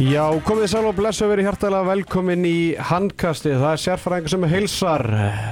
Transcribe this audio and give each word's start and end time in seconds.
Já, 0.00 0.22
komið 0.48 0.70
sæl 0.72 0.86
og 0.88 0.94
blessu 0.96 1.26
verið 1.28 1.44
hjartalega 1.44 1.84
velkomin 1.84 2.44
í 2.48 2.72
handkasti. 2.88 3.50
Það 3.52 3.72
er 3.74 3.80
sérfræðingar 3.82 4.32
sem 4.32 4.44
er 4.46 4.52
heilsar, 4.54 5.02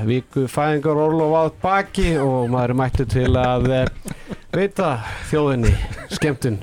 viku 0.08 0.46
fæðingar 0.48 1.00
orlof 1.02 1.34
átt 1.36 1.58
baki 1.60 2.06
og 2.22 2.46
maður 2.54 2.72
er 2.72 2.78
mættu 2.80 3.04
til 3.12 3.26
að 3.36 3.68
eh, 3.76 4.14
veita 4.56 4.86
þjóðinni 5.28 5.74
skemmtun. 6.16 6.56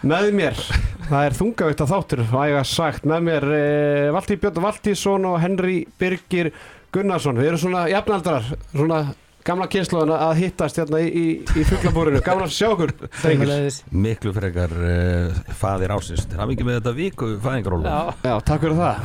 Með 0.00 0.30
mér, 0.38 0.62
það 1.10 1.26
er 1.26 1.36
þungavitt 1.42 1.84
að 1.84 1.92
þáttur, 1.92 2.24
væga 2.32 2.64
sagt, 2.72 3.04
með 3.12 3.28
mér 3.28 3.48
eh, 3.58 4.08
Valtí 4.16 4.40
Björn 4.40 4.64
Valtísson 4.64 5.28
og 5.28 5.36
Henry 5.44 5.82
Birgir 6.00 6.54
Gunnarsson. 6.88 7.36
Við 7.36 7.50
erum 7.50 7.64
svona 7.66 7.84
jafnaldrar, 7.92 8.48
svona 8.72 9.02
gamla 9.44 9.66
kynsluðan 9.72 10.12
að 10.16 10.32
hittast 10.40 10.78
hérna 10.80 11.00
í, 11.04 11.08
í, 11.10 11.24
í 11.60 11.64
fugglabúrinu. 11.68 12.20
Að 12.20 12.44
drengir. 12.54 13.10
Sömuleiðis. 13.24 13.78
Miklu 14.04 14.32
frekar 14.36 14.72
uh, 14.74 15.42
faðir 15.60 15.92
ásins 15.94 16.24
Það 16.30 16.40
er 16.44 16.50
mikið 16.52 16.68
með 16.70 16.78
þetta 16.78 16.94
viku 16.98 17.28
fæðingarólu 17.44 17.84
Já, 17.90 17.98
Já, 18.24 18.34
takk 18.48 18.64
fyrir 18.64 18.78
það. 18.80 19.04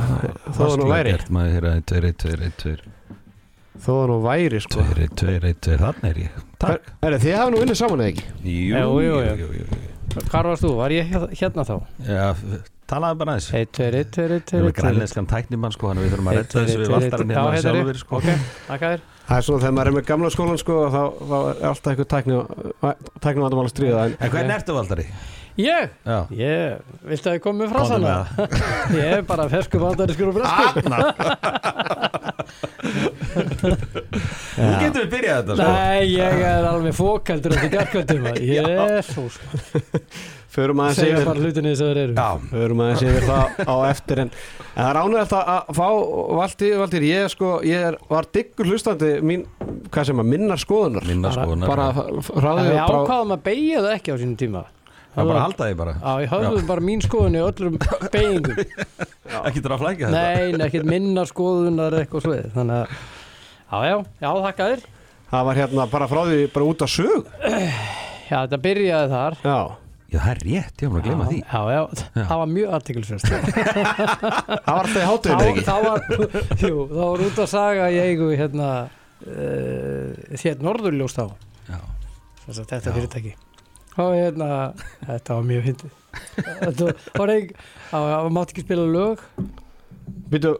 Þó 0.56 0.62
það 0.62 0.74
nú 0.80 0.88
væri. 0.90 1.14
Maður 1.36 1.54
heyra 1.58 1.74
1, 1.76 1.84
2, 1.92 2.00
1, 2.10 2.18
2, 2.24 2.32
1, 2.48 2.56
2, 2.64 2.96
Þó 3.80 3.92
það 3.94 4.02
nú 4.10 4.16
væri, 4.26 4.58
sko. 4.64 4.80
2, 4.80 5.04
1, 5.06 5.14
2, 5.20 5.36
1, 5.50 5.60
2 5.68 5.78
Þannig 5.84 6.10
er 6.10 6.18
ég 6.24 6.40
Takk 6.60 6.90
Er, 7.06 7.16
þið 7.22 7.36
hafa 7.38 7.52
nú 7.54 7.62
unnið 7.64 7.78
saman 7.80 8.02
eða 8.04 8.10
ekki? 8.14 8.26
Jú, 8.44 8.80
Jú, 8.80 8.98
jú, 9.06 9.20
jú. 9.60 9.80
hvar 10.32 10.48
varst 10.50 10.64
þú? 10.66 10.72
Var 10.80 10.92
ég 10.96 11.12
hér- 11.14 11.30
hérna 11.40 11.64
þá? 11.68 11.76
Já, 12.04 12.24
talaði 12.90 13.20
bara 13.22 13.36
aðeins 13.36 13.48
1, 13.60 13.70
2, 13.78 13.86
1, 14.00 14.10
2, 14.16 14.26
1, 14.26 14.44
2, 14.50 14.56
Við 14.56 14.60
erum 14.60 14.72
1 14.72 14.76
grænleinskan 14.80 15.28
tæknimann 15.30 15.72
sko 15.76 15.92
Þannig 15.92 16.04
við 16.08 16.12
þurfum 16.16 16.30
að 16.32 16.40
tveir, 16.40 16.50
þessu 16.50 16.80
við 16.80 16.84
tveir, 16.84 16.92
valtarinn 16.96 17.30
einn, 17.30 17.40
hérna 17.40 17.56
já, 17.56 17.64
sjálfur 17.64 18.00
sko 18.02 18.20
Ok, 18.20 18.28
takk 18.66 18.82
að 18.82 18.94
þér 18.96 19.06
Það 19.30 19.36
er 19.38 19.44
svona 19.46 19.62
þegar 19.62 19.74
maður 19.76 19.88
er 19.90 19.94
með 19.94 20.06
gamla 20.08 20.28
skólan 20.34 20.58
sko 20.58 20.76
þá, 20.90 21.02
þá 21.30 21.34
er 21.38 21.60
alltaf 21.68 21.90
eitthvað 21.92 22.08
tækni, 22.10 22.38
tækni 23.22 23.44
vandamál 23.44 23.66
að 23.68 23.70
stríða. 23.76 24.00
En 24.08 24.16
En 24.26 24.32
hvernig 24.32 24.54
ertu 24.56 24.74
valdari? 24.74 25.04
Ég? 25.60 25.90
Já. 26.06 26.18
Ég, 26.34 26.80
viltu 27.10 27.30
að 27.30 27.36
ég 27.36 27.42
kom 27.44 27.58
með 27.60 27.70
Komdu 27.70 27.78
frasana? 27.78 28.10
með 28.10 28.14
það. 28.34 28.48
Ég 29.00 29.06
er 29.18 29.22
bara 29.28 29.44
fersku 29.52 29.76
vandari 29.82 30.14
skur 30.16 30.30
og 30.30 30.34
bresku 30.38 30.80
Nú 34.60 34.70
getum 34.80 35.00
við 35.04 35.10
byrjað 35.14 35.36
þetta 35.38 35.54
sko. 35.56 35.68
Nei, 35.70 36.00
ég 36.14 36.42
er 36.50 36.66
alveg 36.70 36.94
fókaldur 36.96 37.54
eftir 37.56 37.70
garkvöldum 37.76 38.22
Jésús 38.50 39.38
förum 40.60 40.80
aðeins 40.84 40.98
Segja 41.00 41.16
yfir 41.18 41.28
bara 41.30 41.42
hlutinni 41.44 41.72
þess 41.74 41.82
að 41.84 41.90
þeir 41.90 42.00
eru. 42.04 42.14
Já, 42.16 42.28
förum 42.54 42.82
aðeins 42.86 43.04
yfir 43.10 43.26
það 43.28 43.60
á 43.66 43.76
eftir 43.90 44.22
en, 44.24 44.30
en 44.30 44.80
það 44.80 44.90
er 44.90 45.00
ánægilegt 45.02 45.36
að 45.40 45.70
fá 45.80 45.86
Valdi, 46.40 46.70
Valdir, 46.80 47.06
ég 47.10 47.24
er 47.26 47.32
sko 47.34 47.52
ég 47.66 47.86
er, 47.90 47.96
var 48.10 48.28
diggur 48.36 48.70
hlustandi 48.70 49.10
mín, 49.26 49.46
hvað 49.90 50.10
sem 50.10 50.22
að 50.24 50.28
minnar 50.34 50.60
skoðunar. 50.62 51.08
Minna 51.10 51.30
Bara- 51.32 51.46
skoðunar 51.48 51.72
bara 51.72 51.88
hraðið 51.94 52.70
Við 52.70 52.78
bara, 52.84 53.00
ákvaðum 53.00 53.34
að 53.36 53.42
beigja 53.50 53.82
það 53.86 53.96
ekki 53.98 54.14
á 54.14 54.16
sínum 54.22 54.36
tíma. 54.44 54.62
Það 55.10 55.20
er 55.24 55.26
bara 55.26 55.38
að 55.40 55.42
halda 55.48 55.66
því 55.66 55.76
bara. 55.80 55.92
Já, 55.98 56.10
ég 56.22 56.30
höfðum 56.30 56.66
bara 56.68 56.82
mín 56.86 57.00
skoðun 57.02 57.34
í 57.34 57.40
öllum 57.42 57.78
beigingum 58.14 58.60
Ekki 59.40 59.62
að 59.66 59.80
flækja 59.80 60.06
þetta. 60.06 60.12
Nei, 60.14 60.52
nei, 60.54 60.66
ekkert 60.68 60.86
minna 60.86 61.24
skoðunar 61.26 61.96
eitthvað 61.98 62.22
svoið 62.28 62.46
Þannig 62.54 62.76
að, 62.78 62.92
já, 63.70 63.80
já, 63.90 63.96
já, 64.22 64.30
þakka 64.46 64.68
þér. 64.70 64.84
Það 65.30 65.44
var 65.48 65.58
hérna 65.60 65.86
bara 65.90 66.08
frá 66.10 66.20
því 66.30 66.38
bara 66.54 66.68
út 66.70 66.84
af 66.86 66.90
sög 66.94 67.26
Já, 68.30 68.36
þetta 68.44 68.58
byrjaði 68.68 69.10
þar. 69.10 69.36
Já, 69.42 69.58
Já, 70.10 70.18
það 70.18 70.30
er 70.32 70.40
rétt, 70.42 70.82
ég 70.82 70.90
var 70.90 70.98
að 71.00 71.04
glema 71.06 71.26
því. 71.28 71.36
Já, 71.40 71.60
já, 71.70 71.82
það 72.16 72.40
var 72.40 72.48
mjög 72.50 72.72
aðtiklisvest 72.78 73.28
það 73.30 74.64
var 74.66 74.80
alltaf 74.80 74.96
í 74.96 75.04
hátuðinu 75.06 75.44
ekki 75.52 75.62
þá 75.68 75.76
var, 75.84 76.02
jú, 76.66 76.72
þá 76.90 76.98
var 77.04 77.22
út 77.28 77.38
að 77.44 77.48
saga 77.52 77.86
í 77.94 78.00
eigu 78.08 78.30
hérna 78.34 78.70
uh, 78.88 80.34
þér 80.42 80.66
norðurljós 80.66 81.14
þá. 81.14 81.24
Já, 81.70 81.78
þess 82.46 82.58
að 82.64 82.66
þetta 82.74 82.96
fyrirtæki. 82.98 83.32
Og 84.00 84.12
hérna, 84.16 84.50
þetta 85.06 85.38
var 85.38 85.46
mjög 85.46 85.64
fyndið. 85.68 85.96
Þetta 86.40 86.92
var 87.20 87.32
eig 87.36 87.54
það 87.54 88.04
var- 88.06 88.14
það 88.16 88.30
mátti 88.40 88.56
ekki 88.56 88.66
spila 88.66 88.86
lög. 88.90 89.24
Býtu, 90.30 90.52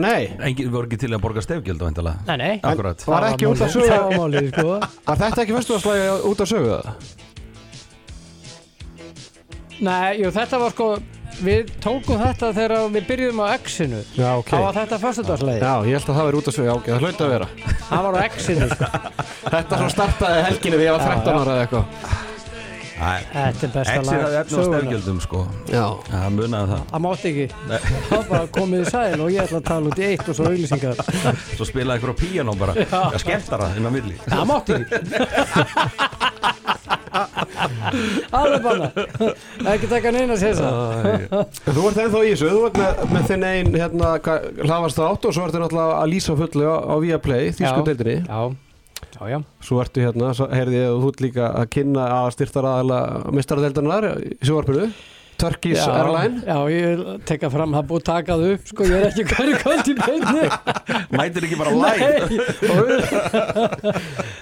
nei, 0.00 0.32
Engin 0.44 0.70
voru 0.72 0.88
ekki 0.88 0.98
til 1.00 1.10
að 1.12 1.20
borga 1.24 1.42
stefgjöld 1.44 1.80
á 1.80 1.86
endala 1.88 2.12
nei, 2.28 2.36
nei, 2.40 2.52
Akkurat 2.64 3.00
var 3.08 3.24
það 3.24 3.34
ekki 3.34 3.46
út 3.48 3.60
af 3.64 3.68
málið, 3.68 3.74
sögu 3.74 3.88
það 3.88 4.16
var 4.16 4.48
sko. 4.48 4.74
Var 5.08 5.20
þetta 5.22 5.44
ekki 5.44 5.56
fyrstuðarslægi 5.58 6.06
út 6.30 6.42
af 6.44 6.50
sögu? 6.50 6.74
það? 6.74 7.23
Nei, 9.80 10.20
jú, 10.22 10.30
þetta 10.34 10.58
var 10.62 10.74
sko 10.74 10.88
við 11.42 11.70
tókum 11.82 12.20
þetta 12.20 12.52
þegar 12.54 12.74
við 12.94 13.06
byrjuðum 13.08 13.40
á 13.42 13.46
X-inu. 13.58 14.02
Já, 14.14 14.28
ok. 14.38 14.50
Þá 14.52 14.60
var 14.62 14.76
þetta 14.78 14.98
föstudagsleið 15.02 15.64
Já, 15.64 15.72
ég 15.88 15.96
held 15.98 16.08
að 16.08 16.18
það 16.18 16.28
veri 16.28 16.38
út 16.38 16.48
af 16.48 16.54
já, 16.58 16.72
ok, 16.74 16.86
það 16.92 17.00
hlaut 17.02 17.20
að 17.24 17.32
vera. 17.34 17.48
Það 17.88 18.00
var 18.06 18.14
á 18.14 18.20
X-inu, 18.28 18.68
sko. 18.74 18.86
Þetta 19.54 19.72
svo 19.80 19.88
startaði 19.92 20.38
helginni 20.48 20.78
þegar 20.78 20.86
ég 20.86 20.94
var 20.94 21.02
Já, 21.02 21.06
13 21.10 21.26
já. 21.26 21.40
ára 21.40 21.50
eða 21.54 21.62
eitthvað. 21.64 21.86
Þetta 22.94 23.66
er 23.66 23.72
besta 23.74 23.80
Exit 23.82 23.94
hafði 23.98 24.22
lag 24.22 24.34
efni 24.38 24.54
á 24.54 24.54
sögunnar. 24.54 24.78
stefgjöldum 24.80 25.18
sko. 25.24 25.40
Já, 25.68 25.86
Það 26.08 26.28
munaði 26.36 26.66
það. 26.70 26.82
Það 26.92 27.00
mátti 27.04 27.26
ekki. 27.32 27.46
Nei. 27.68 27.80
þá 28.08 28.18
bara 28.30 28.46
komið 28.54 28.78
í 28.78 28.86
sæl 28.94 29.18
og 29.18 29.28
ég 29.34 29.40
ætla 29.44 29.58
að 29.58 29.66
tala 29.68 29.84
út 29.90 29.98
í 29.98 30.06
eitt 30.08 30.26
og 30.30 30.34
svo 30.38 30.44
auglýsingar. 30.48 30.94
Svo 31.58 31.64
spilaði 31.68 31.98
ykkur 32.00 32.14
á 32.14 32.16
píanó 32.22 32.52
bara. 32.56 32.72
Það 32.94 33.18
skemmtara 33.24 33.66
Alveg 38.34 38.64
banna 38.64 38.90
Ekki 39.74 39.90
taka 39.90 40.12
neina 40.14 40.36
sér 40.40 40.58
Þú 40.58 41.86
ert 41.88 42.02
ennþá 42.04 42.22
í 42.24 42.34
þessu, 42.34 42.50
þú 42.50 42.66
ert 42.68 42.78
með, 42.80 43.02
með 43.14 43.30
þinn 43.30 43.46
einn 43.50 43.72
hérna, 43.78 44.12
hvað, 44.24 44.50
hlaðvarst 44.64 45.02
átt 45.06 45.28
og 45.28 45.36
svo 45.36 45.46
ertu 45.48 45.62
náttúrulega 45.62 45.96
að 46.02 46.12
lýsa 46.12 46.36
fullu 46.38 46.68
á, 46.68 46.76
á 46.84 46.94
Viaplay, 47.04 47.50
þýsku 47.56 47.86
deildinni. 47.88 48.16
Já, 48.28 48.40
já, 49.14 49.24
já. 49.34 49.38
Svo 49.64 49.80
ertu 49.82 50.04
hérna, 50.04 50.30
svo 50.36 50.48
heyrði 50.52 50.80
ég 50.80 50.92
að 50.92 51.02
þú 51.06 51.12
líka 51.26 51.50
að 51.50 51.68
kynna 51.78 52.06
að 52.20 52.30
styrtar 52.38 52.70
aðala 52.70 53.02
mistaradeildarinnar 53.34 54.08
í 54.14 54.38
sjóarpinu 54.44 54.88
Turkish 55.38 55.82
já, 55.82 55.90
Airline 55.90 56.42
Já, 56.46 56.58
ég 56.70 57.00
tekka 57.26 57.50
fram, 57.52 57.74
það 57.74 57.88
búið 57.90 58.02
að 58.02 58.08
taka 58.10 58.36
það 58.38 58.52
upp 58.54 58.68
Sko, 58.70 58.88
ég 58.88 58.96
er 58.98 59.06
ekki 59.08 59.24
hverju 59.32 59.60
kvöld 59.62 59.90
í 59.90 59.96
beinni. 59.98 60.44
Mætir 61.14 61.48
ekki 61.48 61.58
bara 61.58 61.72
live. 61.74 62.10
Já, 62.62 62.74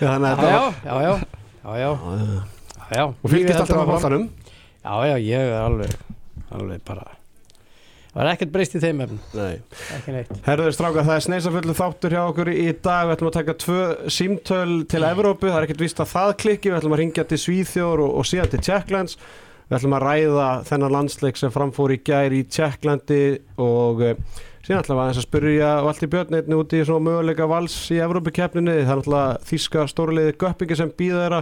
Þannig 0.12 0.28
að 0.28 0.42
Já, 0.52 0.58
þetta 0.82 1.06
já, 1.06 1.14
já, 1.62 1.86
já 1.86 2.51
Já, 2.92 3.04
Og 3.08 3.26
fylgist 3.32 3.58
alltaf 3.62 3.82
á 3.82 3.86
bóttanum 3.88 4.28
Já, 4.82 4.94
já, 5.08 5.16
ég 5.16 5.48
er 5.48 5.58
alveg 5.62 5.98
Alveg 6.52 6.86
bara 6.86 7.10
Það 8.12 8.20
var 8.20 8.28
ekkert 8.34 8.50
breyst 8.52 8.74
í 8.76 8.80
þeim 8.82 8.98
efnum. 9.00 9.20
Nei. 9.32 9.78
Ekki 9.96 10.12
neitt. 10.12 10.32
Herður 10.44 10.74
stráka, 10.76 11.00
það 11.06 11.14
er 11.14 11.22
sneisafullu 11.24 11.74
þáttur 11.78 12.12
hjá 12.12 12.20
okkur 12.26 12.50
í 12.52 12.66
dag. 12.84 13.06
Við 13.08 13.14
ætlum 13.14 13.30
að 13.30 13.36
taka 13.38 13.54
tvö 13.62 13.86
símtöl 14.12 14.74
til 14.92 15.00
Evrópu. 15.08 15.48
Það 15.48 15.56
er 15.56 15.66
ekkert 15.66 15.84
víst 15.86 16.02
að 16.04 16.10
það 16.10 16.32
klikki. 16.42 16.68
Við 16.68 16.76
ætlum 16.76 16.92
að 16.92 17.00
ringja 17.00 17.24
til 17.30 17.38
Svíþjóður 17.40 18.02
og, 18.04 18.12
og 18.20 18.28
síðan 18.28 18.52
til 18.52 18.60
Tjekklands 18.68 19.16
Við 19.72 19.78
ætlum 19.78 19.94
að 19.96 20.02
ræða 20.04 20.46
þennan 20.68 20.92
landsleik 20.92 21.38
sem 21.40 21.52
framfór 21.54 21.94
í 21.94 21.96
gær 22.04 22.34
í 22.36 22.42
Tjekklandi 22.44 23.20
og 23.64 24.02
uh, 24.04 24.40
síðan 24.60 24.82
ætlum 24.82 24.98
aðeins 25.00 25.20
að 25.22 25.24
spyrja 25.24 25.70
Valdi 25.86 26.08
Björn 26.12 26.36
einnig 26.36 26.60
út 26.60 26.74
í 26.76 26.82
möguleika 26.84 27.46
vals 27.48 27.76
í 27.88 27.96
Evrópukeppninni. 28.04 28.74
Það 28.82 28.92
er 28.92 29.00
náttúrulega 29.00 29.38
þíska 29.48 29.86
stórliði 29.88 30.34
Göppingi 30.42 30.76
sem 30.76 30.92
býða 30.92 31.22
þeirra 31.22 31.40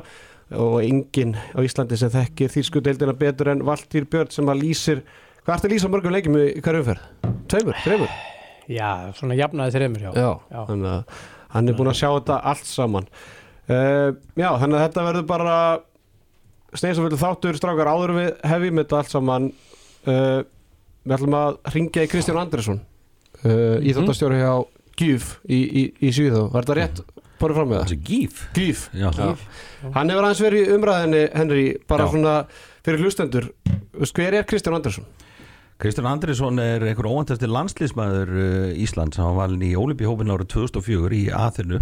og 0.57 0.79
enginn 0.83 1.37
á 1.55 1.59
Íslandi 1.63 1.99
sem 2.01 2.11
þekkir 2.11 2.51
þýsku 2.55 2.81
deildina 2.83 3.15
betur 3.15 3.53
en 3.53 3.61
Valdir 3.67 4.07
Björn 4.11 4.33
sem 4.35 4.49
að 4.51 4.63
lýsir 4.65 5.03
Hvað 5.41 5.55
ertu 5.57 5.69
að 5.69 5.73
lýsa 5.73 5.89
mörgum 5.89 6.13
leikjum 6.13 6.35
í 6.37 6.61
hverju 6.61 6.81
umferð? 6.83 7.05
Tveimur, 7.49 7.77
þreimur? 7.85 8.11
Já, 8.71 8.89
svona 9.17 9.37
jafnaði 9.39 9.73
þreymur, 9.79 10.03
já 10.05 10.11
Já, 10.15 10.31
Já. 10.53 10.59
þannig 10.69 10.91
að 10.91 11.15
hann 11.55 11.69
er 11.73 11.79
búinn 11.79 11.91
að 11.91 11.97
sjá 12.01 12.09
þetta 12.19 12.37
allt 12.53 12.69
saman 12.69 13.07
uh, 13.11 14.11
Já, 14.37 14.49
þannig 14.61 14.77
að 14.77 14.85
þetta 14.85 15.07
verður 15.09 15.25
bara 15.31 15.55
steinsaföldu 16.77 17.19
þáttur 17.19 17.59
strákar 17.59 17.91
áður 17.91 18.13
en 18.15 18.19
við 18.21 18.29
hefjum 18.53 18.83
þetta 18.83 19.01
allt 19.01 19.15
saman 19.15 19.49
uh, 20.07 20.41
Við 21.01 21.17
ætlum 21.17 21.39
að 21.41 21.57
ringja 21.75 22.05
í 22.05 22.11
Kristján 22.13 22.43
Andresson 22.43 22.83
uh, 22.83 23.49
Mhm. 23.49 23.87
Íþjóttastjóri 23.89 24.43
hjá 24.43 24.53
Gjöf 25.01 25.31
í, 25.49 25.59
í, 25.65 25.83
í 26.05 26.11
Svíðó 26.13 26.45
Var 26.53 26.67
þetta 26.67 26.77
rétt? 26.77 26.99
Bórið 27.41 27.57
fram 27.57 27.71
með 27.73 27.83
það? 27.83 28.05
Gíf. 28.05 28.41
Gjöf 28.57 28.81
Já, 28.93 29.09
Gíf. 29.17 29.45
Hann 29.95 30.13
hefur 30.13 30.27
aðeins 30.27 30.43
verið 30.45 30.63
í 30.63 30.75
umræðinni, 30.77 31.23
Henry 31.33 31.65
bara 31.89 32.07
Já. 32.07 32.13
svona 32.13 32.35
fyrir 32.85 33.05
hlustendur. 33.05 33.51
Hver 34.01 34.37
er 34.37 34.49
Kristján 34.49 34.77
Andresson? 34.77 35.07
Kristján 35.81 36.11
Andrisson 36.11 36.61
er 36.61 36.85
einhver 36.85 37.09
óvandasti 37.09 37.49
landslýsmaður 37.49 38.33
uh, 38.37 38.83
Íslands. 38.85 39.17
Hann 39.17 39.31
var 39.33 39.47
valin 39.47 39.65
í 39.65 39.71
Olimpíhópin 39.81 40.33
árið 40.35 40.51
2004 40.53 41.17
í 41.17 41.23
Aþenu. 41.33 41.81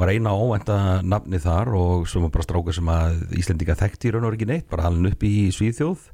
Var 0.00 0.10
eina 0.10 0.32
óvænta 0.34 0.78
nafni 1.06 1.38
þar 1.38 1.70
og 1.76 2.08
svo 2.10 2.24
var 2.24 2.32
bara 2.34 2.46
stráka 2.48 2.74
sem 2.74 2.90
að 2.90 3.22
Íslendinga 3.38 3.76
þekkti 3.78 4.10
í 4.10 4.14
raun 4.16 4.26
og 4.26 4.34
ekki 4.34 4.48
neitt 4.50 4.66
bara 4.72 4.88
halin 4.88 5.06
upp 5.12 5.22
í 5.28 5.52
Svíþjóð. 5.54 6.08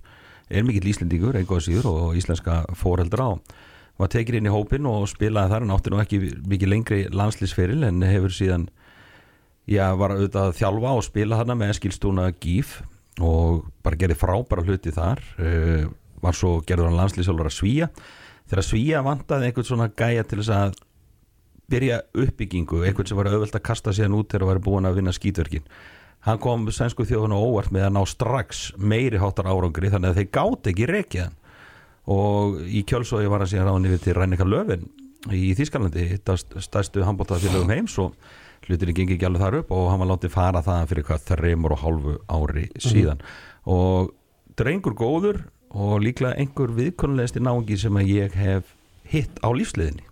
Er 0.52 0.68
mikill 0.68 0.90
Íslendingur, 0.92 1.36
einhvað 1.38 1.64
síður 1.64 1.88
og 1.92 2.18
íslenska 2.18 2.62
fóreldra 2.76 3.30
og 3.34 3.56
var 3.98 4.10
tekið 4.12 4.38
inn 4.38 4.48
í 4.48 4.54
hópin 4.54 4.86
og 4.88 5.08
spilaði 5.10 5.52
þar 5.52 5.66
en 5.66 5.74
átti 5.74 5.92
nú 5.92 6.02
ekki 6.02 6.20
mikið 6.48 6.72
lengri 6.72 7.00
landslýsferil 7.10 7.82
en 7.88 8.04
hefur 8.06 8.34
síðan 8.34 8.68
já, 9.66 9.90
var 9.98 10.14
auðvitað 10.14 10.44
að 10.44 10.58
þjálfa 10.60 10.94
og 11.00 11.06
spila 11.06 11.40
hana 11.40 11.56
með 11.58 11.74
skilstúna 11.80 12.28
Gíf 12.38 12.78
og 13.18 13.66
bara 13.82 13.98
gerði 13.98 14.18
frábæra 14.20 14.62
hluti 14.62 14.94
þar. 14.94 15.22
Uh, 15.40 15.88
var 16.22 16.34
svo 16.34 16.58
gerður 16.66 16.90
hann 16.90 16.98
landslýsjálfur 16.98 17.50
að 17.50 17.56
svíja 17.56 17.88
þegar 18.48 18.64
svíja 18.66 19.04
vantaði 19.06 19.48
einhvern 19.48 19.68
svona 19.68 19.90
gæja 19.92 20.24
til 20.26 20.40
þess 20.40 20.54
að 20.56 20.78
byrja 21.68 21.98
uppbyggingu, 22.16 22.80
einhvern 22.86 23.10
sem 23.10 23.18
var 23.18 23.28
auðvelt 23.28 23.58
að 23.58 23.66
kasta 23.68 23.92
síðan 23.92 24.16
út 24.16 24.32
þegar 24.32 24.48
var 24.48 24.60
búin 24.64 24.88
að 24.88 24.98
vinna 24.98 25.12
skítverkin. 25.12 25.66
Hann 26.24 26.40
kom 26.42 26.64
sænsku 26.74 27.04
þjóðun 27.06 27.36
og 27.36 27.44
óvart 27.52 27.74
með 27.74 27.86
að 27.86 27.94
ná 27.94 28.00
strax 28.08 28.62
meiri 28.80 29.20
háttar 29.20 29.50
árangri 29.50 29.92
þannig 29.92 30.14
að 30.14 30.22
þeir 30.22 30.30
gátt 30.38 30.70
ekki 30.72 30.88
rekiðan 30.90 31.36
og 32.08 32.58
í 32.64 32.82
kjölsói 32.88 33.28
var 33.28 33.44
hann 33.44 33.50
síðan 33.52 33.68
ráðin 33.68 33.88
yfir 33.90 34.04
til 34.04 34.16
Rænika 34.16 34.46
Löfin 34.48 34.88
í 35.34 35.52
Þýskalandi 35.58 36.06
þetta 36.14 36.36
stærstu 36.64 37.04
handbóltafélögum 37.06 37.72
heims 37.74 37.98
og 38.02 38.16
hlutinni 38.66 38.96
gengi 38.96 39.16
ekki 39.16 39.28
alveg 39.28 39.44
þar 39.44 39.58
upp 39.60 39.72
og 39.76 39.86
hann 39.92 40.02
var 40.02 40.12
látið 40.14 40.34
fara 40.34 40.64
það 40.64 40.90
fyrir 40.92 41.08
hvað 41.08 41.28
þreymur 41.32 41.76
og 41.76 41.82
hálfu 41.84 42.16
ári 42.32 42.66
síðan. 42.82 43.22
Og 43.68 44.12
drengur 44.58 44.96
góður 44.98 45.42
og 45.68 45.98
líklega 46.02 46.38
einhver 46.40 46.72
viðkonulegsti 46.76 47.42
náungi 47.44 47.78
sem 47.80 48.00
að 48.00 48.12
ég 48.14 48.36
hef 48.38 48.74
hitt 49.08 49.40
á 49.44 49.48
lífsliðinni 49.52 50.08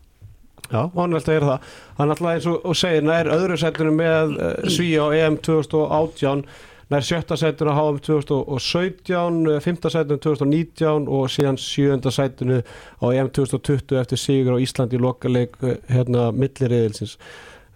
Já, 0.67 0.89
hann 0.97 1.15
veldi 1.15 1.31
að 1.31 1.37
gera 1.37 1.49
það. 1.51 1.75
Hann 1.99 2.13
alltaf 2.13 2.31
eins 2.33 2.47
og, 2.51 2.57
og 2.67 2.79
segir 2.79 3.05
nær 3.07 3.29
öðru 3.31 3.59
setinu 3.61 3.93
með 3.95 4.33
uh, 4.35 4.55
Svíja 4.73 5.07
á 5.07 5.09
EM 5.15 5.37
2018, 5.47 6.43
nær 6.93 7.05
sjötta 7.07 7.37
setinu 7.39 7.75
á 7.75 7.79
HM 7.79 8.01
2017, 8.07 9.51
uh, 9.51 9.59
fymta 9.65 9.91
setinu 9.93 10.21
2019 10.23 11.11
og 11.11 11.29
síðan 11.33 11.59
sjönda 11.61 12.13
setinu 12.15 12.63
á 12.63 13.07
EM 13.11 13.31
2020 13.35 14.01
eftir 14.01 14.21
sigur 14.23 14.59
á 14.59 14.63
Íslandi 14.63 14.99
í 14.99 15.03
lokaleik 15.03 15.57
uh, 15.63 15.77
hérna 15.91 16.31
milliriðilsins. 16.35 17.17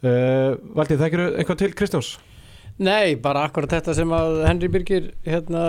Uh, 0.01 0.57
Valdi, 0.77 0.99
þekkir 1.01 1.27
eitthvað 1.31 1.63
til 1.65 1.73
Kristjáns? 1.77 2.17
Nei, 2.81 3.17
bara 3.21 3.43
akkurat 3.45 3.75
þetta 3.75 3.93
sem 3.93 4.13
að 4.17 4.39
Henry 4.47 4.71
Birgir 4.73 5.11
hérna 5.27 5.65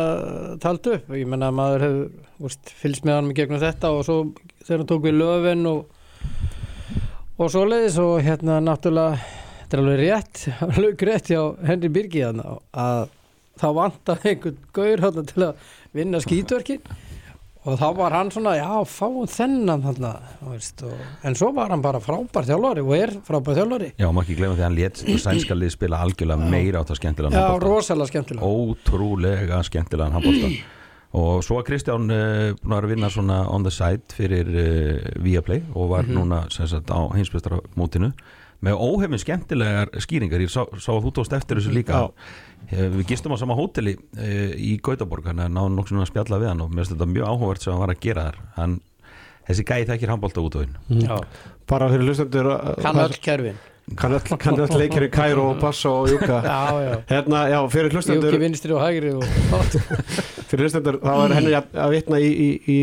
taldi 0.63 0.93
upp 0.95 1.09
ég 1.11 1.27
menna 1.27 1.49
að 1.51 1.57
maður 1.57 1.83
hefur 1.83 2.47
úst, 2.47 2.71
fylgst 2.79 3.03
með 3.03 3.17
hann 3.17 3.33
gegnum 3.35 3.59
þetta 3.59 3.91
og 3.91 4.05
svo 4.07 4.15
þegar 4.61 4.79
hann 4.79 4.91
tók 4.93 5.03
við 5.09 5.17
löfin 5.19 5.67
og 5.67 5.89
og 7.41 7.49
svoleiðis 7.49 7.97
og 7.99 8.21
hérna 8.21 8.61
náttúrulega 8.63 9.17
þetta 9.17 9.75
er 9.75 9.81
alveg 9.81 9.99
rétt, 10.05 10.43
alveg 10.67 11.03
rétt 11.09 11.33
hjá 11.33 11.41
Henry 11.67 11.91
Birgir 11.91 12.39
að 12.39 13.09
þá 13.61 13.69
vantar 13.77 14.27
einhvern 14.27 14.59
gaur 14.75 15.05
hérna 15.05 15.23
til 15.29 15.47
að 15.47 15.71
vinna 15.95 16.21
skítverkin. 16.23 16.83
Og 17.61 17.75
þá 17.77 17.89
var 17.93 18.15
hann 18.17 18.31
svona, 18.33 18.55
já, 18.57 18.69
fáum 18.89 19.27
þennan 19.29 19.83
þarna, 19.85 20.11
veist, 20.47 20.81
og, 20.81 21.01
en 21.29 21.35
svo 21.37 21.51
var 21.53 21.69
hann 21.69 21.83
bara 21.83 21.99
frábær 22.01 22.47
þjálfari 22.47 22.81
og 22.81 22.93
er 22.97 23.11
frábær 23.27 23.59
þjálfari. 23.59 23.91
Já, 24.01 24.07
maður 24.07 24.23
ekki 24.23 24.37
glemja 24.39 24.55
því 24.55 24.63
að 24.63 24.65
hann 24.65 24.77
létt 24.79 25.01
sænska 25.27 25.57
lið 25.59 25.73
spila 25.75 25.99
algjörlega 26.01 26.49
meira 26.49 26.81
á 26.81 26.83
það 26.89 27.01
skemmtilega 27.03 27.43
Já, 27.43 27.59
rosalega 27.61 28.09
skemmtilega 28.09 28.49
Ótrúlega 28.49 29.61
skemmtilega 29.69 30.15
handbólta 30.15 30.49
og 31.21 31.45
svo 31.45 31.59
að 31.61 31.67
Kristján 31.69 32.09
uh, 32.09 32.49
að 32.49 32.65
vera 32.65 32.81
að 32.81 32.91
vinna 32.95 33.13
svona 33.13 33.39
on 33.53 33.67
the 33.67 33.75
side 33.77 34.17
fyrir 34.17 34.49
uh, 34.49 35.13
Viaplay 35.21 35.61
og 35.75 35.93
var 35.93 36.09
núna 36.09 36.47
sem 36.49 36.65
sagt 36.71 36.89
á 36.89 37.13
hinsbjörnstarmótinu 37.13 38.09
með 38.65 38.83
óhefn 38.85 39.21
skemmtilegar 39.21 39.91
skýringar. 40.03 40.43
Ég 40.43 40.53
sá, 40.53 40.63
sá 40.77 40.91
að 40.93 41.07
þú 41.07 41.13
tóst 41.17 41.33
eftir 41.37 41.59
þessu 41.59 41.73
líka. 41.75 42.03
Eh, 42.69 42.87
við 42.93 43.09
gistum 43.11 43.33
á 43.33 43.41
sama 43.41 43.57
hóteli 43.57 43.95
uh, 43.97 44.53
í 44.55 44.75
Gautaborg 44.83 45.25
hann 45.31 45.41
er 45.43 45.49
náðan 45.51 45.75
nokkur 45.79 45.95
svona 45.95 46.05
að 46.05 46.13
spjalla 46.13 46.39
við 46.43 46.51
hann 46.51 46.63
og 46.63 46.69
mér 46.71 46.83
finnst 46.83 46.95
þetta 46.95 47.09
mjög 47.09 47.31
áhugavert 47.31 47.65
sem 47.65 47.73
hann 47.73 47.83
var 47.83 47.93
að 47.95 48.03
gera 48.05 48.27
þar. 48.29 48.39
Hann, 48.59 48.77
þessi 49.49 49.67
gæði 49.67 49.89
þekkir 49.89 50.13
handbólta 50.13 50.45
út 50.45 50.57
á 50.57 50.59
hinn 50.61 51.11
Bara 51.71 51.89
fyrir 51.91 52.07
hlustendur 52.07 52.51
kann 52.83 53.01
öll 53.01 53.19
kerfin 53.23 53.59
kann 53.95 54.13
öll, 54.15 54.37
kann 54.39 54.59
öll 54.59 54.77
leikir 54.79 55.05
í 55.05 55.09
Kæró 55.11 55.49
og 55.51 55.59
Bassa 55.61 55.91
og 55.91 56.09
Júka 56.11 56.39
Hérna, 57.11 57.43
já, 57.51 57.57
fyrir 57.73 57.91
hlustendur 57.95 58.31
Júki 58.31 58.41
vinstri 58.45 58.75
og 58.75 58.81
hægri 58.83 59.13
og 59.17 59.25
fyrir 60.51 60.65
hlustendur, 60.65 60.99
þá 61.03 61.11
er 61.25 61.35
henni 61.37 61.53
að, 61.57 61.69
að 61.85 61.95
vitna 61.95 62.21
í, 62.21 62.31
í, 62.31 62.49
í 62.71 62.77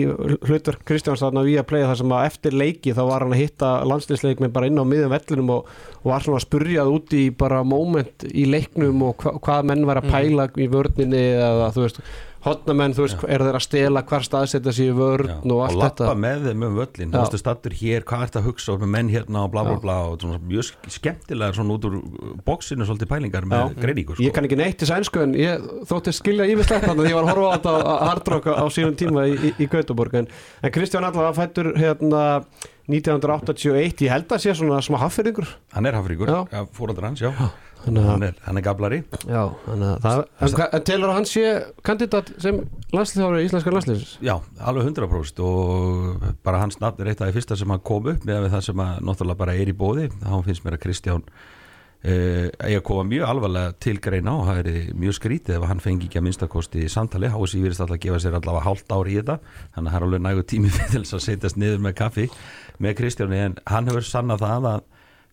hlutverk 0.48 0.84
Kristjáns 0.88 1.24
þarna 1.24 1.46
við 1.46 1.62
að 1.62 1.68
playa 1.72 1.90
þar 1.90 2.00
sem 2.02 2.14
að 2.18 2.28
eftir 2.30 2.58
leiki 2.60 2.94
þá 2.96 3.02
var 3.08 3.24
hann 3.24 3.36
að 3.36 3.42
hitta 3.44 3.72
landsliðsleik 3.88 4.44
með 4.44 4.54
bara 4.58 4.70
inn 4.70 4.82
á 4.82 4.84
miðum 4.92 5.14
vellinum 5.16 5.52
og, 5.56 5.74
og 6.02 6.12
var 6.12 6.26
svona 6.26 6.40
að 6.42 6.46
spurjað 6.46 6.94
úti 6.94 7.24
í 7.26 7.34
bara 7.44 7.64
moment 7.66 8.28
í 8.28 8.48
leiknum 8.48 9.04
og 9.08 9.22
hva, 9.24 9.36
hvað 9.44 9.70
menn 9.72 9.86
var 9.88 10.02
að 10.02 10.10
pæla 10.12 10.50
í 10.58 10.70
vörninni 10.72 11.24
eða 11.38 11.70
þú 11.76 11.86
veist 11.86 12.02
hotnamenn, 12.48 12.94
þú 12.96 13.04
veist, 13.06 13.22
er 13.28 13.44
þeir 13.46 13.56
að 13.58 13.64
stela 13.64 14.02
hvar 14.08 14.24
staðsetja 14.26 14.72
sér 14.76 14.94
vörn 14.98 15.28
Já, 15.30 15.36
og 15.38 15.52
og 15.54 15.62
allt 15.66 15.78
lappa 15.82 16.04
þetta. 16.08 16.16
með 16.24 16.46
þeim 16.48 16.64
um 16.68 16.78
völlin 16.78 17.12
þú 17.14 17.22
veist 17.22 17.38
stattur 17.42 17.76
hér, 17.80 18.06
hvað 18.08 18.24
ert 18.28 18.38
að 18.40 18.48
hugsa 18.48 18.72
og 18.74 18.82
með 18.84 18.92
menn 18.96 19.12
hérna 19.12 19.42
og 19.46 19.52
bla 19.54 19.64
bla 19.68 19.76
bla 19.82 19.96
og 20.12 20.18
svona 20.22 20.40
mjög 20.48 20.66
sk- 20.70 20.92
skemmtilega 20.98 21.56
svona 21.58 21.76
út 21.76 21.88
úr 21.88 21.98
bóksinu 22.46 22.88
svolítið 22.88 23.12
pælingar 23.12 23.46
með 23.48 23.64
Já. 23.64 23.80
greiningur 23.84 24.22
Ég 24.24 24.32
kann 24.36 24.48
ekki 24.48 24.58
neitt 24.60 24.82
í 24.82 24.88
sænsku 24.90 25.22
en 25.26 25.36
ég 25.38 25.68
þótti 25.90 26.14
skilja 26.16 26.48
yfirslegt 26.48 26.88
þannig 26.88 27.06
að 27.06 27.12
ég 27.12 27.18
var 27.20 27.28
að 27.28 27.32
horfa 27.36 27.48
á 27.48 27.54
þetta 27.58 27.76
á 27.78 27.94
hardrock 28.08 28.50
á 28.50 28.64
sínum 28.72 28.96
tíma 28.98 29.28
í, 29.28 29.36
í, 29.38 29.54
í 29.62 29.68
Gautaborg 29.70 30.18
en, 30.22 30.28
en 30.62 30.74
Kristján 30.74 31.06
allavega 31.08 31.36
fættur 31.38 31.72
hérna 31.78 32.24
1981, 32.88 34.00
ég 34.06 34.12
held 34.14 34.30
að 34.32 34.40
sé 34.46 34.54
svona 34.56 34.78
smá 34.80 34.96
haffyrringur 35.02 35.48
hann 35.74 35.88
er 35.88 35.96
ja, 35.98 36.62
fóraldar 36.72 37.04
hans, 37.10 37.20
já. 37.20 37.28
Að- 37.28 37.67
hann 37.86 38.24
er, 38.26 38.34
hann 38.44 38.58
er 38.58 38.64
gablari. 38.64 39.02
En, 39.28 40.56
telur 40.86 41.12
hann 41.14 41.28
sé 41.28 41.44
kandidat 41.86 42.32
sem 42.42 42.62
landslýðhári 42.94 43.44
íslenskar 43.44 43.74
landslýðs 43.76 44.16
já, 44.24 44.34
alveg 44.64 44.88
100% 44.88 45.42
og 45.44 46.24
bara 46.46 46.62
hans 46.62 46.80
nafn 46.80 47.04
er 47.04 47.12
eitt 47.12 47.22
af 47.22 47.28
því 47.28 47.36
fyrsta 47.36 47.58
sem 47.60 47.70
hann 47.72 47.84
kom 47.84 48.08
upp 48.08 48.26
með 48.28 48.48
það 48.54 48.66
sem 48.70 48.82
að 48.84 49.00
náttúrulega 49.04 49.42
bara 49.42 49.56
er 49.58 49.70
í 49.70 49.76
bóði 49.76 50.08
þá 50.14 50.34
finnst 50.46 50.64
mér 50.64 50.78
að 50.78 50.82
Kristján 50.86 51.24
uh, 51.28 52.46
eigi 52.48 52.78
að 52.78 52.84
koma 52.88 53.04
mjög 53.10 53.28
alvarlega 53.28 53.74
til 53.84 53.96
greina 54.04 54.36
og 54.38 54.48
það 54.48 54.60
er 54.62 54.92
mjög 55.04 55.18
skrítið 55.18 55.58
ef 55.58 55.66
hann 55.68 55.84
fengi 55.84 56.08
ekki 56.08 56.22
að 56.22 56.26
minnstakosti 56.28 56.88
samtali, 56.92 57.32
HSI 57.34 57.64
virðist 57.64 57.84
alltaf 57.84 57.98
að 57.98 58.04
gefa 58.06 58.22
sér 58.24 58.38
allavega 58.38 58.66
hálft 58.70 58.94
ár 58.96 59.10
í 59.10 59.18
þetta 59.18 59.40
þannig 59.44 59.82
að 59.84 59.90
það 59.90 59.98
er 60.00 60.08
alveg 60.08 60.24
nægu 60.28 60.46
tími 60.54 60.72
fyrir 60.78 60.94
þess 61.02 61.18
að 61.18 61.26
setjast 61.26 61.60
niður 61.60 61.84
með 61.84 61.98
kaffi 62.00 62.30
með 62.80 63.00
Kristjáni 63.02 63.42
en 63.50 63.58
hann 63.68 63.92
hefur 63.92 64.08
sannað 64.08 64.46
það 64.46 64.70
að 64.72 64.86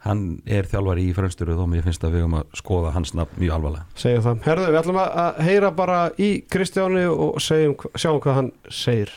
hann 0.05 0.23
er 0.45 0.69
þjálfari 0.69 1.09
í 1.09 1.13
frönsturuð 1.17 1.65
og 1.65 1.69
mér 1.71 1.85
finnst 1.85 2.05
að 2.05 2.15
við 2.15 2.25
höfum 2.25 2.39
að 2.39 2.57
skoða 2.61 2.93
hans 2.95 3.13
nafn 3.17 3.41
mjög 3.41 3.57
alvarlega. 3.57 3.85
Segjum 3.99 4.25
það. 4.27 4.41
Herðu, 4.45 4.71
við 4.71 4.79
ætlum 4.81 5.01
að 5.01 5.19
að 5.25 5.43
heyra 5.49 5.71
bara 5.75 5.99
í 6.21 6.31
Kristjáni 6.55 7.05
og 7.11 7.37
segjum, 7.43 7.77
sjáum 7.97 8.23
hvað 8.23 8.39
hann 8.39 8.51
segir. 8.69 9.13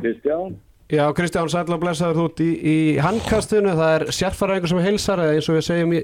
Kristján, 0.00 0.54
Já, 0.92 1.06
Kristján, 1.16 1.48
sætla 1.48 1.78
og 1.78 1.80
blessaður 1.80 2.18
þú 2.18 2.24
út 2.28 2.40
í, 2.44 2.50
í 2.68 2.76
handkastunum, 3.00 3.78
það 3.78 3.92
er 3.94 4.02
sérfæraðingur 4.12 4.72
sem 4.74 4.80
heilsar 4.84 5.22
eða 5.24 5.38
eins 5.38 5.46
og 5.48 5.56
við 5.56 5.62
segjum 5.64 5.94
í, 5.96 6.00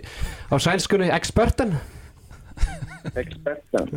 á 0.49 0.57
sænskunni 0.65 1.11
experten, 1.13 1.75
ekspertan, 3.15 3.91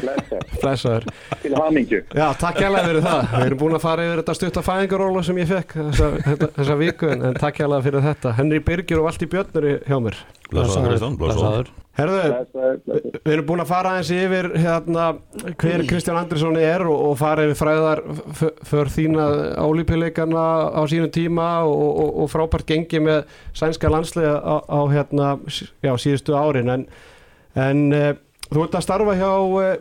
blessa, 0.00 0.40
blessaður 0.62 1.06
til 1.42 1.54
hamingju. 1.58 2.00
Já, 2.16 2.26
takk 2.40 2.60
hérlega 2.62 2.88
fyrir 2.90 3.04
það. 3.06 3.20
Við 3.34 3.46
erum 3.48 3.62
búin 3.64 3.78
að 3.78 3.84
fara 3.86 4.08
yfir 4.08 4.22
þetta 4.22 4.36
stutta 4.40 4.64
fæðingaróla 4.66 5.24
sem 5.26 5.40
ég 5.42 5.52
fekk 5.54 5.76
þessa, 5.80 6.10
þetta- 6.28 6.50
þessa 6.58 6.78
viku 6.80 7.12
en, 7.14 7.24
en 7.30 7.38
takk 7.40 7.62
hérlega 7.62 7.86
fyrir 7.88 8.06
þetta. 8.10 8.34
Henry 8.40 8.60
Birgir 8.64 9.00
og 9.04 9.10
í 9.24 9.30
björnur 9.36 9.70
hjá 9.88 9.98
mér. 10.08 10.20
Blessaður. 10.54 11.72
Herðu, 11.94 12.22
við 13.22 13.28
erum 13.36 13.44
búin 13.46 13.60
að 13.62 13.68
fara 13.70 13.92
aðeins 13.94 14.08
yfir 14.10 14.48
hérna, 14.58 15.04
hver 15.62 15.84
Kristján 15.86 16.16
Andrisson 16.18 16.56
er 16.58 16.82
og, 16.90 16.96
og 17.12 17.12
fara 17.20 17.44
yfir 17.46 17.58
fræðar 17.60 18.02
för 18.66 18.90
þína 18.90 19.26
álípileikana 19.62 20.42
á 20.74 20.82
sínum 20.90 21.12
tíma 21.14 21.46
og, 21.62 21.84
og, 22.02 22.10
og 22.24 22.32
frábært 22.34 22.66
gengi 22.66 22.98
með 22.98 23.22
sænska 23.54 23.92
landslega 23.94 24.34
á, 24.42 24.54
á 24.66 24.80
hérna, 24.90 25.28
já, 25.86 25.92
síðustu 26.02 26.34
árin 26.34 26.72
en, 26.74 26.88
en 27.54 27.84
uh, 27.94 28.12
þú 28.50 28.64
ert 28.66 28.78
að 28.78 28.86
starfa 28.86 29.16
hjá 29.18 29.30
uh, 29.34 29.74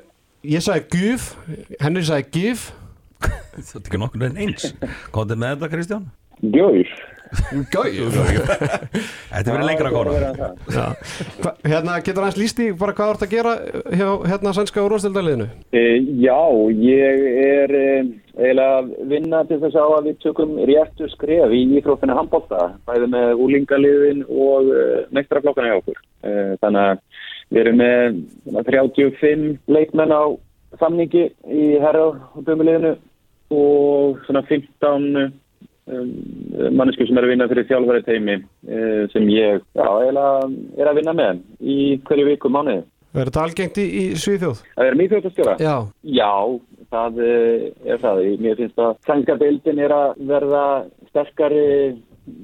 ég 0.44 0.65
sagði 0.65 0.89
Guf, 0.94 1.32
Henry 1.82 2.06
sagði 2.08 2.30
Gif. 2.38 2.68
Þetta 3.56 3.80
er 3.80 3.88
ekki 3.88 4.01
nokkur 4.01 4.27
en 4.27 4.39
eins. 4.46 4.70
Kóntið 5.15 5.42
með 5.44 5.58
þetta 5.58 5.74
Kristján? 5.74 6.08
Gjór. 6.44 6.88
Gauð 7.74 8.18
Þetta 9.34 9.48
verður 9.48 9.63
lengra 9.65 9.92
kona. 9.94 10.12
er 10.13 11.72
hérna 11.72 11.96
getur 12.06 12.25
hans 12.27 12.38
líst 12.38 12.60
í 12.62 12.68
bara 12.77 12.94
hvað 12.94 13.08
þú 13.08 13.15
ert 13.15 13.25
að 13.25 13.32
gera 13.32 13.53
hjá 13.98 14.10
hérna 14.30 14.53
sænska 14.53 14.84
úrvastildaliðinu 14.86 15.48
E, 15.74 15.84
já, 16.22 16.38
ég 16.77 17.24
er 17.44 17.74
eiginlega 17.74 18.77
að 18.77 18.92
vinna 19.10 19.42
til 19.50 19.60
þess 19.63 19.80
að 19.82 19.96
við 20.10 20.20
tökum 20.25 20.53
réttu 20.70 21.10
skref 21.13 21.53
í 21.53 21.63
íþrófinu 21.80 22.18
handbólta, 22.18 22.70
bæði 22.86 23.10
með 23.13 23.44
úlingaliðin 23.48 24.24
og 24.30 24.70
e, 24.70 24.86
mektraflokkana 25.18 25.72
hjá 25.72 25.80
okkur. 25.82 26.00
E, 26.22 26.34
þannig 26.62 26.92
að 26.92 27.12
við 27.53 27.62
erum 27.62 27.79
með 27.81 28.19
svona 28.48 28.65
35 28.67 29.45
leikmenn 29.72 30.13
á 30.13 30.24
samningi 30.81 31.27
í 31.53 31.65
herra 31.83 32.10
og 32.10 32.45
dömuliðinu 32.48 32.95
og 33.53 34.24
svona 34.25 34.41
15 34.50 35.05
um, 35.22 36.13
mannesku 36.74 37.05
sem 37.05 37.19
er 37.19 37.27
að 37.27 37.33
vinna 37.36 37.50
fyrir 37.51 37.69
þjálfari 37.69 38.05
teimi 38.07 38.39
uh, 38.39 39.03
sem 39.13 39.29
ég 39.29 39.62
já, 39.77 39.88
er 40.10 40.89
að 40.89 40.98
vinna 40.98 41.13
með 41.17 41.43
í 41.62 41.77
hverju 42.07 42.31
viku 42.31 42.51
mánuði. 42.53 42.88
Er 43.13 43.29
þetta 43.29 43.43
algengt 43.45 43.77
í, 43.77 43.83
í 43.86 44.03
Svíþjóð? 44.17 44.62
Það 44.74 44.88
er 44.89 44.95
mjög 44.98 45.12
þjóttastjóra. 45.13 45.53
Já, 45.62 45.75
Já, 46.17 46.31
það 46.93 47.19
eh, 47.22 47.65
er 47.86 48.01
það. 48.01 48.22
Mér 48.41 48.57
finnst 48.57 48.81
að 48.81 48.95
sænska 49.05 49.36
deildin 49.41 49.81
er 49.86 49.93
að 49.93 50.24
verða 50.31 50.63
sterkari 51.12 51.67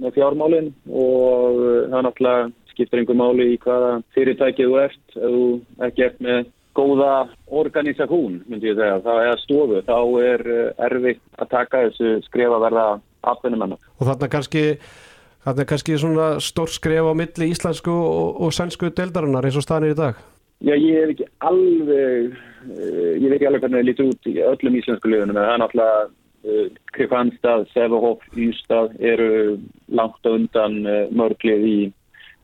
með 0.03 0.13
fjármálin 0.19 0.69
og 0.85 1.57
eh, 1.57 1.81
það 1.89 1.97
er 1.99 2.05
náttúrulega 2.05 2.45
skiptir 2.79 3.03
einhver 3.03 3.19
máli 3.19 3.51
í 3.53 3.59
hvaða 3.59 3.99
fyrirtækið 4.15 4.71
þú 4.71 4.79
ert. 4.87 5.03
Ef 5.19 5.35
þú 5.35 5.43
ekki 5.89 6.07
ert 6.07 6.23
með 6.23 6.47
góða 6.79 7.13
organisasjón, 7.61 8.39
myndi 8.47 8.71
ég 8.71 8.79
segja, 8.79 9.01
það 9.03 9.21
er 9.25 9.43
stofu, 9.43 9.83
þá 9.87 9.99
er 10.23 10.43
eh, 10.53 10.83
erfitt 10.87 11.21
að 11.41 11.53
taka 11.53 11.85
þessu 11.87 12.11
skref 12.27 12.55
að 12.55 12.65
verða 12.67 12.87
atvinnumennar. 13.29 13.87
og 13.99 14.07
þarna 14.07 14.29
kannski 14.31 14.63
þarna 15.43 15.65
kannski 15.71 15.97
svona 15.99 16.27
stór 16.43 16.71
skref 16.71 17.09
á 17.09 17.13
milli 17.17 17.49
íslensku 17.53 17.91
og, 17.91 18.39
og 18.45 18.53
sænsku 18.55 18.93
deildarinnar 18.95 19.47
eins 19.47 19.59
og 19.59 19.65
staðan 19.65 19.89
er 19.89 19.95
í 19.95 19.99
dag 19.99 20.21
Já, 20.59 20.73
ég 20.75 20.95
hef 20.99 21.11
ekki 21.13 21.27
alveg, 21.47 22.33
uh, 22.67 23.11
ég 23.15 23.27
veit 23.27 23.37
ekki 23.37 23.49
alveg 23.49 23.61
hvernig 23.63 23.79
það 23.79 23.89
lítur 23.89 24.09
út 24.13 24.27
í 24.27 24.33
öllum 24.43 24.79
íslensku 24.79 25.11
liðunum, 25.11 25.37
en 25.37 25.45
það 25.45 25.53
er 25.53 25.61
náttúrulega 25.63 26.01
uh, 26.07 26.65
Krifanstad, 26.95 27.69
Severhoff, 27.73 28.25
Ystad 28.35 28.97
eru 28.99 29.29
langt 29.95 30.27
undan 30.27 30.81
mörglið 31.15 31.63
í, 31.63 31.77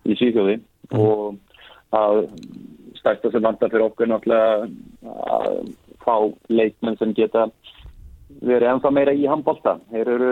í 0.06 0.16
Svíþjóði 0.20 0.60
og 0.96 1.38
að 1.96 2.22
stærsta 3.00 3.32
sem 3.34 3.44
vantar 3.46 3.72
fyrir 3.72 3.88
okkur 3.88 4.10
náttúrulega 4.10 4.68
að 5.30 5.60
fá 6.06 6.16
leikmenn 6.50 6.98
sem 7.00 7.14
geta 7.18 7.48
verið 8.46 8.70
ennþá 8.74 8.92
meira 8.94 9.14
í 9.16 9.26
handbólta. 9.30 9.78
Þeir 9.92 10.12
eru 10.16 10.32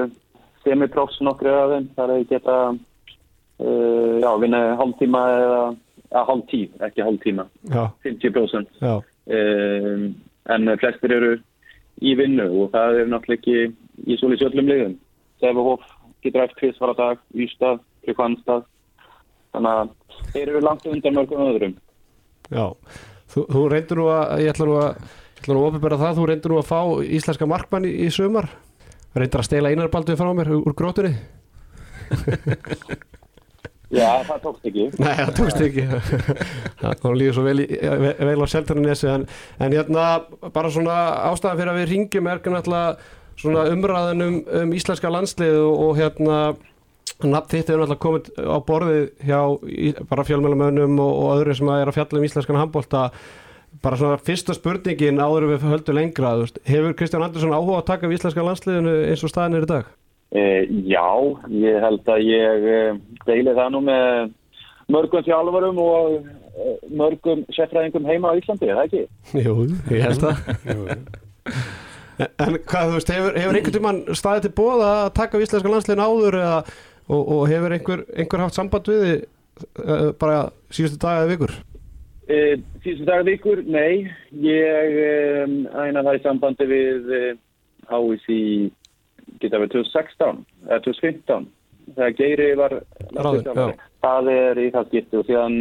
semiproffs 0.64 1.20
nokkru 1.26 1.54
af 1.54 1.72
þeim, 1.74 1.88
þar 1.98 2.14
er 2.16 2.28
geta 2.30 2.58
uh, 2.74 4.14
já, 4.22 4.30
vinna 4.42 4.62
hálftíma 4.80 5.24
eða 5.40 5.64
að 6.14 6.28
hálftíð, 6.30 6.78
ekki 6.88 7.06
hálftíma, 7.08 7.48
Já, 7.74 7.88
50%. 8.06 8.78
já, 8.82 8.96
Um, 9.24 10.10
en 10.52 10.68
flestir 10.82 11.14
eru 11.16 11.30
í 12.04 12.12
vinnu 12.20 12.44
og 12.44 12.74
það 12.74 12.98
er 13.00 13.06
náttúrulega 13.08 13.38
ekki 13.40 14.10
í 14.12 14.18
svolítið 14.20 14.50
öllum 14.50 14.68
liðum. 14.68 14.96
Severhoff 15.40 15.94
getur 16.26 16.44
eftir 16.44 16.60
tvist 16.60 16.82
fara 16.82 16.96
dag, 16.98 17.22
Ystad, 17.32 17.80
Kristianstad. 18.04 18.66
Þannig 19.54 19.72
að 19.80 19.92
þeir 20.34 20.48
eru 20.54 20.62
langt 20.66 20.88
undan 20.90 21.18
mörgum 21.20 21.44
öðrum. 21.48 21.76
já. 22.50 22.66
Þú, 23.34 23.44
þú 23.50 23.62
reyndur 23.72 23.98
nú 23.98 24.08
að, 24.14 24.34
ég 24.44 24.52
ætla 24.54 24.66
nú 24.70 24.76
að, 24.78 24.92
ég 25.34 25.42
ætla 25.42 25.54
nú 25.58 25.64
að 25.66 26.02
það, 26.04 26.18
þú 26.20 26.26
reyndur 26.30 26.54
nú 26.54 26.58
að 26.60 26.68
fá 26.70 26.80
íslenska 27.18 27.48
markmann 27.50 27.88
í, 27.90 27.94
í 28.06 28.10
sumar. 28.14 28.50
Reyndur 29.18 29.42
að 29.42 29.48
stela 29.48 29.72
einarbaldið 29.74 30.20
frá 30.20 30.30
mér 30.38 30.52
úr 30.60 30.76
grótunni. 30.78 31.16
Já, 33.94 34.24
það 34.26 34.40
tókst 34.42 34.68
ekki. 34.70 34.86
Nei, 34.98 35.12
það 35.20 35.32
tókst 35.38 35.60
ekki 35.62 35.84
Það 36.82 37.18
líður 37.20 37.36
svo 37.38 37.44
vel, 37.46 37.60
í, 37.62 37.68
ve- 37.78 38.16
vel 38.26 38.42
á 38.42 38.48
seltarninesi 38.50 39.10
en, 39.12 39.26
en 39.62 39.76
hérna 39.76 40.06
bara 40.56 40.72
svona 40.74 40.96
ástæðan 41.30 41.60
fyrir 41.60 41.74
að 41.74 41.80
við 41.82 41.92
ringjum 41.92 42.30
er 42.32 42.42
náttúrulega 42.42 42.96
svona 43.44 43.66
umræðan 43.74 44.26
um, 44.26 44.40
um 44.64 44.74
íslenska 44.78 45.12
landslið 45.14 45.60
og, 45.62 45.84
og 45.86 46.00
hérna 46.02 46.40
nafn 47.22 47.52
þitt 47.52 47.70
er 47.70 47.80
náttúrulega 47.80 48.04
komið 48.04 48.30
á 48.42 48.58
borðið 48.68 49.04
hjá 49.28 49.40
bara 50.10 50.26
fjölmjölamönnum 50.28 51.00
og, 51.00 51.14
og 51.14 51.34
öðru 51.38 51.56
sem 51.58 51.72
er 51.76 51.90
að 51.90 51.98
fjalla 51.98 52.20
um 52.20 52.28
íslenskan 52.28 52.60
handbólta 52.60 53.04
bara 53.84 53.98
svona 53.98 54.20
fyrsta 54.22 54.56
spurningin 54.58 55.22
áður 55.22 55.48
en 55.48 55.54
við 55.54 55.66
höldum 55.72 55.98
lengra 55.98 56.36
þú 56.38 56.46
veist, 56.46 56.62
hefur 56.68 56.96
Kristján 57.00 57.26
Andersson 57.26 57.56
áhuga 57.56 57.82
að 57.82 57.90
taka 57.90 58.10
við 58.10 58.20
íslenska 58.20 58.46
landsliðinu 58.46 58.96
eins 59.10 59.26
og 59.26 59.34
staðin 59.34 59.58
er 59.60 59.68
í 59.68 59.72
dag? 59.72 59.92
Uh, 60.34 60.62
já, 60.90 61.08
ég 61.54 61.84
held 61.84 62.10
að 62.10 62.24
ég 62.26 62.68
uh, 62.74 63.02
deili 63.28 63.54
það 63.54 63.76
nú 63.76 63.84
með 63.86 64.34
mörgum 64.94 65.26
þjálfurum 65.26 65.82
og 65.84 66.16
uh, 66.18 66.74
mörgum 66.90 67.46
sérfræðingum 67.54 68.10
heima 68.10 68.34
á 68.34 68.38
Íslandi, 68.42 68.70
er 68.70 68.82
það 68.82 68.88
ekki? 68.90 69.04
Jú, 69.46 69.58
ég 69.94 70.06
held 70.08 70.26
það 70.26 70.42
En 72.22 72.30
en 72.38 72.58
hvað 72.70 72.90
þú 72.92 72.98
veist, 72.98 73.10
hefur, 73.10 73.38
hefur 73.42 73.58
einhvern 73.58 73.76
tímann 73.76 74.02
staðið 74.14 74.44
til 74.46 74.56
bóða 74.58 74.90
að 75.04 75.14
taka 75.18 75.40
við 75.40 75.48
íslenska 75.48 75.72
landsliðin 75.74 76.04
áður 76.04 76.38
eða, 76.40 76.60
og, 77.08 77.22
og 77.22 77.48
hefur 77.52 77.76
einhver, 77.76 78.04
einhver 78.16 78.44
haft 78.46 78.58
samband 78.58 78.90
við 78.90 79.04
þið 79.04 79.16
uh, 79.84 80.10
bara 80.20 80.44
síðustu 80.74 81.00
daga 81.02 81.24
eða 81.24 81.32
vikur? 81.34 81.56
Uh, 82.24 82.54
Síðustu 82.84 83.08
dagar 83.08 83.26
vikur, 83.28 83.64
nei. 83.68 84.06
Ég 84.44 85.00
um, 85.44 85.58
æna 85.72 86.06
það 86.06 86.20
í 86.20 86.24
sambandi 86.24 86.70
við 86.70 87.12
uh, 87.12 87.34
HIC 87.92 88.30
geta 89.42 89.60
verið 89.60 89.76
2016 89.84 90.40
eða 90.70 90.80
2015 90.86 91.50
þegar 91.94 92.16
Geiri 92.16 92.48
var 92.56 92.78
landsliðsþjálfari. 93.12 93.78
Það 94.04 94.30
er 94.34 94.60
í 94.60 94.68
það 94.72 94.90
skipti 94.90 95.20
og 95.20 95.26
síðan 95.28 95.58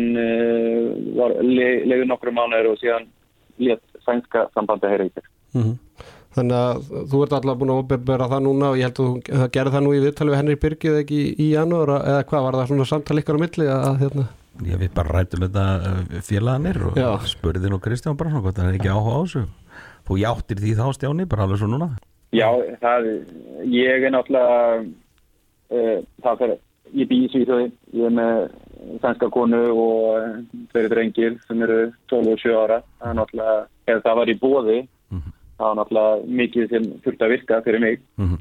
var 1.18 1.34
le, 1.42 1.68
leiður 1.90 2.08
nokkru 2.10 2.34
mánuður 2.34 2.72
og 2.72 2.78
síðan 2.78 3.08
létt 3.62 4.02
sænska 4.06 4.44
sambandi 4.54 4.86
að 4.86 4.94
heyra 4.94 5.08
ykkur. 5.10 5.26
Þannig 6.32 6.58
að 6.58 6.84
þú 7.12 7.22
ert 7.24 7.34
alltaf 7.36 7.58
búin 7.60 7.72
að 7.74 7.80
opinbera 7.82 8.28
það 8.30 8.44
núna 8.46 8.70
og 8.72 8.78
ég 8.80 8.88
held 8.88 9.00
að 9.02 9.08
þú 9.08 9.48
gerði 9.52 9.72
það 9.74 9.82
nú 9.84 9.90
í 9.92 10.02
viðtali 10.04 10.32
við 10.32 10.40
Henry 10.40 10.56
Birgið 10.62 11.00
ekki 11.02 11.18
í, 11.18 11.32
í 11.36 11.48
janúar 11.52 11.92
eða 11.98 12.22
hvað 12.30 12.46
var 12.46 12.58
það 12.58 12.70
svona 12.70 12.86
samtal 12.88 13.18
ykkar 13.20 13.36
á 13.36 13.42
milli 13.42 13.66
að 13.72 13.98
hérna 14.06 14.28
Ég 14.68 14.80
við 14.80 14.94
bara 14.96 15.16
rættum 15.16 15.44
þetta 15.46 15.66
uh, 15.80 16.16
félaganir 16.24 16.80
og 16.88 16.96
Já. 17.00 17.10
spurði 17.28 17.72
nú 17.72 17.80
Kristján 17.84 18.16
bara 18.20 18.32
svona 18.32 18.44
hvort 18.46 18.60
hann 18.60 18.72
er 18.72 18.80
ekki 18.80 18.92
áhuga 18.92 19.16
á 19.16 19.20
þessu 19.24 19.44
Þú 20.08 20.18
játtir 20.20 20.60
því 20.60 20.72
þá 20.80 20.86
Stjáni, 20.96 21.28
bara 21.28 21.46
alveg 21.46 21.60
svo 21.60 21.68
núna 21.72 21.92
Já, 22.32 22.48
það, 22.80 23.08
ég 23.68 24.06
er 24.06 24.12
náttúrulega, 24.14 24.84
uh, 25.76 25.96
það 26.24 26.38
fyrir, 26.40 26.60
ég 26.96 27.08
bý 27.10 27.18
í 27.20 27.26
Svíþjóði, 27.28 27.66
ég 27.92 28.08
er 28.08 28.14
með 28.16 28.38
sænska 29.02 29.28
konu 29.32 29.60
og 29.76 30.38
fyrir 30.72 30.88
drengir 30.94 31.36
sem 31.46 31.60
eru 31.66 31.90
12 32.08 32.32
og 32.32 32.40
7 32.40 32.56
ára. 32.56 32.78
Það 33.02 33.44
er 33.92 34.00
það 34.06 34.18
var 34.20 34.32
í 34.32 34.38
bóði, 34.40 34.78
það 35.58 35.66
var 35.68 35.76
náttúrulega 35.78 36.38
mikið 36.40 36.70
sem 36.70 36.86
þurfti 37.04 37.26
að 37.26 37.32
virka 37.34 37.60
fyrir 37.66 37.80
mig. 37.80 38.00
Mhm. 38.18 38.38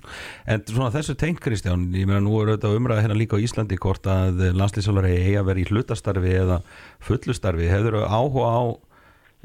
En 0.48 0.64
svona 0.68 0.94
þessu 0.94 1.18
tengt 1.18 1.42
Kristján, 1.44 1.90
ég 1.94 2.08
meina 2.08 2.22
nú 2.22 2.38
er 2.42 2.56
þetta 2.56 2.76
umræða 2.76 3.04
hérna 3.06 3.20
líka 3.20 3.38
á 3.38 3.44
Íslandi 3.44 3.78
hvort 3.78 4.08
að 4.08 4.48
landslýsálari 4.56 5.18
eigi 5.18 5.36
að 5.40 5.50
vera 5.52 5.60
í 5.60 5.68
hlutastarfi 5.70 6.34
eða 6.44 6.62
fullustarfi, 7.00 7.70
hefur 7.70 8.00
þú 8.00 8.08
áhuga 8.08 8.48
á 8.48 8.62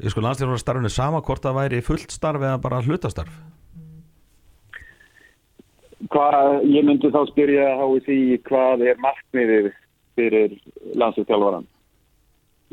sko 0.05 0.21
landslýsálarastarfinu 0.21 0.89
sama 0.93 1.21
hvort 1.25 1.41
það 1.41 1.57
væri 1.57 1.85
fullt 1.85 2.11
starfi 2.13 2.45
eða 2.45 2.61
bara 2.61 2.81
hlutastarf 2.85 3.33
Hvað, 6.13 6.61
ég 6.69 6.85
myndi 6.85 7.09
þá 7.09 7.23
spyrja 7.31 7.71
HSI 7.79 8.37
hvað 8.45 8.83
er 8.85 8.99
markmiðið 9.01 9.71
fyrir 10.13 10.53
landslýstjálfaran. 10.93 11.65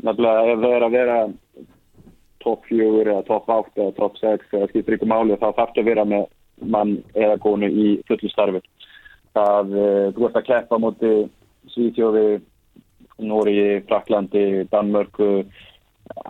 Nefnilega 0.05 0.51
ef 0.51 0.61
það 0.61 0.75
er 0.75 0.85
að 0.85 0.93
vera 0.93 1.15
topp 2.45 2.65
fjögur 2.69 3.11
eða 3.11 3.25
topp 3.27 3.51
átt 3.51 3.79
eða 3.81 3.95
topp 3.99 4.17
sex 4.21 4.53
eða 4.53 4.69
skiptir 4.71 4.97
ykkur 4.97 5.11
máli 5.11 5.37
þá 5.41 5.47
þarf 5.57 5.79
að 5.81 5.89
vera 5.89 6.05
með 6.07 6.25
mann 6.61 6.97
eða 7.13 7.37
konu 7.43 7.69
í 7.69 7.87
fullu 8.07 8.31
starfi. 8.31 8.61
Það, 9.35 9.73
uh, 9.75 10.03
þú 10.15 10.27
ert 10.29 10.39
að 10.39 10.49
keppa 10.49 10.79
múti 10.79 11.13
Svíþjóði, 11.73 12.27
Nóri, 13.25 13.81
Fraklandi, 13.89 14.45
Danmörku, 14.71 15.29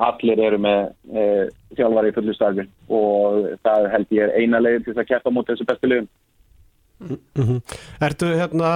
allir 0.08 0.42
eru 0.42 0.60
með 0.64 0.82
uh, 1.12 1.44
þjálfari 1.78 2.12
í 2.14 2.16
fullu 2.16 2.36
starfi 2.38 2.66
og 2.90 3.52
það 3.66 3.90
held 3.94 4.16
ég 4.16 4.26
er 4.26 4.38
eina 4.40 4.62
leiðin 4.64 4.88
til 4.88 4.96
að 4.98 5.10
keppa 5.12 5.34
múti 5.34 5.54
þessu 5.54 5.68
bestu 5.70 5.92
liðum. 5.92 6.10
Mhm. 7.04 7.60
Ertu 8.08 8.32
hérna 8.40 8.72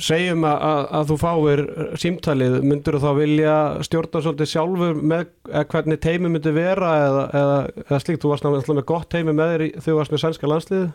segjum 0.00 0.46
að, 0.48 0.64
að, 0.70 0.80
að 0.98 1.10
þú 1.10 1.18
fáir 1.20 1.62
símtalið, 2.02 2.56
myndur 2.66 2.98
þú 2.98 3.02
þá 3.04 3.12
vilja 3.18 3.54
stjórna 3.86 4.24
svolítið 4.24 4.50
sjálfur 4.54 5.04
með 5.12 5.28
hvernig 5.72 6.02
teimi 6.04 6.32
myndi 6.32 6.54
vera 6.56 6.96
eða, 7.04 7.28
eða, 7.42 7.60
eða 7.86 8.02
slíkt, 8.04 8.24
þú 8.24 8.32
varst 8.34 8.46
náttúrulega 8.46 8.80
með 8.80 8.90
gott 8.92 9.08
teimi 9.12 9.36
með 9.36 9.54
þér 9.54 9.64
þegar 9.68 9.86
þú 9.88 9.96
varst 10.00 10.14
með 10.14 10.24
sænska 10.24 10.52
landsliði 10.52 10.90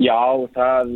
Já, 0.00 0.16
það, 0.54 0.92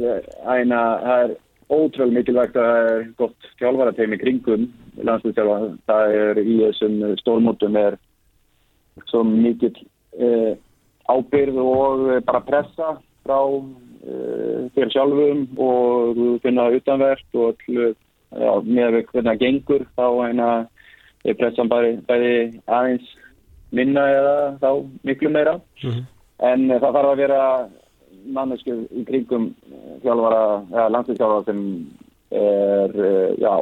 æna, 0.49 0.80
það 1.02 1.23
er 1.25 1.32
ótrúlega 1.75 2.18
mikilvægt 2.18 2.56
að 2.56 2.68
það 2.68 2.90
er 2.90 3.06
gott 3.18 3.49
þjálfarateimi 3.61 4.18
kringum 4.20 4.66
landsliðstjálfara. 5.04 5.70
Það 5.88 6.14
er 6.20 6.40
í 6.40 6.54
þessum 6.61 7.00
stórmótum 7.20 7.78
er 7.80 7.99
svo 9.11 9.25
mikill 9.26 9.75
eh, 10.16 10.54
ábyrð 11.11 11.61
og 11.61 12.04
eh, 12.14 12.23
bara 12.26 12.44
pressa 12.46 12.94
frá 13.26 13.38
eh, 14.06 14.64
þér 14.76 14.92
sjálfum 14.94 15.44
og 15.58 16.23
finna 16.44 16.68
utanvert 16.76 17.38
og 17.38 17.54
allu, 17.68 17.90
já, 18.34 18.52
með 18.64 19.00
hvernig 19.11 19.28
það 19.30 19.42
gengur 19.42 19.87
þá 19.94 20.06
æna, 20.28 20.50
er 21.25 21.38
pressan 21.40 21.70
bæði, 21.73 21.94
bæði 22.08 22.34
aðeins 22.66 23.14
minna 23.75 24.04
eða 24.12 24.37
þá 24.62 24.68
miklu 25.08 25.32
meira. 25.34 25.58
En 25.84 26.70
eh, 26.70 26.80
það 26.80 26.90
þarf 26.99 27.11
að 27.12 27.23
vera 27.23 27.42
mannesku 28.34 28.78
í 28.92 29.04
kringum 29.08 29.50
eh, 29.70 29.96
þjálfara, 30.04 30.44
eða 30.73 30.88
landslýstjálfara 30.94 31.46
sem 31.49 31.62
er, 32.34 32.94
eh, 33.04 33.34
já, 33.38 33.52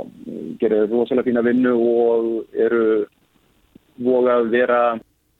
gerir 0.60 0.88
rosalega 0.90 1.26
fína 1.28 1.42
vinnu 1.44 1.72
og 1.76 2.58
eru 2.66 3.06
voga 4.02 4.38
að 4.40 4.50
vera, 4.50 4.82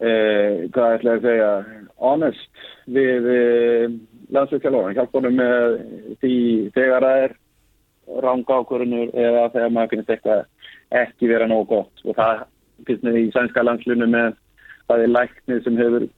eh, 0.00 0.68
hvað 0.74 0.96
ætla 0.98 1.14
ég 1.14 1.18
að 1.18 1.26
segja, 1.28 1.52
honest 1.96 2.64
við 2.86 3.28
eh, 3.32 3.88
landslýstjálfara. 4.32 4.94
Hjálpa 4.96 5.20
honum 5.20 5.38
með 5.40 5.78
því 6.22 6.34
þegar 6.76 7.06
það 7.06 7.24
er 7.26 7.36
ranga 8.22 8.58
ákvörunur 8.60 9.12
eða 9.14 9.44
þegar 9.54 9.74
maður 9.76 9.92
finnst 9.92 10.14
eitthvað 10.14 10.42
ekki 11.02 11.30
vera 11.30 11.48
nógu 11.50 11.68
gott. 11.74 12.04
Og 12.06 12.16
það 12.18 12.44
finnst 12.88 13.06
mér 13.06 13.20
í 13.20 13.28
sænska 13.34 13.64
landslunum 13.64 14.12
með 14.12 14.34
það 14.88 15.06
er 15.06 15.14
læknir 15.16 15.64
sem 15.64 15.78
hefur 15.78 16.08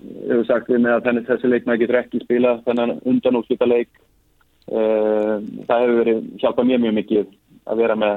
hefur 0.00 0.46
sagt 0.48 0.70
við 0.70 0.84
mig 0.84 0.94
að 0.94 1.04
þenni 1.06 1.24
þessi 1.28 1.50
leikmaður 1.50 1.82
getur 1.82 1.98
ekki 2.00 2.22
spila 2.22 2.54
þennan 2.66 2.94
undanúslita 3.08 3.68
leik 3.68 3.90
uh, 4.72 5.36
það 5.68 5.84
hefur 5.84 5.98
verið 6.00 6.22
hjálpað 6.42 6.70
mér 6.70 6.82
mjög 6.84 6.96
mikið 7.00 7.34
að 7.70 7.82
vera 7.82 7.98
með 8.00 8.16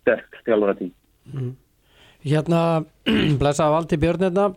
sterk 0.00 0.40
þjálfara 0.48 0.78
tím 0.80 1.54
Hérna, 2.26 2.60
blessa 3.40 3.70
Valdi 3.70 3.98
Björn 4.02 4.26
hérna 4.26 4.48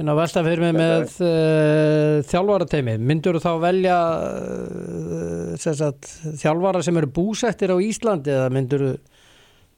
en 0.00 0.10
að 0.10 0.20
velta 0.20 0.44
fyrir 0.46 0.62
mig 0.64 0.76
með 0.76 1.16
uh, 1.22 2.22
þjálfarateimi, 2.30 2.96
myndur 2.98 3.38
þú 3.38 3.44
þá 3.44 3.52
velja 3.62 3.98
uh, 4.20 5.50
sem 5.60 5.76
sagt, 5.78 6.10
þjálfara 6.40 6.82
sem 6.86 6.98
eru 7.00 7.10
búsettir 7.14 7.74
á 7.74 7.78
Íslandi 7.78 8.34
eða 8.34 8.48
myndur 8.54 8.86
þú 8.88 8.94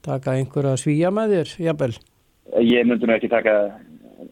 taka 0.07 0.37
einhverja 0.37 0.77
svíja 0.79 1.11
með 1.11 1.35
þér, 1.35 1.53
jafnvel? 1.67 1.93
ég 2.63 2.87
myndi 2.87 3.07
nú 3.09 3.13
ekki 3.17 3.29
taka 3.31 3.57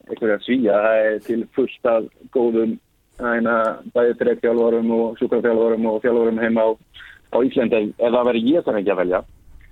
einhverja 0.07 0.39
svíja 0.45 0.81
það 0.85 1.05
er 1.05 1.21
til 1.25 1.39
fullt 1.57 1.89
af 1.91 2.05
góðum 2.33 2.77
æna, 3.19 3.55
bæði 3.95 4.15
fyrir 4.19 4.39
þjálfarum 4.41 4.91
og 4.95 5.19
sjúkrafjálfarum 5.19 5.87
og 5.89 6.01
þjálfarum 6.03 6.41
heima 6.41 6.67
á, 6.67 6.69
á 7.31 7.37
Íslandi. 7.45 7.81
Ef 7.95 8.11
það 8.11 8.27
veri 8.29 8.43
ég 8.51 8.65
sem 8.65 8.79
ekki 8.79 8.93
að 8.93 9.01
velja. 9.03 9.21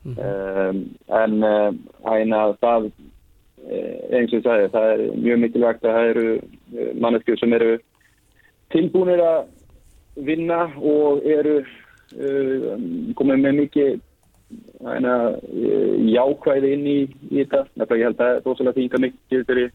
Um, 0.04 0.80
en 1.16 1.36
uh, 1.48 1.70
æna, 2.12 2.42
það 2.60 2.90
eh, 2.90 2.96
eins 3.64 4.32
og 4.34 4.38
ég 4.40 4.44
sagði, 4.44 4.70
það 4.74 4.88
er 4.94 5.04
mjög 5.24 5.42
mikilvægt 5.44 5.86
að 5.86 5.98
það 5.98 6.10
eru 6.14 6.26
manneskjur 7.04 7.40
sem 7.40 7.54
eru 7.56 7.70
tilbúinir 8.74 9.22
að 9.24 10.26
vinna 10.28 10.66
og 10.78 11.24
eru 11.26 11.60
uh, 11.64 12.74
komið 13.18 13.46
með 13.46 13.60
mikið 13.62 14.02
æna, 14.84 15.14
jákvæði 16.14 16.74
inn 16.76 16.88
í, 16.88 16.98
í 17.32 17.40
þetta. 17.40 17.64
Nefnilega 17.80 18.02
ég 18.02 18.08
held 18.10 18.20
að 18.20 18.26
það 18.26 18.36
er 18.36 18.44
rosalega 18.48 18.78
þýnga 18.80 19.02
mikið 19.08 19.46
fyrir 19.50 19.72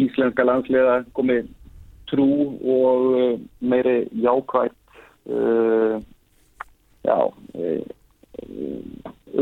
íslenska 0.00 0.46
landsliða 0.46 1.00
komið 1.18 1.50
trú 2.10 2.28
og 2.76 3.08
uh, 3.10 3.34
meiri 3.60 3.96
jákvæð 4.22 4.72
uh, 5.30 5.98
já, 7.06 7.18
uh, 7.18 7.82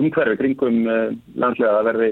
umhverfi 0.00 0.40
kringum 0.40 0.82
uh, 0.88 1.14
landsliða 1.36 1.78
að 1.82 1.88
verði 1.92 2.10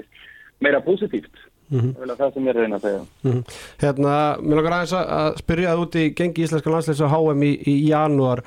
meira 0.63 0.81
positíft. 0.85 1.46
Mhm. 1.71 1.91
Það 1.97 2.09
er 2.09 2.15
það 2.21 2.33
sem 2.33 2.43
ég 2.45 2.49
er 2.55 2.61
reyna 2.61 2.77
að 2.77 2.85
segja. 2.87 3.01
Mhm. 3.23 3.43
Hérna, 3.81 4.13
mér 4.41 4.55
langar 4.61 4.77
aðeins 4.77 4.95
að- 4.95 5.37
spyrja 5.41 5.73
það 5.75 5.83
út 5.85 5.95
í 5.99 6.15
gengi 6.15 6.43
íslenska 6.47 6.71
landsleis 6.71 7.01
á 7.03 7.07
HM 7.11 7.41
í, 7.43 7.53
í 7.67 7.75
janúar 7.89 8.43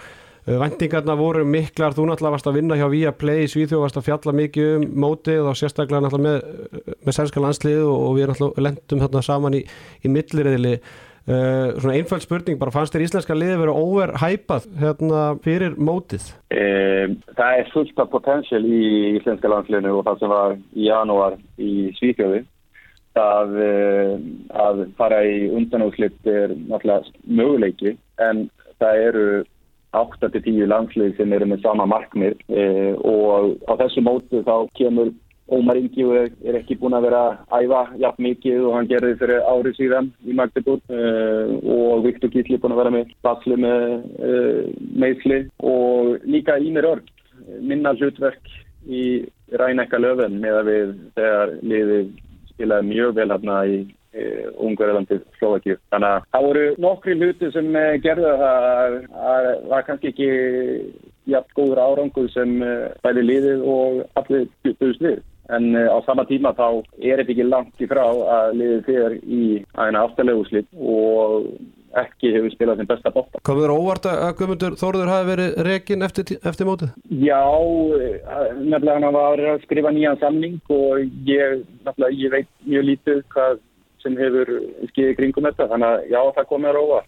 Vendingarna 0.46 1.14
voru 1.18 1.44
miklar, 1.44 1.92
þú 1.94 2.06
náttúrulega 2.08 2.32
varst 2.34 2.46
að 2.48 2.56
vinna 2.56 2.74
hjá 2.78 2.88
Viaplay 2.90 3.44
í 3.44 3.50
Svíþjóð, 3.50 3.82
varst 3.84 3.98
að 4.00 4.06
fjalla 4.08 4.32
mikið 4.34 4.70
um 4.78 4.86
mótið 5.04 5.46
og 5.46 5.54
sérstaklega 5.60 6.00
náttúrulega 6.00 6.40
með, 6.40 6.96
með 7.06 7.16
sænska 7.18 7.42
landslið 7.44 7.82
og, 7.84 7.98
og 8.08 8.16
við 8.16 8.26
náttúrulega 8.32 8.64
lendum 8.66 9.02
þarna 9.04 9.22
saman 9.22 9.54
í, 9.60 9.62
í 10.00 10.08
milliriðli 10.10 10.72
uh, 10.80 11.78
svona 11.78 11.94
einföld 12.00 12.24
spurning, 12.24 12.58
bara 12.58 12.74
fannst 12.74 12.96
þér 12.96 13.04
íslenska 13.06 13.36
liði 13.36 13.58
verið 13.60 13.82
overhypað 13.84 14.68
hérna 14.80 15.24
fyrir 15.44 15.76
mótið? 15.76 16.30
Eh, 16.50 17.12
það 17.36 17.60
er 17.60 17.70
fullt 17.74 18.00
af 18.02 18.10
potential 18.10 18.64
í 18.64 18.82
íslenska 19.20 19.52
landsliðinu 19.52 19.92
og 20.00 20.08
það 20.08 20.24
sem 20.24 20.34
var 20.34 20.56
í 20.56 20.88
janúar 20.88 21.36
í 21.60 21.74
Svíþjóði. 22.00 22.42
Það 23.16 23.56
eh, 23.64 24.12
að 24.54 24.84
fara 24.98 25.22
í 25.26 25.48
undanúslitt 25.50 26.28
er 26.30 26.54
náttúrulega 26.54 27.10
möguleiki 27.26 27.96
en 28.22 28.44
það 28.78 29.00
eru 29.08 29.24
8-10 29.98 30.68
landslið 30.70 31.16
sem 31.18 31.32
eru 31.34 31.48
með 31.50 31.64
sama 31.64 31.88
markmið 31.90 32.38
eh, 32.54 32.92
og 33.02 33.56
á 33.66 33.72
þessu 33.82 34.04
móti 34.06 34.44
þá 34.46 34.54
kemur 34.78 35.10
Ómar 35.50 35.78
Ingi 35.80 36.04
og 36.06 36.14
er, 36.14 36.28
er 36.46 36.60
ekki 36.60 36.76
búin 36.78 36.94
að 36.94 37.08
vera 37.08 37.20
að 37.50 37.64
æfa 37.64 37.80
jafn 38.04 38.22
mikið 38.22 38.66
og 38.68 38.74
hann 38.76 38.88
gerði 38.90 39.16
fyrir 39.18 39.48
ári 39.50 39.72
síðan 39.74 40.10
í 40.22 40.36
Magdeburg 40.38 40.92
uh, 40.94 41.50
og 41.74 42.04
Viktor 42.04 42.30
Gítli 42.30 42.54
er 42.54 42.62
búin 42.62 42.76
að 42.76 42.82
vera 42.84 42.92
með 42.94 43.10
basli 43.26 43.58
með 43.58 43.86
uh, 44.22 44.60
meðsli 45.02 45.40
og 45.72 46.28
líka 46.30 46.58
Ímir 46.62 46.86
Örg 46.92 47.10
minna 47.66 47.96
hlutverk 47.98 48.52
í 48.86 49.04
Rænekka 49.58 49.98
löfum 49.98 50.38
með 50.38 50.60
að 50.60 50.70
við 50.70 50.92
þegar 51.18 51.54
liðið 51.72 52.12
spilaði 52.60 52.90
mjög 52.92 53.16
vel 53.16 53.30
hérna 53.32 53.56
í 53.64 53.78
uh, 53.86 54.50
Ungverðalandi 54.60 55.20
Slovakíu. 55.38 55.78
Þannig 55.92 56.10
að 56.10 56.26
það 56.34 56.46
voru 56.48 56.66
nokkri 56.84 57.16
hluti 57.16 57.50
sem 57.54 57.72
uh, 57.72 57.94
gerðu 58.04 58.34
að 58.36 58.98
það 59.70 59.86
kannski 59.88 60.12
ekki 60.12 60.30
jafn 61.30 61.56
góður 61.56 61.82
árangur 61.86 62.30
sem 62.34 62.56
uh, 62.60 62.86
bæði 63.04 63.26
liðið 63.26 63.66
og 63.74 64.00
allir 64.20 64.48
byrjust 64.68 65.04
við. 65.06 65.20
En 65.50 65.72
uh, 65.74 65.88
á 65.88 65.98
sama 66.06 66.26
tíma 66.28 66.52
þá 66.58 66.66
er 67.00 67.22
þetta 67.22 67.34
ekki 67.36 67.48
langt 67.48 67.82
í 67.82 67.90
frá 67.90 68.04
að 68.04 68.56
liðið 68.60 68.88
fyrir 68.88 69.18
í 69.24 69.42
aðeina 69.74 70.06
áttalegu 70.06 70.48
slitt 70.50 70.68
og 70.76 71.50
ekki 71.98 72.32
hefur 72.34 72.52
spilað 72.54 72.80
sem 72.80 72.88
besta 72.90 73.12
bóta. 73.14 73.40
Komur 73.46 73.64
þér 73.64 73.72
óvart 73.74 74.08
að 74.10 74.34
Guðmundur 74.38 74.76
Þóruður 74.80 75.10
hafi 75.10 75.28
verið 75.30 75.56
rekin 75.66 76.06
eftir, 76.06 76.36
eftir 76.46 76.68
mótið? 76.68 76.92
Já, 77.10 77.40
eh, 77.40 78.52
nefnilega 78.60 78.98
hann 78.98 79.16
var 79.16 79.42
að 79.54 79.64
skrifa 79.64 79.94
nýjan 79.94 80.20
samning 80.20 80.60
og 80.68 81.00
ég, 81.26 81.64
nefnilega, 81.86 82.14
ég 82.14 82.36
veit 82.36 82.50
mjög 82.66 82.86
lítið 82.90 83.24
hvað 83.34 83.58
sem 84.04 84.16
hefur 84.16 84.54
skiðið 84.92 85.16
kringum 85.18 85.48
þetta. 85.50 85.68
Þannig 85.72 85.88
að 85.90 86.06
já, 86.14 86.20
það 86.36 86.48
komið 86.52 86.70
að 86.70 86.78
róa. 86.78 87.02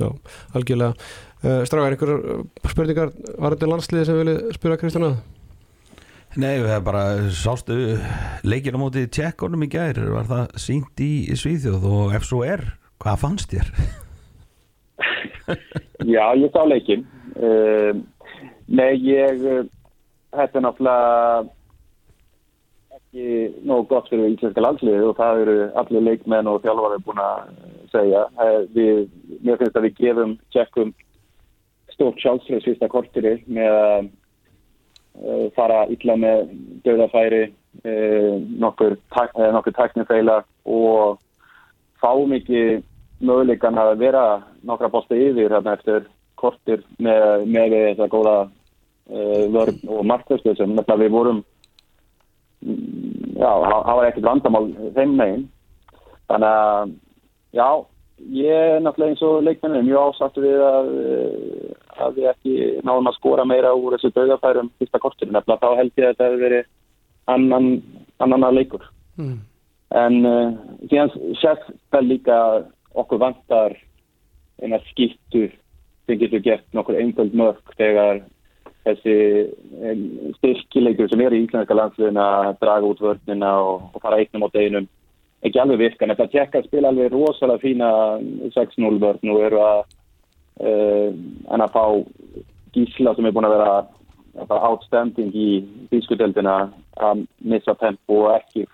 Já, 0.00 0.08
algjörlega. 0.56 1.10
Uh, 1.40 1.62
Strágar, 1.64 1.94
einhverjar 1.94 2.42
spurningar 2.68 3.12
varandi 3.40 3.68
landsliði 3.68 4.08
sem 4.08 4.18
vilja 4.18 4.56
spyrja 4.56 4.80
Kristján 4.80 5.06
að? 5.08 5.20
Nei, 6.38 6.60
það 6.62 6.74
er 6.76 6.82
bara 6.86 7.04
sástu 7.34 7.76
leikir 8.46 8.76
á 8.76 8.78
móti 8.78 9.06
tjekkonum 9.10 9.64
í 9.66 9.70
gær 9.72 9.98
var 10.12 10.28
það 10.28 10.52
sínt 10.62 11.00
í 11.02 11.10
Svíþjóð 11.34 11.86
og 11.90 12.12
ef 12.14 12.28
svo 12.28 12.44
er, 12.46 12.62
hvað 13.00 13.20
fannst 13.24 13.54
þér? 13.54 13.70
Já, 16.14 16.24
ég 16.36 16.50
sá 16.52 16.62
leikin. 16.68 17.06
Uh, 17.34 17.96
nei, 18.68 18.94
ég, 19.02 19.40
uh, 19.40 19.64
þetta 20.36 20.60
er 20.60 20.64
náttúrulega 20.66 21.48
ekki 23.00 23.26
nógu 23.66 23.88
gott 23.90 24.10
fyrir 24.10 24.34
íslenska 24.34 24.62
landsliði 24.62 25.08
og 25.08 25.16
það 25.18 25.42
eru 25.44 25.56
allir 25.80 26.06
leikmenn 26.06 26.50
og 26.50 26.60
þjálfari 26.64 27.00
búin 27.06 27.22
að 27.24 27.54
segja. 27.94 28.26
Uh, 28.36 28.60
við, 28.76 29.06
mér 29.40 29.60
finnst 29.60 29.80
að 29.80 29.88
við 29.88 30.02
gefum 30.04 30.36
tjekkum 30.54 30.92
stórt 31.94 32.20
sjálfsfrið 32.22 32.66
fyrsta 32.68 32.90
kortiri 32.92 33.34
með 33.48 33.78
að 33.78 33.96
uh, 34.04 35.48
fara 35.56 35.82
illa 35.92 36.16
með 36.20 36.52
döðafæri, 36.86 37.42
uh, 37.82 38.36
nokkur, 38.62 38.96
uh, 39.16 39.50
nokkur 39.56 39.76
taknifeila 39.76 40.42
og 40.68 41.18
fá 42.00 42.12
mikið 42.28 42.80
möguleikan 43.20 43.78
að 43.78 43.98
vera 44.00 44.24
nokkra 44.66 44.90
bósta 44.92 45.16
yfir 45.18 45.52
hérna 45.52 45.76
eftir 45.76 46.08
kortir 46.40 46.82
með, 46.98 47.46
með 47.46 47.76
þetta 47.76 48.08
góða 48.12 48.36
uh, 48.46 49.44
vörn 49.52 49.80
og 49.92 50.04
markværslu 50.08 50.56
sem 50.56 50.76
við 50.76 51.12
vorum 51.12 51.42
já, 53.40 53.50
það 53.50 53.96
var 53.96 54.08
ekkert 54.08 54.28
vandamál 54.28 54.66
þeim 54.96 55.14
megin. 55.18 55.46
Þannig 56.30 56.50
að 56.50 56.92
já, 57.56 57.68
ég 58.40 58.66
er 58.74 58.82
náttúrulega 58.84 59.14
eins 59.14 59.22
og 59.26 59.44
leikmennin 59.46 59.86
mjög 59.88 60.10
ásattu 60.10 60.44
við 60.44 60.64
að, 60.64 60.90
uh, 61.04 61.70
að 62.06 62.18
við 62.18 62.32
ekki 62.32 62.56
náðum 62.86 63.12
að 63.12 63.18
skora 63.18 63.46
meira 63.48 63.74
úr 63.76 63.96
þessu 63.96 64.12
döðafærum 64.16 64.72
fyrsta 64.78 65.02
kortir 65.02 65.30
nefnilega 65.30 65.60
þá 65.64 65.80
held 65.80 65.94
ég 65.96 66.08
að 66.08 66.12
þetta 66.12 66.28
hefur 66.28 66.44
verið 66.46 66.68
annan, 67.30 67.70
annan 68.18 68.48
að 68.48 68.60
leikur. 68.60 68.90
Mm. 69.20 69.38
En 70.00 70.20
uh, 70.28 70.52
síðan 70.90 71.16
sést 71.40 71.72
það 71.90 72.12
líka 72.12 72.36
okkur 72.94 73.20
vantar 73.22 73.76
eina 74.62 74.80
skiptu 74.90 75.48
sem 76.06 76.18
getur 76.20 76.42
gert 76.44 76.66
nokkur 76.74 76.98
einföld 76.98 77.34
mörg 77.36 77.74
þegar 77.78 78.22
þessi 78.84 79.16
styrkilegur 80.38 81.10
sem 81.10 81.20
er 81.24 81.36
í 81.36 81.42
íslenska 81.44 81.76
landsliðin 81.76 82.20
að 82.20 82.56
draga 82.62 82.88
út 82.88 83.02
vörnina 83.04 83.52
og, 83.62 83.86
og 83.94 84.02
fara 84.02 84.20
einnum 84.20 84.48
á 84.48 84.54
deginum 84.54 84.88
ekki 85.44 85.60
alveg 85.60 85.80
virka. 85.80 86.04
En 86.04 86.14
þetta 86.14 86.28
tjekka 86.32 86.62
spila 86.66 86.92
alveg 86.92 87.12
rosalega 87.12 87.62
fína 87.62 87.90
6-0 88.56 89.00
vörn 89.02 89.32
og 89.34 89.42
eru 89.46 89.62
að, 89.64 89.80
uh, 90.64 91.08
en 91.54 91.64
að 91.64 91.74
fá 91.76 91.84
gísla 92.74 93.14
sem 93.16 93.28
er 93.28 93.34
búin 93.36 93.48
að 93.48 93.56
vera 93.58 93.72
bara 94.46 94.70
outstanding 94.70 95.34
í 95.34 95.48
bískudeldina 95.90 96.70
að 97.02 97.24
missa 97.42 97.74
tempo 97.80 98.24
og 98.26 98.36
ekki 98.36 98.66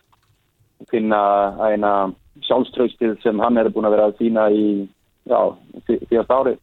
finna 0.90 1.20
eina 1.64 1.92
sjálfströystið 2.44 3.16
sem 3.22 3.40
hann 3.40 3.58
er 3.58 3.70
búin 3.72 3.88
að 3.88 3.96
vera 3.96 4.08
að 4.10 4.18
sína 4.20 4.48
í 4.52 4.66
síðast 5.26 6.32
árið. 6.32 6.58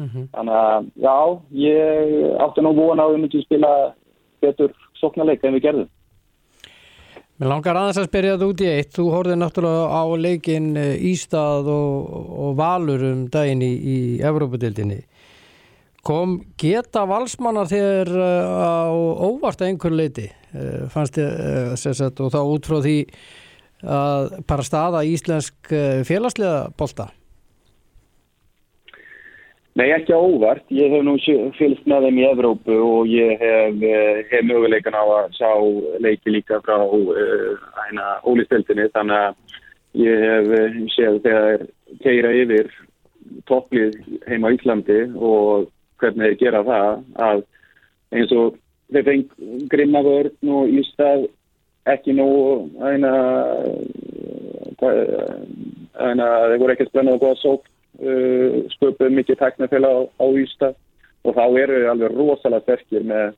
Mhm. 0.00 0.28
Þannig 0.32 0.54
að 0.56 0.86
já, 1.04 1.16
ég 1.66 2.38
átti 2.40 2.62
nú 2.64 2.72
von 2.76 3.02
á 3.02 3.04
að 3.04 3.12
við 3.14 3.20
myndum 3.22 3.44
spila 3.44 3.72
betur 4.40 4.72
sóknarleik 5.00 5.44
en 5.44 5.54
við 5.54 5.66
gerðum. 5.66 5.90
Mér 7.40 7.50
langar 7.50 7.76
aðeins 7.76 7.98
að 7.98 8.08
spyrja 8.08 8.34
þetta 8.36 8.48
út 8.52 8.62
í 8.62 8.66
eitt. 8.70 8.90
Þú 8.94 9.04
horfið 9.10 9.38
náttúrulega 9.40 9.86
á 9.90 10.02
leikin 10.14 10.66
Ístað 11.10 11.70
og, 11.72 12.12
og 12.44 12.52
Valur 12.60 13.02
um 13.08 13.24
daginn 13.32 13.64
í, 13.66 13.72
í 13.72 13.96
Evrópudildinni. 14.22 15.00
Kom 16.02 16.40
geta 16.58 17.04
valsmannar 17.06 17.68
þér 17.70 18.08
uh, 18.14 18.90
á 18.90 18.90
óvart 19.26 19.62
einhver 19.62 19.94
leiti? 19.94 20.28
Uh, 20.50 20.88
fannst 20.90 21.18
sagt, 21.78 22.20
og 22.22 22.32
þá 22.34 22.40
út 22.42 22.66
frá 22.66 22.80
því 22.82 22.96
að 23.82 24.38
bara 24.48 24.66
staða 24.66 25.02
íslensk 25.08 25.72
uh, 25.72 26.02
félagslega 26.06 26.70
bolta? 26.78 27.10
Nei, 29.72 29.88
ekki 29.88 30.12
á 30.12 30.20
óvart. 30.20 30.64
Ég 30.68 30.92
hef 30.92 31.04
nú 31.06 31.14
fylgst 31.56 31.86
með 31.88 32.06
þeim 32.06 32.18
í 32.20 32.24
Evrópu 32.28 32.74
og 32.76 33.06
ég 33.08 33.40
hef, 33.40 33.78
eh, 33.80 34.18
hef 34.28 34.44
möguleikan 34.44 34.92
á 34.92 35.00
að 35.00 35.30
sjá 35.38 35.52
leiki 36.04 36.34
líka 36.34 36.60
frá 36.60 36.76
uh, 36.76 37.54
hæna 37.78 38.18
ólistildinni 38.28 38.90
þannig 38.92 39.16
að 39.16 39.62
ég 40.02 40.24
hef 40.26 40.52
eh, 40.58 40.76
séð 40.92 41.16
þegar 41.24 41.64
keira 42.04 42.34
yfir 42.42 42.68
topplið 43.48 43.96
heim 44.28 44.44
á 44.44 44.52
Íslandi 44.52 45.00
og 45.16 45.70
hvernig 46.02 46.34
þeir 46.34 46.40
gera 46.44 46.62
það 46.68 47.00
að 47.30 47.42
eins 48.12 48.36
og 48.36 48.60
þeir 48.92 49.08
feng 49.08 49.24
grimma 49.72 50.04
vörn 50.04 50.52
og 50.52 50.76
Ístað 50.82 51.30
ekki 51.90 52.14
nú 52.14 52.28
hæna 52.82 53.12
þeir 54.82 56.60
voru 56.60 56.74
ekki 56.74 56.88
spennað 56.88 57.16
og 57.16 57.22
góða 57.24 57.38
sók 57.40 57.66
uh, 58.02 58.62
sköpuð 58.76 59.14
mikið 59.18 59.40
tæknafélag 59.40 59.94
á, 59.94 60.00
á 60.22 60.26
Ísta 60.38 60.72
og 61.22 61.36
þá 61.36 61.44
eru 61.62 61.78
þeir 61.78 61.90
alveg 61.92 62.16
rosalega 62.16 62.64
sterkir 62.66 63.06
með, 63.06 63.34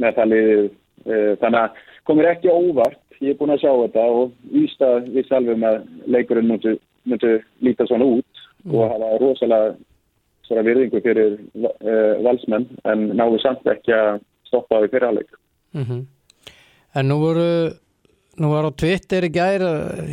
með 0.00 0.16
það 0.18 0.32
liðið. 0.34 0.70
Uh, 1.00 1.32
þannig 1.40 1.60
að 1.62 1.84
komir 2.08 2.28
ekki 2.28 2.52
óvart, 2.52 3.00
ég 3.20 3.32
er 3.32 3.38
búin 3.38 3.54
að 3.54 3.62
sjá 3.62 3.72
þetta 3.72 4.06
og 4.16 4.56
Ísta 4.62 4.90
við 5.06 5.28
sjálfum 5.28 5.68
að 5.68 5.78
leikurinn 6.12 6.50
myndu, 6.50 6.74
myndu 7.08 7.36
líta 7.64 7.86
svona 7.88 8.08
út 8.18 8.44
og 8.68 8.82
hafa 8.84 9.14
rosalega 9.22 9.76
svona 10.48 10.64
virðingu 10.66 11.00
fyrir 11.04 11.36
uh, 11.62 12.16
valsmenn 12.24 12.66
en 12.90 13.10
náðu 13.16 13.40
samt 13.44 13.68
ekki 13.70 13.94
að 13.96 14.24
stoppa 14.48 14.82
við 14.84 14.96
fyrirháleik. 14.96 15.36
Mhm. 15.76 16.08
En 16.94 17.06
nú 17.10 17.20
voru 17.20 17.50
nú 18.40 18.48
var 18.50 18.66
á 18.66 18.72
Twitter 18.72 19.26
í 19.26 19.30
gær 19.34 19.62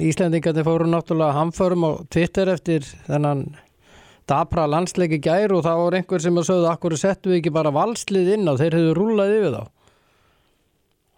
Íslendingarnir 0.04 0.66
fóru 0.68 0.90
náttúrulega 0.90 1.38
hamförum 1.38 1.86
á 1.88 1.92
Twitter 2.12 2.52
eftir 2.52 2.86
þennan 3.08 3.48
dapra 4.28 4.68
landsleik 4.68 5.16
í 5.16 5.22
gær 5.24 5.54
og 5.56 5.64
það 5.66 5.82
voru 5.82 6.00
einhver 6.00 6.24
sem 6.24 6.38
að 6.38 6.50
sögðu 6.50 6.70
akkur 6.72 6.98
settu 7.00 7.32
við 7.32 7.42
ekki 7.42 7.56
bara 7.56 7.74
valslið 7.74 8.34
inn 8.36 8.52
og 8.52 8.60
þeir 8.60 8.78
hefðu 8.78 8.94
rúlað 8.98 9.34
yfir 9.38 9.56
þá. 9.56 9.64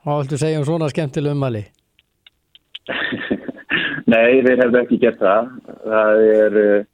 Og 0.05 0.21
viltu 0.21 0.39
segja 0.39 0.61
um 0.61 0.67
svona 0.67 0.87
skemmtileg 0.89 1.35
umæli 1.35 1.65
Nei, 4.09 4.41
þeir 4.45 4.61
hefðu 4.63 4.79
ekki 4.79 4.99
gert 5.01 5.19
það. 5.21 5.49
Það 5.83 6.21
er, 6.25 6.59
uh, 6.61 6.85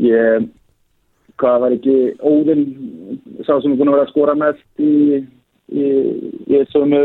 ég, 0.00 0.46
hvað 1.40 1.64
var 1.64 1.76
ekki, 1.76 1.96
Óðinn, 2.20 2.64
sá 3.44 3.56
sem 3.58 3.74
er 3.74 3.78
búin 3.80 3.90
að 3.90 3.96
vera 3.98 4.06
að 4.06 4.12
skora 4.12 4.36
mest 4.38 4.64
í, 4.80 5.20
í 5.72 6.60
svona 6.72 7.00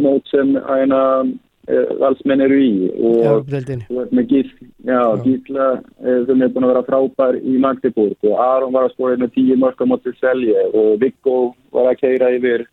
mót 0.00 0.28
sem 0.32 0.54
aðeina 0.60 1.00
uh, 1.24 1.92
valsmenn 2.00 2.44
eru 2.44 2.58
í 2.60 2.72
Já, 2.84 3.32
og 3.32 3.54
ert 3.56 4.14
með 4.14 4.30
Gísla, 4.32 4.68
já, 4.88 5.00
Gísla 5.24 5.68
uh, 5.80 6.20
sem 6.28 6.44
er 6.44 6.52
búin 6.54 6.68
að 6.68 6.74
vera 6.74 6.84
frábær 6.88 7.40
í 7.40 7.56
Magdeburg 7.62 8.28
og 8.28 8.38
Aron 8.44 8.74
var 8.76 8.88
að 8.88 8.94
skora 8.96 9.20
með 9.20 9.34
tíu 9.38 9.58
mörg 9.60 9.80
á 9.80 9.86
móti 9.88 10.14
selje 10.20 10.68
og 10.72 11.00
Viggo 11.02 11.38
var 11.74 11.92
að 11.92 12.00
keira 12.02 12.32
yfir 12.36 12.68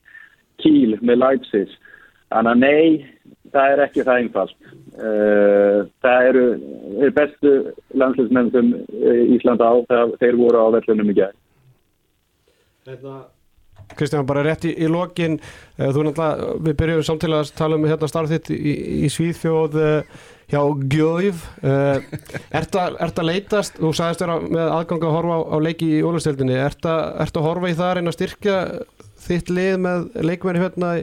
Kíl 0.62 0.98
með 1.02 1.22
Leipzig. 1.24 1.72
Þannig 2.32 2.52
að 2.52 2.60
nei, 2.62 3.06
það 3.52 3.72
er 3.74 3.84
ekki 3.88 4.04
það 4.06 4.20
einfalt. 4.22 4.72
Það 6.04 6.28
eru 6.30 6.44
þeir 7.00 7.14
bestu 7.18 7.54
landsleismenn 7.98 8.52
sem 8.54 8.72
uh, 8.78 9.22
Ísland 9.36 9.64
á, 9.64 9.72
það, 9.90 10.16
þeir 10.22 10.40
voru 10.40 10.62
á 10.62 10.68
vellunum 10.78 11.12
í 11.12 11.18
gæð. 11.18 11.38
Kristján, 13.98 14.28
bara 14.30 14.44
rétt 14.46 14.68
í, 14.70 14.74
í 14.76 14.90
lokin 14.92 15.40
uh, 15.40 15.90
þú 15.90 16.06
náttúrulega, 16.08 16.52
við 16.68 16.78
byrjum 16.82 17.04
samtilega 17.08 17.46
að 17.46 17.56
tala 17.58 17.80
um 17.80 17.88
hérna 17.90 18.12
starf 18.12 18.32
þitt 18.32 18.54
í, 18.56 18.76
í 19.06 19.12
Svíþjóð 19.12 19.78
uh, 19.82 20.22
hjá 20.52 20.62
Gjöf 20.92 21.44
uh, 21.64 22.02
ert 22.52 22.76
að 22.80 23.28
leitast 23.28 23.80
þú 23.80 23.94
sagðist 23.98 24.26
vera 24.26 24.40
með 24.44 24.74
aðgang 24.78 25.06
að 25.08 25.16
horfa 25.18 25.38
á, 25.38 25.42
á 25.48 25.58
leiki 25.64 25.92
í 25.98 26.02
ólustildinni, 26.06 26.58
ert 26.60 26.88
að 26.90 27.22
að 27.32 27.46
horfa 27.48 27.72
í 27.72 27.78
það 27.78 27.90
að 27.90 27.96
reyna 28.00 28.14
að 28.14 28.18
styrkja 28.20 28.58
þitt 29.22 29.54
lið 29.54 29.78
með 29.86 30.10
leikmenni 30.26 30.64
hérna 30.64 30.96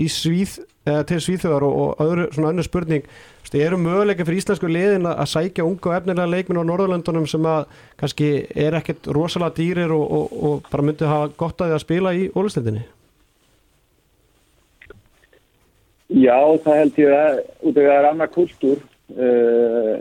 í 0.00 0.08
Svíð 0.10 0.58
uh, 0.60 0.75
til 0.86 1.18
Svíþjóðar 1.22 1.64
og, 1.66 1.78
og 1.82 2.04
öðru, 2.04 2.26
svona 2.34 2.52
önnur 2.52 2.66
spurning 2.66 3.06
Stu, 3.46 3.60
eru 3.62 3.78
möguleika 3.78 4.24
fyrir 4.26 4.40
íslensku 4.40 4.68
liðin 4.70 5.06
að 5.06 5.28
sækja 5.30 5.64
unga 5.66 5.90
og 5.90 5.96
efnilega 6.00 6.26
leikminn 6.30 6.58
á 6.62 6.66
Norðurlöndunum 6.66 7.28
sem 7.30 7.46
að 7.46 7.68
kannski 8.00 8.30
er 8.58 8.74
ekkert 8.78 9.06
rosalega 9.14 9.54
dýrir 9.54 9.94
og, 9.94 10.04
og, 10.18 10.36
og 10.48 10.70
bara 10.70 10.86
myndi 10.86 11.06
hafa 11.06 11.32
gott 11.38 11.62
að 11.62 11.70
því 11.70 11.76
að 11.76 11.84
spila 11.84 12.14
í 12.14 12.24
ólustildinni? 12.34 12.82
Já, 16.06 16.38
það 16.62 16.80
held 16.80 16.98
ég 17.02 17.14
að 17.14 17.38
út 17.38 17.70
af 17.70 17.76
því 17.76 17.84
að 17.84 17.90
það 17.90 17.98
er 17.98 18.08
annað 18.10 18.34
kultúr 18.34 18.82
uh, 19.26 19.94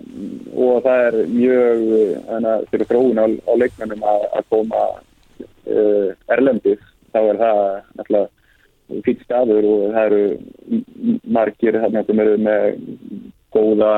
og 0.66 0.76
það 0.86 1.06
er 1.08 1.20
mjög 1.34 1.86
uh, 1.98 2.50
fyrir 2.72 2.90
þróun 2.92 3.22
á, 3.22 3.26
á 3.30 3.54
leikmennum 3.62 4.06
að, 4.06 4.26
að 4.40 4.50
koma 4.54 4.84
uh, 4.96 6.10
erlendis, 6.34 6.82
þá 7.14 7.20
er 7.22 7.42
það 7.42 7.62
náttúrulega 7.98 8.30
fýtt 9.06 9.24
staður 9.26 9.68
og 9.70 9.86
það 9.96 10.06
eru 10.06 10.82
margir 11.38 11.80
þarna 11.82 12.04
sem 12.06 12.22
eru 12.24 12.36
með 12.46 12.66
góða 13.56 13.92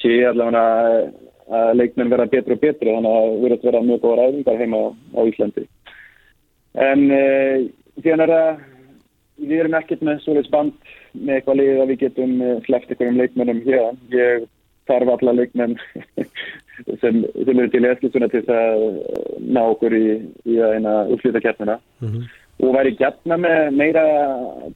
sé 0.00 0.18
allavega 0.26 0.62
að 1.56 1.78
leikmenn 1.78 2.10
vera 2.10 2.26
betri 2.30 2.56
og 2.56 2.62
betri 2.62 2.94
þannig 2.94 3.18
að 3.18 3.34
verður 3.42 3.58
að 3.58 3.68
vera 3.68 3.82
mjög 3.86 4.00
góða 4.02 4.16
ræðingar 4.22 4.60
heima 4.62 4.80
á, 4.82 4.86
á 5.14 5.20
Íslandi. 5.30 5.66
En 6.86 7.04
uh, 7.14 7.66
síðan 8.02 8.24
er 8.24 8.32
það 8.34 8.64
við 9.36 9.62
erum 9.62 9.78
ekkert 9.78 10.02
með 10.06 10.22
svoleiðs 10.24 10.52
band 10.52 10.92
með 11.14 11.38
eitthvað 11.38 11.60
lið 11.60 11.80
að 11.82 11.90
við 11.92 12.02
getum 12.02 12.34
uh, 12.40 12.54
sleppt 12.66 12.92
einhverjum 12.92 13.20
leikmennum 13.20 13.62
hér 13.66 13.84
ég 14.14 14.48
þarf 14.86 15.12
alla 15.16 15.36
leikmenn 15.36 15.76
sem, 17.02 17.22
sem 17.22 17.54
eru 17.54 17.70
til 17.72 17.84
eðslusuna 17.88 18.30
til 18.32 18.42
að 18.52 18.84
ná 19.46 19.62
okkur 19.64 19.96
í, 19.96 20.06
í 20.46 20.58
að 20.62 20.76
eina 20.78 20.98
úrslita 21.14 21.42
keppnina 21.44 21.78
og 22.62 22.76
væri 22.76 22.94
gætna 22.96 23.36
með 23.40 23.72
meira 23.76 24.04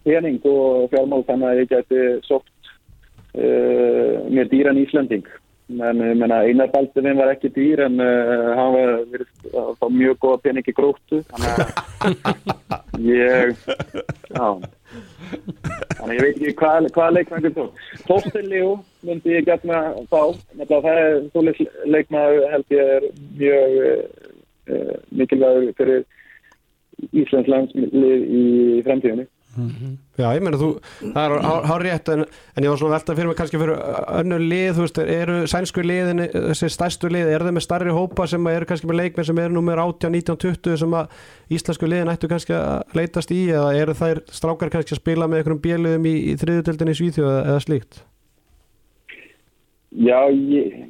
pening 0.05 0.41
og 0.49 0.91
fjármál 0.93 1.25
þannig 1.29 1.51
að 1.51 1.61
ég 1.63 1.71
geti 1.71 2.03
sótt 2.29 2.51
uh, 3.37 4.27
með 4.29 4.51
dýran 4.53 4.83
Íslanding 4.83 5.29
en 5.71 6.03
ég 6.03 6.19
menna 6.19 6.43
Einar 6.47 6.71
Baldurinn 6.73 7.19
var 7.19 7.31
ekki 7.33 7.51
dýr 7.55 7.85
en 7.87 8.01
uh, 8.03 8.51
hann 8.59 8.75
var 8.75 8.93
virðist 9.13 9.49
fá 9.79 9.87
mjög 9.93 10.19
góða 10.25 10.43
pening 10.47 10.67
í 10.67 10.75
gróttu. 10.75 11.23
Ég 13.01 13.55
já. 14.35 14.49
Þannig 16.01 16.17
ég 16.17 16.25
veit 16.25 16.41
ekki 16.41 16.55
hvað, 16.59 16.89
tók 17.55 17.83
Tóftin 18.09 18.49
Líó 18.51 18.73
myndi 19.07 19.37
ég 19.37 19.47
gætna 19.47 19.93
fá. 20.11 20.23
Nefnilega 20.59 20.81
það 20.85 20.97
er 21.05 21.61
leikmæður 21.95 22.49
held 22.55 22.75
ég 22.75 22.91
er 22.97 23.07
mjög 23.39 23.77
uh, 23.81 24.97
mikilvægur 25.21 25.77
fyrir 25.79 26.03
Íslands 27.11 27.51
landslið 27.51 28.25
í 28.41 28.47
fremtíðinni 28.87 29.29
Já, 29.51 30.29
ég 30.37 30.45
meina 30.45 30.59
þú, 30.61 30.69
það 31.01 31.25
er 31.25 31.33
hár, 31.67 31.83
rétt 31.83 32.09
en, 32.13 32.21
en 32.55 32.65
ég 32.65 32.71
var 32.71 32.79
svona 32.79 32.93
að 32.93 33.01
velta 33.01 33.15
fyrir 33.17 33.31
mig 33.31 33.39
kannski 33.41 33.59
fyrir 33.59 33.81
önnur 34.21 34.45
lið, 34.45 34.69
þú 34.77 34.85
veist, 34.85 35.01
eru 35.17 35.39
sænsku 35.51 35.83
liðin 35.83 36.23
þessi 36.35 36.69
stærstu 36.71 37.11
lið, 37.11 37.33
eru 37.35 37.49
þeir 37.49 37.57
með 37.57 37.65
starri 37.67 37.95
hópa 37.97 38.29
sem 38.31 38.47
eru 38.53 38.69
kannski 38.71 38.91
með 38.91 39.01
leikmenn 39.01 39.27
sem 39.27 39.43
eru 39.43 39.57
númer 39.57 39.83
18, 39.83 40.15
19, 40.15 40.39
20 40.45 40.79
sem 40.85 40.95
að 41.01 41.19
íslensku 41.59 41.91
liðin 41.91 42.13
ættu 42.13 42.31
kannski 42.31 42.55
að 42.61 42.95
leitast 43.01 43.35
í 43.35 43.41
eða 43.49 43.75
eru 43.81 43.99
þær 43.99 44.23
strákar 44.39 44.73
kannski 44.77 44.95
að 44.95 45.03
spila 45.03 45.27
með 45.27 45.43
einhverjum 45.43 45.65
bjöluðum 45.67 46.09
í, 46.13 46.15
í 46.31 46.39
þriðutöldinni 46.45 46.95
í 46.95 47.01
Svíþjóð 47.01 47.35
eða 47.41 47.61
slíkt? 47.67 48.03
Já, 49.99 50.21
ég, 50.31 50.81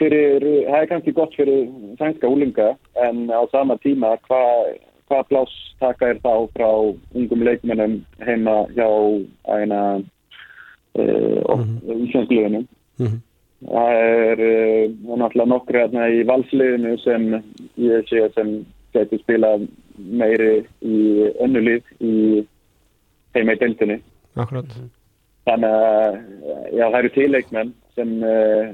fyrir, 0.00 0.40
það 0.64 0.80
er 0.80 0.92
kannski 0.94 1.18
gott 1.20 1.36
fyrir 1.36 1.68
sænska 2.00 2.32
úlinga 2.32 2.72
en 3.04 3.26
á 3.28 3.44
sama 3.52 3.76
tíma 3.84 4.16
hvað 4.24 4.78
hva 5.08 5.22
pláss 5.28 5.54
taka 5.80 6.12
er 6.12 6.20
þá 6.24 6.32
frá 6.54 6.68
ungum 7.14 7.44
leikmennum 7.46 7.98
heima 8.24 8.56
hjá 8.76 8.88
eina 9.56 9.80
uh, 9.96 11.56
mm 11.56 11.64
-hmm. 11.64 12.04
íslensliðinu. 12.06 12.66
Mm 12.98 13.06
-hmm. 13.06 13.20
Það 13.68 13.92
er 13.94 14.38
uh, 14.38 15.18
náttúrulega 15.18 15.52
nokkru 15.52 15.78
hérna 15.78 16.08
í 16.08 16.26
valsliðinu 16.26 16.98
sem 16.98 17.42
ég 17.76 18.06
sé 18.10 18.28
sem 18.34 18.66
getur 18.92 19.18
spila 19.18 19.58
meiri 19.98 20.66
í 20.82 20.98
önnulið 21.40 21.82
í 22.00 22.46
heima 23.34 23.52
í 23.52 23.58
deltinni. 23.58 24.00
Akkurat. 24.36 24.66
Þannig 25.48 25.70
að 25.70 26.18
já, 26.76 26.84
það 26.90 26.98
eru 26.98 27.10
til 27.10 27.30
leikmenn 27.30 27.74
sem, 27.94 28.10
uh, 28.22 28.66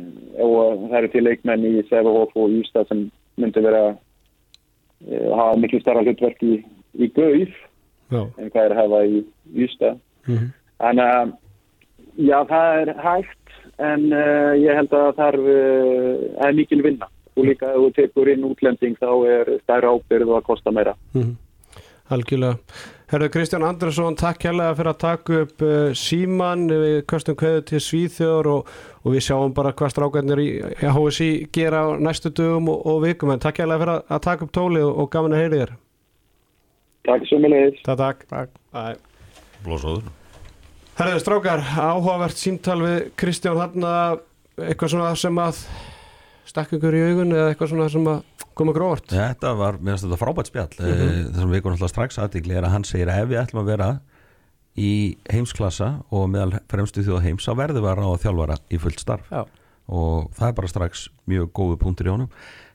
og 0.44 0.88
það 0.90 0.98
eru 0.98 1.08
til 1.08 1.24
leikmenn 1.24 1.64
í 1.64 1.82
Sæfahof 1.88 2.36
og 2.36 2.50
Ísta 2.50 2.84
sem 2.88 3.10
myndi 3.36 3.60
vera 3.60 3.94
uh, 5.06 5.30
hafa 5.36 5.56
miklu 5.62 5.80
starra 5.80 6.04
hlutverk 6.04 6.42
í, 6.42 6.58
í 6.98 7.10
Gauð 7.14 7.54
en 8.14 8.50
hvað 8.52 8.64
er 8.64 8.74
að 8.74 8.80
hafa 8.82 9.00
í 9.06 9.24
Ísta. 9.64 9.94
Mm 10.26 10.36
-hmm. 10.36 10.52
Þannig 10.78 11.08
að 11.16 11.32
já, 12.16 12.38
það 12.52 12.80
er 12.80 12.94
hægt 13.06 13.56
en 13.78 14.12
uh, 14.12 14.52
ég 14.60 14.76
held 14.78 14.92
að 14.92 15.16
það 15.18 15.38
er 16.46 16.52
mikil 16.54 16.82
vinna 16.82 17.08
og 17.34 17.48
líka 17.48 17.72
ef 17.72 17.80
þú 17.82 17.88
tekur 17.94 18.28
inn 18.30 18.46
útlending 18.46 18.96
þá 19.00 19.10
er 19.26 19.56
stærra 19.62 19.90
ábyrð 19.90 20.28
og 20.28 20.36
að 20.38 20.46
kosta 20.46 20.70
meira. 20.70 20.94
Mm 21.14 21.22
-hmm. 21.22 21.34
Algjörlega. 22.12 22.58
Herðu 23.08 23.28
Kristján 23.32 23.64
Andersson, 23.64 24.16
takk 24.18 24.42
hérlega 24.44 24.74
fyrir 24.76 24.90
að 24.90 24.98
taka 25.00 25.38
upp 25.44 25.62
uh, 25.64 25.92
síman, 25.96 26.66
við 26.68 26.96
köstum 27.08 27.36
kveðu 27.40 27.62
til 27.70 27.80
Svíþjóður 27.84 28.50
og, 28.52 28.74
og 29.04 29.14
við 29.14 29.24
sjáum 29.28 29.54
bara 29.56 29.72
hvað 29.76 29.94
strákarnir 29.94 30.42
í 30.42 30.48
í 30.58 30.90
HSI 30.96 31.30
gera 31.54 31.84
á 31.84 31.88
næstu 32.00 32.32
dögum 32.34 32.68
og, 32.72 32.82
og 32.90 33.00
vikum, 33.06 33.32
en 33.32 33.40
takk 33.44 33.62
hérlega 33.62 33.84
fyrir 33.84 33.94
að, 33.94 34.04
að 34.16 34.24
taka 34.26 34.48
upp 34.48 34.52
tóli 34.56 34.82
og, 34.84 34.92
og 35.04 35.08
gaman 35.14 35.36
að 35.36 35.44
heyri 35.44 35.62
þér. 35.62 35.72
Takk 37.08 37.26
svo 37.28 37.40
með 37.40 37.54
leiðis. 37.54 37.80
Takk, 37.88 38.28
takk. 38.32 39.08
Blóðsóður 39.64 40.12
Herðu 40.94 41.18
strákar, 41.18 41.64
áhugavert 41.74 42.38
símtal 42.38 42.78
við 42.78 42.98
Kristján 43.18 43.58
hann 43.58 43.86
eitthvað 44.62 44.92
svona 44.92 45.14
sem 45.18 45.40
að 45.42 45.64
stakk 46.46 46.76
ykkur 46.76 46.94
í 46.94 47.00
augun 47.08 47.34
eða 47.34 47.48
eitthvað 47.50 47.72
svona 47.72 47.88
sem 47.90 48.06
að 48.12 48.20
koma 48.58 48.74
grófart. 48.76 49.12
Þetta 49.12 49.54
var, 49.58 49.78
mér 49.80 49.96
finnst 49.96 50.06
þetta 50.08 50.20
frábært 50.20 50.50
spjall 50.50 50.72
mm. 50.78 50.90
-hmm. 50.90 51.30
það 51.30 51.40
sem 51.40 51.54
við 51.54 51.62
komum 51.64 51.78
alltaf 51.78 51.92
strax 51.92 52.18
aðtikli 52.22 52.58
er 52.58 52.66
að 52.66 52.74
hann 52.76 52.88
segir 52.88 53.12
að 53.12 53.22
ef 53.22 53.30
við 53.32 53.40
ætlum 53.42 53.62
að 53.64 53.70
vera 53.72 53.88
í 54.74 55.14
heimsklassa 55.30 55.90
og 56.10 56.28
meðal 56.32 56.58
fremstu 56.70 57.04
þjóða 57.06 57.24
heims 57.28 57.46
þá 57.46 57.52
verðum 57.60 57.84
við 57.84 57.92
að 57.92 58.00
ráða 58.00 58.22
þjálfara 58.24 58.56
í 58.70 58.80
fullt 58.82 59.02
starf 59.02 59.28
Já. 59.30 59.44
og 59.86 60.30
það 60.34 60.48
er 60.48 60.56
bara 60.58 60.70
strax 60.72 61.04
mjög 61.30 61.52
góðu 61.54 61.76
punktur 61.82 62.08
í 62.08 62.14
honum 62.14 62.32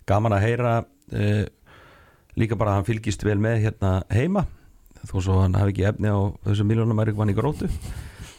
gaman 0.08 0.36
að 0.38 0.46
heyra 0.48 0.76
uh, 0.86 1.44
líka 2.40 2.56
bara 2.56 2.74
að 2.74 2.80
hann 2.80 2.88
fylgist 2.88 3.26
vel 3.28 3.36
með 3.42 3.66
hérna 3.66 3.98
heima 4.16 4.46
þó 5.04 5.18
svo 5.20 5.42
hann 5.42 5.58
hafi 5.60 5.76
ekki 5.76 5.90
efni 5.92 6.12
á 6.12 6.20
þessu 6.48 6.68
miljónum 6.68 7.04
er 7.04 7.12
eitthvað 7.12 7.34
í 7.34 7.38
grótu 7.38 7.70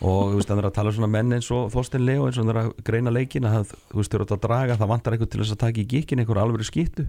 og 0.00 0.32
þú 0.32 0.38
veist, 0.38 0.48
hann 0.48 0.60
er 0.62 0.68
að 0.70 0.76
tala 0.78 0.92
um 0.92 0.96
svona 0.96 1.12
menn 1.12 1.36
eins 1.36 1.48
og 1.52 1.68
Þorstein 1.74 2.06
Leo 2.06 2.24
eins 2.24 2.38
og 2.38 2.46
hann 2.46 2.54
er 2.54 2.60
að 2.62 2.70
greina 2.86 3.12
leikin 3.12 3.48
að 3.48 3.74
þú 3.90 4.00
veist, 4.00 4.14
eru 4.16 4.24
að 4.24 4.44
draga, 4.46 4.78
það 4.80 4.92
vantar 4.94 5.16
eitthvað 5.16 5.32
til 5.34 5.42
þess 5.42 5.56
að 5.56 5.62
taka 5.66 5.82
í 5.82 5.88
gikkin 5.90 6.22
einhver 6.22 6.40
alveg 6.40 6.64
skýttu 6.68 7.04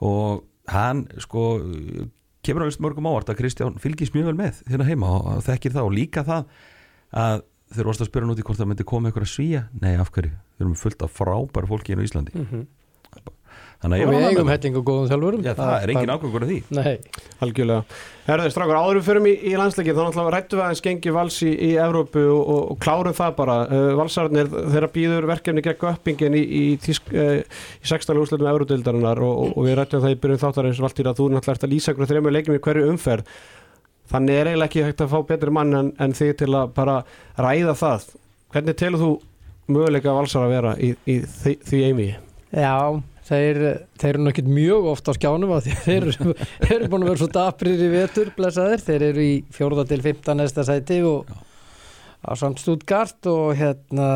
og 0.00 0.44
hann 0.72 1.04
sko 1.22 1.44
kemur 2.44 2.64
á 2.64 2.68
vist 2.68 2.82
mörgum 2.82 3.08
ávart 3.08 3.30
að 3.32 3.40
Kristján 3.40 3.78
fylgist 3.80 4.14
mjög 4.16 4.32
vel 4.32 4.38
með 4.38 4.62
hérna 4.68 4.86
heima 4.88 5.10
og, 5.16 5.42
þekkir 5.46 5.74
það. 5.76 5.88
Og 5.88 5.96
líka 5.96 6.24
það 6.26 6.48
að 7.24 7.44
þeir 7.74 7.88
varst 7.90 8.04
að 8.04 8.10
spyrja 8.10 8.28
núti 8.28 8.44
hvort 8.46 8.60
það 8.60 8.70
myndi 8.70 8.86
koma 8.88 9.08
eitthvað 9.10 9.26
að 9.26 9.32
svíja 9.32 9.62
nei 9.80 9.94
af 9.96 10.10
hverju, 10.14 10.32
við 10.58 10.64
erum 10.66 10.74
fullt 10.78 11.04
af 11.06 11.14
frábæra 11.14 11.70
fólki 11.70 11.94
hérna 11.94 12.04
á 12.04 12.08
Íslandi. 12.08 12.34
Mhm. 12.38 12.66
Þannig 13.84 14.00
að 14.00 14.00
og 14.00 14.00
ég 14.00 14.08
við 14.08 14.24
eigum 14.24 14.48
ánægður. 14.48 14.52
helling 14.54 14.76
og 14.78 14.84
góðum 14.88 15.08
þjálfurum 15.10 15.44
Já, 15.44 15.52
það 15.58 15.72
er 15.76 15.92
engin 15.92 16.12
ákvöngur 16.14 16.44
af 16.44 16.50
því 16.50 16.58
Nei, 16.78 16.94
Algjörlega. 17.44 17.98
Herðu, 18.24 18.52
strákar, 18.54 18.78
áður 18.80 18.98
við 18.98 19.08
förum 19.10 19.26
í, 19.28 19.32
í 19.44 19.52
landsleikin, 19.60 19.96
þá 19.98 20.02
náttúrulega 20.06 20.32
rættu 20.32 20.56
við 20.56 20.64
aðeins 20.64 20.84
gengi 20.86 21.12
vals 21.12 21.40
í, 21.44 21.50
í 21.52 21.70
Evrópu 21.84 22.22
og, 22.24 22.44
og, 22.54 22.62
og 22.72 22.78
klárum 22.80 23.16
það 23.18 23.34
bara. 23.36 23.56
Uh, 23.68 23.90
Valsarnir, 23.98 24.48
þeirra 24.72 24.88
býður 24.94 25.28
verkefni 25.28 25.64
gegn 25.66 25.84
uppingin 25.90 26.38
í, 26.38 26.40
í, 26.40 26.62
uh, 26.72 27.34
í 27.44 27.90
16. 27.90 28.16
úrslutum 28.22 28.48
Evródildarinnar 28.48 29.20
og, 29.20 29.34
og, 29.42 29.52
og 29.60 29.68
við 29.68 29.76
rættum 29.82 30.04
það 30.06 30.16
í 30.16 30.18
byrjun 30.24 30.42
þáttarins 30.46 30.80
Valtýr 30.86 31.12
að 31.12 31.20
þú 31.20 31.28
náttúrulega 31.34 31.58
ert 31.58 31.68
að 31.68 31.74
lýsa 31.76 31.92
ykkur 31.92 32.10
þreymur 32.14 32.36
leikum 32.38 32.56
í 32.56 32.64
hverju 32.64 32.88
umferð. 32.94 33.36
Þannig 34.14 34.40
er 34.40 34.52
eiginlega 34.54 34.70
ekki 34.72 34.86
hægt 34.88 35.04
að 35.04 35.12
fá 35.12 35.20
betri 35.28 35.52
mann 35.60 35.76
en, 35.76 35.92
en 36.00 36.16
þig 36.16 36.34
til 36.40 36.52
að 36.56 36.72
bara 36.76 36.98
ræða 37.40 37.76
það. 37.80 38.08
Hvernig 38.56 38.80
telur 38.80 39.04
þú 39.04 39.12
möguleika 39.74 40.12
valsar 40.16 40.44
að 40.48 40.52
vera 40.56 40.74
í, 40.80 40.94
í 41.08 41.20
því, 41.24 41.58
því 41.68 41.84
eimi? 41.90 42.08
já, 42.54 42.72
þeir, 43.24 43.58
þeir 44.00 44.10
eru 44.14 44.26
nokkið 44.26 44.50
mjög 44.58 44.88
oft 44.92 45.08
á 45.08 45.12
skjánum 45.16 45.54
að 45.56 45.70
þeir, 45.86 46.06
eru- 46.12 46.36
eru 46.68 46.88
búin 46.92 47.06
að 47.06 47.10
vera 47.12 47.22
svo 47.22 47.30
daprir 47.38 47.82
í 47.86 47.90
vetur 47.94 48.30
blessaðir, 48.36 48.82
þeir 48.84 49.06
eru 49.10 49.24
í 49.24 49.34
fjórða 49.54 49.86
til 49.90 50.00
15 50.04 50.40
næsta 50.42 50.64
sæti 50.68 51.00
og 51.08 51.30
á 52.24 52.32
samt 52.40 52.60
Stuttgart 52.62 53.26
og 53.28 53.50
hérna 53.58 54.08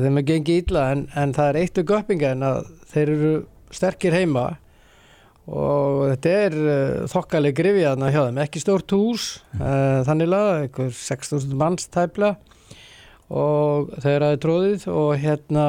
þeim 0.00 0.20
er 0.22 0.28
gengið 0.30 0.62
illa 0.64 0.84
en, 0.94 1.06
en 1.12 1.32
það 1.36 1.50
er 1.52 1.58
eitt 1.62 1.80
við 1.80 1.88
göppinga 1.92 2.34
en 2.36 2.44
að 2.48 2.60
þeir 2.94 3.14
eru 3.16 3.32
sterkir 3.76 4.16
heima 4.16 4.46
og 5.50 6.04
þetta 6.12 6.32
er 6.44 6.54
uh, 6.60 7.08
þokkaleg 7.10 7.56
grifjaðna 7.58 8.08
hjá 8.14 8.20
þeim, 8.28 8.38
ekki 8.44 8.60
stórt 8.62 8.92
hús 8.94 9.24
uh, 9.58 10.00
þannig 10.06 10.28
laga, 10.30 10.60
einhver 10.66 10.92
6.000 10.94 11.56
manns 11.58 11.88
tæpla 11.90 12.34
og 13.30 13.90
þeir 14.02 14.24
aðeins 14.26 14.42
tróðið 14.44 14.86
og 14.94 15.10
hérna 15.22 15.64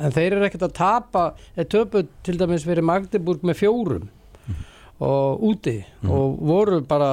en 0.00 0.14
þeir 0.14 0.36
eru 0.36 0.46
ekkert 0.48 0.66
að 0.68 0.76
tapa 0.78 1.24
þeir 1.56 1.68
töpu 1.76 2.04
til 2.26 2.38
dæmis 2.40 2.66
fyrir 2.66 2.86
Magdeburg 2.86 3.44
með 3.46 3.60
fjórum 3.60 4.08
og 5.00 5.44
úti 5.48 5.78
og 6.04 6.40
voru 6.44 6.80
bara 6.84 7.10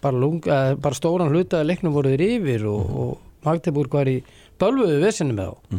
bara, 0.00 0.16
lung, 0.16 0.40
eh, 0.46 0.74
bara 0.74 0.94
stóran 0.96 1.30
hluta 1.30 1.60
að 1.60 1.70
leiknum 1.70 1.94
voru 1.94 2.14
þeir 2.14 2.26
yfir 2.26 2.66
og, 2.70 2.94
og 3.02 3.44
Magdeburg 3.46 3.94
var 3.94 4.10
í 4.10 4.18
bölvuðu 4.60 5.00
vesinu 5.00 5.36
með 5.36 5.52
þá. 5.52 5.78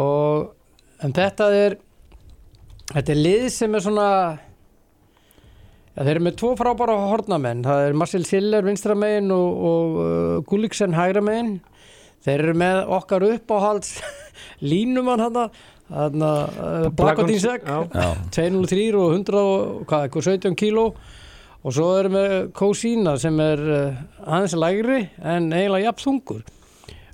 Og 0.00 1.02
en 1.04 1.16
þetta 1.16 1.48
er 1.56 1.76
þetta 2.92 3.12
er 3.12 3.20
lið 3.20 3.48
sem 3.54 3.74
er 3.74 3.84
svona 3.84 4.06
ja, 5.96 6.04
þeir 6.04 6.14
eru 6.14 6.24
með 6.28 6.38
tvo 6.40 6.52
frábæra 6.58 6.96
hornamenn. 7.10 7.64
Það 7.66 7.88
er 7.88 7.98
Marcel 7.98 8.24
Siller 8.28 8.66
vinstramegin 8.66 9.34
og, 9.34 9.66
og 9.72 10.00
uh, 10.00 10.36
Gulliksen 10.48 10.96
hægramegin 10.96 11.58
þeir 12.24 12.46
eru 12.46 12.56
með 12.60 12.82
okkar 13.00 13.26
uppáhalds 13.32 13.96
línumann 14.62 15.20
hann 15.24 15.38
hann 15.90 16.22
Já. 17.66 17.78
Já, 17.94 18.10
203 18.36 18.84
og 18.94 19.12
100 19.16 19.40
og 19.40 19.82
hvað, 19.90 20.04
eitthvað 20.06 20.28
17 20.28 20.56
kíló. 20.60 20.84
Og 21.60 21.74
svo 21.76 21.90
erum 21.98 22.14
við 22.16 22.34
Kósína 22.56 23.16
sem 23.20 23.36
er 23.44 23.60
uh, 23.60 23.98
aðeins 24.24 24.54
lægri 24.56 25.00
en 25.20 25.50
eiginlega 25.52 25.90
jafn 25.90 26.04
þungur. 26.06 26.44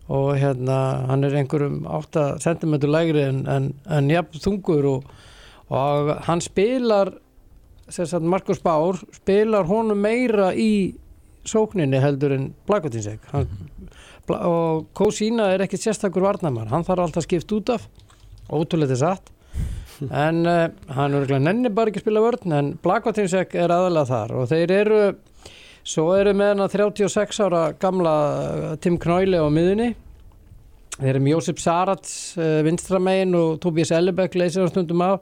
Og 0.07 0.29
hérna 0.39 0.77
hann 1.09 1.25
er 1.27 1.35
einhverjum 1.41 1.81
8 1.91 2.27
cm 2.45 2.77
lægri 2.87 3.25
en, 3.27 3.41
en, 3.51 3.71
en 3.91 4.11
jafn 4.13 4.39
þungur 4.45 4.87
og, 4.93 5.09
og 5.75 6.13
hann 6.29 6.45
spilar 6.45 7.11
sem 7.89 8.07
sagt 8.07 8.23
Markus 8.27 8.61
Bár 8.63 9.01
spilar 9.15 9.67
honum 9.67 9.99
meira 10.03 10.53
í 10.55 10.95
sókninni 11.47 11.99
heldur 12.03 12.33
en 12.35 12.47
Blakotýnsek 12.67 13.27
Bla- 13.33 13.45
og 14.35 14.87
Kósína 14.97 15.51
er 15.55 15.65
ekkit 15.65 15.87
sérstakur 15.87 16.25
varnamar 16.25 16.71
hann 16.73 16.85
þarf 16.87 17.07
alltaf 17.07 17.27
skipt 17.27 17.53
út 17.53 17.73
af. 17.77 17.89
Ótrúlega 18.51 18.99
satt. 18.99 19.33
En 20.13 20.43
uh, 20.45 20.67
hann 20.93 21.15
er 21.17 21.23
ekki 21.25 21.39
nenni 21.41 21.71
bara 21.73 21.89
ekki 21.89 22.03
að 22.03 22.05
spila 22.05 22.21
vörn 22.21 22.53
en 22.53 22.67
Blakvartinsek 22.85 23.55
er 23.57 23.73
aðalega 23.73 24.11
þar. 24.11 24.35
Og 24.37 24.51
þeir 24.51 24.75
eru 24.83 24.99
svo 25.87 26.11
eru 26.19 26.35
með 26.37 26.53
hann 26.53 26.73
36 26.75 27.41
ára 27.47 27.63
gamla 27.81 28.17
uh, 28.37 28.75
Tim 28.83 28.99
Knæli 29.01 29.41
á 29.41 29.49
miðunni 29.49 29.95
þeir 30.99 31.11
eru 31.15 31.23
með 31.25 31.35
Jósef 31.37 31.63
Sarats 31.63 32.13
uh, 32.37 32.61
vinstramegin 32.67 33.37
og 33.39 33.57
Tobias 33.65 33.93
Ellebæk 33.97 34.37
leysir 34.37 34.69
á 34.69 34.73
stundum 34.73 35.05
af. 35.07 35.21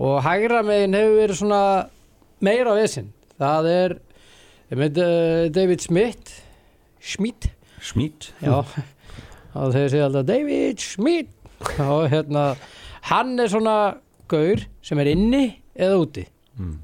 Og 0.00 0.22
hægra 0.24 0.62
megin 0.64 0.96
hefur 0.96 1.18
verið 1.20 1.42
svona 1.42 1.62
meira 2.40 2.76
vesinn 2.78 3.12
það 3.40 3.68
er 3.72 3.98
með, 4.72 5.02
uh, 5.04 5.50
David 5.52 5.84
Smith. 5.84 6.38
Schmidt 7.02 7.50
smít 7.82 8.30
Já, 8.42 8.62
og 9.54 9.72
þeir 9.74 9.88
segja 9.92 10.08
alltaf 10.08 10.26
David 10.28 10.82
Schmidt. 10.82 11.30
Og 11.82 12.08
hérna, 12.10 12.52
hann 13.10 13.36
er 13.38 13.50
svona 13.52 13.76
gaur 14.30 14.62
sem 14.82 14.98
er 15.02 15.12
inni 15.12 15.44
eða 15.78 15.98
úti. 16.02 16.26
Mm. 16.58 16.76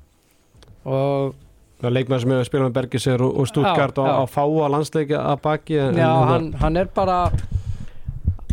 og 0.88 1.36
Það 1.78 1.86
er 1.86 1.94
leikmenn 1.94 2.18
sem 2.22 2.32
hefur 2.34 2.46
spilað 2.48 2.66
með 2.66 2.74
Bergisir 2.74 3.22
og, 3.22 3.36
og 3.38 3.46
Stuttgart 3.46 3.98
Já, 3.98 4.02
og 4.02 4.08
já. 4.08 4.14
að 4.18 4.30
fáa 4.34 4.70
landsleiki 4.72 5.14
að 5.14 5.36
baki 5.44 5.76
já, 5.78 6.08
hann, 6.26 6.48
hann 6.58 6.78
er 6.80 6.88
bara 6.90 7.18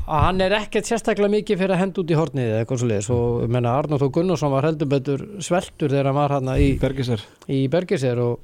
hann 0.05 0.41
er 0.45 0.53
ekkert 0.60 0.86
sérstaklega 0.86 1.31
mikið 1.34 1.62
fyrir 1.63 1.73
að 1.73 1.81
henda 1.81 2.03
út 2.03 2.12
í 2.13 2.17
hornið 2.19 2.49
eða 2.51 2.60
eitthvað 2.62 2.81
svo 2.84 2.89
leiðis 2.91 3.08
og 3.15 3.39
ég 3.47 3.53
menna 3.55 3.71
Arnóð 3.79 4.03
Þó 4.03 4.10
Gunnarsson 4.19 4.53
var 4.53 4.67
heldur 4.69 4.91
betur 4.91 5.23
sveltur 5.41 5.89
þegar 5.89 6.12
hann 6.12 6.19
var 6.19 6.36
hann 6.36 6.51
í 6.53 7.63
Bergisir 7.73 8.21
og, 8.21 8.38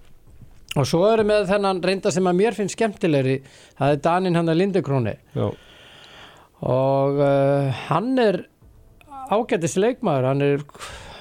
og 0.80 0.86
svo 0.88 1.02
eru 1.12 1.26
með 1.28 1.50
þennan 1.52 1.82
reynda 1.84 2.12
sem 2.16 2.28
að 2.32 2.38
mér 2.40 2.56
finnst 2.58 2.78
skemmtilegri 2.78 3.38
það 3.80 3.96
er 3.96 4.02
Danin 4.06 4.38
hann 4.40 4.52
að 4.54 4.60
Lindekróni 4.62 5.16
og 6.62 7.20
uh, 7.20 7.72
hann 7.90 8.12
er 8.22 8.44
ágættis 9.32 9.78
leikmaður 9.80 10.28
hann 10.30 10.46
er, 10.46 10.64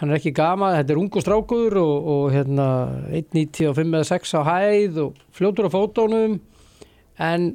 hann 0.00 0.10
er 0.12 0.18
ekki 0.20 0.32
gama 0.36 0.72
þetta 0.76 0.94
er 0.94 1.00
ungu 1.02 1.22
strákur 1.24 1.76
og, 1.80 2.08
og 2.14 2.24
hérna 2.34 2.66
1.95 3.10 3.82
eða 3.94 4.06
6 4.12 4.36
á 4.38 4.42
hæð 4.50 5.02
og 5.06 5.20
fljótur 5.36 5.70
á 5.70 5.74
fótónum 5.74 6.38
en 7.20 7.50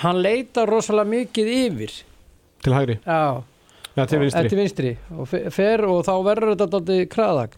hann 0.00 0.22
leitar 0.24 0.70
rosalega 0.70 1.10
mikið 1.12 1.48
yfir. 1.52 1.90
Til 2.64 2.72
hægri? 2.72 2.94
Já, 3.04 3.42
Já, 3.98 4.04
til 4.08 4.20
vinstri. 4.22 4.40
Eftir 4.46 4.56
vinstri. 4.60 4.90
Og 5.18 5.26
fe- 5.28 5.50
fer 5.52 5.82
og 5.84 5.98
þá 6.06 6.12
verður 6.24 6.54
þetta 6.54 6.68
dálítið 6.72 7.02
kraðak 7.12 7.56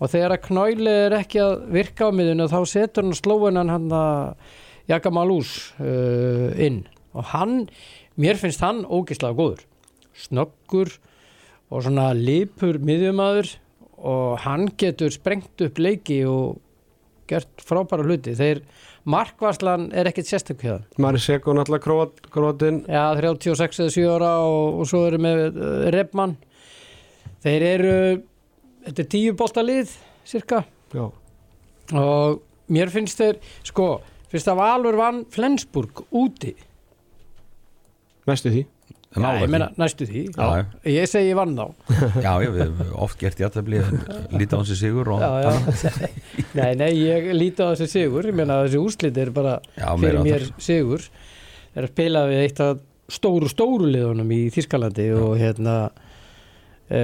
og 0.00 0.10
þegar 0.10 0.34
að 0.36 0.44
knæli 0.48 0.96
er 1.06 1.16
ekki 1.20 1.42
að 1.44 1.54
virka 1.76 2.08
á 2.08 2.16
miðinu 2.16 2.48
þá 2.50 2.58
setur 2.68 3.06
hann 3.06 3.18
slóinan 3.18 3.72
hann 3.72 3.92
að 3.92 4.56
Jaka 4.90 5.12
Malús 5.14 5.52
uh, 5.78 6.50
inn. 6.58 6.82
Og 7.14 7.26
hann, 7.34 7.68
mér 8.18 8.40
finnst 8.40 8.62
hann 8.64 8.82
ógislega 8.88 9.36
góður. 9.38 9.62
Snöggur 10.16 10.96
og 11.70 11.84
svona 11.84 12.10
lipur 12.16 12.80
miðjumadur 12.82 13.52
og 14.00 14.40
hann 14.46 14.70
getur 14.80 15.12
sprengt 15.14 15.62
upp 15.62 15.78
leiki 15.78 16.24
og 16.26 16.58
gert 17.30 17.62
frábæra 17.62 18.06
hluti. 18.08 18.34
Þeir 18.34 18.64
markvarslan 19.08 19.88
er 19.96 20.10
ekkit 20.10 20.28
sérstök 20.28 20.64
hjá 20.64 20.74
þeim 20.76 21.04
Mari 21.04 21.20
Seko 21.22 21.54
náttúrulega 21.56 21.84
króat, 21.84 22.20
króatin 22.32 22.82
Já, 22.84 23.14
36 23.16 23.80
eða 23.84 23.94
7 23.94 24.08
ára 24.16 24.32
og, 24.44 24.80
og 24.82 24.90
svo 24.90 25.04
eru 25.08 25.20
með 25.22 25.44
uh, 25.56 25.86
Rebmann 25.94 26.36
þeir 27.44 27.66
eru 27.70 27.94
þetta 28.86 29.04
er 29.04 29.10
tíu 29.16 29.36
bolta 29.38 29.64
lið 29.64 29.92
cirka 30.28 30.64
Já, 30.94 31.04
og 31.96 32.40
mér 32.70 32.90
finnst 32.92 33.20
þeir 33.20 33.38
sko, 33.66 33.92
fyrst 34.30 34.50
að 34.50 34.60
Valur 34.60 34.98
vann 34.98 35.24
Flensburg 35.30 36.04
úti. 36.10 36.52
Næstu 38.26 38.52
því. 38.52 38.62
Já, 39.10 39.26
ég 39.42 39.50
meina 39.50 39.66
næstu 39.78 40.06
því. 40.06 40.20
Já, 40.36 40.60
já. 40.60 40.66
ég 40.92 41.08
segi 41.10 41.32
vann 41.34 41.56
þá. 41.58 41.64
Já, 42.26 42.32
já, 42.44 42.50
við 42.54 42.60
höfum 42.62 42.92
oft 43.06 43.18
gert 43.18 43.40
jættabli 43.42 43.80
lítið 44.38 44.54
á 44.54 44.58
hans 44.60 44.70
í 44.70 44.76
sigur 44.78 45.10
og 45.16 45.24
já, 45.24 45.30
já. 45.48 46.10
nei, 46.60 46.68
nei, 46.78 46.90
ég 46.94 47.26
líti 47.34 47.66
á 47.66 47.70
þessi 47.72 47.88
sigur. 47.90 48.28
Ég 48.30 48.38
meina 48.38 48.60
þessi 48.62 48.78
úrslit 48.78 49.18
er 49.18 49.32
bara 49.34 49.56
Já, 49.74 49.88
fyrir 49.98 50.22
mér 50.22 50.46
áttar. 50.46 50.62
sigur. 50.62 51.08
Er 51.74 51.88
að 51.88 51.92
spila 51.96 52.22
við 52.30 52.44
eitt 52.44 52.62
af 52.62 52.86
stóru 53.10 53.50
stóru 53.50 53.90
liðunum 53.90 54.30
í 54.30 54.44
Þískalandi 54.54 55.08
og 55.18 55.34
hérna 55.40 55.76
e, 56.86 57.00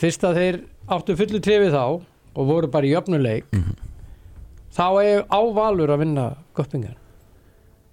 fyrst 0.00 0.24
að 0.24 0.40
þeir 0.40 0.60
áttu 0.88 1.16
fullu 1.16 1.40
trefið 1.40 1.72
þá 1.76 1.84
og 2.34 2.46
voru 2.48 2.68
bara 2.72 2.86
í 2.86 2.92
jöfnuleik 2.94 3.44
Mhm. 3.52 3.76
þá 4.72 4.86
er 5.04 5.22
ávalur 5.30 5.88
að 5.90 5.98
vinna 6.06 6.36
göppingar 6.56 6.96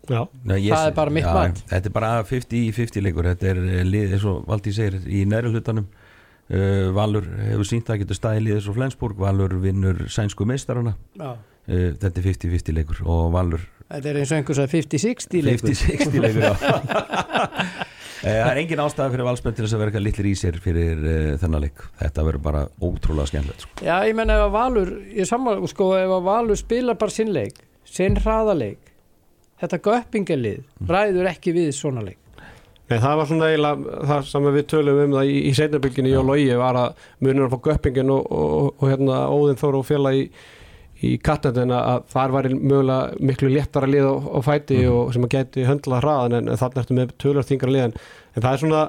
Já, 0.09 0.23
Nei, 0.43 0.57
ég- 0.65 0.73
Það 0.73 0.87
er 0.87 0.91
bara 0.95 1.09
mitt 1.11 1.25
mat. 1.25 1.55
Þetta 1.69 1.85
er 1.85 1.89
bara 1.93 2.23
50-50 2.23 3.01
leikur. 3.03 3.23
Þetta 3.29 3.43
er 3.51 3.57
eh, 3.57 3.83
lið, 3.85 4.13
eins 4.15 4.23
og 4.25 4.39
Valdi 4.47 4.71
segir, 4.73 4.95
í 5.05 5.23
næri 5.27 5.51
hlutanum. 5.53 5.85
Uh, 6.49 6.89
Valur 6.95 7.21
hefur 7.45 7.61
sínt 7.69 7.85
að 7.93 7.99
getur 8.01 8.17
staðið 8.17 8.41
liðis 8.47 8.67
og 8.71 8.73
Flensburg, 8.79 9.15
Valur 9.21 9.53
vinnur 9.61 10.07
sænsku 10.09 10.47
meistarana, 10.49 10.95
uh, 11.19 11.35
þetta 11.69 12.17
er 12.17 12.25
50-50 12.25 12.73
leikur. 12.73 13.03
Og 13.05 13.31
Valur 13.31 13.59
Þetta 13.91 14.09
er 14.09 14.15
eins 14.23 14.31
og 14.31 14.37
einhvers 14.39 14.57
að 14.57 14.73
50-60 14.73 15.43
leikur. 15.45 15.69
50-60 15.69 16.21
leikur 16.25 16.41
já. 16.41 16.53
Eh, 18.19 18.35
Það 18.35 18.51
er 18.51 18.59
engin 18.63 18.81
ástæða 18.83 19.11
fyrir 19.13 19.27
valsmenn 19.29 19.55
til 19.55 19.63
þess 19.63 19.77
að 19.77 19.83
verka 19.85 20.01
litlir 20.03 20.27
í 20.27 20.35
sér 20.35 20.57
fyrir 20.59 20.99
uh, 20.99 21.31
þennan 21.39 21.63
leik. 21.63 21.83
Þetta 22.01 22.25
verður 22.27 22.45
bara 22.49 22.63
ótrúlega 22.83 23.31
skemmtilegt 23.31 23.63
sko. 23.63 23.79
Já, 23.85 23.95
ég 24.09 24.17
menna 24.17 24.35
ef 24.35 24.45
að 24.49 24.55
Valur 24.57 24.93
ég 25.15 25.29
saman, 25.29 25.63
sko, 25.71 25.93
ef 25.95 26.15
að 26.17 26.25
Valur 26.27 26.59
spilar 26.59 26.99
bara 26.99 27.15
sinn 27.15 27.31
leik 27.35 27.61
sinn 27.89 28.19
hraðaleik 28.19 28.91
þetta 29.59 29.79
göppingalið 29.87 30.89
ræður 30.89 31.29
ekki 31.31 31.53
við 31.55 31.71
svona 31.75 32.03
leik. 32.05 32.19
Nei, 32.89 32.97
það 32.97 33.17
var 33.19 33.27
svona 33.29 33.47
eiginlega 33.51 33.97
það 34.09 34.29
sem 34.31 34.47
við 34.49 34.63
tölum 34.71 34.99
um 35.03 35.11
það 35.19 35.27
í, 35.29 35.33
í 35.45 35.51
seinabylginni 35.57 36.09
í 36.13 36.15
Ólogi 36.17 36.55
var 36.57 36.79
að 36.79 37.03
munur 37.21 37.45
að 37.45 37.51
fá 37.53 37.59
göppingin 37.67 38.13
og, 38.15 38.23
og, 38.33 38.69
og 38.79 38.87
hérna 38.89 39.19
Óðinn 39.29 39.59
Þór 39.61 39.77
og 39.77 39.85
félag 39.85 40.17
í, 40.17 40.23
í 41.05 41.13
kattendin 41.23 41.71
að 41.71 42.05
þar 42.11 42.33
var 42.35 42.47
mögulega 42.51 43.19
miklu 43.23 43.51
léttara 43.53 43.87
lið 43.89 44.07
á, 44.09 44.15
á 44.19 44.39
fæti 44.43 44.79
og 44.91 45.13
sem 45.15 45.25
að 45.27 45.35
geti 45.37 45.67
höndla 45.67 46.01
hraðan 46.03 46.39
en, 46.39 46.49
en 46.51 46.59
þarna 46.59 46.83
ertu 46.83 46.97
með 46.97 47.13
tölur 47.21 47.47
þingra 47.47 47.75
liðan 47.75 47.93
en 48.35 48.43
það 48.43 48.49
er 48.51 48.63
svona, 48.63 48.81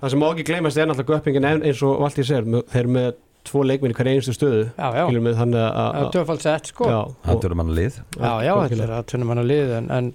það 0.00 0.14
sem 0.14 0.22
má 0.22 0.28
ekki 0.30 0.46
gleymast 0.48 0.80
er 0.80 0.88
náttúrulega 0.88 1.18
göppingin 1.18 1.48
en, 1.50 1.64
eins 1.68 1.82
og 1.84 2.00
Valtí 2.00 2.24
segir 2.24 2.48
þeir 2.72 2.80
eru 2.84 2.94
með 2.96 3.10
tvo 3.48 3.64
leikminni 3.64 3.96
hver 3.96 4.10
einstu 4.12 4.34
stöðu 4.36 4.62
Já, 4.68 4.86
já, 4.96 5.02
skilur 5.06 5.24
mig 5.24 5.36
þannig 5.38 5.60
það 5.64 6.00
að 6.00 6.08
töfald 6.16 6.42
sett 6.44 6.72
sko. 6.72 6.88
Já, 6.88 6.98
það 7.24 7.34
og, 7.36 7.42
törur 7.44 7.60
mann 7.60 7.74
lið 7.76 8.00
Já, 8.00 8.32
já, 8.44 8.52
þetta 8.64 8.82
er 8.86 8.94
að 8.98 9.06
tunnum 9.12 9.32
hann 9.32 9.42
að 9.44 9.50
lið 9.52 9.76
en, 9.78 9.92
en, 9.96 10.10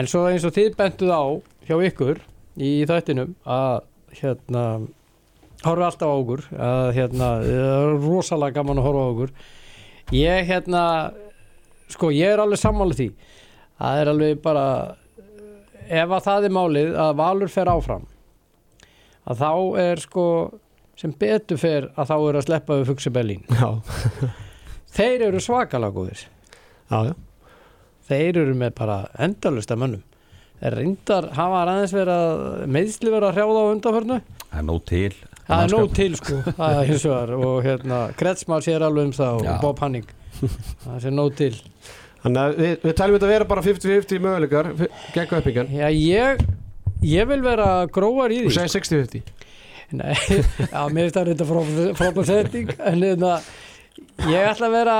en 0.00 0.08
svo 0.10 0.22
eins 0.30 0.46
og 0.48 0.54
þið 0.56 0.78
bentuð 0.78 1.12
á 1.12 1.24
hjá 1.68 1.76
ykkur 1.90 2.22
í 2.64 2.70
þættinum 2.88 3.34
að 3.48 3.74
hérna 4.20 4.64
horfa 5.64 5.88
alltaf 5.90 6.08
á 6.08 6.14
okkur 6.14 6.46
að 6.52 6.88
hérna, 6.98 7.28
það 7.44 7.52
er 7.58 7.94
rosalega 8.04 8.58
gaman 8.58 8.80
að 8.80 8.88
horfa 8.88 9.04
á 9.04 9.12
okkur 9.12 9.36
ég 10.12 10.48
hérna 10.50 10.82
sko 11.92 12.10
ég 12.14 12.34
er 12.34 12.42
alveg 12.42 12.60
sammála 12.60 12.96
því. 12.98 13.08
Það 13.78 14.00
er 14.00 14.10
alveg 14.12 14.42
bara 14.44 14.66
ef 15.84 16.12
að 16.16 16.26
það 16.28 16.48
er 16.48 16.54
málið 16.56 16.98
að 17.00 17.16
Valur 17.20 17.52
fer 17.52 17.70
áfram 17.70 18.06
að 19.24 19.40
þá 19.40 19.50
er 19.82 20.02
sko 20.02 20.26
sem 21.00 21.12
betur 21.18 21.58
fer 21.60 21.90
að 21.98 22.10
þá 22.10 22.16
er 22.16 22.38
að 22.38 22.46
sleppa 22.46 22.78
við 22.78 22.90
Fuxi 22.92 23.12
Berlín. 23.14 23.44
Já, 23.50 23.70
þeir 24.96 25.28
eru 25.28 25.42
svakalega 25.42 25.96
góðir. 25.96 26.24
Já, 26.90 26.98
já. 27.10 27.14
þeir 28.08 28.42
eru 28.44 28.56
með 28.60 28.74
bara 28.78 28.98
endalust 29.26 29.72
af 29.74 29.80
mönnum. 29.80 30.04
Þeir 30.60 30.76
reyndar 30.78 31.30
hafa 31.34 31.62
aðeins 31.64 31.94
verið 31.96 32.14
að 32.14 32.66
meðsli 32.76 33.10
verið 33.12 33.28
að 33.28 33.38
hrjáða 33.38 33.64
á 33.64 33.72
undanförnu. 33.72 34.20
Það 34.44 34.60
er 34.60 34.68
nóg 34.68 34.84
til 34.88 35.16
það 35.48 35.64
er 35.64 35.74
nóg 35.74 35.92
til 35.98 36.16
sko. 36.20 36.40
Það 36.56 36.78
er 36.80 36.88
hins 36.90 37.04
vegar. 37.08 37.34
Og 37.38 37.58
hérna 37.66 38.00
Kretsmar 38.18 38.64
sér 38.64 38.84
alveg 38.86 39.10
um 39.10 39.14
það 39.16 39.40
og 39.40 39.48
Já. 39.48 39.54
Bob 39.62 39.84
Hanning. 39.84 40.08
Það 40.84 40.98
sé 41.04 41.12
nóg 41.14 41.34
til. 41.38 41.52
Þannig 42.24 42.40
að 42.40 42.58
við, 42.62 42.74
við 42.80 42.94
talum 42.96 43.18
þetta 43.18 43.26
að 43.28 43.34
vera 43.34 43.46
bara 43.48 43.64
50-50 43.64 44.22
möguleikar 44.24 44.70
gegn 45.12 45.28
göppingan 45.28 45.72
já 45.76 45.88
ég 45.92 46.44
ég 47.04 47.28
vil 47.28 47.42
vera 47.44 47.66
gróar 47.92 48.32
í 48.32 48.38
og 48.40 48.48
því 48.48 48.54
segja 48.56 48.72
60-50 48.78 49.32
Nei, 49.94 50.14
já, 50.16 50.80
mér 50.88 51.04
finnst 51.04 51.18
það 51.18 51.26
reynda 51.28 51.46
frábæð 51.98 52.24
setting 52.30 52.70
en 52.80 53.04
hérna, 53.04 53.34
ég 54.26 54.48
ætla 54.48 54.70
að 54.70 54.76
vera 54.78 54.96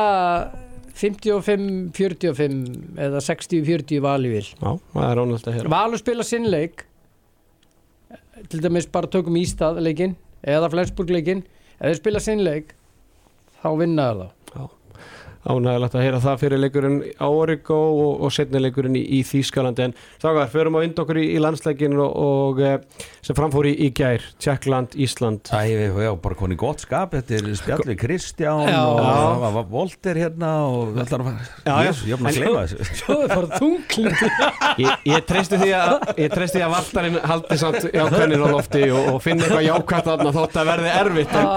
55-45 0.94 2.58
eða 3.06 3.22
60-40 3.24 4.02
vali 4.04 4.30
vil. 4.30 4.44
Já, 4.52 4.68
það 4.92 5.06
er 5.08 5.20
ónægt 5.24 5.48
að 5.48 5.56
heyra. 5.56 5.72
Valur 5.72 5.98
spila 5.98 6.26
sinn 6.26 6.46
leik. 6.52 6.84
Til 8.52 8.60
dæmis 8.62 8.86
bara 8.92 9.10
tökum 9.10 9.40
Ístað 9.40 9.80
leikin 9.82 10.14
eða 10.44 10.70
Flensburg 10.72 11.12
leikin 11.14 11.44
ef 11.78 11.88
þeir 11.88 12.00
spila 12.00 12.22
sinn 12.22 12.44
leik 12.44 12.74
þá 13.60 13.68
vinna 13.80 14.08
þeir 14.12 14.22
þá 14.22 14.43
ánægilegt 15.44 15.96
að 15.98 16.04
heyra 16.06 16.20
það 16.24 16.38
fyrir 16.40 16.62
leikurinn 16.62 16.98
á 17.20 17.28
Origo 17.28 17.76
og, 17.76 18.22
og 18.24 18.32
setni 18.34 18.62
leikurinn 18.62 18.96
í, 18.96 19.02
í 19.18 19.20
Þýskalandi. 19.28 19.88
En 19.88 19.96
þágar, 20.22 20.50
förum 20.52 20.78
að 20.78 20.86
unda 20.88 21.04
okkur 21.04 21.20
í, 21.20 21.26
í 21.34 21.42
landsleikinn 21.42 21.96
og, 22.00 22.14
og 22.24 22.62
eh, 22.64 23.04
sem 23.24 23.36
framfóri 23.36 23.74
í, 23.74 23.88
í 23.88 23.90
gær 23.96 24.24
Tjekkland, 24.40 24.96
Ísland. 24.96 25.52
Æ, 25.52 25.92
já, 26.06 26.10
bara 26.24 26.38
koni 26.38 26.58
gott 26.60 26.84
skap, 26.84 27.14
þetta 27.16 27.38
er 27.38 27.50
spjallir 27.60 27.96
sko- 27.96 28.00
Kristján 28.04 28.64
já. 28.70 28.80
og 28.84 29.60
Volter 29.74 30.20
hérna 30.20 30.52
og 30.70 30.98
ætlar, 31.04 31.26
já, 31.64 31.74
yes, 31.88 32.02
ég 32.08 32.16
er 32.16 32.22
bara 32.24 32.32
að 32.32 32.40
gleyma 32.40 32.64
þessu. 32.64 32.88
Svo 33.02 33.18
er 33.24 33.34
það 33.34 33.54
þunglind 33.60 34.24
Ég, 34.74 34.90
ég 35.06 35.24
treysti 35.28 35.58
því 35.60 36.62
að 36.64 36.72
vartarinn 36.74 37.18
haldi 37.24 37.58
samt 37.60 37.86
jákvæðin 37.94 38.42
á 38.42 38.48
lofti 38.50 38.82
og, 38.90 39.10
og 39.14 39.20
finna 39.24 39.46
eitthvað 39.46 39.66
jákvæðt 39.68 40.10
að 40.14 40.24
þátt 40.38 40.58
að 40.60 40.70
verði 40.70 40.92
erfitt 40.98 41.36
en, 41.38 41.48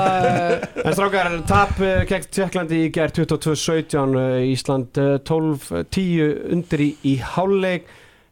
en 0.84 0.98
strákar, 0.98 1.32
tap 1.50 1.82
eh, 1.82 2.04
kegst 2.10 2.34
Tjekklandi 2.38 2.84
í 2.86 2.92
gær 2.94 3.14
2027 3.16 3.77
17 3.78 4.18
eh, 4.22 4.50
Ísland 4.52 5.00
12, 5.30 5.86
10 5.94 6.52
undri 6.58 6.92
í 7.08 7.16
háluleik 7.22 7.88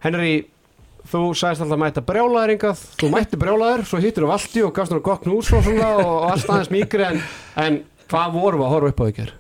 Henri, 0.06 0.36
þú 1.10 1.24
sæðist 1.38 1.64
alltaf 1.64 1.78
að 1.78 1.82
mæta 1.82 2.04
brjálæðar 2.06 2.54
yngað, 2.58 2.84
þú 3.00 3.10
mætti 3.14 3.40
brjálæðar 3.42 3.86
svo 3.90 4.02
hittir 4.04 4.26
þú 4.26 4.34
valdi 4.34 4.66
og 4.66 4.76
gafst 4.76 4.94
þú 4.94 5.02
gott 5.06 5.26
nús 5.30 5.50
og, 5.56 5.72
og, 5.72 6.04
og 6.04 6.28
allt 6.34 6.52
aðeins 6.52 6.74
mýkri 6.74 7.08
en, 7.08 7.24
en 7.64 7.82
hvað 8.12 8.38
voru 8.38 8.62
við 8.62 8.68
að 8.68 8.76
horfa 8.76 8.94
upp 8.94 9.02
á 9.02 9.06
þér? 9.22 9.34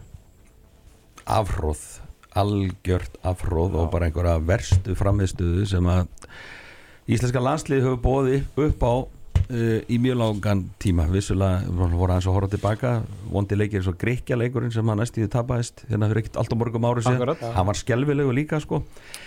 Afróð 1.35 1.85
algjört 2.35 3.19
afróð 3.23 3.75
Já. 3.75 3.79
og 3.79 3.91
bara 3.93 4.09
einhverja 4.09 4.39
verstu 4.43 4.95
framistuðu 4.97 5.65
sem 5.69 5.87
að 5.87 6.09
Íslenska 7.05 7.41
landslið 7.43 7.85
hefur 7.85 8.01
bóði 8.01 8.39
upp 8.65 8.81
á 8.81 8.93
uh, 9.49 9.79
í 9.91 9.97
mjög 10.01 10.17
langan 10.19 10.63
tíma. 10.81 11.05
Vissulega 11.11 11.63
voru 11.69 12.13
hans 12.13 12.27
að 12.27 12.35
horfa 12.37 12.51
tilbaka. 12.55 12.93
Vondi 13.31 13.57
leikir 13.57 13.81
eins 13.81 13.89
og 13.91 13.97
Greikja 14.01 14.37
leikurinn 14.39 14.73
sem 14.73 14.87
hann 14.89 15.01
næstíðu 15.01 15.29
tapaðist 15.33 15.85
hérna 15.89 16.09
fyrir 16.11 16.23
ekkert 16.23 16.39
allt 16.41 16.53
á 16.53 16.57
morgum 16.59 16.87
ári 16.89 17.05
síðan. 17.05 17.21
Akkurat. 17.21 17.45
hann 17.57 17.69
var 17.69 17.79
skelvilegu 17.79 18.35
líka 18.35 18.59
sko. 18.63 18.81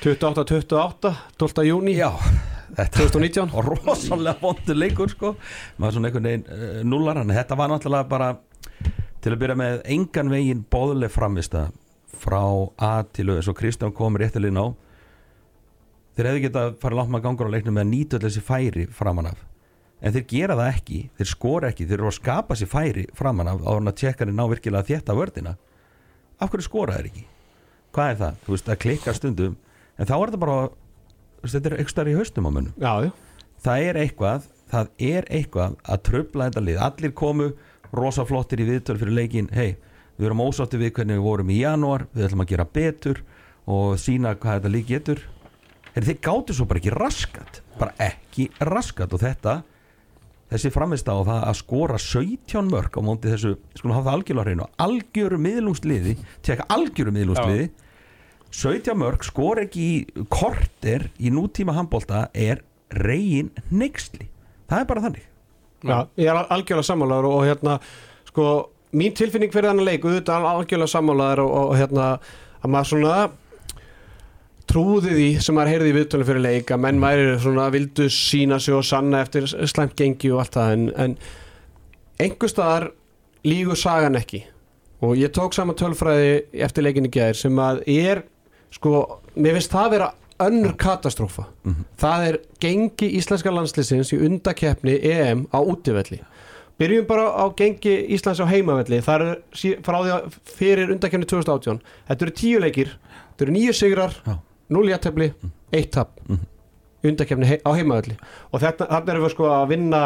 28-28, 0.04 1.14
12. 1.40 1.66
júni 1.68 1.96
já, 1.98 2.11
þetta 2.78 3.09
2019 3.09 3.54
og 3.54 3.70
rosalega 3.72 4.37
vondur 4.42 4.78
leikur 4.78 5.12
sko. 5.12 5.35
Maður 5.78 5.98
svona 5.98 6.11
einhvern 6.11 6.31
veginn 6.31 6.46
uh, 6.48 6.81
nullar 6.87 7.22
hann. 7.22 7.35
Þetta 7.38 7.59
var 7.59 7.72
náttúrulega 7.74 8.11
bara 8.11 8.33
til 9.22 9.35
að 9.35 9.40
byrja 9.42 9.59
með 9.59 9.81
engan 9.96 10.33
veginn 10.33 10.66
bóðleg 10.70 11.12
framvista 11.12 11.68
frá 12.18 12.42
A 12.83 13.02
til 13.12 13.31
Ö. 13.31 13.40
Og 13.40 13.57
Kristján 13.59 13.94
kom 13.94 14.18
réttilegin 14.18 14.59
á 14.59 14.66
þeir 16.18 16.33
hefðu 16.33 16.46
getað 16.48 16.72
farið 16.83 16.98
langt 16.98 17.12
maður 17.14 17.26
gangur 17.28 17.50
á 17.50 17.54
leiknum 17.54 17.76
með 17.78 17.85
að 17.85 17.92
nýta 17.92 18.18
þessi 18.22 18.42
færi 18.42 18.87
framan 18.90 19.31
af 19.31 19.47
en 20.00 20.14
þeir 20.14 20.26
gera 20.30 20.58
það 20.58 20.72
ekki, 20.74 20.98
þeir 21.18 21.30
skora 21.32 21.70
ekki 21.72 21.87
þeir 21.88 21.98
eru 21.98 22.11
að 22.11 22.18
skapa 22.18 22.58
sér 22.58 22.70
færi 22.70 23.06
framan 23.18 23.50
af 23.50 23.64
á 23.66 23.70
hann 23.74 23.90
að 23.90 23.98
tjekka 24.02 24.28
ná 24.28 24.44
virkilega 24.50 24.87
þétta 24.90 25.16
vördina 25.18 25.56
af 26.38 26.52
hverju 26.52 26.66
skora 26.68 26.98
þeir 26.98 27.11
ekki? 27.11 27.24
Hvað 27.94 28.12
er 28.12 28.20
það, 28.20 28.37
þú 28.44 28.54
veist, 28.54 28.68
það 28.68 28.80
klikkar 28.84 29.16
stundum. 29.16 29.56
En 29.98 30.06
þá 30.06 30.14
er 30.14 30.28
þetta 30.28 30.42
bara 30.44 30.58
veist, 31.42 31.54
þetta 31.56 31.72
er 31.74 31.90
stærri 31.90 32.14
í 32.14 32.18
haustum 32.18 32.46
á 32.46 32.50
mönnum. 32.52 32.74
Já, 32.78 32.92
já. 33.08 33.11
Það 33.64 33.87
er 33.88 33.98
eitthvað 34.04 34.46
það 34.68 34.90
er 35.08 35.28
eitthvað 35.32 35.76
að 35.88 36.02
tröfla 36.08 36.48
þetta 36.48 36.64
lið. 36.64 36.80
Allir 36.84 37.14
komu 37.16 37.48
rosa 37.96 38.26
flottir 38.28 38.62
í 38.62 38.68
viðtöl 38.68 38.98
fyrir 39.00 39.16
leikin, 39.16 39.48
hei, 39.54 39.78
við 40.18 40.28
erum 40.28 40.44
ósátti 40.44 40.80
við 40.80 40.92
hvernig 40.98 41.18
við 41.18 41.24
vorum 41.24 41.52
í 41.52 41.58
janúar, 41.62 42.06
við 42.12 42.28
ætlum 42.28 42.44
að 42.44 42.52
gera 42.52 42.68
betur 42.78 43.22
og 43.68 43.96
sína 44.00 44.34
hvað 44.37 44.61
þetta 44.61 44.72
lið 44.74 44.87
getur. 44.92 45.24
Heri, 45.94 46.06
þeir 46.11 46.20
gáttu 46.28 46.56
svo 46.56 46.68
bara 46.68 46.82
ekki 46.82 46.94
raskat. 46.94 47.61
Bara 47.80 47.94
ekki 48.11 48.48
raskat. 48.68 49.14
Og 49.16 49.22
þetta 49.22 49.59
þessi 50.49 50.70
framist 50.72 51.09
á 51.12 51.16
það 51.20 51.42
að 51.51 51.57
skora 51.61 51.99
17 52.01 52.70
mörg 52.72 52.94
á 52.96 53.01
móti 53.05 53.32
þessu 53.34 53.55
skulum 53.76 53.96
hafa 53.99 54.09
það 54.11 54.16
algjörlega 54.18 54.46
hreinu, 54.49 54.66
algjöru 54.86 55.38
miðlungsliði 55.44 56.14
tjekka 56.46 56.66
algjöru 56.72 57.12
miðlungsliði 57.18 57.68
17 58.51 58.96
mörg 58.96 59.26
skor 59.28 59.61
ekki 59.66 59.84
í 59.92 60.24
korter 60.32 61.09
í 61.20 61.28
nútíma 61.34 61.74
handbólta 61.76 62.26
er 62.32 62.62
reygin 62.96 63.51
neyksli 63.70 64.30
það 64.68 64.80
er 64.82 64.86
bara 64.88 65.03
þannig. 65.05 65.26
Já, 65.84 65.99
ég 66.18 66.26
er 66.32 66.36
al- 66.40 66.49
algjörlega 66.57 66.88
sammálaður 66.88 67.28
og, 67.28 67.42
hérna, 67.46 67.74
sko, 68.28 68.46
mín 68.96 69.12
tilfinning 69.16 69.53
fyrir 69.55 69.70
þannig 69.70 69.86
leik, 69.86 70.05
auðvitað 70.09 70.34
al- 70.40 70.57
algjörlega 70.62 70.90
sammálaður 70.94 71.42
og, 71.44 71.53
og 71.61 71.76
hérna, 71.78 72.09
að 72.64 72.72
maður 72.74 72.90
svona 72.90 73.12
trúði 74.68 75.14
því 75.16 75.28
sem 75.42 75.56
maður 75.56 75.72
heyrði 75.74 75.90
í 75.90 75.96
viðtölu 75.96 76.28
fyrir 76.28 76.44
leik 76.44 76.70
að 76.74 76.82
menn 76.84 77.00
væri 77.02 77.26
svona 77.42 77.68
vildu 77.72 78.08
sína 78.12 78.58
sig 78.60 78.76
og 78.76 78.86
sanna 78.86 79.22
eftir 79.24 79.48
slæmt 79.48 79.96
gengi 79.98 80.30
og 80.34 80.42
allt 80.44 80.58
það 80.58 80.72
en, 80.76 80.86
en 81.04 81.16
einhver 82.20 82.52
staðar 82.52 82.90
lígur 83.48 83.78
sagan 83.78 84.18
ekki. 84.18 84.42
Og 85.04 85.14
ég 85.18 85.30
tók 85.34 85.54
saman 85.54 85.78
tölfræði 85.78 86.62
eftir 86.66 86.84
leikin 86.84 87.06
í 87.06 87.12
gæðir 87.14 87.38
sem 87.38 87.60
að 87.62 87.84
er 87.94 88.24
sko, 88.74 89.20
mér 89.38 89.58
finnst 89.58 89.72
það 89.72 89.92
vera 89.94 90.08
önnur 90.42 90.74
katastrófa. 90.78 91.46
Það 91.98 92.26
er 92.28 92.40
gengi 92.62 93.12
íslenska 93.18 93.52
landslýsins 93.54 94.12
í 94.14 94.20
undakeppni 94.26 94.98
EM 95.02 95.46
á 95.54 95.58
útivelli. 95.62 96.20
Byrjum 96.78 97.06
bara 97.08 97.24
á 97.34 97.50
gengi 97.58 97.94
Íslands 98.14 98.38
á 98.38 98.46
heimavelli. 98.46 99.00
Það 99.02 99.22
er 99.24 99.78
frá 99.82 99.96
því 99.98 100.12
að 100.14 100.36
fyrir 100.46 100.92
undakeppni 100.94 101.26
2018 101.26 101.80
þetta 102.06 102.26
eru 102.26 102.34
tíu 102.38 102.60
leikir, 102.62 102.92
þetta 103.32 103.46
eru 103.46 103.54
nýju 103.56 103.74
sigrar 103.74 104.14
Já. 104.22 104.36
0 104.70 104.88
jættefli, 104.92 105.32
1 105.72 105.90
tap 105.90 106.10
Mhm. 106.28 106.46
undakeppni 107.04 107.46
hei, 107.46 107.58
á 107.64 107.70
heimavelli 107.78 108.16
og 108.52 108.60
þetta, 108.60 108.88
þarna 108.90 109.12
erum 109.14 109.24
við 109.24 109.30
sko 109.34 109.44
að 109.54 109.68
vinna 109.68 110.00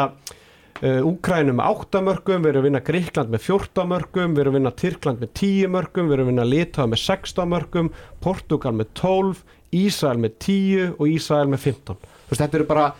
uh, 0.83 1.01
Úkrænum 1.09 1.57
með 1.57 1.69
8 1.85 2.01
mörgum, 2.05 2.43
við 2.43 2.49
erum 2.53 2.61
að 2.63 2.67
vinna 2.69 2.81
Gríkland 2.85 3.29
með 3.33 3.41
14 3.47 3.87
mörgum, 3.89 4.33
við 4.35 4.39
erum 4.43 4.53
að 4.53 4.59
vinna 4.59 4.71
Tyrkland 4.81 5.19
með 5.23 5.31
10 5.39 5.67
mörgum, 5.73 6.07
við 6.09 6.13
erum 6.17 6.27
að 6.27 6.31
vinna 6.33 6.45
Litað 6.49 6.89
með 6.93 7.01
16 7.03 7.49
mörgum, 7.49 7.89
Portugal 8.21 8.73
með 8.77 8.87
12, 8.99 9.43
Ísrael 9.73 10.17
með 10.21 10.35
10 10.39 10.93
og 10.99 11.07
Ísrael 11.09 11.47
með 11.49 11.63
15. 11.65 11.97
Þú 11.97 12.29
veist, 12.33 12.41
þetta 12.43 12.59
eru 12.59 12.67
bara 12.69 12.93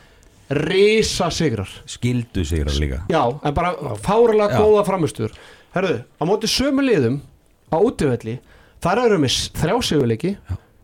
risa 0.50 1.30
sigrar. 1.32 1.70
skildu 1.86 2.44
sig 2.46 2.66
líka 2.66 3.04
Já, 3.10 3.40
en 3.44 3.54
bara 3.54 3.74
fáralega 4.02 4.52
Já. 4.52 4.60
góða 4.60 4.86
framistur. 4.86 5.32
Herðu, 5.74 6.04
á 6.20 6.24
móti 6.26 6.48
sömu 6.50 6.82
liðum 6.86 7.22
á 7.74 7.78
útivelli, 7.82 8.40
þar 8.82 9.06
eru 9.06 9.18
við 9.18 9.24
með 9.26 9.38
þrjá 9.62 9.78
sigurleiki, 9.84 10.38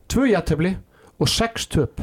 tvö 0.09 0.29
jættefli 0.33 0.75
og 1.19 1.29
sex 1.31 1.67
töp. 1.71 2.01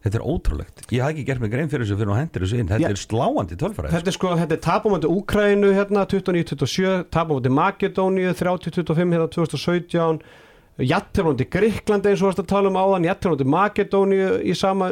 Þetta 0.00 0.16
er 0.16 0.22
ótrúlegt, 0.24 0.84
ég 0.88 1.02
hafði 1.04 1.18
ekki 1.18 1.26
gert 1.28 1.42
mig 1.42 1.50
grein 1.52 1.68
fyrir 1.68 1.84
þessu 1.84 1.96
fyrir 2.00 2.12
að 2.14 2.20
hendur 2.22 2.44
þessu 2.46 2.60
inn, 2.60 2.68
þetta 2.70 2.88
Já. 2.88 2.92
er 2.94 3.00
sláandi 3.02 3.56
tölfræði 3.60 3.92
Þetta 3.92 4.08
er 4.08 4.14
sko, 4.16 4.30
þetta 4.40 4.56
er 4.56 4.60
tap 4.64 4.86
á 4.86 4.92
móti 4.94 5.10
Úkrænu 5.12 5.72
hérna 5.76 6.04
29-27, 6.08 6.92
tap 7.12 7.28
á 7.28 7.32
móti 7.34 7.52
Makedóníu 7.52 8.32
30-25 8.38 9.12
hérna 9.12 9.26
2017 9.34 10.22
jættefli 10.88 11.20
á 11.20 11.28
móti 11.28 11.48
Gríklandi 11.52 12.14
eins 12.14 12.22
og 12.24 12.30
varst 12.30 12.40
að 12.40 12.48
tala 12.54 12.72
um 12.72 12.80
áðan, 12.80 13.10
móti 13.34 13.48
Makedóníu 13.52 14.30
í 14.40 14.56
sama 14.56 14.88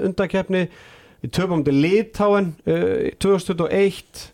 á 1.56 1.56
móti 1.56 1.72
Litáen 1.72 2.52
uh, 2.68 3.09
2021 3.16 4.28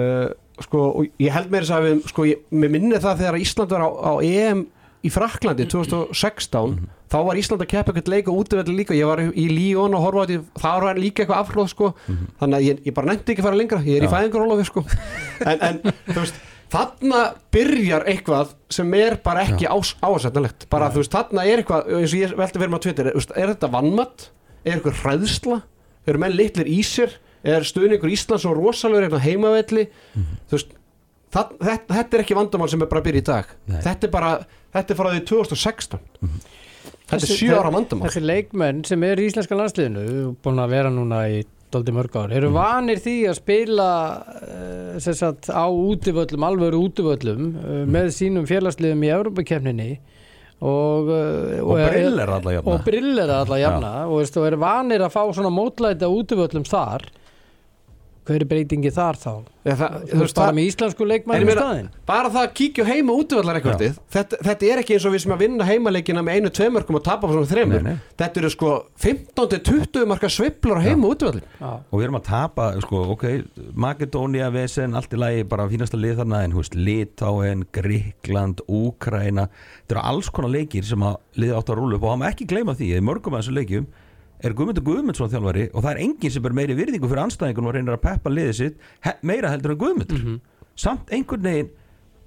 uh, 0.00 0.32
sko, 0.64 0.86
og 1.02 1.20
ég 1.20 1.34
held 1.34 1.52
meira 1.52 1.68
þess 1.68 1.76
að 1.76 1.90
við, 1.90 2.00
sko, 2.14 2.26
ég, 2.30 2.40
mér 2.56 2.72
minni 2.72 3.04
það 3.04 3.20
þegar 3.20 3.40
Ísland 3.44 3.76
var 3.76 3.84
á, 3.84 3.90
á 3.92 4.12
EM 4.24 4.64
í 5.04 5.10
Fraklandi 5.12 5.66
2016 5.68 6.76
þá 7.12 7.16
var 7.28 7.38
Ísland 7.38 7.62
að 7.62 7.70
keppa 7.70 7.92
eitthvað 7.92 8.12
leik 8.14 8.28
og 8.32 8.40
útvelli 8.42 8.74
líka. 8.80 8.96
Ég 8.96 9.06
var 9.06 9.22
í 9.22 9.46
Líón 9.52 9.94
og 9.94 10.02
horfa 10.06 10.24
á 10.24 10.28
því 10.30 10.38
það 10.62 10.82
var 10.86 11.00
líka 11.00 11.22
eitthvað 11.22 11.42
afhlóð 11.44 11.70
sko. 11.72 11.92
Þannig 12.40 12.56
að 12.58 12.66
ég, 12.66 12.82
ég 12.88 12.96
bara 12.96 13.12
nefndi 13.12 13.34
ekki 13.34 13.44
að 13.44 13.48
fara 13.50 13.60
lengra. 13.60 13.80
Ég 13.86 14.00
er 14.00 14.06
í 14.06 14.10
Já. 14.10 14.14
fæðingarólofi 14.16 14.68
sko. 14.70 14.84
En, 15.52 15.60
en 15.60 15.80
veist 16.16 16.38
þarna 16.72 17.20
byrjar 17.54 18.06
eitthvað 18.10 18.54
sem 18.74 18.94
er 18.98 19.18
bara 19.22 19.44
ekki 19.46 19.68
ás, 19.70 19.92
ásætnalegt 20.02 20.66
bara 20.72 20.88
þú 20.90 21.02
veist 21.04 21.12
þarna 21.14 21.44
er 21.46 21.62
eitthvað 21.62 21.92
eins 22.00 22.14
og 22.16 22.18
ég 22.18 22.32
velti 22.40 22.58
fyrir 22.58 22.72
maður 22.72 22.82
á 22.82 22.84
Twitter 22.86 23.10
þú 23.12 23.20
veist, 23.20 23.34
er 23.36 23.52
þetta 23.52 23.70
vannmatt, 23.70 24.24
er 24.64 24.74
eitthvað 24.74 24.98
hræðsla? 25.04 25.60
Eru 26.06 26.22
menn 26.22 26.34
litlir 26.34 26.70
í 26.70 26.80
sér? 26.86 27.14
Er 27.46 27.62
stuðningur 27.66 28.10
Íslands 28.10 28.46
og 28.48 28.56
rosalegur 28.58 29.06
eitthvað 29.06 29.26
heimavelli? 29.28 29.86
Þú 30.50 30.56
veist 30.56 30.74
það, 31.36 31.54
þetta, 31.60 31.94
þetta 32.00 32.18
er 32.18 32.24
ekki 32.24 32.38
vandamál 32.38 32.68
sem 32.72 32.82
er 32.82 32.90
bara 32.90 33.02
að 33.02 33.08
byrja 33.10 33.22
í 33.22 33.26
dag. 33.30 33.54
Nei. 33.70 33.80
þetta 33.86 34.08
er 34.08 34.12
bara, 34.16 34.30
þetta 34.76 34.94
er 34.94 35.00
frá 35.00 35.10
því 35.10 35.24
2016 35.32 36.06
þetta 36.06 37.18
er 37.18 37.22
Þessi- 37.22 37.36
sjö 37.40 37.58
ára 37.60 37.72
vandamál. 37.74 38.08
Þessi 38.08 38.22
leikmenn 38.24 38.84
sem 38.88 39.04
er 39.06 39.20
í 39.22 39.28
íslenska 39.30 39.58
landsliðinu 39.58 40.34
búin 40.42 40.62
að 40.62 40.74
vera 40.74 40.90
núna 40.92 41.26
í 41.32 41.44
doldi 41.74 41.94
mörg 41.94 42.14
ár 42.16 42.32
eru 42.34 42.50
vanir 42.54 43.00
því 43.02 43.14
að 43.30 43.38
spila 43.40 43.88
uh, 44.22 44.98
sagt, 45.02 45.48
á 45.50 45.66
útivöllum 45.66 46.46
alvöru 46.46 46.84
útivöllum 46.86 47.48
uh, 47.58 47.80
með 47.90 48.12
sínum 48.16 48.46
félagsliðum 48.48 49.02
í 49.02 49.10
Evrópakefninni 49.16 49.88
og, 50.62 51.10
uh, 51.10 51.58
og 51.66 51.82
brillir 51.82 52.32
alla 52.38 52.52
og 52.52 52.56
jafna 52.56 52.78
brillera 52.86 53.40
alla 53.42 53.60
jafna 53.60 53.92
og, 54.06 54.22
og 54.22 54.46
eru 54.48 54.60
vanir 54.62 55.04
að 55.04 55.14
fá 55.16 55.22
svona 55.36 55.52
mótlæti 55.52 56.06
á 56.06 56.10
útivöllum 56.10 56.66
þar 56.68 57.08
hver 58.26 58.42
er 58.42 58.48
breytingi 58.50 58.90
þar 58.94 59.18
þá? 59.22 59.30
ja, 59.66 59.74
það, 59.80 59.94
Þú 60.10 60.18
veist 60.22 60.38
bara 60.38 60.54
með 60.56 60.68
íslensku 60.70 61.06
ég 61.42 61.48
í 61.50 61.56
staðinn? 61.56 61.88
bara 62.06 62.30
það 62.34 62.42
að 62.46 62.52
kíkja 62.60 62.84
heima 62.86 63.14
eitthvað 63.60 63.82
þetta, 64.16 64.40
þetta 64.48 64.68
er 64.70 64.82
ekki 64.82 64.96
eins 64.96 65.06
og 65.08 65.14
við 65.16 65.22
sem 65.24 65.34
að 65.36 65.42
vinna 65.44 65.66
heimaleikina 65.68 66.22
með 66.26 66.38
einu, 66.40 66.52
tveimörkum 66.58 66.98
og 67.00 67.04
tapa 67.06 67.30
svona 67.32 67.50
þreimur 67.50 67.82
Nei, 67.86 67.92
nei. 67.96 68.04
þetta 68.22 68.42
eru 68.42 68.50
sko 68.54 68.72
15-20 69.06 70.06
marka 70.10 70.30
sveiflar 70.32 70.78
á 70.78 70.86
heima 70.86 71.10
útvallin 71.10 71.44
og 71.66 71.96
við 71.98 72.06
erum 72.06 72.18
að 72.20 72.26
tapa, 72.30 72.68
sko, 72.84 73.02
ok 73.16 73.26
Makedónia, 73.86 74.50
Vesen, 74.54 74.94
allt 74.98 75.14
í 75.14 75.20
lagi 75.20 75.44
bara 75.50 75.66
fínasta 75.70 75.98
lið 76.00 76.20
þarna, 76.22 76.42
en 76.46 76.54
hú 76.56 76.62
veist, 76.62 76.76
Litáen 76.78 77.66
Gríkland, 77.74 78.62
Úkraina 78.70 79.48
þetta 79.50 79.96
eru 79.96 80.04
alls 80.14 80.30
konar 80.34 80.54
leikir 80.54 80.86
sem 80.86 81.02
að 81.06 81.18
liða 81.42 81.60
átt 81.60 81.72
að 81.74 81.80
rúlu 81.82 81.98
upp 81.98 82.06
og 82.06 82.14
hann 82.16 82.26
ekki 82.30 82.48
gleyma 82.50 82.74
því, 82.78 82.92
mörgum 83.04 83.34
af 83.36 83.42
þessum 83.44 83.58
leikjum 83.60 83.86
er 84.44 84.54
Guðmundur 84.56 84.84
Guðmundsson 84.84 85.30
þjálfari 85.32 85.66
og 85.72 85.82
það 85.84 85.90
er 85.94 86.02
enginn 86.04 86.34
sem 86.34 86.46
er 86.48 86.54
meiri 86.58 86.76
virðingu 86.76 87.08
fyrir 87.08 87.22
anstæðingun 87.24 87.68
og 87.70 87.74
reynir 87.76 87.96
að 87.96 88.02
peppa 88.04 88.32
liðið 88.32 88.56
sitt 88.58 88.78
he 89.06 89.14
meira 89.26 89.52
heldur 89.52 89.72
en 89.76 89.80
Guðmundur? 89.80 90.24
Samt 90.76 91.12
einhvern 91.14 91.46
veginn 91.46 91.70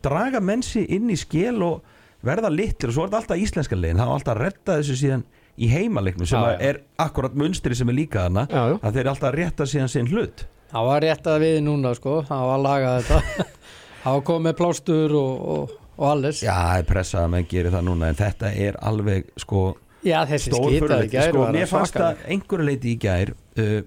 draga 0.05 0.39
mennsi 0.41 0.85
inn 0.95 1.09
í 1.11 1.17
skil 1.19 1.59
og 1.65 1.83
verða 2.25 2.49
litlir 2.51 2.89
og 2.91 2.95
svo 2.95 3.03
er 3.05 3.11
þetta 3.11 3.19
alltaf 3.21 3.43
íslenska 3.43 3.77
legin 3.79 3.99
það 4.01 4.09
var 4.09 4.17
alltaf 4.19 4.33
að 4.35 4.41
redda 4.45 4.77
þessu 4.79 4.97
síðan 5.03 5.25
í 5.59 5.67
heimaleiknum 5.71 6.27
sem 6.29 6.39
Já, 6.39 6.53
já. 6.55 6.59
er 6.69 6.79
akkurat 7.03 7.35
munstri 7.35 7.75
sem 7.75 7.89
er 7.91 7.97
líka 7.97 8.25
hana 8.25 8.45
Já, 8.49 8.63
að 8.79 8.95
þeir 8.97 9.09
alltaf 9.11 9.29
að 9.29 9.37
rétta 9.41 9.67
síðan 9.67 9.91
sinn 9.91 10.07
hlut. 10.07 10.45
Það 10.71 10.85
var 10.87 11.03
rétt 11.03 11.27
að 11.27 11.39
við 11.43 11.57
núna 11.65 11.91
sko 11.97 12.19
það 12.27 12.43
var 12.47 12.55
að 12.55 12.65
laga 12.67 12.91
þetta. 13.01 13.45
Það 14.03 14.13
var 14.15 14.21
komið 14.29 14.53
plástur 14.55 15.13
og, 15.19 15.39
og, 15.51 15.71
og 15.99 16.05
alles. 16.07 16.37
Já, 16.45 16.53
það 16.55 16.77
er 16.79 16.85
pressað 16.87 17.23
að 17.25 17.31
menn 17.33 17.47
gerir 17.51 17.73
það 17.73 17.81
núna 17.89 18.07
en 18.13 18.19
þetta 18.21 18.51
er 18.67 18.77
alveg 18.87 19.25
sko 19.43 19.63
Já, 20.05 20.21
þessi 20.29 20.53
skitaði 20.53 20.79
fyrirleik 20.79 21.11
gær 21.11 21.31
sko, 21.31 21.41
var 21.43 21.57
Mér 21.57 21.69
fannst 21.69 21.97
það 21.97 22.23
einhverju 22.35 22.69
leiti 22.69 22.93
í 22.93 22.99
gær 23.01 23.33
uh, 23.33 23.81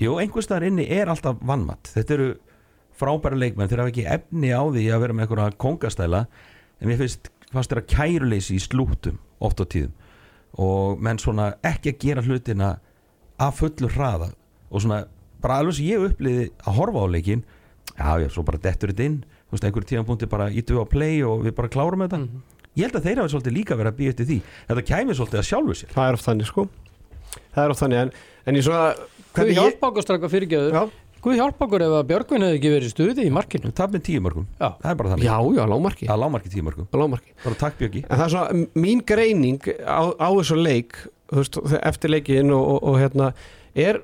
Jú, 0.00 0.14
einhver 0.22 0.46
staðar 0.46 0.68
inni 0.70 0.86
er 0.94 1.10
alltaf 1.10 1.40
vannmatt 1.42 1.90
Þetta 1.96 2.16
eru 2.16 2.30
frábæra 3.00 3.38
leikmenn 3.38 3.70
þeir 3.70 3.82
hafa 3.82 3.92
ekki 3.94 4.06
efni 4.14 4.52
á 4.52 4.62
því 4.62 4.86
að 4.92 5.04
vera 5.04 5.16
með 5.16 5.26
einhverja 5.26 5.60
kongastæla 5.64 6.24
en 6.80 6.88
mér 6.88 7.00
finnst 7.00 7.30
fannst 7.54 7.72
þeirra 7.72 7.86
kæruleysi 7.90 8.56
í 8.56 8.62
slútum 8.62 9.18
oft 9.42 9.62
á 9.62 9.64
tíðum. 9.66 9.94
Og 10.60 11.00
menn 11.02 11.20
svona 11.22 11.54
ekki 11.66 11.94
að 11.94 12.04
gera 12.04 12.24
hlutina 12.26 12.70
af 13.40 13.58
fullu 13.60 13.90
hraða. 13.90 14.30
Og 14.70 14.84
svona 14.84 15.04
bara 15.42 15.60
alveg 15.62 15.78
sem 15.78 15.88
ég 15.88 16.06
uppliði 16.10 16.48
að 16.60 16.78
horfa 16.78 17.04
á 17.06 17.06
leikin 17.10 17.44
já, 17.96 18.10
já, 18.22 18.28
svo 18.30 18.44
bara 18.46 18.60
dettur 18.62 18.92
þetta 18.92 19.06
inn. 19.08 19.20
Þú 19.50 19.56
veist, 19.56 19.66
einhverjum 19.66 19.90
tíðan 19.90 20.08
punkti 20.08 20.30
bara 20.30 20.50
ítu 20.54 20.78
á 20.78 20.86
play 20.86 21.22
og 21.26 21.46
við 21.46 21.56
bara 21.58 21.72
klárum 21.72 22.04
þetta 22.04 22.20
ég 22.78 22.86
held 22.86 22.96
að 23.00 23.06
þeir 23.08 23.20
hafa 23.22 23.32
svolítið 23.34 23.56
líka 23.58 23.76
verið 23.80 23.92
að 23.92 23.98
býja 24.00 24.14
eftir 24.14 24.26
því. 24.30 24.38
Þetta 24.70 24.84
kæmi 24.90 25.16
svolítið 25.18 25.40
að 25.42 25.48
sjálfu 25.50 25.74
sér. 25.80 25.92
Það 25.96 26.08
er 26.10 26.18
oft 26.20 26.26
þannig 26.30 26.50
sko. 26.50 26.66
Það 27.54 27.62
er 27.64 27.74
oft 27.74 27.82
þannig 27.84 28.00
en, 28.04 28.10
en 28.50 28.58
ég 28.60 28.66
svona 28.66 28.84
Guð 28.94 29.36
hvernig 29.36 29.54
ég, 29.54 29.60
hjálpa 29.62 29.88
okkur 29.92 30.02
straka 30.06 30.28
fyrirgjöður 30.32 30.74
já, 30.74 30.82
Guð 31.22 31.36
hjálpa 31.36 31.66
okkur 31.66 31.82
ef 31.84 31.92
að 32.00 32.06
Björgvin 32.08 32.42
hefði 32.46 32.56
ekki 32.58 32.70
verið 32.72 32.88
í 32.88 32.92
stuði 32.94 33.26
í 33.28 33.32
markinu. 33.36 33.70
Tap 33.76 33.92
með 33.94 34.02
tíu 34.08 34.22
mörgum, 34.24 34.46
Já. 34.58 34.68
það 34.80 34.88
er 34.90 34.96
bara 35.02 35.10
þannig. 35.12 35.26
Já, 35.28 35.36
já, 35.58 35.62
lámarki 35.70 36.06
það 36.08 36.14
er 36.16 36.20
lámarki 36.24 36.52
tíu 36.54 36.64
mörgum, 36.66 36.86
á 36.90 36.96
lámarki 36.98 37.34
bara 37.44 37.58
takk 37.60 37.76
Björki 37.78 38.02
En 38.08 38.16
það 38.16 38.24
er 38.24 38.32
svona, 38.34 38.56
m- 38.56 38.82
mín 38.86 39.02
greining 39.06 39.60
á, 39.84 40.02
á 40.16 40.28
þessu 40.32 40.56
leik 40.58 40.96
veist, 41.30 41.60
eftir 41.84 42.10
leikin 42.14 42.50
og, 42.56 42.64
og, 42.72 42.80
og 42.90 42.98
hérna 43.02 43.28
er 43.78 44.00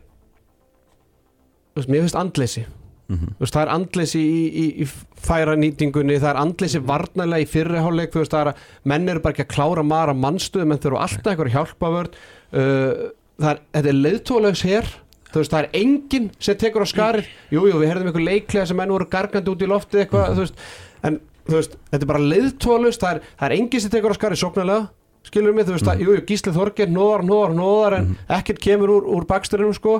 veist, 1.77 1.89
mér 1.91 2.05
finnst 2.05 2.19
andleysi 2.21 2.67
mm 3.09 3.32
Þú 3.36 3.44
veist, 3.44 3.54
það 3.54 3.62
er 3.62 3.72
andleysi 3.74 4.20
í, 4.20 4.42
í, 4.46 4.66
í 4.82 4.86
færa 5.26 5.57
nýtingunni, 5.59 6.18
það 6.18 6.30
er 6.32 6.40
andleysi 6.42 6.82
varnarlega 6.86 7.44
í 7.44 7.50
fyrriháleik, 7.50 8.12
þú 8.12 8.22
veist, 8.22 8.34
það 8.34 8.42
er 8.42 8.50
að 8.52 8.90
menn 8.92 9.09
eru 9.12 9.22
bara 9.24 9.36
ekki 9.36 9.46
að 9.46 9.54
klára 9.54 9.86
mara 9.86 10.14
mannstöðum 10.16 10.74
en 10.74 10.82
þau 10.82 10.88
eru 10.90 11.00
alltaf 11.04 11.32
eitthvað 11.32 11.52
hjálpavörð 11.54 12.16
uh, 12.16 13.07
það 13.38 13.50
er, 13.52 13.62
þetta 13.76 13.92
er 13.92 14.00
leiðtólaus 14.00 14.64
hér 14.66 14.90
þú 15.30 15.40
veist, 15.42 15.54
það 15.54 15.62
er 15.62 15.80
enginn 15.82 16.28
sem 16.40 16.59
tekur 16.59 16.86
á 16.86 16.88
skarir 16.88 17.30
jú, 17.52 17.64
jú, 17.68 17.78
við 17.78 17.88
herðum 17.92 18.11
eitthvað 18.11 18.28
leiklega 18.30 18.68
sem 18.70 18.78
menn 18.80 18.94
voru 18.94 19.09
gargandi 19.12 19.52
út 19.52 19.64
í 19.64 19.70
loftið 19.70 20.04
eitthvað, 20.04 20.36
þú 20.36 20.44
veist 20.46 20.62
en 21.07 21.18
þú 21.46 21.59
veist, 21.61 21.80
þetta 21.92 22.02
er 22.07 22.12
bara 22.12 22.28
leiðtólaus 22.34 23.02
það 23.02 23.26
það 23.26 23.48
er 23.48 23.57
enginn 23.61 23.82
sem 23.84 23.92
tekur 23.92 24.14
á 24.14 24.18
skarir 24.18 24.40
sóknarlega 24.40 24.86
skilur 25.26 25.54
mig, 25.54 25.66
þú 25.66 25.76
veist, 25.76 25.88
að, 25.90 26.02
jú, 26.04 26.14
jú, 26.14 26.24
Gísli 26.28 26.52
Þorger 26.54 26.90
nóðar, 26.92 27.24
nóðar, 27.26 27.54
nóðar, 27.57 27.96
en 27.98 28.12
ekkert 28.38 28.61
kemur 28.62 28.92
úr, 28.96 29.09
úr 29.16 29.26
baksturinn, 29.28 29.74
sko. 29.76 29.98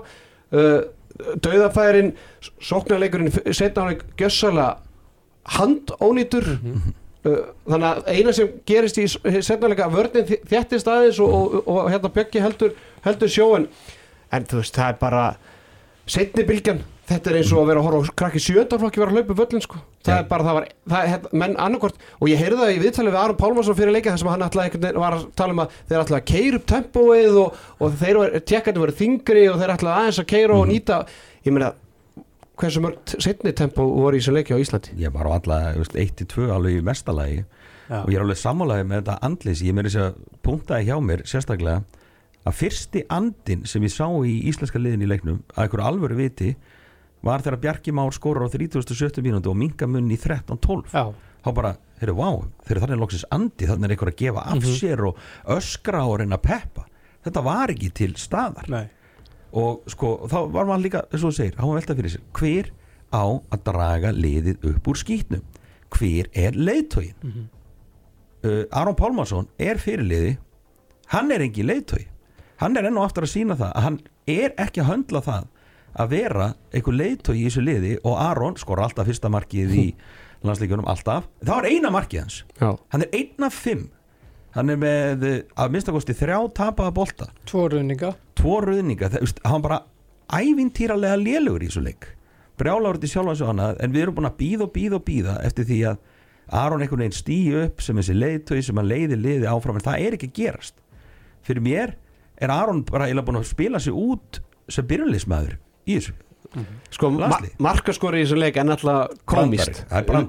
Uh, 0.55 0.85
dauðafærin, 1.43 2.15
sóknarleikurinn 2.61 3.33
setna 3.55 3.89
hann 3.89 4.01
gjössalega 4.19 4.77
handónýtur. 5.57 6.49
Uh, 7.27 7.39
þannig 7.67 7.87
að 7.89 8.09
eina 8.15 8.33
sem 8.37 8.51
gerist 8.69 8.99
í 9.03 9.07
setnarleika 9.11 9.89
vörnin 9.91 10.29
þjættist 10.29 10.87
aðeins 10.87 11.19
og, 11.25 11.33
og, 11.35 11.55
og, 11.65 11.81
hérna 11.91 12.11
Bjöggi 12.15 12.43
heldur, 12.45 12.77
heldur 13.03 13.33
sjóin 13.33 13.67
en 14.31 14.47
þú 14.47 14.61
veist, 14.61 14.77
það 14.77 14.93
er 14.93 15.01
bara 15.01 15.25
setni 16.07 16.45
bylgjan, 16.47 16.83
þetta 17.07 17.31
er 17.31 17.39
eins 17.41 17.53
og 17.55 17.61
að 17.63 17.69
vera 17.71 17.83
að 17.83 17.87
horfa 17.87 18.11
á 18.11 18.19
krakki 18.21 18.43
sjöndarflokki 18.43 19.01
vera 19.03 19.13
að 19.13 19.19
hlaupa 19.21 19.37
völlin 19.39 19.63
sko. 19.63 19.81
það 20.07 20.19
er 20.19 20.27
bara, 20.31 20.47
það 20.47 20.57
var, 20.59 20.65
það 20.91 20.99
er, 20.99 21.11
hérna, 21.13 21.31
menn 21.43 21.57
annarkort 21.67 21.97
og 22.19 22.31
ég 22.31 22.41
heyrði 22.43 22.61
það 22.61 22.73
í 22.75 22.83
viðtalið 22.83 23.15
við 23.15 23.21
Aron 23.23 23.41
Pálmarsson 23.41 23.79
fyrir 23.79 23.95
leika 23.95 24.13
þar 24.13 24.23
sem 24.23 24.31
hann 24.33 24.47
ætlaði 24.47 24.93
var 24.97 25.17
að 25.17 25.25
tala 25.39 25.55
um 25.55 25.63
að 25.63 25.75
þeir 25.89 26.01
ætlaði 26.03 26.21
að 26.21 26.31
keira 26.33 26.61
upp 26.61 26.67
tempóið 26.73 27.35
og, 27.43 27.49
og 27.79 27.99
þeir 28.03 28.17
tjekkandi 28.51 28.83
verið 28.83 29.01
þingri 29.01 29.45
og 29.53 29.59
þeir 29.63 29.75
ætlaði 29.77 29.97
aðeins 30.03 30.23
að 30.23 30.31
keira 30.33 30.53
og 30.57 30.65
nýta 30.71 30.95
ég 31.47 31.55
meina, 31.55 31.73
hversu 32.57 32.83
mörg 32.83 32.97
setni 33.23 33.53
tempó 33.57 33.83
voru 33.87 34.17
í 34.17 34.21
þessu 34.23 34.35
leiki 34.35 34.57
á 34.57 34.63
Íslandi? 34.63 34.97
Ég 34.99 35.15
var 35.15 35.29
á 35.31 35.37
alla 35.37 35.59
1-2 35.77 36.51
alveg 36.51 36.81
í 36.81 36.87
mestalagi 36.87 37.41
Já. 37.87 38.03
og 38.03 38.11
ég 38.11 38.17
er 38.19 38.25
alveg 38.25 38.41
sammálaði 38.41 38.87
með 38.89 38.97
þetta 39.03 39.17
andleysi. 39.29 39.69
Ég 39.69 39.77
meiri 39.77 39.93
þess 39.93 40.03
að 40.03 40.13
punktaði 40.43 40.89
var 47.27 47.45
þegar 47.45 47.61
Bjarki 47.65 47.95
Már 47.97 48.15
skorur 48.15 48.47
á 48.47 48.49
37. 48.53 49.23
mínútu 49.25 49.53
og 49.53 49.59
minga 49.61 49.89
munn 49.91 50.11
í 50.13 50.19
13-12 50.21 50.95
Já, 50.95 51.05
þá 51.45 51.51
bara, 51.57 51.75
heyrðu, 52.01 52.17
vá, 52.19 52.31
þegar 52.67 52.83
þannig 52.85 52.97
er 52.97 53.03
loksins 53.03 53.29
andi 53.35 53.71
þannig 53.71 53.89
er 53.89 53.97
einhver 53.97 54.13
að 54.13 54.19
gefa 54.23 54.47
af 54.55 54.67
sér 54.81 55.05
og 55.11 55.21
öskra 55.57 56.05
og 56.07 56.19
reyna 56.23 56.39
að 56.39 56.47
peppa. 56.49 56.87
Þetta 57.27 57.43
var 57.47 57.75
ekki 57.75 57.93
til 57.97 58.13
staðar. 58.21 58.71
Nei. 58.71 58.85
Og 59.57 59.87
sko, 59.91 60.17
þá 60.31 60.39
var 60.55 60.67
maður 60.69 60.85
líka, 60.85 61.05
eins 61.11 61.23
og 61.23 61.31
þú 61.31 61.37
segir, 61.39 61.55
hann 61.59 61.71
var 61.71 61.81
veltað 61.81 62.01
fyrir 62.03 62.15
sér 62.17 62.27
hver 62.41 62.73
á 63.15 63.25
að 63.55 63.63
draga 63.69 64.11
liðið 64.15 64.67
upp 64.73 64.91
úr 64.91 64.99
skýtnum 65.01 65.45
hver 65.95 66.29
er 66.35 66.57
leiðtógin 66.59 67.47
uh, 68.47 68.65
Aron 68.75 68.97
Pálmarsson 68.99 69.49
er 69.59 69.81
fyrirliði 69.83 70.37
hann 71.15 71.31
er 71.35 71.45
engin 71.47 71.71
leiðtógi 71.71 72.09
hann 72.63 72.77
er 72.79 72.89
enn 72.89 72.99
og 72.99 73.07
aftur 73.07 73.27
að 73.27 73.35
sína 73.35 73.59
það 73.59 73.73
að 73.73 73.87
hann 73.87 74.01
er 74.33 74.57
ekki 74.67 74.83
að 74.83 74.91
höndla 74.91 75.23
það 75.27 75.47
að 75.97 76.13
vera 76.13 76.47
einhver 76.75 76.97
leiðtógi 77.01 77.43
í 77.43 77.49
þessu 77.49 77.65
liði 77.65 77.93
og 78.05 78.17
Aron 78.21 78.57
skor 78.61 78.83
alltaf 78.85 79.09
fyrsta 79.09 79.31
markið 79.33 79.77
í 79.77 79.87
landsleikunum 80.47 80.89
alltaf, 80.91 81.29
það 81.43 81.55
var 81.55 81.69
eina 81.71 81.93
markið 81.95 82.23
hans. 82.23 82.41
Já. 82.61 82.71
hann 82.93 83.07
er 83.07 83.15
einn 83.17 83.47
af 83.49 83.57
fimm. 83.57 83.87
Hann 84.57 84.73
er 84.73 84.79
með 84.81 85.25
að 85.53 85.73
minnstakosti 85.75 86.15
þrjá 86.17 86.39
tapaða 86.57 86.93
bolta. 86.97 87.27
Tvo 87.49 87.67
ruðninga 87.73 88.15
tvo 88.37 88.61
veist, 89.21 89.41
hann 89.45 89.65
bara 89.65 89.83
ævintýralega 90.33 91.19
lélugur 91.21 91.65
í 91.65 91.69
þessu 91.69 91.83
leik. 91.85 92.07
Brjálagur 92.57 93.01
til 93.03 93.11
sjálfa 93.13 93.35
sig 93.37 93.51
annað 93.51 93.83
en 93.85 93.93
við 93.93 94.07
erum 94.07 94.17
búin 94.17 94.31
að 94.31 94.39
býða 94.41 94.65
og 94.65 94.73
býða 94.73 94.97
og 94.97 95.05
býða 95.05 95.35
eftir 95.45 95.69
því 95.69 95.81
að 95.91 95.99
Aron 96.57 96.83
einhvern 96.85 97.03
veginn 97.03 97.17
stýju 97.19 97.63
upp 97.67 97.83
sem 97.83 97.99
þessi 98.01 98.17
leiðtögi 98.17 98.65
sem 98.65 98.81
hann 98.81 98.89
leiði 98.89 99.19
liði 99.19 99.49
áfram 99.51 99.77
en 99.77 99.85
það 99.85 100.07
er 100.07 100.17
ekki 100.17 100.31
gerast. 100.39 100.77
Fyrir 101.45 101.65
mér 101.65 101.95
er 102.41 102.53
Aron 102.55 102.85
bara 102.87 103.09
eiginlega 103.11 103.29
búin 103.29 103.41
að 103.43 103.51
spila 103.51 103.83
sig 103.83 103.93
út 103.93 104.41
sem 104.73 104.87
byrjunleismæður 104.89 105.59
í 105.87 105.99
þessu. 105.99 106.15
Sko, 106.95 107.11
ma 107.13 107.37
markaskori 107.61 108.23
í 108.23 108.25
þessu 108.25 108.39
leik 108.39 108.57
er 108.57 108.65
náttúrulega 108.69 109.17
komist. 109.29 109.83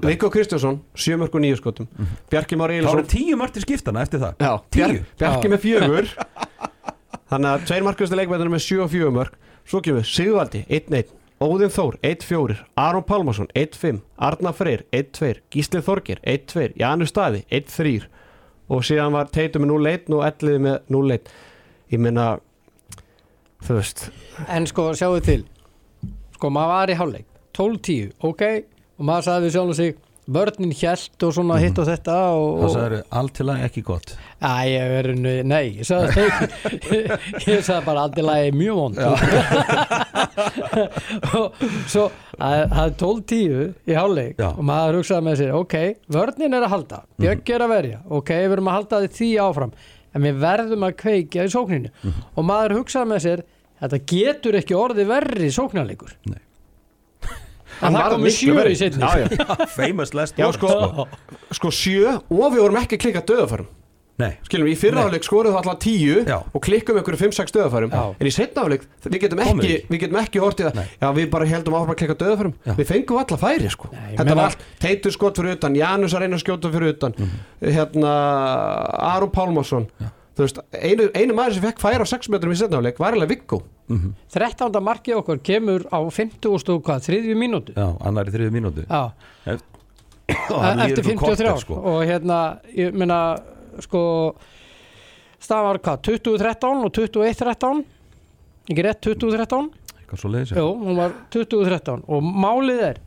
Viggo 0.04 0.28
Kristjánsson, 0.32 0.80
7 0.98 1.20
mörg 1.20 1.36
og 1.38 1.44
9 1.44 1.60
skotum. 1.60 1.88
Bjarki 2.32 2.58
Már 2.58 2.74
þá 2.74 2.80
Eilsson 2.80 3.02
eru 3.02 3.12
tíu 3.12 3.38
margt 3.40 3.56
í 3.56 3.64
skiptana 3.64 4.02
eftir 4.04 4.20
það. 4.24 4.42
Já, 4.42 4.52
Bjar, 4.74 4.96
Bjarki 5.22 5.48
Já. 5.48 5.52
með 5.54 5.62
fjögur. 5.64 6.10
Þannig 7.28 7.50
að 7.50 7.64
tveir 7.68 7.84
markastu 7.84 8.16
leikmæðinu 8.16 8.52
með 8.54 8.64
7 8.64 8.82
og 8.86 8.92
4 8.92 9.12
mörg 9.12 9.34
Svo 9.68 9.82
kemur 9.84 10.06
Sigvaldi, 10.08 10.62
1-1 10.72 11.10
Óðinn 11.44 11.72
Þór, 11.74 11.98
1-4 12.00 12.56
Aron 12.80 13.04
Pálmarsson, 13.04 13.50
1-5 13.52 13.98
Arna 14.16 14.52
Freyr, 14.56 14.86
1-2 14.96 15.42
Gísli 15.52 15.82
Þorgir, 15.84 16.22
1-2 16.24 16.70
Janus 16.80 17.12
Staði, 17.12 17.42
1-3 17.52 18.06
Og 18.72 18.84
síðan 18.88 19.12
var 19.12 19.28
Teitur 19.32 19.60
með 19.60 19.74
0-1 19.74 20.16
og 20.16 20.24
Elliði 20.24 20.62
með 20.64 20.78
0-1 20.96 21.28
Ég 21.92 22.02
meina 22.04 22.30
Þú 23.66 23.78
veist. 23.78 24.04
En 24.48 24.68
sko, 24.70 24.90
sjáu 24.98 25.18
til. 25.24 25.40
Sko, 26.36 26.50
maður 26.54 26.74
var 26.74 26.92
í 26.92 26.98
hálfleik. 26.98 27.26
12-10, 27.58 28.12
ok. 28.28 28.44
Og 28.98 29.08
maður 29.08 29.28
sagði 29.28 29.48
við 29.48 29.56
sjálf 29.56 29.74
og 29.74 29.78
sig 29.80 29.96
Vörnin 30.28 30.74
hjælt 30.76 31.24
og 31.24 31.30
svona 31.32 31.56
hitt 31.56 31.78
og 31.80 31.86
þetta 31.88 32.14
og, 32.36 32.58
það 32.60 32.72
sagður 32.74 32.96
alltilega 33.16 33.68
ekki 33.70 33.82
gott. 33.86 34.10
Æ, 34.44 34.50
ég 34.68 34.90
verður, 34.92 35.30
nei, 35.48 35.78
ég 35.78 35.88
sagði 35.88 36.26
Ég 37.48 37.62
sagði 37.64 37.86
bara 37.86 38.02
aldrei 38.04 38.26
lagi 38.26 38.50
mjög 38.52 38.76
vond. 38.76 39.00
Og 41.38 41.64
svo 41.88 42.04
Það 42.38 42.82
er 42.84 42.92
12-10 43.00 43.88
í 43.88 43.96
hálfleik 43.96 44.38
Já. 44.38 44.50
Og 44.52 44.60
maður 44.68 45.00
hugsaði 45.00 45.26
með 45.26 45.40
sér, 45.40 45.54
ok 45.56 45.76
Vörnin 46.12 46.54
er 46.58 46.66
að 46.66 46.74
halda, 46.74 47.00
Björk 47.18 47.54
er 47.56 47.64
að 47.64 47.72
verja. 47.72 48.02
Ok, 48.20 48.34
við 48.36 48.58
erum 48.58 48.68
að 48.70 48.76
halda 48.82 49.00
því 49.16 49.30
áfram 49.48 49.72
En 50.18 50.26
við 50.26 50.42
verðum 50.42 50.84
að 50.88 50.98
kveikja 51.04 51.46
í 51.46 51.52
sókninu 51.52 51.92
Og 52.34 52.42
maður 52.46 52.80
hugsaði 52.80 53.10
með 53.12 53.24
sér 53.28 53.44
Þetta 53.78 53.98
getur 54.10 54.58
ekki 54.58 54.74
orðið 54.74 55.10
verri 55.12 55.48
sóknarleikur. 55.54 56.14
Nei. 56.26 56.40
En 57.78 57.94
það 57.94 58.14
komið 58.16 58.34
sjö 58.34 58.62
í 58.66 58.78
setni 58.78 59.06
famous 59.70 60.10
last 60.16 60.38
word. 60.40 60.56
sko, 60.56 61.04
sko 61.54 61.70
sjö 61.70 62.16
og 62.18 62.48
við 62.50 62.62
vorum 62.64 62.78
ekki 62.80 62.98
að 62.98 63.02
klikka 63.04 63.22
döðafærum 63.28 63.68
Nei, 64.18 64.32
Skilum, 64.42 64.66
í 64.66 64.74
fyrraáleik 64.74 65.22
skoruðu 65.22 65.54
það 65.54 65.60
alltaf 65.60 65.76
tíu 65.84 66.14
Já. 66.26 66.36
og 66.42 66.62
klikkum 66.64 66.96
einhverju 66.98 67.20
5-6 67.20 67.52
döðafærum 67.54 67.92
en 68.18 68.26
í 68.26 68.32
setnaáleik, 68.34 68.82
við 69.04 69.20
getum 69.22 69.42
ekki 69.44 69.60
við. 69.60 69.84
við 69.92 70.00
getum 70.02 70.18
ekki 70.18 70.40
hortið 70.42 70.70
að, 70.72 70.80
Nei. 70.80 70.88
já 70.98 71.08
við 71.20 71.28
bara 71.30 71.46
heldum 71.46 71.76
áfram 71.78 71.92
að 71.94 71.98
klikka 72.00 72.16
döðafærum 72.24 72.54
við 72.80 72.88
fengum 72.88 73.20
alla 73.22 73.38
færi 73.38 73.70
sko. 73.70 73.90
Nei, 73.94 74.16
þetta 74.18 74.34
var 74.40 74.48
allt, 74.48 74.64
Teitur 74.82 75.14
skot 75.14 75.38
fyrir 75.38 75.54
utan 75.54 75.78
Janus 75.78 76.16
að 76.18 76.24
reyna 76.24 76.34
að 76.40 76.42
skjóta 76.42 76.72
fyrir 76.74 76.94
utan. 76.96 77.14
Hérna, 77.62 78.14
Aron 79.14 79.30
Pálmarsson. 79.34 79.86
Þú 80.38 80.44
veist, 80.46 80.58
einu, 80.78 81.06
einu 81.18 81.34
maður 81.34 81.56
sem 81.56 81.64
fekk 81.66 81.80
færi 81.82 82.02
á 82.02 82.06
6 82.06 82.28
metrum 82.30 82.52
í 82.54 82.58
setnaáleik 82.58 82.98
var 83.02 83.14
alveg 83.14 83.32
Viggo. 83.36 83.62
13. 84.34 84.74
markið 84.86 85.16
okkar 85.22 85.38
kemur 85.42 85.86
á 85.94 85.98
50 86.02 86.50
og 86.52 86.60
stóð 86.62 86.82
hvað, 86.86 87.06
þriðju 87.08 87.38
mínútu? 87.38 87.74
Já, 87.78 87.88
annar 88.06 88.26
í 88.30 88.34
þriðu 88.34 88.54
mínútu. 88.54 88.84
Já, 88.86 89.14
Og 90.52 90.58
hann 90.60 90.82
líður 90.82 90.98
eftir 90.98 91.06
ykkur 91.14 91.30
53 91.32 91.48
korter, 91.48 91.62
sko. 91.62 91.76
og 91.88 92.02
hérna, 92.04 92.38
ég 92.76 92.92
meina 93.00 93.18
sko 93.84 94.02
staðan 95.38 95.68
var 95.68 95.80
hvað, 95.84 96.00
2013 96.08 96.86
og 96.86 96.94
2113 96.98 97.84
ekki 98.68 98.86
rétt 98.86 99.02
2013 99.06 99.68
Eitthvað 99.98 100.22
svo 100.22 100.32
leiðis 100.32 100.54
hún 100.56 100.98
var 100.98 101.18
2013 101.34 102.06
og 102.08 102.32
málið 102.46 102.86
er 102.92 103.02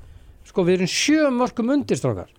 sko 0.48 0.66
við 0.68 0.80
erum 0.80 0.92
sjö 0.92 1.32
mörgum 1.34 1.74
undirstrákar 1.76 2.30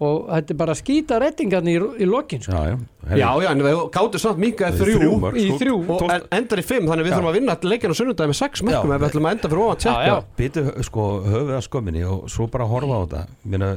og 0.00 0.30
þetta 0.30 0.54
er 0.54 0.58
bara 0.62 0.72
að 0.72 0.80
skýta 0.80 1.18
rettingarni 1.20 1.74
í, 1.76 1.80
í 2.00 2.06
lokin 2.08 2.40
sko. 2.40 2.56
Já, 2.56 2.72
já, 2.72 3.16
já, 3.20 3.26
já, 3.44 3.48
en 3.50 3.64
við 3.66 3.80
gáttum 3.92 4.22
samt 4.22 4.40
minkaði 4.40 4.78
Þrjú 4.80 5.00
þrjú 5.00 5.32
í 5.36 5.42
sko. 5.44 5.58
þrjú 5.60 5.74
og 5.84 6.04
en, 6.14 6.24
endar 6.38 6.62
í 6.62 6.64
5, 6.64 6.86
þannig 6.88 7.04
við 7.04 7.12
Já. 7.12 7.16
þurfum 7.16 7.30
að 7.30 7.36
vinna 7.36 7.56
leikinu 7.68 7.92
á 7.92 7.98
sunnundagi 7.98 8.32
með 8.32 8.38
6 8.40 8.62
mörgum 8.64 8.94
Já. 8.94 8.96
ef 8.96 9.02
við 9.02 9.08
ætlum 9.10 9.28
að 9.28 9.36
enda 9.36 9.50
fyrir 9.52 9.64
ofan 9.66 9.82
tjekka. 9.84 10.14
Býtu 10.40 10.64
sko 10.88 11.08
höfuð 11.26 11.52
að 11.58 11.66
skömminni 11.66 12.04
og 12.08 12.22
svo 12.32 12.46
bara 12.54 12.68
horfa 12.70 12.96
á 12.96 13.00
þetta 13.04 13.22
Meina, 13.52 13.70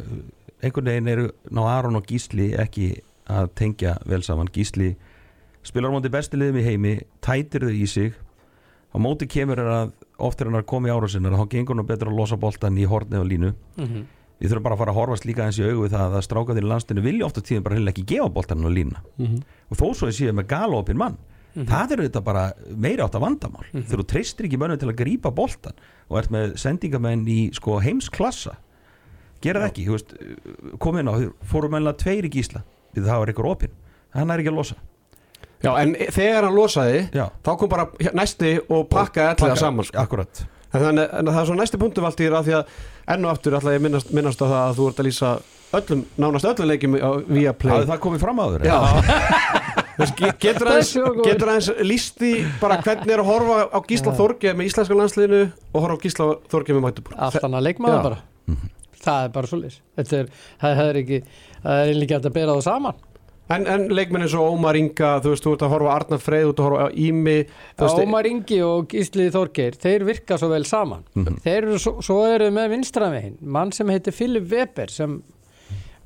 einhvern 0.63 0.91
veginn 0.93 1.11
eru 1.11 1.27
ná 1.51 1.61
Aron 1.73 1.99
og 1.99 2.07
Gísli 2.07 2.53
ekki 2.55 2.87
að 3.29 3.51
tengja 3.59 3.97
vel 4.09 4.21
saman. 4.25 4.49
Gísli 4.53 4.95
spilar 5.63 5.91
á 5.91 5.95
móti 5.95 6.11
bestilegum 6.11 6.59
í 6.59 6.65
heimi 6.65 6.95
tætir 7.23 7.67
þau 7.67 7.75
í 7.75 7.85
sig. 7.87 8.17
Á 8.93 8.97
móti 9.01 9.27
kemur 9.29 9.59
er 9.59 9.69
að 9.71 9.93
oft 10.23 10.41
er 10.41 10.49
hann 10.49 10.59
að 10.59 10.67
koma 10.69 10.89
í 10.89 10.93
ára 10.93 11.07
sinna 11.09 11.31
þá 11.33 11.47
gengur 11.49 11.79
hann 11.79 11.87
betur 11.89 12.11
að 12.11 12.19
losa 12.19 12.37
boltan 12.37 12.77
í 12.77 12.85
horni 12.89 13.17
og 13.19 13.29
línu. 13.29 13.53
Mhm. 13.77 14.03
við 14.43 14.49
þurfum 14.51 14.63
bara 14.63 14.75
að 14.75 14.79
fara 14.81 14.91
að 14.91 14.97
horfast 14.97 15.25
líka 15.25 15.43
eins 15.45 15.57
í 15.61 15.63
augu 15.63 15.83
við 15.85 15.93
það 15.93 16.15
að 16.17 16.23
strákaðir 16.25 16.65
í 16.65 16.67
landstinu 16.67 17.01
vilja 17.05 17.25
ofta 17.29 17.41
tíðin 17.45 17.63
bara 17.63 17.75
heila 17.77 17.91
ekki 17.93 18.03
gefa 18.09 18.29
boltan 18.33 18.65
og 18.65 18.73
lína 18.75 18.99
og 19.71 19.77
þó 19.77 19.85
svo 19.95 20.09
ég 20.09 20.17
séu 20.17 20.33
með 20.35 20.47
galopin 20.51 20.97
mann 20.99 21.15
það 21.53 21.91
eru 21.95 22.07
þetta 22.09 22.23
bara 22.25 22.43
meiri 22.75 23.03
átt 23.05 23.15
að 23.15 23.23
vandamál. 23.23 23.63
Þegar 23.71 24.01
þú 24.01 24.07
treystir 24.09 24.45
ekki 24.49 24.57
mönnum 24.59 24.79
til 24.81 24.89
að 24.89 24.97
grípa 24.99 25.31
boltan 25.31 25.77
og 26.09 26.17
ert 26.19 26.31
með 26.33 26.57
sendingamenn 26.57 27.23
í 27.29 27.53
sko, 27.53 27.77
heimsklassa 27.79 28.57
gera 29.39 29.61
það 29.63 29.69
ekki, 29.69 29.85
þú 29.87 29.95
veist, 29.95 30.13
kom 30.79 30.97
inn 30.97 31.07
á 31.07 31.15
fórum 31.47 31.71
mennilega 31.75 32.01
tveir 32.03 32.25
í 32.27 32.33
gísla 32.33 32.63
við 32.95 33.07
það 33.09 33.21
var 33.23 33.31
ykkur 33.33 33.49
opinn, 33.51 33.73
hann 34.13 34.31
er 34.33 34.43
ekki 34.43 34.51
að 34.53 34.59
losa. 34.61 34.75
Já, 35.63 35.71
en 35.79 35.93
þegar 36.11 36.43
hann 36.49 36.57
losaði 36.57 36.97
Já. 37.15 37.25
þá 37.45 37.51
kom 37.61 37.69
bara 37.71 37.85
næsti 38.19 38.49
og 38.67 38.87
pakkaði 38.91 39.29
allir 39.37 39.53
það 39.53 39.61
saman 39.61 39.87
sko. 39.87 40.01
akkurat, 40.03 40.43
En 40.73 40.81
þannig 40.81 41.11
en 41.19 41.27
það 41.29 41.39
er 41.39 41.45
svo 41.45 41.55
næsti 41.59 41.77
punktu 41.79 42.01
valdir 42.01 42.33
að 42.33 42.47
því 42.49 42.53
að 42.57 42.77
enn 43.13 43.25
og 43.27 43.31
aftur 43.35 43.53
ætla 43.59 43.73
ég 43.75 43.79
að 43.79 43.83
minnast, 43.85 44.09
minnast 44.17 44.41
á 44.41 44.45
það 44.49 44.61
að 44.63 44.79
þú 44.79 44.87
ert 44.89 44.99
að 45.03 45.07
lýsa 45.07 45.29
öllum, 45.77 46.01
nánast 46.17 46.47
öllum 46.49 46.67
leikjum 46.71 46.95
á 46.97 47.09
Viaplay. 47.29 47.71
Hafði 47.75 47.89
það 47.93 48.01
komið 48.07 48.23
fram 48.25 48.41
veist, 49.99 50.15
ge- 50.19 50.33
Getur 50.41 50.71
aðeins, 50.73 50.91
aðeins 51.53 51.69
líst 51.85 52.25
í 52.25 52.33
bara 52.61 52.79
hvernig 52.81 53.13
er 53.13 53.21
að 53.23 53.29
horfa 53.29 53.57
á 53.69 53.79
Gísla 53.87 54.15
Þorgeð 54.17 54.57
með 54.59 54.69
íslenska 54.71 54.97
landsliðinu 54.97 55.41
og 55.73 55.79
horfa 55.85 55.95
á 55.95 56.03
Gísla 56.03 56.27
Þorgeð 56.51 56.79
með 56.79 56.85
Mætubúr 56.89 57.17
allt 57.29 57.45
annað 57.47 57.67
leikmaður 57.69 58.03
bara. 58.09 58.19
Það 59.03 59.25
er 59.27 59.31
bara 59.35 59.49
svoleiðis. 59.51 59.79
Þetta 59.99 60.19
er, 60.23 60.27
það 60.63 60.81
er 60.89 60.99
ekki 61.03 61.17
það 61.63 61.81
er 61.87 61.91
ekki 62.03 62.15
hægt 62.17 62.29
að 62.29 62.37
bera 62.37 62.55
það 62.59 62.65
saman. 62.69 63.01
En, 63.53 63.65
en 63.67 63.81
leikmenn 63.91 64.23
eins 64.23 64.33
og 64.39 64.53
Ómar 64.55 64.77
Inga, 64.79 65.09
þú 65.21 65.33
veist, 65.33 65.43
þú 65.43 65.51
ert 65.57 65.63
að 65.67 65.73
horfa 65.73 65.89
á 65.91 65.95
Arnar 65.99 66.21
Freyð, 66.23 66.45
þú 66.45 66.51
ert 66.53 66.61
að 66.61 66.67
horfa 66.69 66.85
á 66.87 66.89
Ími 67.03 67.35
Ómar 68.07 68.29
Ingi 68.29 68.59
og 68.63 68.85
Gísli 68.93 69.25
Þorgeir 69.35 69.75
þeir 69.83 70.05
virka 70.07 70.37
svo 70.39 70.47
vel 70.53 70.63
saman. 70.65 71.03
Þeir 71.43 71.57
eru 71.67 71.79
svo, 71.83 71.97
svo 72.01 72.21
eru 72.31 72.47
með 72.55 72.71
vinstramvegin 72.77 73.35
mann 73.41 73.73
sem 73.75 73.91
heitir 73.91 74.15
Philip 74.15 74.47
Weber 74.49 74.89
sem 74.95 75.19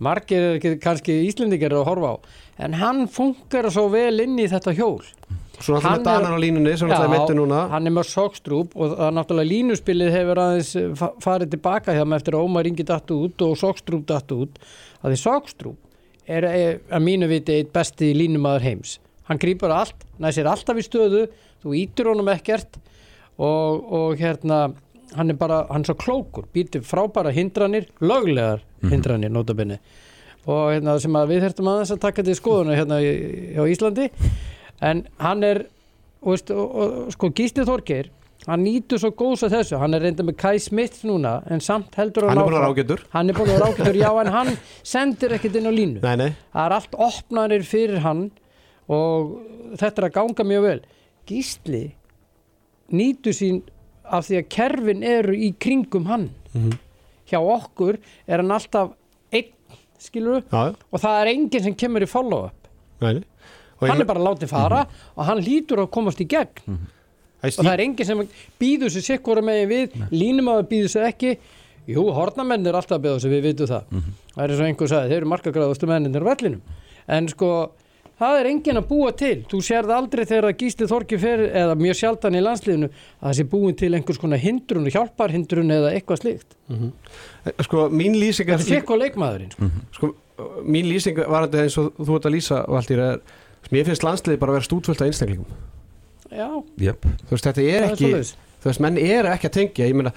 margir 0.03 0.43
er 0.51 0.57
ekki 0.59 0.75
kannski 0.81 1.15
Íslendingar 1.29 1.71
eru 1.73 1.83
að 1.83 1.87
horfa 1.91 2.09
á 2.13 2.15
en 2.67 2.75
hann 2.81 3.05
funkar 3.09 3.69
svo 3.73 3.87
vel 3.93 4.17
inn 4.25 4.35
í 4.41 4.49
þetta 4.49 4.73
hjól. 4.77 5.05
Svo 5.57 5.77
náttúrulega 5.81 6.03
Danan 6.05 6.35
á 6.37 6.39
línunni 6.41 6.73
sem 6.77 6.89
náttúrulega 6.89 7.13
meittu 7.15 7.37
núna. 7.37 7.61
hann 7.71 7.87
er 7.89 7.93
með 7.95 8.09
sokstrúp 8.11 8.75
og 8.77 8.91
það 8.97 9.07
er 9.07 9.15
náttúrulega 9.17 9.51
línuspilið 9.53 10.11
hefur 10.13 10.41
aðeins 10.43 10.73
fa- 10.99 11.13
farið 11.23 11.53
tilbaka 11.55 11.95
hjá 11.97 12.03
með 12.05 12.19
eftir 12.21 12.37
að 12.37 12.45
Ómar 12.49 12.69
Ingi 12.69 12.85
datt 12.85 13.13
út 13.13 13.41
og 13.45 13.55
sokstrúp 13.57 14.05
datt 14.09 14.33
út 14.37 14.59
að 15.03 15.13
því 15.13 15.19
sokstrúp 15.21 15.77
er 16.27 16.47
eh, 16.49 16.79
að 16.91 17.03
mínu 17.05 17.29
viti 17.31 17.55
eitt 17.59 17.69
besti 17.75 18.09
línumadur 18.17 18.65
heims. 18.65 18.97
Hann 19.29 19.39
grýpar 19.39 19.71
allt, 19.75 20.05
næsir 20.23 20.47
alltaf 20.49 20.77
í 20.79 20.83
stöðu 20.85 21.25
þú 21.63 21.73
ítur 21.77 22.09
honum 22.13 22.29
ekkert 22.31 22.77
og, 23.37 23.83
og 23.93 24.17
hérna 24.19 24.67
hann 25.15 25.31
er 25.31 25.37
bara, 25.39 25.61
hann 25.71 25.83
er 25.85 25.91
svo 25.91 25.95
klókur, 25.99 26.47
býtir 26.53 26.83
frábæra 26.83 27.31
hindranir, 27.35 27.85
löglegar 28.03 28.59
hindranir 28.83 29.31
notabenni 29.31 29.77
og 30.47 30.73
hérna 30.73 30.97
sem 31.03 31.15
að 31.19 31.31
við 31.33 31.41
þurftum 31.45 31.69
aðeins 31.71 31.93
að 31.95 32.01
taka 32.05 32.23
til 32.27 32.35
skoðuna 32.39 32.75
hérna 32.79 32.97
í- 33.03 33.55
á 33.59 33.63
Íslandi. 33.67 34.05
En 34.83 35.01
hann 35.19 35.43
er 35.43 35.63
og, 36.21 36.39
og 36.51 37.09
sko 37.15 37.29
Gísli 37.35 37.65
Þorgeir 37.67 38.07
hann 38.45 38.63
nýtur 38.63 38.99
svo 39.01 39.09
góðs 39.17 39.43
að 39.47 39.55
þessu. 39.57 39.77
Hann 39.81 39.93
er 39.97 40.03
reynda 40.05 40.23
með 40.23 40.37
Kai 40.39 40.57
Smith 40.63 41.01
núna 41.07 41.39
en 41.51 41.59
samt 41.63 41.95
heldur 41.99 42.27
Hann 42.29 42.37
hann 42.37 42.43
er 42.43 42.47
búin 42.47 42.57
að 42.57 42.61
áfram. 42.61 42.75
rágetur 42.77 43.01
hann 43.15 43.29
er 43.29 43.37
búin 43.39 43.49
að 43.55 43.65
ágætur, 43.67 43.97
já 43.99 44.11
en 44.21 44.31
hann 44.35 44.51
sendir 44.83 45.33
ekkert 45.37 45.55
inn 45.59 45.67
á 45.67 45.73
línu. 45.73 46.01
Nei, 46.03 46.15
nei, 46.21 46.29
það 46.53 46.65
er 46.69 46.75
allt 46.77 46.99
opnanir 47.07 47.65
fyrir 47.67 47.99
hann 48.05 48.21
og 48.87 49.33
þetta 49.79 50.03
er 50.03 50.07
að 50.09 50.15
ganga 50.19 50.45
mjög 50.47 50.67
vel. 50.67 50.79
Gísli 51.27 51.83
nýtur 52.93 53.35
sín 53.35 53.61
af 54.07 54.27
því 54.29 54.37
að 54.39 54.49
kerfin 54.55 55.01
eru 55.03 55.33
í 55.35 55.49
kringum 55.59 56.05
hann. 56.07 56.29
Hjá 57.27 57.41
okkur 57.43 57.97
er 58.27 58.39
hann 58.39 58.53
alltaf 58.55 58.93
einn 59.35 59.49
skilur 59.99 60.45
Já, 60.47 60.69
og 60.77 61.01
það 61.03 61.17
er 61.23 61.31
enginn 61.33 61.63
sem 61.65 61.75
kemur 61.75 62.05
í 62.05 62.07
follow-up. 62.07 62.69
Næni 63.03 63.25
Og 63.77 63.89
hann 63.91 63.99
er 64.01 64.07
bara 64.09 64.23
látið 64.25 64.49
fara 64.49 64.79
og 65.13 65.25
hann 65.27 65.37
lítur 65.43 65.83
að 65.83 65.91
komast 65.93 66.21
í 66.23 66.25
gegn 66.25 66.79
og 67.43 67.63
það 67.63 67.73
er 67.73 67.83
enginn 67.85 68.09
sem 68.09 68.21
býður 68.59 68.93
sér 68.95 69.05
sikkvara 69.11 69.43
megin 69.45 69.69
við 69.69 69.97
línum 70.11 70.51
að 70.53 70.63
býður 70.71 70.93
sér 70.95 71.09
ekki. 71.11 71.37
Jú, 71.87 72.03
hornamenn 72.11 72.67
er 72.67 72.75
alltaf 72.75 72.97
að 72.97 73.03
býða 73.05 73.19
sér, 73.23 73.31
við 73.37 73.45
vitum 73.51 73.69
það. 73.69 73.83
Það 74.33 74.43
er 74.43 74.53
eins 74.53 74.61
og 74.63 74.67
einhver 74.71 74.89
sagði, 74.91 75.11
þeir 75.13 75.21
eru 75.21 75.29
markagráðustu 75.31 75.87
menninir 75.87 76.25
á 76.25 76.29
vellinum, 76.31 76.61
en 77.07 77.29
sko 77.31 77.51
það 78.17 78.39
er 78.41 78.49
enginn 78.49 78.79
að 78.81 78.87
búa 78.89 79.11
til, 79.15 79.35
þú 79.47 79.59
sérð 79.63 79.93
aldrei 79.93 80.23
þegar 80.25 80.49
að 80.49 80.57
Gísli 80.63 80.87
Þorki 80.89 81.19
fer, 81.21 81.43
eða 81.61 81.77
mjög 81.77 81.97
sjaldan 82.01 82.35
í 82.35 82.41
landsliðinu, 82.43 82.89
að 83.21 83.27
það 83.29 83.37
sé 83.39 83.45
búin 83.53 83.77
til 83.77 83.91
einhvers 83.93 84.19
konar 84.19 84.41
hindrun, 84.41 84.89
hjálparhindrun 84.91 85.75
eða 85.77 85.93
eitthvað 85.93 86.21
slíkt, 86.23 86.57
Sko, 87.63 87.87
mín 87.93 88.17
lýsing 88.19 88.49
er 88.49 88.59
þetta 88.59 88.81
fekk 88.81 88.91
á 88.91 88.95
leikmaðurinn 89.05 89.53
sko. 89.55 89.69
sko, 89.95 90.09
mín 90.65 90.89
lýsing 90.89 91.21
var 91.23 91.45
þetta 91.47 91.63
eins 91.63 91.77
og 91.79 91.93
þú 92.01 92.17
ert 92.17 92.27
að 92.27 92.35
lýsa 92.35 92.57
er, 92.97 93.21
mér 93.71 93.85
finnst 93.87 94.03
landsliði 94.03 94.41
bara 94.41 94.51
að 94.51 94.57
vera 94.59 94.67
stútfullt 94.67 95.01
af 95.05 95.07
einstaklingum 95.07 95.76
já, 96.31 96.47
Jöp, 96.87 97.07
þú 97.27 97.35
veist, 97.35 97.47
þetta 97.47 97.63
er 97.63 97.77
er 97.77 97.87
ekki 97.91 98.03
svoleiðis. 98.07 98.33
þú 98.63 98.69
veist, 98.71 98.83
menn 98.85 98.97
eru 98.97 99.31
ekki 99.31 99.49
að 99.49 99.55
tengja. 99.57 99.87
Ég 99.87 99.97
meina, 99.97 100.13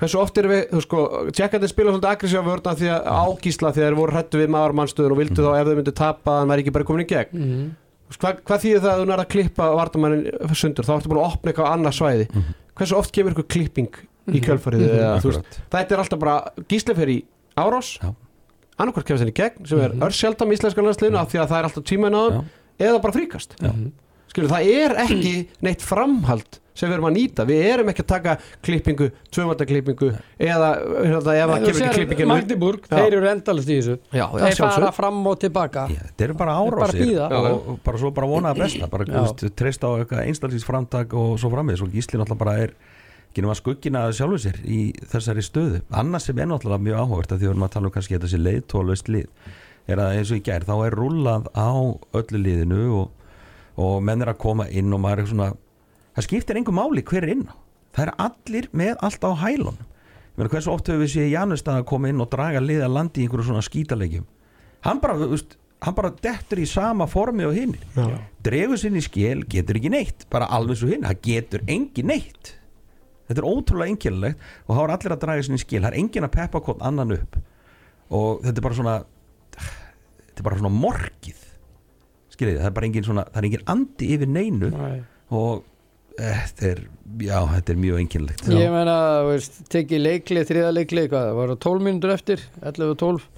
hversu 0.00 0.18
oft 0.20 0.38
er 0.38 0.48
við, 0.50 0.62
þú 0.72 0.82
sko 0.84 1.04
tjekkandi 1.30 1.70
spila 1.70 1.94
svolítið 1.94 2.10
aggressífa 2.10 2.44
vörna 2.48 2.74
því 2.80 2.90
að 2.94 3.08
ágísla 3.14 3.72
því 3.72 3.82
að 3.82 3.88
þeir 3.88 3.98
voru 4.00 4.16
hrættu 4.16 4.40
við 4.42 4.52
maður 4.54 4.76
mannstöðun 4.80 5.14
og 5.14 5.20
vildu 5.22 5.44
þá 5.46 5.50
ef 5.60 5.68
þau 5.68 5.76
myndu 5.78 5.94
tapa 5.94 6.34
að 6.34 6.40
hann 6.42 6.52
væri 6.52 6.64
ekki 6.64 6.74
bara 6.74 6.88
komin 6.90 7.04
í 7.04 7.10
gegn. 7.14 7.38
Mhm. 7.44 7.70
Þú 8.04 8.10
veist, 8.10 8.20
hvað, 8.20 8.42
hvað 8.44 8.64
þýðir 8.64 8.82
það 8.84 8.90
að 8.94 9.00
þú 9.00 9.06
nær 9.08 9.22
að 9.22 9.30
klippa 9.32 9.68
vartamannin 9.78 10.54
sundur, 10.54 10.84
þá 10.84 10.92
ertu 10.98 11.08
búin 11.08 11.22
að 11.22 11.30
opna 11.30 11.52
eitthvað 11.52 11.70
annað 11.72 11.94
svæði. 11.98 12.26
Hversu 12.74 12.98
oft 12.98 13.12
kemur 13.14 13.32
eitthvað 13.32 13.48
klipping 13.54 13.94
í 14.34 14.42
kjölfarið? 14.44 14.84
Þú 14.84 15.30
veist, 15.30 15.40
akkurat. 15.40 15.58
þetta 15.72 15.94
er 15.94 16.02
alltaf 16.02 16.20
bara 16.20 16.36
gísli 16.68 16.94
fyrir 16.94 17.14
í 17.14 17.24
árás. 17.56 17.94
Já. 18.02 18.12
annarkvært 18.74 19.06
kemur 19.06 19.22
þenni 19.22 19.32
í 19.34 19.38
gegn 19.38 19.66
sem 19.70 19.80
er 19.84 19.92
örsjaldam 20.02 20.50
í 20.50 20.56
íslenska 20.58 20.82
landsliðinu 20.82 21.20
af 21.20 21.28
því 21.30 21.38
að 21.40 21.50
það 21.52 21.58
er 21.58 21.68
alltaf 21.68 21.84
á 21.84 21.88
þeim 21.88 22.44
eða 22.82 23.02
bara 23.04 23.14
fríkast. 23.14 23.54
Já. 23.62 23.70
Skilur 24.34 24.50
það 24.50 24.70
er 24.74 24.94
ekki 25.06 25.34
neitt 25.64 25.82
framhald 25.84 26.60
sem 26.74 26.90
við 26.90 26.96
erum 26.96 27.06
að 27.06 27.14
nýta, 27.14 27.44
við 27.46 27.60
erum 27.68 27.90
ekki 27.92 28.02
að 28.02 28.08
taka 28.10 28.32
klippingu, 28.66 29.06
tvöfaldaklippingu 29.30 30.08
eða 30.42 30.70
hérna, 30.74 31.12
ef 31.14 31.28
það 31.28 31.52
kemur 31.52 31.68
ekki 31.70 31.92
klippingin 32.00 32.30
Magdeburg, 32.32 32.88
Já. 32.88 32.96
þeir 32.96 33.16
eru 33.20 33.30
endalist 33.30 33.70
í 33.70 33.76
þessu. 33.78 33.94
Já, 34.10 34.24
já, 34.24 34.42
þeir 34.42 34.58
fara 34.58 34.90
fram 34.96 35.20
og 35.30 35.38
tilbaka. 35.44 35.86
Já, 35.92 36.00
Þetta 36.08 36.26
eru 36.26 36.36
bara 36.40 36.56
er 36.58 36.74
bara 36.74 36.88
að 36.88 36.98
árásir 36.98 37.38
og, 37.54 37.70
bara 37.86 38.02
svo 38.02 38.10
bara 38.16 38.30
vonaða 38.32 38.64
besta 38.64 38.90
bara 38.90 39.06
veist, 39.06 39.46
treysta 39.54 39.86
á 39.86 39.92
eitthvað 40.00 40.26
einstaklis 40.26 40.66
framtak 40.66 41.14
og 41.14 41.38
svo 41.38 41.54
framvið, 41.54 41.78
svo 41.78 41.90
Gísli 41.94 42.18
náttúrulega 42.18 42.42
bara 42.42 42.58
er 42.66 42.74
ekki 43.30 43.42
nema 43.42 43.54
skuggina 43.58 44.08
sjálfur 44.14 44.42
sér 44.42 44.58
í 44.66 44.80
þessari 45.10 45.42
stöðu, 45.46 45.82
annars 45.94 46.26
sem 46.26 46.38
er 46.42 46.50
náttúrulega 46.50 46.86
mjög 46.88 47.00
áhugavert 47.04 47.32
að 47.34 47.40
því 47.40 47.46
við 47.46 47.52
erum 47.54 47.66
að 47.66 47.72
tala 47.74 47.90
um 47.90 47.94
kannski 47.94 48.18
þetta 48.18 48.30
sé 48.30 48.38
leiðtólust 48.42 49.10
lið, 49.10 49.26
er 49.90 50.02
að 50.02 50.18
eins 50.18 50.30
og 50.30 50.38
í 50.38 50.44
gær 50.46 50.66
þá 50.66 50.74
er 50.84 50.96
rúllað 50.98 51.48
á 51.54 51.70
öllu 52.14 52.42
liðinu 52.44 52.84
og, 52.98 53.23
og 53.80 53.98
menn 54.06 54.22
er 54.22 54.32
að 54.34 54.40
koma 54.44 54.68
inn 54.70 54.92
og 54.94 55.02
maður 55.02 55.24
er 55.24 55.30
svona, 55.32 55.48
það 56.14 56.28
skiptir 56.28 56.60
engum 56.60 56.78
máli 56.78 57.02
hver 57.06 57.26
er 57.26 57.34
inn 57.34 57.48
það 57.94 58.06
er 58.06 58.14
allir 58.28 58.70
með 58.72 58.94
allt 59.06 59.26
á 59.26 59.30
hælun 59.44 59.82
ég 59.82 60.38
meina 60.38 60.50
hversu 60.50 60.72
oft 60.72 60.88
höfum 60.90 61.04
við 61.04 61.12
séð 61.14 61.34
Janustad 61.34 61.82
að 61.82 61.90
koma 61.90 62.10
inn 62.10 62.22
og 62.22 62.30
draga 62.32 62.62
lið 62.62 62.86
að 62.86 62.96
landi 62.96 63.22
í 63.22 63.26
einhverju 63.26 63.50
svona 63.50 63.66
skítalegjum 63.66 64.26
hann 64.84 65.00
bara, 65.02 65.16
veist, 65.18 65.56
hann 65.84 65.96
bara 65.96 66.12
dettur 66.22 66.62
í 66.62 66.66
sama 66.68 67.06
formi 67.10 67.46
og 67.48 67.56
hinn 67.56 67.74
dregur 68.44 68.80
sinni 68.80 69.00
í 69.02 69.04
skil, 69.04 69.44
getur 69.48 69.78
ekki 69.78 69.92
neitt. 69.92 70.26
Bara 70.32 70.50
alveg 70.52 70.80
svo 70.80 70.90
hinn, 70.90 71.06
það 71.06 71.22
getur 71.24 71.64
engin 71.70 72.10
neitt. 72.12 72.54
Þetta 73.28 73.40
er 73.40 73.48
ótrúlega 73.48 73.94
einkennilegt 73.94 74.42
og 74.66 74.76
þá 74.76 74.82
er 74.82 74.92
allir 74.98 75.14
að 75.14 75.22
draga 75.22 75.44
sinni 75.46 75.60
í 75.60 75.64
skil 75.64 75.80
það 75.80 75.90
er 75.90 75.98
engin 76.02 76.26
að 76.26 76.34
peppa 76.34 76.60
hvort 76.66 76.84
annan 76.84 77.14
upp. 77.16 77.38
Og 78.12 78.44
þetta 78.44 78.60
er 78.60 78.66
bara 78.66 78.78
svona 78.80 78.96
þetta 79.54 80.42
er 80.42 80.48
bara 80.48 80.60
svona 80.60 80.74
morgið 80.74 81.43
skiljið, 82.34 82.58
það 82.60 82.70
er 82.70 82.74
bara 82.78 82.90
engin 82.90 83.06
svona 83.06 83.24
það 83.30 83.40
er 83.40 83.48
engin 83.50 83.64
andi 83.74 84.10
yfir 84.16 84.30
neinu 84.34 84.70
Nei. 84.74 84.98
og 85.34 85.64
eh, 86.18 86.42
þetta 86.50 86.68
er 86.72 86.82
já, 87.22 87.38
þetta 87.52 87.74
er 87.74 87.80
mjög 87.80 88.00
einkennilegt. 88.02 88.44
Ég 88.50 88.72
meina, 88.74 88.96
þú 89.22 89.30
veist, 89.30 89.58
tekið 89.72 90.02
leiklið, 90.02 90.46
þriða 90.50 90.72
leiklið, 90.78 91.08
hvað, 91.12 91.28
það 91.30 91.40
var 91.40 91.54
12 91.66 91.86
mínútur 91.88 92.14
eftir, 92.14 92.44
11 92.62 92.94
og 92.94 93.00
12 93.02 93.28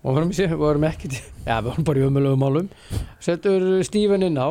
og 0.00 0.16
varum, 0.16 0.32
sé, 0.32 0.46
við 0.48 0.62
varum 0.62 0.86
ekki 0.88 1.12
til, 1.12 1.20
já, 1.48 1.54
við 1.58 1.70
varum 1.70 1.88
bara 1.90 2.02
í 2.02 2.06
ömulegu 2.08 2.40
málum. 2.40 2.70
Settur 3.22 3.66
Stífen 3.86 4.26
inn 4.26 4.40
á. 4.40 4.48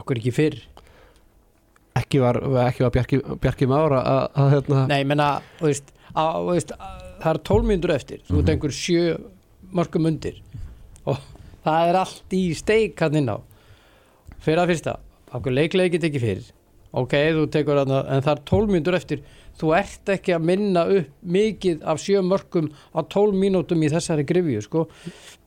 Okkur 0.00 0.20
ekki 0.20 0.34
fyrr. 0.34 0.58
Ekki 1.98 2.20
var, 2.22 2.38
ekki 2.66 2.84
var 2.86 2.92
Bjarki, 2.94 3.18
Bjarki 3.42 3.66
Mára 3.70 4.00
að, 4.06 4.24
að 4.38 4.52
hérna. 4.54 4.82
Nei, 4.90 5.00
ég 5.02 5.10
meina, 5.10 5.30
þú 5.58 5.70
veist, 5.70 5.90
á, 6.14 6.24
þú 6.38 6.52
veist 6.54 6.74
á, 6.74 6.86
það 7.20 7.32
er 7.32 7.40
12 7.50 7.70
mínútur 7.70 7.94
eftir, 7.94 8.22
þú 8.28 8.40
ert 8.40 8.52
einhver 8.54 8.74
sjö 8.74 9.04
mörgum 9.76 10.08
undir 10.10 10.38
og 11.08 11.20
það 11.64 11.90
er 11.90 11.98
allt 12.00 12.36
í 12.36 12.42
steik 12.56 13.00
hann 13.04 13.20
inn 13.20 13.32
á. 13.32 13.38
Fyrir 14.40 14.62
að 14.62 14.72
fyrsta, 14.74 14.96
okkur 15.36 15.56
leiklega 15.56 15.94
get 15.94 16.08
ekki 16.08 16.22
fyrir. 16.22 16.48
Ok, 16.96 17.14
þú 17.36 17.44
tekur 17.54 17.82
hann 17.82 17.92
en 18.00 18.24
það 18.24 18.32
er 18.32 18.42
12 18.50 18.74
mínútur 18.74 18.96
eftir. 18.98 19.22
Þú 19.60 19.74
ert 19.76 20.10
ekki 20.14 20.32
að 20.34 20.46
minna 20.48 20.86
upp 20.88 21.10
mikið 21.36 21.84
af 21.92 22.00
sjö 22.00 22.22
mörgum 22.24 22.70
á 22.96 23.00
12 23.04 23.36
mínútum 23.36 23.84
í 23.84 23.90
þessari 23.92 24.24
grifju, 24.26 24.62
sko. 24.64 24.86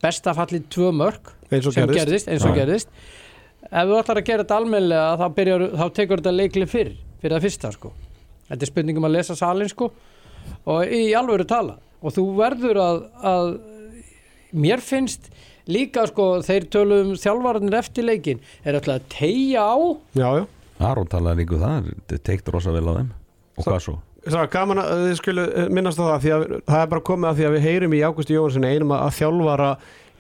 Besta 0.04 0.36
fallið 0.38 0.70
tvö 0.72 0.92
mörg 0.96 1.34
eins 1.50 1.68
og 1.68 1.76
gerðist, 1.76 2.00
gerðist, 2.00 2.30
eins 2.32 2.46
og 2.48 2.56
gerðist. 2.58 2.94
Ef 3.64 3.90
þú 3.90 3.98
ætlar 3.98 4.22
að 4.22 4.28
gera 4.28 4.44
þetta 4.44 4.60
almennilega 4.60 5.18
þá, 5.20 5.28
byrjar, 5.38 5.66
þá 5.80 5.86
tekur 5.98 6.22
þetta 6.22 6.36
leikli 6.36 6.70
fyrr 6.70 6.94
fyrir 7.24 7.38
að 7.38 7.46
fyrsta 7.48 7.72
sko. 7.74 7.94
Þetta 8.50 8.66
er 8.66 8.72
spurningum 8.72 9.08
að 9.08 9.16
lesa 9.18 9.38
salin 9.40 9.72
sko 9.72 9.90
og 10.70 10.94
í 10.94 11.04
alvöru 11.18 11.48
tala. 11.50 11.80
Og 12.04 12.14
þú 12.14 12.26
verður 12.38 12.80
að, 12.84 12.98
að 13.24 13.52
mér 14.54 14.84
finnst 14.84 15.30
líka 15.70 16.06
sko 16.10 16.28
þeir 16.44 16.68
tölum 16.72 17.14
þjálfarnir 17.20 17.78
eftir 17.80 18.08
leikin 18.08 18.42
er 18.64 18.78
alltaf 18.78 19.00
að 19.00 19.10
tegja 19.14 19.64
á. 19.64 19.76
Já, 20.18 20.30
já. 20.42 20.46
Aron 20.84 21.08
talaði 21.08 21.44
líka 21.44 21.56
um 21.58 21.64
það, 21.64 21.92
þetta 22.10 22.26
teikt 22.30 22.52
rosa 22.52 22.74
vel 22.76 22.88
á 22.90 22.94
þeim. 22.98 23.12
Og 23.54 23.68
hvað 23.68 23.84
svo? 23.86 23.96
Það 24.24 24.40
var 24.40 24.52
gaman 24.54 24.80
að 24.80 25.02
þið 25.04 25.18
skulu 25.20 25.44
eh, 25.44 25.68
minnast 25.76 26.00
á 26.00 26.04
það 26.06 26.24
því 26.24 26.32
að 26.34 26.46
það 26.72 26.80
er 26.80 26.90
bara 26.94 27.06
komið 27.10 27.30
að 27.30 27.40
því 27.40 27.46
að 27.48 27.56
við 27.58 27.66
heyrum 27.68 27.96
í 27.96 28.02
Águsti 28.08 28.38
Jóhanssoni 28.38 28.72
einum 28.72 28.94
að 28.96 29.12
þjálfara 29.18 29.70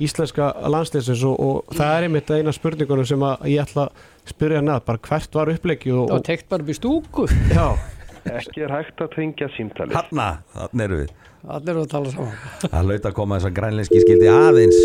íslenska 0.04 0.48
landsliðsins 0.74 1.24
og, 1.30 1.40
og 1.40 1.76
það 1.78 1.94
er 1.96 2.08
einmitt 2.08 2.32
eina 2.34 2.54
spurningunum 2.56 3.08
sem 3.08 3.24
að 3.24 3.46
ég 3.54 3.64
ætla 3.64 3.88
að 3.88 4.32
spyrja 4.34 4.60
hann 4.60 4.72
að 4.74 4.86
bara 4.90 5.04
hvert 5.08 5.38
var 5.40 5.52
upplegið 5.54 6.00
og, 6.02 6.14
og 6.18 6.26
tekt 6.28 6.50
bara 6.52 6.66
upp 6.66 6.72
í 6.74 6.78
stúku. 6.78 7.28
Já, 7.54 7.68
Ekki 8.24 8.64
er 8.64 8.72
hægt 8.72 9.02
að 9.04 9.12
tengja 9.18 9.50
símtalið. 9.56 9.98
Hanna, 10.00 10.28
þannig 10.56 10.86
eru 10.86 11.00
við 11.02 11.16
allir 11.44 11.74
eru 11.74 11.84
að 11.84 11.92
tala 11.92 12.12
saman 12.14 12.34
Það 12.72 12.90
laut 12.92 13.06
að 13.10 13.16
koma 13.18 13.38
þess 13.40 13.50
að 13.50 13.56
grænleinski 13.60 14.02
skildi 14.04 14.30
aðeins 14.32 14.80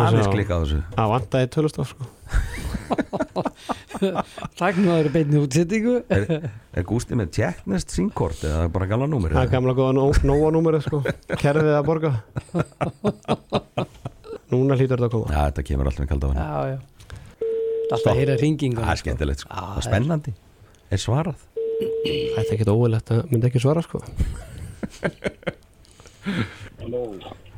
aðeins 0.00 0.30
klikka 0.32 0.56
á 0.56 0.60
þessu 0.62 0.80
það 0.96 1.10
vantaði 1.14 1.50
tölustof 1.56 1.88
sko. 1.94 2.04
takk 4.58 4.78
nú 4.80 4.88
að 4.88 4.94
það 4.94 5.00
eru 5.02 5.12
beinni 5.14 5.40
útsettingu 5.42 5.94
Er, 6.14 6.24
er 6.80 6.86
Gústi 6.88 7.18
með 7.18 7.32
tjekknest 7.36 7.92
sínkort 7.94 8.40
eða 8.46 8.68
bara 8.72 8.88
gamla 8.90 9.08
númer? 9.10 9.34
það 9.34 9.44
er 9.48 9.52
gamla 9.54 9.74
góða 9.78 9.96
nó, 9.98 10.06
nóa 10.30 10.52
númerið 10.54 10.86
sko. 10.86 11.02
kerfið 11.36 11.74
að 11.76 11.84
borga 11.88 12.12
núna 14.50 14.78
hlýtur 14.78 14.96
þetta 14.96 15.08
að 15.10 15.14
koma 15.16 15.34
Já, 15.34 15.42
þetta 15.50 15.66
kemur 15.70 15.90
alltaf 15.90 16.04
með 16.04 16.10
kalda 16.14 16.26
á 16.26 16.30
henni 16.30 16.46
já, 16.46 16.60
já 16.70 16.78
alltaf 17.90 18.14
heyra 18.20 18.38
ringingu 18.38 18.82
Það 18.84 18.92
er 18.94 19.00
skemmtilegt, 19.02 19.40
sko. 19.44 19.50
Það 19.58 19.80
er 19.82 19.86
spennandi 19.88 20.34
Er 20.90 21.00
svarað? 21.02 21.38
þetta 21.80 22.46
er 22.46 22.54
ekkert 22.56 22.70
óvilegt 22.72 23.10
að 23.14 23.20
myndi 23.30 23.48
ekki 23.50 23.60
svara 23.62 23.82
sko. 23.86 24.00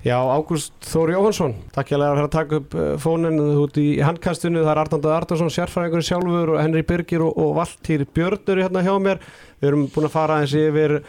Já, 0.03 0.17
Ágúst 0.19 0.75
Þór 0.83 1.13
Jóhansson 1.15 1.53
takk 1.75 1.93
ég 1.93 2.01
að 2.03 2.17
fyrir 2.17 2.27
að 2.27 2.33
taka 2.35 2.59
upp 2.59 2.73
uh, 2.75 2.87
fónin 2.99 3.39
út 3.63 3.77
í 3.79 3.87
handkastinu, 4.03 4.65
það 4.65 4.73
er 4.73 4.81
Arnaldur 4.83 5.15
Arnarsson 5.15 5.53
sérfræðingur 5.55 6.07
sjálfur 6.07 6.55
og 6.57 6.63
Henry 6.63 6.83
Birgir 6.87 7.23
og, 7.23 7.39
og 7.39 7.55
Valtýr 7.61 8.03
Björnur 8.11 8.63
hérna 8.65 8.83
hjá 8.83 8.95
mér. 8.99 9.23
Við 9.63 9.71
erum 9.71 9.87
búin 9.95 10.09
að 10.09 10.17
fara 10.17 10.41
eins 10.43 10.57
yfir 10.59 11.01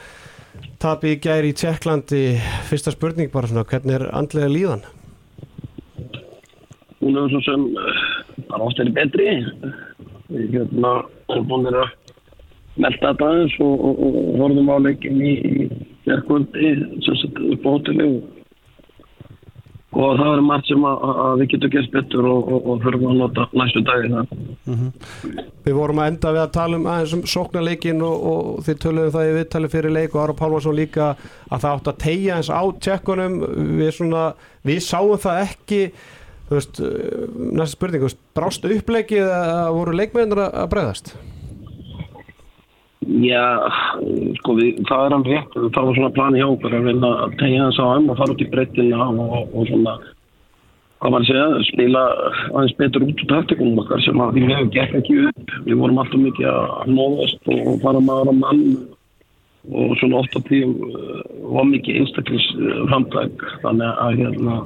tapi 0.82 1.16
í 1.16 1.22
gæri 1.24 1.50
í 1.50 1.58
Tjekklandi 1.58 2.26
fyrsta 2.70 2.94
spurning 2.94 3.34
bara 3.34 3.50
svona, 3.50 3.66
hvernig 3.66 3.98
er 3.98 4.12
andlega 4.14 4.52
líðan? 4.54 4.86
hún 7.04 7.18
er 7.18 7.30
svo 7.32 7.42
sem 7.44 7.66
eh, 7.76 8.46
bara 8.50 8.68
oft 8.68 8.80
er 8.80 8.92
betri. 8.96 9.28
Við 10.32 10.56
hérna 10.56 10.94
erum 11.34 11.50
búin 11.50 11.70
að 11.70 11.82
melda 12.80 13.12
þetta 13.12 13.30
aðeins 13.30 13.58
og 13.62 14.04
horfum 14.40 14.72
á 14.72 14.78
leikin 14.82 15.20
í, 15.22 15.34
sett 17.22 17.38
upp 17.40 17.68
á 17.68 17.70
hóteli 17.70 18.08
og, 19.94 20.16
það 20.18 20.30
er 20.32 20.42
margt 20.46 20.70
sem 20.70 20.86
að, 20.90 21.04
að 21.24 21.34
við 21.42 21.50
getum 21.54 21.74
gert 21.76 21.92
betur 21.94 22.28
og, 22.30 22.48
og, 22.50 22.70
og 22.72 22.80
þurfum 22.84 23.12
að 23.12 23.20
nota 23.22 23.46
næstu 23.54 23.84
dagi 23.88 24.10
það 24.14 24.32
Við 25.64 25.78
vorum 25.78 26.02
að 26.02 26.10
enda 26.12 26.34
við 26.34 26.44
að 26.44 26.56
tala 26.58 26.80
um 26.80 26.90
aðeins 26.92 27.14
um 27.18 27.22
sóknarleikin 27.34 28.02
og, 28.06 28.26
og 28.32 28.64
þið 28.66 28.82
töluðum 28.86 29.14
það 29.16 29.30
í 29.30 29.36
viðtali 29.38 29.72
fyrir 29.76 29.96
leik 29.96 30.18
og 30.18 30.24
Ára 30.24 30.38
Pálmarsson 30.40 30.80
líka 30.80 31.12
að 31.14 31.62
það 31.66 31.70
átt 31.76 31.92
að 31.94 32.02
tegja 32.04 32.40
eins 32.40 32.52
á 32.52 32.64
tjekkunum. 32.88 33.38
Við, 33.80 33.92
svona, 34.00 34.26
við 34.68 34.82
sáum 34.84 35.22
það 35.24 35.44
ekki 35.46 35.84
uh, 35.94 36.58
næsta 36.58 37.72
spurning 37.78 38.18
brást 38.36 38.68
uppleikið 38.68 39.30
að 39.30 39.70
voru 39.78 39.96
leikmennir 40.02 40.44
að 40.50 40.68
bregðast 40.74 41.16
Já, 43.04 43.44
sko 44.40 44.56
við, 44.58 44.82
það 44.88 45.06
er 45.06 45.16
alveg 45.16 45.32
rétt, 45.34 45.56
það 45.76 45.88
var 45.88 45.96
svona 45.98 46.16
plani 46.16 46.42
hjá 46.42 46.48
okkur 46.48 46.76
að 46.78 46.90
reyna 46.90 47.10
að 47.24 47.38
tegja 47.40 47.70
þess 47.70 47.82
á 47.82 47.86
um 47.98 48.10
og 48.14 48.20
fara 48.20 48.36
út 48.36 48.44
í 48.44 48.50
breytina 48.52 49.08
og, 49.10 49.34
og 49.50 49.68
svona, 49.70 49.96
hvað 51.02 51.16
maður 51.16 51.28
segja, 51.30 51.48
spila 51.70 52.04
aðeins 52.54 52.76
betur 52.80 53.06
út 53.08 53.24
úr 53.26 53.32
taktikunum 53.32 53.82
okkar 53.84 54.04
sem 54.06 54.24
að 54.24 54.38
því 54.38 54.44
við 54.46 54.54
hefum 54.54 54.72
gert 54.78 54.96
ekki 55.00 55.18
upp. 55.30 55.56
Við 55.66 55.80
vorum 55.82 56.02
alltaf 56.04 56.24
mikið 56.24 56.50
að 56.54 56.94
nóðast 56.94 57.52
og 57.56 57.74
fara 57.84 58.04
maður 58.08 58.32
á 58.32 58.36
mann 58.44 58.64
og 59.74 59.98
svona 60.00 60.22
ofta 60.22 60.44
tíum 60.48 60.78
uh, 60.88 61.20
var 61.56 61.70
mikið 61.72 62.02
einstaklis 62.04 62.48
uh, 62.60 62.80
framtæk. 62.92 63.46
Þannig 63.66 64.02
að 64.06 64.24
hérna, 64.24 64.58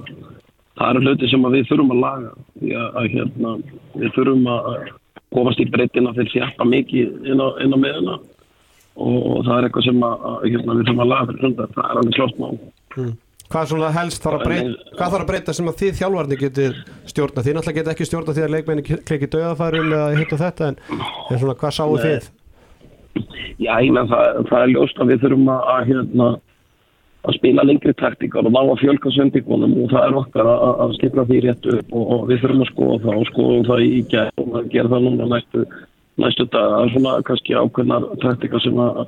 það 0.77 0.93
eru 0.93 1.03
hluti 1.07 1.33
sem 1.33 1.49
að 1.49 1.57
við 1.57 1.67
þurfum 1.71 1.97
að 1.97 2.05
laga 2.05 2.31
því 2.61 2.77
að, 2.83 2.88
að 3.01 3.11
hérna, 3.17 3.57
við 3.97 4.15
þurfum 4.17 4.49
að 4.53 4.71
komast 5.38 5.61
í 5.63 5.69
breytina 5.69 6.15
þegar 6.17 6.33
þjappa 6.33 6.67
mikið 6.73 7.29
inn 7.31 7.45
á, 7.45 7.47
inn 7.63 7.77
á 7.77 7.79
meðina 7.79 8.17
og, 8.97 9.45
það 9.45 9.55
er 9.55 9.69
eitthvað 9.69 9.88
sem 9.88 10.03
að, 10.09 10.27
að 10.31 10.43
hérna, 10.49 10.75
við 10.75 10.83
þurfum 10.83 11.05
að 11.05 11.09
laga 11.13 11.29
fyrir 11.29 11.45
sundar, 11.45 11.71
það 11.75 11.88
er 11.88 12.01
alveg 12.01 12.17
klart 12.17 12.43
mál. 12.43 12.53
Hvað 13.47 13.61
er 13.61 13.69
svona 13.71 13.89
helst 13.95 14.25
þarf 14.25 14.41
að 14.41 14.49
breyta, 14.49 14.88
hvað 14.97 15.13
þarf 15.13 15.23
að 15.23 15.29
breyta 15.29 15.53
sem 15.55 15.69
að 15.71 15.77
þið 15.81 15.99
þjálfarnir 16.01 16.39
getið 16.41 16.79
stjórna? 17.07 17.43
Þið 17.45 17.53
náttúrulega 17.55 17.77
geta 17.77 17.93
ekki 17.93 18.07
stjórna 18.09 18.33
því 18.35 18.43
að 18.43 18.53
leikmenni 18.55 18.83
klikki 18.88 19.29
döðafærum 19.31 19.93
eða 19.93 20.09
hitt 20.17 20.33
og 20.35 20.41
þetta 20.41 20.67
en, 20.67 20.79
en 20.97 21.39
svona 21.39 21.55
hvað 21.61 21.75
sáu 21.77 21.93
Nei. 21.93 22.01
þið? 22.03 22.27
Já, 23.57 23.71
ég 23.81 23.93
menn 23.95 24.11
það, 24.11 24.41
það 24.49 24.65
er 24.65 24.73
ljóst 24.73 24.99
að 24.99 25.13
við 25.13 25.23
þurfum 25.23 25.53
að, 25.53 25.69
að, 25.73 25.88
hérna, 25.91 26.27
að 27.26 27.38
spila 27.38 27.65
lengri 27.65 27.93
taktíkar 27.97 28.47
og 28.47 28.57
að 28.61 28.82
fjölka 28.82 29.11
sendingunum 29.15 29.76
og 29.84 29.91
það 29.91 30.05
er 30.07 30.18
okkar 30.22 30.49
að, 30.51 30.65
að 30.86 30.95
stipla 30.99 31.26
því 31.28 31.39
rétt 31.45 31.70
upp 31.74 31.93
og, 31.93 32.03
og 32.15 32.26
við 32.30 32.43
þurfum 32.43 32.65
að 32.65 32.72
skoða 32.72 32.99
það 33.05 33.22
og 33.22 33.32
skoðum 33.32 33.65
það 33.68 33.86
í 33.86 34.01
gæð 34.13 34.43
og 34.43 34.59
að 34.59 34.70
gera 34.76 34.91
það 34.93 35.07
núna 35.07 35.30
næstu, 35.34 35.63
næstu 36.24 36.45
dag. 36.53 36.70
Það 36.74 36.84
er 36.84 36.93
svona 36.93 37.15
kannski 37.32 37.57
ákveðnar 37.57 38.07
taktíkar 38.24 38.63
sem 38.63 38.84
að 38.86 39.01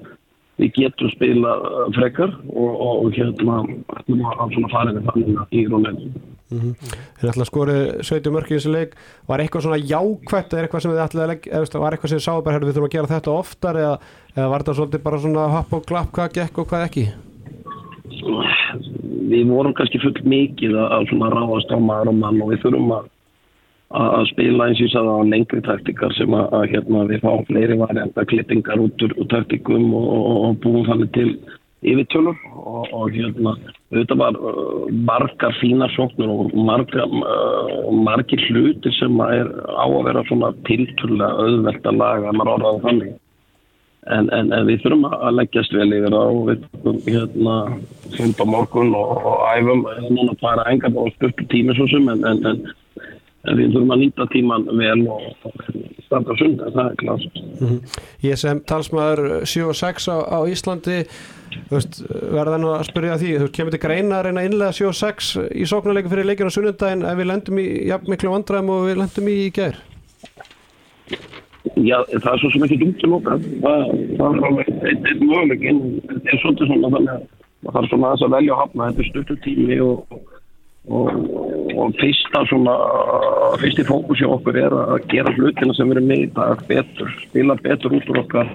við 0.60 0.74
getum 0.76 1.14
spila 1.14 1.54
frekar 1.96 2.34
og, 2.50 2.74
og, 2.74 3.06
og 3.06 3.16
hérna 3.16 3.62
að 3.64 4.58
svona 4.58 4.74
fara 4.74 4.92
inn 4.92 5.08
þannig 5.08 5.56
í 5.56 5.64
róninu. 5.70 6.12
Þið 6.50 7.30
ætla 7.30 7.46
að 7.46 7.50
skori 7.52 7.78
70 8.02 8.34
mörk 8.34 8.50
í 8.50 8.56
þessu 8.56 8.72
leik 8.74 8.96
Var 9.30 9.44
eitthvað 9.44 9.68
svona 9.68 9.78
jákvætt 9.78 10.56
eða 10.56 10.66
eitthvað 10.66 10.82
sem 10.82 10.96
þið 10.96 11.02
ætlaði 11.04 11.26
að 11.28 11.32
leggja 11.36 11.84
var 11.84 11.94
eitthvað 11.94 12.10
sem 12.10 12.22
þið 12.22 12.26
sáu 12.26 12.42
bara 12.48 12.64
við 12.64 12.72
þurfum 12.74 12.90
að 12.90 12.96
gera 12.96 13.12
þetta 13.14 13.36
oftar 13.38 13.82
eða, 13.84 13.96
eða 14.34 14.48
var 14.50 14.66
þetta 14.66 14.78
svolítið 14.80 15.06
bara 15.06 15.24
svona 15.28 15.50
hopp 15.54 15.76
og 15.78 15.90
glapp 15.94 16.14
hvað 16.18 16.38
gekk 16.40 16.64
og 16.64 16.72
hvað 16.74 16.88
ekki? 16.90 17.06
Við 19.30 19.48
vorum 19.50 19.76
kannski 19.78 20.02
full 20.04 20.18
mikið 20.24 20.76
að, 20.80 21.14
ráðast 21.36 21.72
á 21.74 21.78
maður 21.78 22.14
og 22.14 22.20
mann 22.24 22.44
og 22.44 22.52
við 22.54 22.62
þurfum 22.66 22.94
að, 22.98 23.08
að 24.00 24.28
spila 24.34 24.68
eins 24.70 24.84
og 24.86 24.92
sagði 24.94 25.16
á 25.16 25.30
lengri 25.34 25.62
taktikar 25.66 26.16
sem 26.18 26.36
að, 26.38 26.52
að 26.58 26.68
hérna, 26.74 27.06
við 27.10 27.24
fáum 27.26 27.48
fleiri 27.50 27.80
varianta 27.80 28.28
klippingar 28.32 28.84
út 28.84 29.08
úr, 29.08 29.16
taktikum 29.32 29.94
og, 29.94 30.12
og, 30.18 30.38
og 30.50 30.62
búum 30.66 30.86
þannig 30.90 31.14
til 31.18 31.32
yfirtjölur 31.80 32.36
og, 32.60 32.90
og 32.92 33.14
hérna 33.16 33.56
þetta 33.96 34.18
var 34.20 34.36
uh, 34.36 34.90
margar 34.92 35.56
fína 35.62 35.88
sóknur 35.96 36.34
og 36.34 36.54
margar, 36.68 37.08
uh, 37.08 37.88
margir 37.96 38.44
hluti 38.50 38.92
sem 38.98 39.22
er 39.30 39.48
á 39.72 39.88
að 39.88 40.04
vera 40.10 40.26
svona 40.28 40.52
tilturlega 40.68 41.46
auðvelt 41.46 41.88
að 41.88 42.02
laga 42.02 42.36
maður 42.36 42.56
orðaði 42.58 42.86
þannig 42.88 43.18
En, 44.08 44.30
en, 44.32 44.52
en 44.56 44.66
við 44.66 44.84
þurfum 44.84 45.08
að 45.10 45.34
leggjast 45.36 45.74
vel 45.76 45.90
yfir 45.92 46.14
það 46.16 46.36
og 46.36 46.46
við 46.48 46.62
þurfum 46.72 47.00
hérna 47.06 47.56
funda 48.16 48.46
morgun 48.48 48.94
og, 48.96 49.10
og 49.28 49.42
æfum 49.52 49.84
núna 50.16 50.38
bara 50.40 50.66
engar 50.72 50.96
og 50.96 51.12
stuttu 51.18 51.46
tími 51.52 51.76
svo 51.78 51.90
sem 51.92 52.08
en, 52.14 52.24
en, 52.32 52.62
við 53.60 53.76
þurfum 53.76 53.94
að 53.96 54.02
nýta 54.06 54.30
tíman 54.32 54.70
vel 54.80 55.04
og, 55.12 55.28
standa 56.10 56.36
sunda, 56.40 56.70
það 56.74 56.88
er 56.90 56.96
klart. 57.00 57.42
Ég 58.26 58.40
sem 58.42 58.62
talsmaður 58.68 59.22
7 59.50 59.68
og 59.70 59.78
6 59.78 60.08
á, 60.10 60.18
á 60.26 60.40
Íslandi 60.50 60.98
veist, 61.70 62.02
verða 62.10 62.58
nú 62.62 62.72
að 62.74 62.88
spyrja 62.90 63.20
því 63.22 63.36
þú 63.44 63.50
kemur 63.56 63.76
til 63.76 63.82
greina 63.84 64.20
að 64.20 64.30
reyna 64.30 64.44
að 64.44 64.50
innlega 64.50 64.78
7 64.80 64.90
og 64.90 64.98
6 65.00 65.30
í 65.54 65.68
sóknarleiku 65.70 66.12
fyrir 66.12 66.30
leikinu 66.30 66.50
á 66.50 66.56
sunnundaginn 66.56 67.06
ef 67.10 67.20
við 67.20 67.30
lendum 67.30 67.62
í 67.62 67.68
jafn 67.90 68.14
miklu 68.14 68.34
vandræðum 68.34 68.74
og 68.74 68.88
við 68.90 69.02
lendum 69.04 69.30
í 69.30 69.38
í 69.46 69.54
gær 69.54 69.80
Já, 71.86 71.98
það 72.12 72.32
er 72.32 72.42
svo 72.42 72.50
sem 72.54 72.64
ekki 72.66 72.78
dumt 72.82 72.98
til 73.00 73.14
okkar, 73.16 73.44
það, 73.64 73.84
það 74.20 74.34
er 74.38 74.48
alveg 74.48 74.72
einn 74.90 75.06
ein 75.08 75.22
möguleikin, 75.22 75.80
þetta 76.10 76.34
er 76.34 76.42
svolítið 76.42 76.72
svona 76.72 76.92
þannig 76.96 77.14
að 77.14 77.22
það 77.60 77.76
þarf 77.76 77.92
svona 77.92 78.10
aðeins 78.10 78.26
að 78.26 78.34
velja 78.36 78.56
að 78.56 78.62
hafna, 78.64 78.88
þetta 78.90 79.04
er 79.04 79.10
stuttu 79.10 79.38
tími 79.46 79.78
og, 79.86 80.18
og, 80.90 81.10
og 81.84 81.96
fyrsta 82.02 82.44
svona, 82.50 82.76
fyrsti 83.64 83.86
fókus 83.88 84.24
hjá 84.24 84.28
okkur 84.36 84.60
er 84.60 84.76
að 84.82 85.08
gera 85.14 85.36
hlutina 85.38 85.78
sem 85.78 85.94
erum 85.96 86.10
með 86.12 86.26
í 86.26 86.30
dag 86.36 86.66
betur, 86.72 87.16
spila 87.24 87.58
betur 87.64 87.98
út 88.00 88.12
úr 88.12 88.22
okkar, 88.26 88.54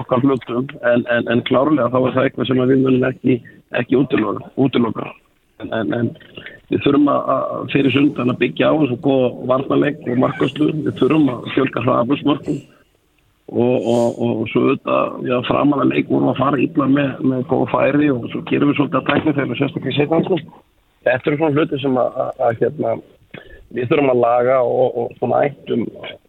okkar 0.00 0.24
hlutum, 0.24 0.72
en, 0.80 1.06
en, 1.12 1.30
en 1.34 1.44
klárlega 1.50 1.92
þá 1.92 2.00
er 2.00 2.16
það 2.16 2.28
eitthvað 2.30 2.52
sem 2.52 2.62
við 2.62 2.84
munum 2.86 3.08
ekki, 3.10 3.40
ekki 3.82 4.00
útiloka. 4.56 5.10
En, 5.64 5.92
en 5.96 6.10
við 6.70 6.82
þurfum 6.84 7.10
að 7.12 7.66
fyrir 7.72 7.94
sundan 7.94 8.32
að 8.32 8.40
byggja 8.42 8.70
á 8.70 8.74
þessu 8.80 8.96
góða 9.04 9.28
varnaleg 9.50 10.00
og 10.06 10.22
markaslu, 10.22 10.70
við 10.86 10.96
þurfum 11.00 11.28
að 11.32 11.50
fjölga 11.54 11.84
hraðaflusmörkum 11.84 12.56
og, 13.46 13.76
og, 13.92 14.22
og 14.26 14.40
svo 14.50 14.62
auðvitað, 14.64 15.28
framalega 15.46 15.90
leik 15.92 16.10
vorum 16.10 16.32
að 16.32 16.40
fara 16.40 16.62
illa 16.62 16.88
með, 16.90 17.12
með 17.22 17.44
góða 17.52 17.68
færi 17.74 18.10
og 18.14 18.26
svo 18.32 18.42
gerum 18.50 18.72
við 18.72 18.80
svolítið 18.80 19.00
að 19.00 19.12
tækna 19.12 19.36
þegar 19.36 19.60
sérstaklega 19.60 19.94
í 19.94 19.98
setjanslu. 20.00 20.40
Þetta 21.06 21.30
eru 21.30 21.38
svona 21.38 21.54
hluti 21.54 21.82
sem 21.84 22.00
að, 22.02 22.18
að, 22.24 22.42
að 22.42 22.60
hérna, 22.64 22.96
við 23.76 23.92
þurfum 23.92 24.12
að 24.16 24.22
laga 24.24 24.58
og, 24.66 24.98
og 25.02 25.14
svona 25.20 25.44
ættum 25.46 25.86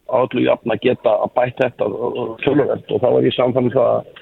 állu 0.07 0.45
jafn 0.45 0.71
að 0.71 0.83
geta 0.85 1.17
að 1.25 1.33
bæta 1.33 1.65
þetta 1.65 1.89
og, 1.89 2.31
töluvert. 2.45 2.93
Og 2.93 3.01
þá 3.01 3.09
er 3.09 3.27
ég 3.27 3.37
samfann 3.37 3.73
það 3.73 3.93
að 3.95 4.15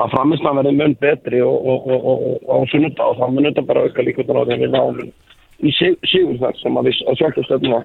að 0.00 0.12
framistan 0.14 0.56
verði 0.56 0.72
mun 0.76 0.94
betri 1.00 1.40
og, 1.44 1.88
á 2.48 2.56
sunnudag 2.72 3.10
og 3.10 3.18
þá 3.18 3.26
mun 3.28 3.48
þetta 3.48 3.64
bara 3.68 3.82
auka 3.84 4.04
líkvöldan 4.06 4.40
á 4.40 4.44
því 4.46 4.54
að 4.54 4.62
við 4.62 4.72
náum 4.72 5.00
í 5.62 5.74
sigur 5.78 6.38
þar 6.42 6.58
sem 6.60 6.78
að 6.80 6.92
að 6.92 7.20
sjálfsög 7.20 7.48
stöðum 7.48 7.78
á. 7.78 7.80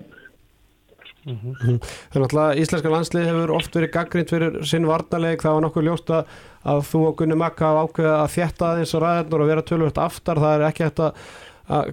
Þannig 1.28 2.38
að 2.40 2.62
íslenska 2.62 2.92
landslið 2.92 3.28
hefur 3.28 3.52
oft 3.58 3.76
verið 3.76 3.92
gaggrind 3.98 4.32
fyrir 4.32 4.62
sinn 4.68 4.88
varnarleik 4.88 5.44
það 5.44 5.58
var 5.58 5.66
nokkuð 5.66 5.88
ljóst 5.90 6.14
að, 6.16 6.32
að 6.64 6.86
þú 6.88 7.02
og 7.10 7.18
Gunni 7.20 7.38
Makka 7.40 7.74
ákveða 7.84 8.16
að 8.22 8.32
þjætta 8.38 8.70
aðeins 8.72 8.96
á 8.96 9.00
ræðarnar 9.04 9.44
og 9.44 9.52
vera 9.52 9.68
tölvöld 9.68 10.00
aftar, 10.00 10.42
það 10.44 10.56
er 10.56 10.66
ekki 10.70 10.86
hægt 10.86 11.02
að, 11.04 11.26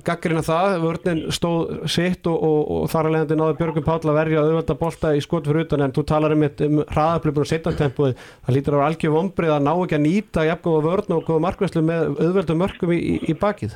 gaggrina 0.06 0.42
það, 0.46 0.76
vörnin 0.84 1.22
stóð 1.34 1.72
sitt 1.90 2.28
og, 2.30 2.44
og, 2.46 2.60
og 2.76 2.84
þar 2.92 3.08
að 3.08 3.16
leiðandi 3.16 3.38
náði 3.40 3.56
Björgum 3.58 3.86
Páll 3.88 4.04
að 4.04 4.18
verja 4.20 4.44
auðvölda 4.44 4.76
bolta 4.84 5.10
í 5.18 5.24
skot 5.24 5.50
fyrir 5.50 5.66
utan 5.66 5.82
en 5.82 5.96
þú 5.96 6.04
talar 6.12 6.36
um, 6.36 6.44
um 6.68 6.84
hraðablipun 6.84 7.42
og 7.42 7.50
setjantempuð, 7.50 8.14
það 8.46 8.58
lítur 8.58 8.78
á 8.78 8.86
algjör 8.86 9.16
vombrið 9.16 9.56
að 9.56 9.66
ná 9.66 9.72
ekki 9.72 9.98
að 9.98 10.06
nýta 10.06 10.46
jafngóða 10.46 10.86
vörn 10.86 11.16
og 11.18 11.26
góða 11.26 11.44
markvæslu 11.48 11.82
með 11.90 12.06
auðvöldum 12.22 12.62
mörkum 12.62 12.94
í, 12.94 13.00
í, 13.02 13.18
í 13.34 13.36
bakið. 13.42 13.74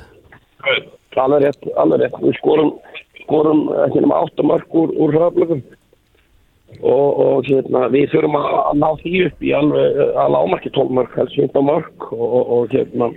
Alveg 1.17 1.41
rétt, 1.41 1.69
alveg 1.81 2.03
rétt. 2.03 2.17
Við 2.21 2.35
skorum, 2.37 2.73
skorum 3.23 3.65
ekki 3.87 4.03
nema 4.03 4.21
8 4.27 4.45
mörg 4.45 4.75
úr, 4.81 4.93
úr 4.93 5.15
hraðblökum 5.15 5.63
og, 6.77 7.19
og 7.19 7.47
hérna, 7.49 7.87
við 7.91 8.11
þurfum 8.13 8.37
að, 8.39 8.49
að 8.59 8.81
ná 8.81 8.89
því 9.01 9.13
upp 9.27 9.45
í 9.45 9.53
alveg 9.57 10.01
að 10.23 10.33
lámarki 10.35 10.71
12 10.75 10.93
mörg, 10.99 11.15
helst 11.17 11.39
15 11.39 11.65
mörg 11.69 12.05
og, 12.13 12.35
og, 12.39 12.75
hérna, 12.75 13.09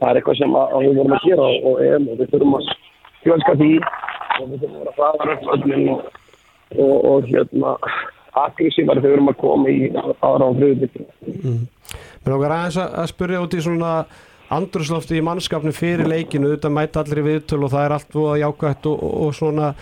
það 0.00 0.08
er 0.08 0.20
eitthvað 0.20 0.40
sem 0.40 0.56
að, 0.56 0.72
að 0.76 0.86
við 0.86 1.00
vorum 1.00 1.16
að 1.16 1.26
gera 1.28 1.50
og, 1.50 1.68
og, 1.72 2.08
við 2.22 2.32
þurfum 2.32 2.56
að 2.58 2.70
fjölska 3.20 3.56
því 3.60 3.72
og 3.80 4.46
við 4.46 4.64
þurfum 4.64 4.72
að 4.72 4.80
vera 4.80 4.96
hraðar 4.96 5.34
upp 5.34 5.52
öllum 5.56 5.92
og, 6.80 7.28
hérna, 7.28 7.76
aggressívar 8.40 9.00
þegar 9.00 9.08
við 9.08 9.16
erum 9.18 9.30
að 9.32 9.38
koma 9.40 9.70
í 9.70 9.78
aðra 9.98 10.48
á 10.48 10.50
friðubitur. 10.58 11.06
Mér 12.20 12.34
okkar 12.36 12.56
aðeins 12.56 12.80
að 12.80 12.98
að 13.02 13.08
spyrja 13.10 13.44
út 13.44 13.56
í 13.56 13.62
svona 13.64 13.94
andruslofti 14.54 15.18
í 15.18 15.24
mannskapni 15.24 15.72
fyrir 15.74 16.08
leikinu, 16.10 16.50
auðvitað 16.50 16.76
mæta 16.76 17.04
allir 17.04 17.22
í 17.22 17.26
viðtöl 17.28 17.62
og 17.64 17.72
það 17.74 17.86
er 17.86 17.96
allt 17.96 18.14
voða 18.16 18.36
jákvætt 18.42 18.90
og, 18.90 19.02
og, 19.06 19.16
og 19.26 19.34
svona, 19.38 19.72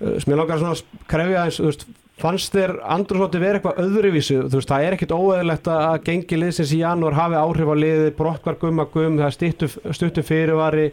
uh, 0.00 0.18
mér 0.26 0.42
langar 0.42 0.62
svona 0.62 0.76
að 0.76 1.06
krefja 1.10 1.40
aðeins, 1.42 1.60
þú 1.60 1.70
veist, 1.70 1.86
fannst 2.16 2.54
þér 2.56 2.72
andruslofti 2.96 3.40
verið 3.42 3.58
eitthvað 3.58 3.82
öðruvísu, 3.84 4.38
veist, 4.54 4.70
það 4.70 4.86
er 4.86 4.96
ekkit 4.96 5.16
óeðlegt 5.16 5.68
að 5.72 5.98
gengi 6.06 6.38
liðsins 6.40 6.72
í 6.72 6.80
janúar 6.80 7.18
hafi 7.18 7.36
áhrif 7.40 7.72
á 7.72 7.76
liði, 7.76 8.14
brottkvar 8.16 8.56
gumma 8.62 8.88
gum, 8.92 9.20
það 9.20 9.36
stuttu, 9.36 9.68
stuttu 9.98 10.24
fyrirvari, 10.24 10.86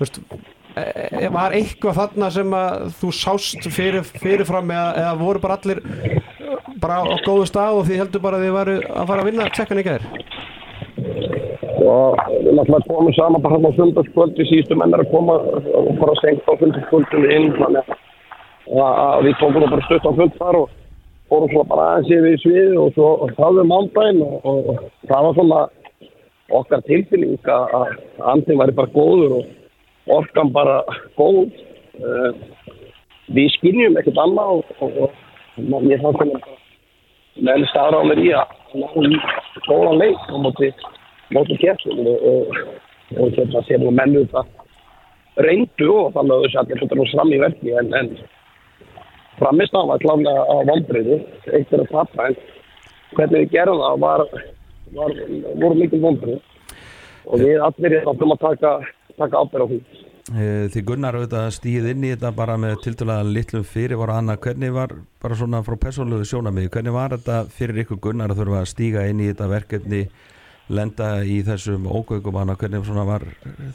veist, 0.00 0.22
e- 0.80 0.88
e- 1.20 1.32
var 1.34 1.56
eitthvað 1.56 2.00
þarna 2.00 2.32
sem 2.32 2.56
að 2.56 2.86
þú 3.02 3.12
sást 3.20 3.68
fyrir, 3.68 4.08
fyrirfram 4.24 4.72
eða, 4.72 4.88
eða 5.04 5.18
voru 5.20 5.44
bara 5.44 5.60
allir 5.60 5.84
bara 6.80 7.02
á 7.04 7.16
góðu 7.26 7.46
stað 7.50 7.80
og 7.80 7.86
því 7.88 8.00
heldur 8.00 8.24
bara 8.24 8.40
að 8.40 8.46
þið 8.46 8.56
varu 8.56 8.78
að 8.80 9.12
fara 9.12 9.22
að 9.22 9.28
vinna 9.30 9.50
tsekkan 9.52 9.82
gær? 9.84 10.06
Og 11.86 12.20
við 12.30 12.52
náttúrulega 12.56 12.88
komum 12.88 13.14
saman 13.16 13.42
bara 13.42 13.56
hérna 13.56 13.72
á 13.72 13.78
fundagskvöldi, 13.78 14.46
síðustu 14.48 14.78
menn 14.78 14.94
er 14.94 15.04
að 15.04 15.12
koma 15.14 15.38
og 15.80 15.90
bara 16.00 16.18
stengt 16.20 16.48
á 16.48 16.52
fundagskvöldinu 16.60 17.32
inn 17.36 17.50
þannig 17.58 17.90
að, 17.90 17.96
að 18.84 19.24
við 19.26 19.38
tókum 19.40 19.66
bara 19.66 19.86
stutt 19.88 20.08
á 20.08 20.12
fund 20.20 20.38
þar 20.40 20.60
og 20.60 20.76
fórum 21.30 21.52
svona 21.52 21.70
bara 21.72 21.88
aðeins 21.94 22.12
yfir 22.16 22.36
í 22.36 22.42
svið 22.44 22.78
og 22.82 22.92
svo 22.96 23.10
þáðum 23.38 23.70
mándaginn 23.70 24.22
og, 24.26 24.36
og, 24.44 24.70
og 24.74 25.10
það 25.10 25.26
var 25.26 25.38
svona 25.38 25.60
okkar 26.60 26.86
tilfinning 26.88 27.50
að 27.54 27.74
að 27.80 27.96
andin 28.32 28.60
væri 28.60 28.76
bara 28.78 28.94
góður 28.94 29.36
og 29.38 30.16
orkan 30.20 30.50
bara 30.52 30.80
góð. 31.18 31.52
Uh, 32.00 32.32
við 33.34 33.50
skiljum 33.56 33.98
ekkert 34.00 34.18
annað 34.18 34.60
og, 34.60 34.70
og, 34.80 35.18
mér 35.84 36.00
fannst 36.02 36.22
það 36.22 36.56
vel 37.46 37.66
staðra 37.70 38.00
á 38.02 38.08
mér 38.08 38.22
í 38.22 38.30
að 38.34 38.54
ná 38.80 38.88
í 39.06 39.20
góðan 39.68 40.00
leik 40.00 40.24
á 40.26 40.36
móti, 40.40 40.70
móti 41.34 41.58
kjærtum 41.60 42.02
og, 42.10 42.52
hérna 43.36 43.62
sér 43.66 43.82
nú 43.82 43.94
mennu 43.94 44.26
þetta 44.30 44.44
reyndu 45.46 45.88
og 45.94 46.12
þannig 46.14 46.36
að 46.36 46.44
þessi 46.44 46.60
allir 46.62 46.82
þetta 46.82 46.98
nú 46.98 47.08
fram 47.12 47.32
í 47.32 47.40
verki 47.40 47.74
en, 47.80 47.90
en 48.00 48.12
framist 49.40 49.74
á 49.74 49.82
var 49.88 50.02
klálega 50.02 50.44
á 50.44 50.56
vombriði, 50.68 51.18
eitt 51.56 51.72
er 51.72 51.84
að 51.84 51.92
tappa 51.94 52.28
en 52.28 52.38
hvernig 53.16 53.44
við 53.46 53.54
gerum 53.54 53.80
það 53.80 54.04
var, 54.04 54.24
var 54.98 55.18
voru 55.62 55.80
mikil 55.80 56.02
vombrið 56.04 56.38
og 57.26 57.42
við 57.42 57.64
allir 57.64 57.98
erum 58.00 58.34
að 58.34 58.46
taka, 58.46 58.76
taka 59.18 59.42
ábyrð 59.44 59.66
á 59.66 59.70
því. 59.70 59.80
Eh, 60.30 60.66
Þið 60.70 60.84
Gunnar 60.86 61.16
auðvitað 61.16 61.46
stíð 61.56 61.86
inn 61.90 62.04
í 62.06 62.10
þetta 62.12 62.30
bara 62.36 62.56
með 62.60 62.76
tildulega 62.84 63.26
litlum 63.26 63.64
fyrir 63.66 63.98
voru 63.98 64.14
Anna, 64.14 64.36
hvernig 64.38 64.74
var 64.74 64.92
bara 65.22 65.38
svona 65.38 65.62
frá 65.66 65.74
persónlegu 65.80 66.26
sjónamið, 66.28 66.68
hvernig 66.74 66.94
var 66.94 67.16
þetta 67.16 67.38
fyrir 67.54 67.82
ykkur 67.84 67.98
Gunnar 68.04 68.34
að 68.34 68.42
þurfa 68.42 68.60
að 68.60 68.70
stíga 68.70 69.06
inn 69.10 69.22
í 69.24 69.30
þetta 69.32 69.48
verkefni, 69.50 70.04
lenda 70.70 71.08
í 71.26 71.40
þessum 71.46 71.86
ógögum 71.90 72.38
Anna, 72.40 72.54
hvernig 72.58 72.84
svona 72.86 73.06
var 73.08 73.24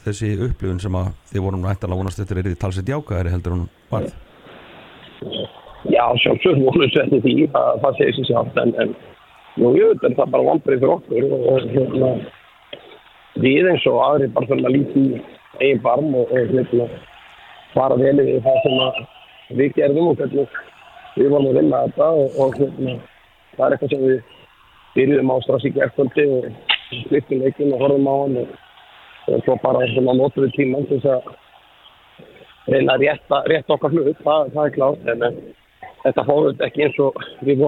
þessi 0.04 0.32
upplifun 0.46 0.80
sem 0.80 0.96
að 0.96 1.12
þið 1.32 1.44
vorum 1.44 1.66
nættalega 1.66 2.00
vonast 2.00 2.22
eftir 2.22 2.40
er 2.40 2.48
þið 2.48 2.60
talsett 2.62 2.92
jákaðari 2.92 3.34
heldur 3.34 3.56
hún 3.56 3.66
varð? 3.90 4.14
Já, 5.92 6.04
sjálfsögur 6.22 6.64
voru 6.64 6.88
svetti 6.90 7.20
því 7.24 7.34
að 7.52 7.82
það 7.84 7.98
segir 8.00 8.16
sér 8.16 8.28
sjálft 8.30 8.60
en, 8.62 8.72
en 8.82 8.94
nú 9.60 9.72
ég 9.76 9.92
veit 9.92 10.06
er 10.08 10.16
það 10.18 10.32
bara 10.34 10.46
vombrið 10.50 10.80
fyrir 10.82 10.94
okkur 10.96 11.26
og, 11.28 11.44
og 11.52 11.68
hérna 11.74 12.12
við 13.44 13.68
eins 13.72 13.86
og 13.90 14.00
aðri 14.04 14.30
bara 14.32 14.48
þurfum 14.48 14.70
að 14.70 14.76
líti 14.76 15.04
í 15.04 15.20
eigin 15.60 15.82
barm 15.84 16.14
og, 16.16 16.32
og 16.32 16.54
hérna 16.54 16.88
fara 17.74 17.98
vel 18.00 18.16
við 18.22 18.40
það 18.46 18.62
sem 18.64 18.80
að 18.86 19.02
við 19.60 19.76
gerðum 19.76 20.10
og 20.12 20.22
hvernig 20.22 20.56
við 21.16 21.28
vorum 21.32 21.50
að 21.50 21.60
vinna 21.60 21.82
þetta 21.84 22.08
og, 22.22 22.40
og 22.40 22.56
hérna 22.60 22.96
það 23.56 23.66
er 23.66 23.76
eitthvað 23.76 23.92
sem 23.92 24.06
við 24.06 24.18
byrjuðum 24.96 25.32
á 25.32 25.36
strax 25.44 25.68
í 25.68 25.74
gerðkvöldi 25.76 26.26
og 26.36 26.48
slittum 27.04 27.42
leikin 27.44 27.74
og 27.74 27.82
horfum 27.84 28.08
á 28.08 28.14
hann 28.22 28.38
og, 28.42 28.54
svo 29.44 29.58
bara 29.62 29.86
svona 29.92 30.16
notum 30.16 30.46
við 30.46 30.56
tíman 30.56 30.88
til 30.90 31.00
þess 31.02 31.12
að 31.16 32.74
reyna 32.74 32.96
að 32.96 33.04
rétta, 33.06 33.42
rétta 33.52 33.76
okkar 33.76 33.94
hlut, 33.94 34.22
það, 34.24 34.52
það 34.54 34.64
er 34.64 34.74
klárt 34.76 35.10
en 35.12 35.26
þetta 36.04 36.26
fóruð 36.28 36.64
ekki 36.66 36.86
eins 36.86 36.98
og 37.02 37.20
við 37.46 37.62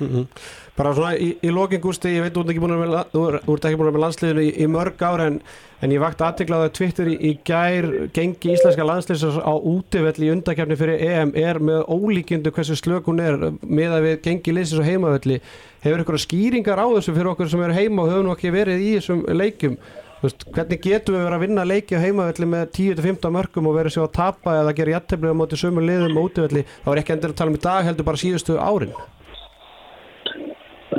vonumst 0.00 0.40
eftir. 0.40 0.68
Bara 0.80 0.92
svona 0.96 1.16
í, 1.20 1.34
í 1.44 1.50
lokin 1.52 1.80
Gústi, 1.82 2.12
ég 2.14 2.24
veit 2.24 2.32
þú 2.32 2.44
ert 2.44 2.52
ekki 2.52 2.62
búin 2.62 2.72
að 2.72 2.78
vera 2.80 2.92
með, 3.12 3.34
að 3.68 3.74
vera 3.82 3.92
með 3.92 4.02
landsliðinu 4.04 4.44
í, 4.46 4.50
í 4.64 4.68
mörg 4.70 5.02
ára 5.04 5.26
en, 5.28 5.38
en 5.84 5.92
ég 5.92 6.00
vakti 6.00 6.24
aðtiklaði 6.24 6.68
að 6.68 6.74
Twitter 6.78 7.10
í, 7.10 7.16
í 7.20 7.32
gær 7.44 7.88
gengi 8.16 8.54
íslenska 8.54 8.86
landsliðs 8.88 9.40
á 9.44 9.52
útivelli 9.52 10.30
í 10.30 10.32
undakefni 10.32 10.78
fyrir 10.80 11.04
EM 11.04 11.34
er 11.36 11.60
með 11.60 11.84
ólíkindu 11.84 12.54
hversu 12.56 12.78
slök 12.80 13.10
hún 13.10 13.20
er 13.20 13.36
með 13.60 13.96
að 13.98 14.06
við 14.06 14.16
gengi 14.28 14.56
liðsins 14.56 14.80
og 14.80 14.88
heimavelli. 14.88 15.40
Hefur 15.84 16.04
ykkur 16.06 16.20
skýringar 16.24 16.80
á 16.80 16.86
þessu 16.96 17.16
fyrir 17.18 17.32
okkur 17.34 17.52
sem 17.52 17.66
eru 17.66 17.76
heima 17.76 18.06
og 18.06 18.14
höfum 18.14 18.32
ekki 18.32 18.56
verið 18.56 18.80
í 18.86 18.90
þessum 18.96 19.26
leikjum? 19.36 19.78
Þú 20.20 20.28
veist, 20.28 20.42
hvernig 20.52 20.82
getum 20.84 21.16
við 21.16 21.22
verið 21.24 21.36
að 21.36 21.44
vinna 21.46 21.62
leiki 21.68 21.96
á 21.96 22.04
heimavelli 22.04 22.50
með 22.52 22.66
10-15 22.76 23.32
mörgum 23.36 23.68
og 23.70 23.76
verið 23.76 23.94
sér 23.94 24.08
að 24.08 24.16
tapa 24.18 24.58
eða 24.64 24.74
gera 24.76 24.98
jættefli 24.98 25.32
á 25.32 25.40
móti 25.40 25.60
sömu 25.60 25.84
liðum 25.84 26.18
og 26.20 26.28
útivelli? 26.28 26.66
Þá 26.84 26.90
er 26.92 27.00
ekki 27.00 27.14
endur 27.16 27.32
að 27.32 27.38
tala 27.40 27.52
um 27.52 27.56
í 27.56 27.62
dag 27.64 27.88
heldur 27.88 28.08
bara 28.08 28.20
síðustu 28.20 28.60
árin 28.60 28.92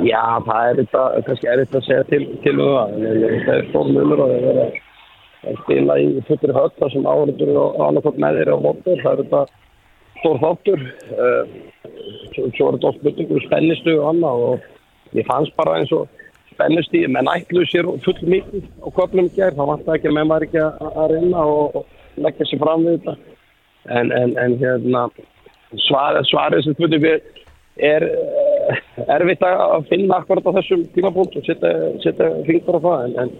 Já, 0.02 0.22
það 0.46 0.68
er 0.68 0.78
þetta, 0.80 1.02
kannski 1.26 1.48
er 1.50 1.60
þetta 1.62 1.78
að 1.78 1.86
segja 1.86 2.04
til, 2.08 2.22
til 2.44 2.54
um 2.58 2.70
það, 2.72 2.94
en 2.94 3.44
það 3.46 3.52
er 3.54 3.66
stór 3.68 3.90
munur 3.92 4.22
og 4.24 4.32
það 4.32 4.48
er 4.52 4.60
að 4.62 5.58
spila 5.62 5.98
í 5.98 6.06
fullri 6.28 6.56
höll 6.56 6.70
þar 6.78 6.94
sem 6.94 7.08
áhörður 7.08 7.58
og 7.62 7.82
annarkot 7.86 8.18
með 8.22 8.38
þeirra 8.40 8.56
á 8.58 8.64
mótur, 8.66 9.02
það 9.02 9.12
er 9.12 9.22
þetta 9.22 9.42
stór 10.22 10.40
þáttur, 10.42 10.84
uh, 11.18 11.54
svo, 12.34 12.48
svo 12.56 12.68
er 12.68 12.76
þetta 12.76 12.90
oft 12.90 13.00
spurningur 13.02 13.38
um 13.38 13.46
spennistu 13.46 13.94
og 13.98 14.08
annað 14.12 14.44
og 14.48 15.18
ég 15.18 15.28
fannst 15.28 15.56
bara 15.58 15.76
eins 15.80 15.94
og 15.96 16.08
spennisti, 16.52 17.04
menn 17.10 17.30
ætlu 17.32 17.64
sér 17.70 17.90
full 18.06 18.18
mikið 18.34 18.66
á 18.82 18.88
köflum 18.98 19.28
í 19.28 19.34
gerð, 19.36 19.58
þá 19.60 19.70
vant 19.72 19.84
það 19.86 19.98
ekki 19.98 20.14
menn 20.16 20.32
var 20.32 20.46
ekki 20.46 20.62
að, 20.62 21.04
reyna 21.12 21.46
og, 21.52 21.78
og 21.82 22.26
leggja 22.26 22.48
sér 22.48 22.62
fram 22.62 22.86
við 22.86 22.98
þetta, 22.98 23.16
en, 23.98 24.12
en, 24.18 24.34
en 24.46 24.58
hérna, 24.62 25.06
svarið, 25.86 26.64
sem 26.66 26.76
spurning 26.76 27.02
við 27.02 27.30
er 27.82 28.06
erfitt 29.16 29.42
að 29.46 29.88
finna 29.90 30.20
akkurat 30.20 30.46
á 30.48 30.56
þessum 30.58 30.84
tímapunkt 30.94 31.36
og 31.40 31.46
setja, 31.48 32.30
fingur 32.48 32.78
á 32.78 32.80
það 32.86 33.18
en, 33.24 33.32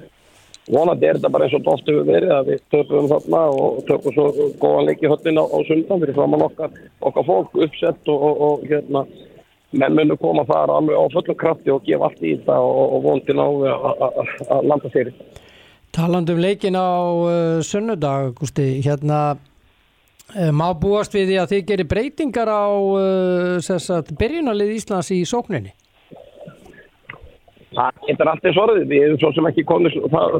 vonandi 0.73 1.09
er 1.09 1.19
þetta 1.19 1.33
bara 1.35 1.47
eins 1.49 1.57
og 1.57 1.63
þetta 1.65 1.75
oft 1.75 1.91
hefur 1.91 2.09
verið 2.09 2.33
að 2.37 2.49
við 2.53 2.63
tökum 2.75 3.11
þarna 3.11 3.43
og 3.59 3.83
tökum 3.89 4.15
svo 4.17 4.27
góðan 4.63 4.89
leik 4.89 5.03
í 5.03 5.11
höllin 5.11 5.41
á, 5.43 5.45
á 5.51 5.59
sundan 5.69 6.03
fyrir 6.05 6.17
framann 6.19 6.47
okkar, 6.47 6.75
okkar 7.03 7.29
fólk 7.29 7.61
uppsett 7.67 8.13
og, 8.15 8.27
og, 8.29 8.43
og 8.49 8.67
hérna 8.71 9.05
menn 9.73 9.97
munu 9.97 10.17
koma 10.21 10.45
þar 10.49 10.71
alveg 10.75 10.99
á 11.01 11.05
fullum 11.15 11.39
krafti 11.41 11.73
og 11.73 11.87
gefa 11.87 12.11
allt 12.11 12.23
í 12.23 12.35
þetta 12.37 12.59
og, 12.61 12.83
og 12.97 13.07
vondi 13.07 13.37
ná 13.39 13.47
að- 13.49 14.67
landa 14.69 14.91
fyrir. 14.93 15.15
Talandi 15.93 16.33
um 16.33 16.41
leikin 16.41 16.77
á 16.79 16.89
uh, 16.89 17.61
sunnudag, 17.65 18.33
Gústi, 18.39 18.69
hérna 18.85 19.37
má 20.57 20.67
búast 20.79 21.15
við 21.15 21.33
því 21.33 21.39
að 21.43 21.53
þið 21.53 21.63
gerir 21.69 21.89
breytingar 21.91 22.49
á 22.49 22.65
uh, 22.73 23.57
sagt, 23.63 24.13
byrjunarlið 24.19 24.77
Íslands 24.79 25.13
í 25.13 25.23
sókninni? 25.29 25.73
Það 27.73 28.01
getur 28.07 28.29
allt 28.29 28.47
eins 28.49 28.61
orðið, 28.61 28.83
við 28.91 29.05
erum 29.07 29.21
svo 29.21 29.31
sem 29.33 29.49
ekki 29.49 29.65
komið 29.69 29.95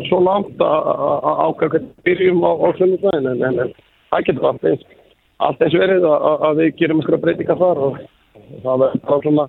svo, 0.09 0.19
langt 0.21 0.65
að 0.65 1.55
hvernig 1.63 1.87
byrjum 2.05 2.43
á, 2.45 2.53
sunnudaginn 2.77 3.31
en, 3.31 3.45
en, 3.49 3.61
en 3.65 3.73
það 4.13 4.27
getur 4.29 4.49
allt 4.51 4.67
eins, 4.69 4.85
allt 5.47 5.65
eins 5.65 5.77
verið 5.81 6.07
að, 6.09 6.61
við 6.61 6.75
gerum 6.81 7.01
ykkur 7.01 7.21
breytingar 7.23 7.61
þar 7.61 7.83
og 7.87 7.99
það 8.65 8.87
er 8.89 8.99
bara 9.09 9.21
svona 9.25 9.47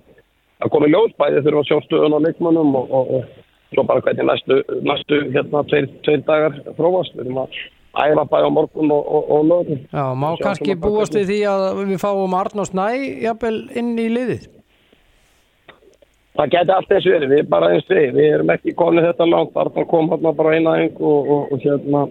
að 0.64 0.72
koma 0.72 0.88
í 0.88 0.94
ljós. 0.94 1.16
Bæði 1.20 1.44
þurfum 1.44 1.60
að 1.60 1.68
sjá 1.70 1.78
stöðun 1.84 2.16
á 2.16 2.24
leikmönnum 2.24 2.78
og, 2.80 2.94
og, 3.00 3.12
og 3.18 3.74
svo 3.74 3.86
bara 3.88 4.04
hvernig 4.06 4.30
næstu, 4.30 4.60
næstu 4.88 5.20
hérna 5.34 5.64
tveir, 5.68 5.90
tveir 6.06 6.24
dagar 6.28 6.60
frófast, 6.78 7.16
við 7.18 7.26
erum 7.26 7.42
að 7.44 7.60
æfa 7.94 8.24
bæði 8.30 8.50
á 8.50 8.52
morgun 8.56 8.92
og, 8.94 9.06
og, 9.06 9.30
og 9.36 9.46
lögum. 9.50 9.80
Já, 9.92 10.04
má 10.18 10.28
kannski 10.42 10.76
búast 10.80 11.14
við 11.14 11.30
því 11.30 11.38
að 11.52 11.64
við 11.84 12.02
fáum 12.02 12.36
Arnór 12.38 12.68
Snæ 12.68 12.88
jafnvel 13.22 13.56
inn 13.78 13.94
í 14.00 14.10
liðið? 14.12 14.50
Það 16.34 16.50
geti 16.50 16.74
allt 16.74 16.92
eins 16.96 17.04
verið, 17.06 17.30
við 17.30 17.50
bara 17.50 17.70
eins 17.70 17.90
við, 17.90 18.06
við 18.16 18.30
erum 18.34 18.54
ekki 18.56 18.74
komið 18.74 19.10
þetta 19.10 19.26
langt, 19.30 19.58
Arnar 19.62 19.90
kom 19.90 20.08
hérna 20.10 20.32
bara 20.34 20.54
eina 20.56 20.78
eng 20.82 20.96
og, 20.98 21.28
og, 21.30 21.52
og 21.54 21.60
hérna 21.62 22.06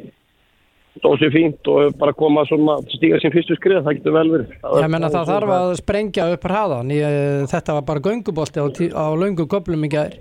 stóð 0.94 1.18
sér 1.20 1.34
fínt 1.34 1.70
og 1.74 1.98
bara 2.00 2.14
koma 2.16 2.46
svona 2.48 2.78
stíga 2.94 3.20
sín 3.20 3.34
fyrstu 3.34 3.58
skrið, 3.58 3.82
það 3.84 3.98
getur 3.98 4.16
vel 4.16 4.30
verið. 4.32 4.54
Ég 4.80 4.92
menna 4.94 5.10
það 5.12 5.32
þarf 5.32 5.54
að 5.58 5.74
sprengja 5.82 6.30
upp 6.36 6.48
hraðan, 6.48 6.94
Ég, 6.96 7.18
þetta 7.52 7.78
var 7.80 7.88
bara 7.90 8.04
göngubolti 8.08 8.64
á, 8.64 8.68
á 8.96 9.06
löngu 9.18 9.48
köplum 9.52 9.84
í 9.84 9.92
gær. 9.92 10.16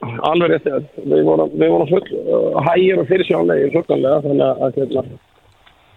Alveg 0.00 0.54
rétt, 0.54 0.68
ja. 0.68 0.78
við 1.04 1.26
vorum, 1.26 1.50
vorum 1.60 1.88
full 1.90 2.06
uh, 2.16 2.60
hægir 2.70 3.00
og 3.02 3.08
fyrir 3.10 3.28
sjánlegir 3.28 3.72
svolganlega, 3.74 4.22
þannig 4.24 4.44
að, 4.46 4.62
að, 4.64 4.78
hérna, 4.78 5.02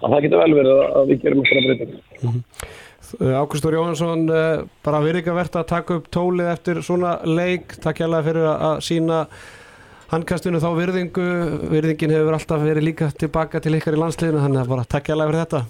að 0.03 0.15
það 0.15 0.25
getur 0.25 0.41
vel 0.41 0.55
verið 0.57 0.81
að 0.83 1.11
við 1.11 1.21
gerum 1.23 1.43
eitthvað 1.43 1.67
breyting. 1.69 1.93
Ágústur 3.39 3.77
Jóhansson 3.77 4.27
uh, 4.27 4.65
bara 4.83 5.01
virðingavert 5.05 5.55
að 5.59 5.67
taka 5.71 5.99
upp 6.01 6.11
tólið 6.11 6.51
eftir 6.51 6.83
svona 6.83 7.15
leik, 7.23 7.77
takk 7.83 8.03
hjá 8.03 8.19
fyrir 8.27 8.43
að, 8.49 8.67
að 8.69 8.83
sína 8.89 9.23
handkastinu 10.11 10.61
þá 10.61 10.69
virðingu, 10.77 11.31
virðingin 11.71 12.17
hefur 12.17 12.37
alltaf 12.37 12.67
verið 12.67 12.89
líka 12.91 13.11
tilbaka 13.15 13.63
til 13.63 13.77
ykkar 13.79 13.95
í 13.95 14.03
landsliðinu 14.03 14.43
þannig 14.43 14.65
að 14.65 14.71
bara 14.75 14.89
takk 14.89 15.09
hjá 15.09 15.17
fyrir 15.23 15.41
þetta 15.45 15.65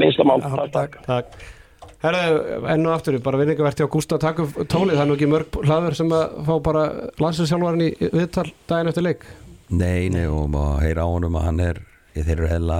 Minnsta 0.00 0.24
mál, 0.24 0.38
Já, 0.40 0.54
takk, 0.70 0.70
takk. 0.72 1.02
Takk 1.04 1.59
Herðu, 2.00 2.44
enn 2.72 2.86
og 2.88 2.94
aftur, 2.94 3.18
bara 3.20 3.38
virðingavert 3.42 3.80
hjá 3.82 4.16
taka 4.16 4.46
upp 4.46 4.54
tólið, 4.72 4.94
það 4.96 5.02
er 5.02 5.08
nú 5.10 5.16
ekki 5.18 5.28
mörg 5.28 5.58
hlaður 5.66 5.96
sem 5.98 6.12
að 6.16 6.38
fá 6.46 6.54
bara 6.64 6.84
í 7.20 7.90
viðtal 8.00 8.46
daginn 8.70 8.88
eftir 8.88 9.04
leik. 9.04 9.26
Nei, 9.68 10.08
nei, 10.08 10.24
og 10.26 10.48
maður 10.50 10.86
heyra 10.86 11.04
á 11.04 11.08
honum 11.12 11.36
að 11.36 11.44
hann 11.46 11.60
er, 11.60 11.82
þeir 12.16 12.32
eru 12.38 12.48
heila 12.48 12.78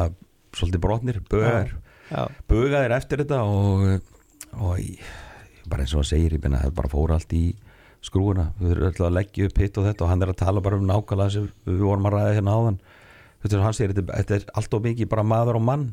svolítið 0.56 0.82
brotnir, 0.86 1.20
bögar 1.30 1.74
Já. 2.10 2.24
bugaðir 2.50 2.96
eftir 2.96 3.22
þetta 3.22 3.42
og, 3.46 4.08
og 4.58 4.80
ég, 4.80 5.04
bara 5.70 5.84
eins 5.84 5.92
og 5.94 6.00
hann 6.00 6.10
segir 6.10 6.34
ég 6.34 6.42
menna 6.42 6.64
það 6.64 6.74
bara 6.80 6.90
fór 6.90 7.14
allt 7.14 7.34
í 7.36 7.44
skrúuna 8.02 8.48
við 8.58 8.72
erum 8.72 8.88
alltaf 8.88 9.06
að 9.06 9.16
leggja 9.18 9.46
upp 9.50 9.60
hitt 9.60 9.78
og 9.78 9.86
þetta 9.86 10.06
og 10.06 10.10
hann 10.10 10.24
er 10.24 10.32
að 10.32 10.40
tala 10.40 10.64
bara 10.64 10.80
um 10.80 10.88
nákvæmlega 10.88 11.34
sem 11.36 11.50
við 11.68 11.82
vorum 11.84 12.08
að 12.08 12.16
ræða 12.16 12.36
hérna 12.38 12.56
áðan. 12.56 12.80
Þetta 13.40 13.56
er 13.56 13.66
hann 13.66 13.76
segir, 13.76 13.94
þetta, 13.94 14.16
þetta 14.16 14.38
er 14.38 14.46
allt 14.56 14.76
og 14.76 14.86
mikið 14.88 15.10
bara 15.12 15.26
maður 15.36 15.60
og 15.60 15.66
mann 15.68 15.90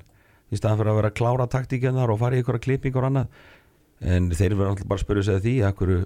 í 0.51 0.59
staðan 0.59 0.79
fyrir 0.81 0.91
að 0.93 0.99
vera 1.01 1.11
að 1.11 1.17
klára 1.19 1.47
taktíkjarnar 1.53 2.13
og 2.13 2.19
fara 2.21 2.37
í 2.37 2.43
ykkur 2.43 2.59
klippingur 2.63 3.05
og 3.05 3.11
annað. 3.11 3.41
En 4.07 4.29
þeir 4.31 4.55
verður 4.55 4.73
alltaf 4.73 4.89
bara 4.91 4.99
að 5.01 5.05
spyrja 5.05 5.25
sig 5.27 5.39
að 5.39 5.47
því 5.47 5.55
að 5.67 5.73
hverju 5.81 6.03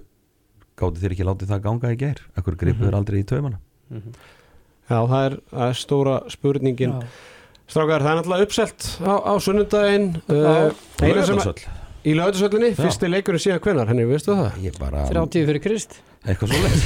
gáttu 0.82 1.02
þeir 1.02 1.14
ekki 1.16 1.28
látið 1.28 1.52
það 1.52 1.66
ganga 1.66 1.92
í 1.92 1.98
ger 2.00 2.22
að 2.32 2.46
hverju 2.46 2.62
gripu 2.62 2.86
þeir 2.86 2.96
aldrei 2.98 3.18
í 3.20 3.26
taumana? 3.28 3.60
Já, 3.92 4.96
það 4.96 5.20
er, 5.26 5.36
það 5.52 5.66
er 5.68 5.78
stóra 5.82 6.16
spurningin. 6.32 6.96
Já. 6.96 7.28
Strákar, 7.72 8.02
það 8.04 8.10
er 8.10 8.18
náttúrulega 8.18 8.46
uppselt 8.48 8.88
á, 9.00 9.14
á 9.22 9.32
sunnundaginn 9.40 10.08
uh, 10.28 10.72
í 12.02 12.14
laugarsöllinni, 12.18 12.72
Já. 12.74 12.80
fyrsti 12.80 13.08
leikurinn 13.08 13.40
síðan 13.40 13.62
hvenær, 13.62 13.88
henni, 13.92 14.04
veistu 14.08 14.34
það? 14.34 14.58
ég 14.64 14.74
bara 14.80 15.04
30 15.08 15.46
fyrir 15.48 15.62
Krist. 15.62 15.94
eitthvað 16.26 16.52
svo 16.52 16.58
leið 16.66 16.82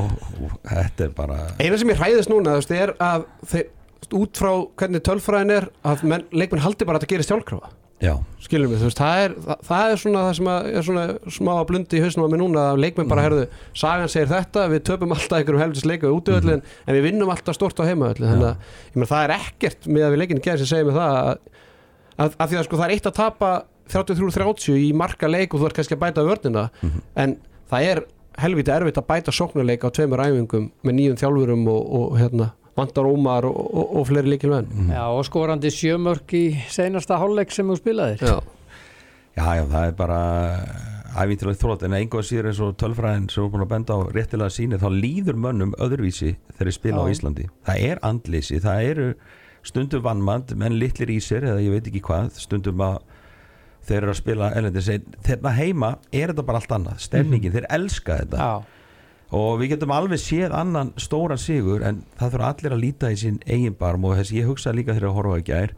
og 0.00 0.10
þetta 0.74 1.06
er 1.06 1.14
bara 1.16 1.38
Eina 1.62 1.78
sem 1.80 1.92
ég 1.94 2.02
hræðist 2.02 2.32
núna, 2.32 2.56
þú 2.56 2.64
veist, 2.64 2.74
er 2.76 2.92
að 2.98 3.24
þeir, 3.52 3.70
út 4.12 4.36
frá 4.36 4.50
hvernig 4.80 5.02
tölfræðin 5.06 5.54
er 5.54 5.70
að 5.86 6.04
menn, 6.10 6.28
leikmenn 6.34 6.62
haldi 6.64 6.86
bara 6.86 7.00
að 7.00 7.04
þetta 7.04 7.14
gerist 7.14 7.32
sjálfkrafa. 7.32 7.72
Já, 8.02 8.12
skilum 8.42 8.72
við, 8.72 8.80
þú 8.82 8.88
veist, 8.88 8.98
það 9.00 9.20
er, 9.22 9.34
það, 9.44 9.60
það 9.68 9.90
er 9.92 10.00
svona 10.02 10.22
það 10.26 10.34
sem 10.36 10.48
að, 10.50 10.66
er 10.66 10.86
svona 10.88 11.04
smá 11.36 11.50
að 11.54 11.66
blundi 11.70 11.96
í 11.96 12.02
hausnum 12.02 12.26
á 12.26 12.28
mig 12.32 12.40
núna 12.42 12.64
að 12.72 12.80
leikmenn 12.82 13.08
bara, 13.08 13.22
herðu, 13.24 13.44
sagan 13.80 14.10
segir 14.12 14.28
þetta 14.32 14.64
við 14.72 14.82
töpum 14.88 15.14
alltaf 15.14 15.38
einhverjum 15.38 15.62
helvis 15.62 15.86
leika 15.86 16.08
við 16.10 16.16
útöðlin 16.18 16.64
en 16.64 16.98
við 16.98 17.06
vinnum 17.06 17.30
alltaf 17.32 17.56
stort 17.56 17.80
á 17.80 17.86
heimaðöllin 17.86 18.32
þannig 18.32 18.48
að, 18.50 18.74
ég 18.90 18.98
meina, 18.98 19.08
það 19.12 19.22
er 19.28 19.34
ekkert 19.38 19.88
með 19.88 20.06
að 20.08 20.12
við 20.16 20.22
leikinu 20.24 20.44
gerð 20.44 20.64
sem 20.64 20.70
segir 20.74 20.88
mig 20.90 20.98
það 20.98 21.20
að, 21.20 21.30
að, 22.18 22.36
að 22.36 22.50
því 22.50 22.58
að 22.58 22.66
sko 22.66 22.80
það 22.80 22.84
er 22.88 22.94
eitt 22.98 23.08
að 23.08 23.16
tapa 23.20 23.52
33-30 23.94 24.82
í 24.82 24.90
marka 24.96 25.30
leik 25.30 25.54
og 25.54 25.62
þú 25.62 25.70
ert 25.70 25.78
kannski 25.78 25.96
að 25.96 26.02
bæta 26.04 26.26
vörnina 26.26 26.66
en 27.14 27.38
það 27.70 27.88
er 27.92 28.02
helviti 28.42 28.74
erfitt 28.74 28.98
að 29.00 29.08
bæta 29.14 29.32
sóknarleika 29.32 29.88
á 29.88 29.94
tveimur 29.94 30.24
æfingum 30.26 30.68
með 30.82 30.98
nýjum 30.98 31.18
þjálfurum 31.22 31.66
og, 31.70 31.82
og 32.00 32.18
hérna 32.18 32.50
vantar 32.76 33.06
ómar 33.06 33.46
og, 33.48 33.54
og, 33.54 33.92
og 34.00 34.08
fleiri 34.08 34.32
líkilmenn 34.34 34.90
Já, 34.90 35.04
og 35.14 35.22
skorandi 35.28 35.70
sjömörk 35.70 36.34
í 36.34 36.44
seinasta 36.72 37.18
hálfleik 37.20 37.54
sem 37.54 37.68
þú 37.70 37.78
spilaðir. 37.78 38.24
Já, 38.24 38.40
já, 39.38 39.46
já, 39.60 39.64
það 39.70 39.86
er 39.86 39.96
bara 39.98 40.18
æfintilegt 41.14 41.60
þrótt, 41.62 41.84
en 41.86 41.94
einhvað 41.94 42.26
síður 42.26 42.50
eins 42.50 42.60
og 42.64 42.74
tölfræðin 42.80 43.28
sem 43.30 43.38
við 43.38 43.46
erum 43.46 43.52
búin 43.54 43.64
að 43.64 43.72
benda 43.74 43.94
á 43.94 44.00
réttilega 44.16 44.50
síni 44.50 44.80
þá 44.82 44.88
líður 44.90 45.38
mönnum 45.44 45.74
öðruvísi 45.78 46.32
þegar 46.56 46.70
þeir 46.70 46.76
spila 46.78 47.02
á 47.02 47.06
Já. 47.06 47.14
Íslandi. 47.14 47.48
Það 47.68 47.84
er 47.90 48.00
andleysi, 48.10 48.60
það 48.64 48.88
eru 48.90 49.08
stundum 49.64 50.02
vannmand, 50.04 50.54
menn 50.58 50.78
litlir 50.80 51.12
í 51.14 51.20
sér 51.22 51.46
eða 51.52 51.62
ég 51.62 51.76
veit 51.76 51.86
ekki 51.90 52.02
hvað, 52.04 52.32
stundum 52.42 52.82
að 52.84 52.98
þeir 53.84 54.00
eru 54.00 54.12
að 54.14 54.18
spila 54.18 54.50
elendis 54.58 54.90
þeirna 55.24 55.52
heima 55.54 55.90
er 56.10 56.32
þetta 56.32 56.46
bara 56.48 56.60
allt 56.62 56.74
annað 56.78 57.02
stemningin, 57.04 57.54
þeir 57.54 57.68
elska 57.78 58.18
þetta. 58.22 58.48
Já, 58.48 58.83
og 59.34 59.58
við 59.60 59.72
getum 59.74 59.92
alveg 59.94 60.20
séð 60.22 60.54
annan 60.54 60.92
stóran 61.00 61.40
sigur 61.42 61.82
en 61.86 62.02
það 62.20 62.34
þurfa 62.36 62.50
allir 62.54 62.74
að 62.76 62.82
líta 62.86 63.10
í 63.10 63.18
sín 63.20 63.40
eigin 63.50 63.74
barm. 63.78 64.04
Og 64.06 64.16
þess 64.20 64.34
ég 64.36 64.46
hugsaði 64.50 64.80
líka 64.80 64.94
þegar 64.96 65.10
að 65.10 65.16
horfa 65.18 65.38
í 65.42 65.46
gær 65.50 65.72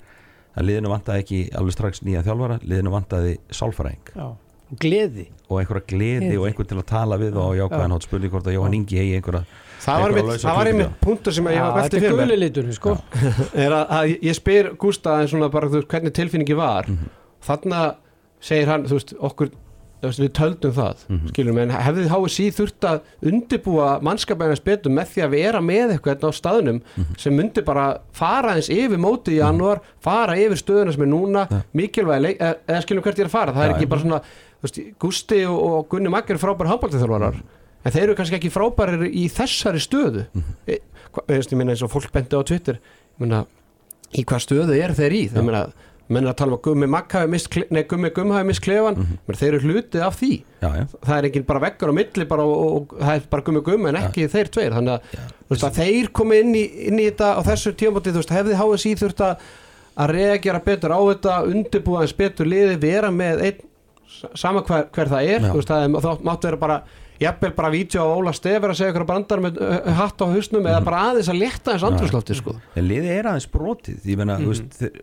að 0.57 0.67
liðinu 0.71 0.93
vantaði 0.93 1.23
ekki 1.25 1.39
alveg 1.61 1.75
strax 1.77 2.03
nýja 2.05 2.23
þjálfara, 2.27 2.59
liðinu 2.65 2.93
vantaði 2.95 3.35
sálfræðing. 3.53 4.13
Já, 4.17 4.27
og 4.67 4.79
gleði. 4.83 5.27
Og 5.51 5.61
einhverja 5.61 5.87
gleði 5.93 6.21
Gleði. 6.27 6.39
og 6.41 6.47
einhver 6.49 6.69
til 6.71 6.79
að 6.81 6.87
tala 6.91 7.19
við 7.21 7.37
og 7.39 7.53
jákvæðan 7.61 7.95
hótt 7.97 8.07
spurning 8.09 8.33
hvort 8.33 8.49
að 8.51 8.57
Jóhann 8.57 8.75
Ingi 8.81 8.97
eigi 9.03 9.19
einhverja 9.21 9.45
það 9.87 10.01
var 10.01 10.09
Einhverja 10.09 10.17
einmitt, 10.17 10.31
lausa 10.33 10.49
það 10.49 10.57
var 10.57 10.67
klukkutíma. 10.67 10.87
einmitt 10.87 11.05
punktur 11.05 11.37
sem 11.37 11.47
að 11.47 11.55
ég 11.55 11.63
var 11.63 11.77
veltið 11.77 11.85
Þetta 11.87 11.97
er 11.97 12.07
fyrir 12.07 12.17
mér 12.17 12.27
guli 12.27 12.39
liturinn, 12.41 12.75
sko. 12.75 12.95
Er 13.67 13.77
að, 13.77 13.85
að 13.99 14.15
ég 14.27 14.39
spyr 14.41 14.71
Gústa 14.81 15.15
en 15.23 15.31
svona 15.31 15.51
bara 15.55 15.69
þú 15.71 15.79
veist 15.83 15.93
hvernig 15.93 16.17
tilfinningi 16.19 16.57
var. 16.59 16.89
Mhm. 16.91 17.13
þarna 17.47 17.83
segir 18.43 18.73
hann 18.73 18.89
þú 18.91 18.99
veist 18.99 19.15
okkur 19.31 19.53
við 20.03 20.29
töldum 20.37 20.73
það 20.73 20.97
Mhm. 21.09 21.29
skilum 21.33 21.59
en 21.63 21.71
hefði 21.71 22.09
HSI 22.09 22.51
þurft 22.53 22.81
að 22.87 23.01
undibúa 23.31 24.01
mannskapæðinans 24.03 24.63
betur 24.65 24.93
með 24.93 25.07
því 25.15 25.23
að 25.25 25.31
vera 25.31 25.61
með 25.61 25.95
eitthvað 25.97 26.13
hérna 26.15 26.31
á 26.31 26.33
staðnum 26.41 26.81
Mhm. 26.97 27.19
sem 27.19 27.37
myndi 27.37 27.65
bara 27.65 28.01
fara 28.13 28.55
eins 28.55 28.69
yfir 28.69 28.99
móti 28.99 29.33
í 29.37 29.41
janúar, 29.41 29.81
fara 30.01 30.35
yfir 30.37 30.57
stöðuna 30.63 30.93
sem 30.93 31.03
er 31.03 31.07
núna, 31.07 31.47
Ja. 31.51 31.63
mikilvæg 31.75 32.39
eða, 32.39 32.55
eða 32.69 32.83
skilum 32.83 33.03
hvert 33.03 33.17
ég 33.17 33.21
er 33.21 33.27
að 33.27 33.31
fara, 33.31 33.53
það 33.53 33.65
er 33.65 33.71
Já, 33.71 33.77
ekki 33.77 33.89
bara 33.89 34.01
svona 34.01 34.23
veist, 34.63 34.99
Gústi 34.99 35.45
og, 35.47 35.63
og 35.63 35.89
Gunni 35.89 36.09
Magger 36.11 36.35
er 36.35 36.39
frábæri 36.39 36.69
handbóltithjálfarar 36.69 37.43
en 37.85 37.93
þeir 37.93 38.03
eru 38.03 38.15
kannski 38.15 38.39
ekki 38.41 38.51
frábærir 38.51 39.11
í 39.13 39.29
þessari 39.31 39.81
stöðu 39.81 40.27
Mhm. 40.35 40.43
e, 40.69 40.79
hva, 41.13 41.23
veist, 41.29 41.51
ég 41.53 41.57
meina 41.57 41.73
eins 41.73 41.83
og 41.83 41.91
fólk 41.91 42.11
bendi 42.13 42.37
á 42.37 42.43
Twitter 42.45 42.79
meina, 43.19 43.47
í 44.15 44.25
hvað 44.25 44.45
stöðu 44.47 44.83
er 44.83 44.91
þeir 44.95 45.13
í 45.13 45.31
það 45.31 45.45
meina, 45.45 45.73
menn 46.09 46.29
að 46.31 46.37
tala 46.39 46.53
um 46.53 46.59
að 46.59 46.63
Gummi 46.69 46.87
Magg 46.87 47.13
hafi 47.17 47.31
mist, 47.33 47.57
nei, 47.75 47.83
Gummi 47.91 48.11
Gumm 48.15 48.31
hafi 48.31 48.47
mist 48.47 48.63
klefan 48.63 48.97
Mhm. 48.97 49.19
menn, 49.27 49.39
þeir 49.41 49.55
eru 49.57 49.61
hluti 49.73 50.01
af 50.07 50.19
því. 50.21 50.33
Já, 50.63 50.69
já, 50.77 50.85
það 51.07 51.19
er 51.19 51.29
ekki 51.31 51.43
bara 51.47 51.61
veggur 51.67 51.91
á 51.91 51.95
milli 51.99 52.25
bara, 52.29 52.43
og, 52.47 52.57
og, 52.57 52.75
og 52.95 53.01
það 53.01 53.15
er 53.17 53.23
bara 53.31 53.43
Gummi 53.43 53.63
Gumm 53.67 53.87
en 53.91 53.95
ekki 54.01 54.29
þeir 54.31 54.51
tveir. 54.55 54.73
Þannig 54.77 54.95
að, 54.95 55.01
veist, 55.51 55.65
að 55.65 55.79
þeir 55.83 56.11
komi 56.13 56.41
inn 56.41 56.55
í, 56.55 56.65
inn 56.89 56.99
í 56.99 57.09
þetta 57.11 57.33
á 57.37 57.41
þessu 57.51 57.73
tímabóti 57.75 58.13
þú 58.15 58.21
veist, 58.23 58.37
hefði 58.37 58.61
HSI 58.61 58.95
þurft 59.03 59.25
að 59.27 59.37
að 59.97 60.11
reagjara 60.13 60.61
betur 60.65 60.93
á 60.93 61.01
þetta 61.01 61.35
undirbúa 61.49 62.03
eins 62.05 62.13
betur 62.13 62.45
liði, 62.47 62.77
vera 62.83 63.09
með 63.11 63.43
einn 63.47 63.61
sama 64.37 64.61
hver, 64.63 64.87
hver 64.93 65.09
það 65.09 65.29
er 65.35 65.41
Já. 65.41 65.53
veist, 65.57 65.69
það 65.73 65.97
þá 66.05 66.11
máttu 66.23 66.49
vera 66.51 66.57
bara 66.61 66.83
jafnvel 67.19 67.51
bara 67.57 67.71
vídeo 67.73 68.03
á 68.05 68.13
Óla 68.13 68.33
Stefur 68.37 68.69
að 68.75 68.77
segja 68.77 68.93
ykkur 68.93 69.07
brandar 69.09 69.41
með 69.41 69.57
hatt 69.97 70.21
á 70.21 70.27
hausnum 70.29 70.67
eða 70.69 70.83
bara 70.85 70.99
aðeins 71.11 71.31
að 71.33 71.39
létta 71.41 71.73
eins 71.73 71.83
andrúslofti 71.89 72.37
sko. 72.37 72.55
en 72.77 72.85
liðið 72.91 73.09
er 73.17 73.29
aðeins 73.31 73.49
brotið 73.49 74.05
ég 74.05 74.21
þú 74.37 74.51
veist 74.53 74.77
þeir, 74.77 75.01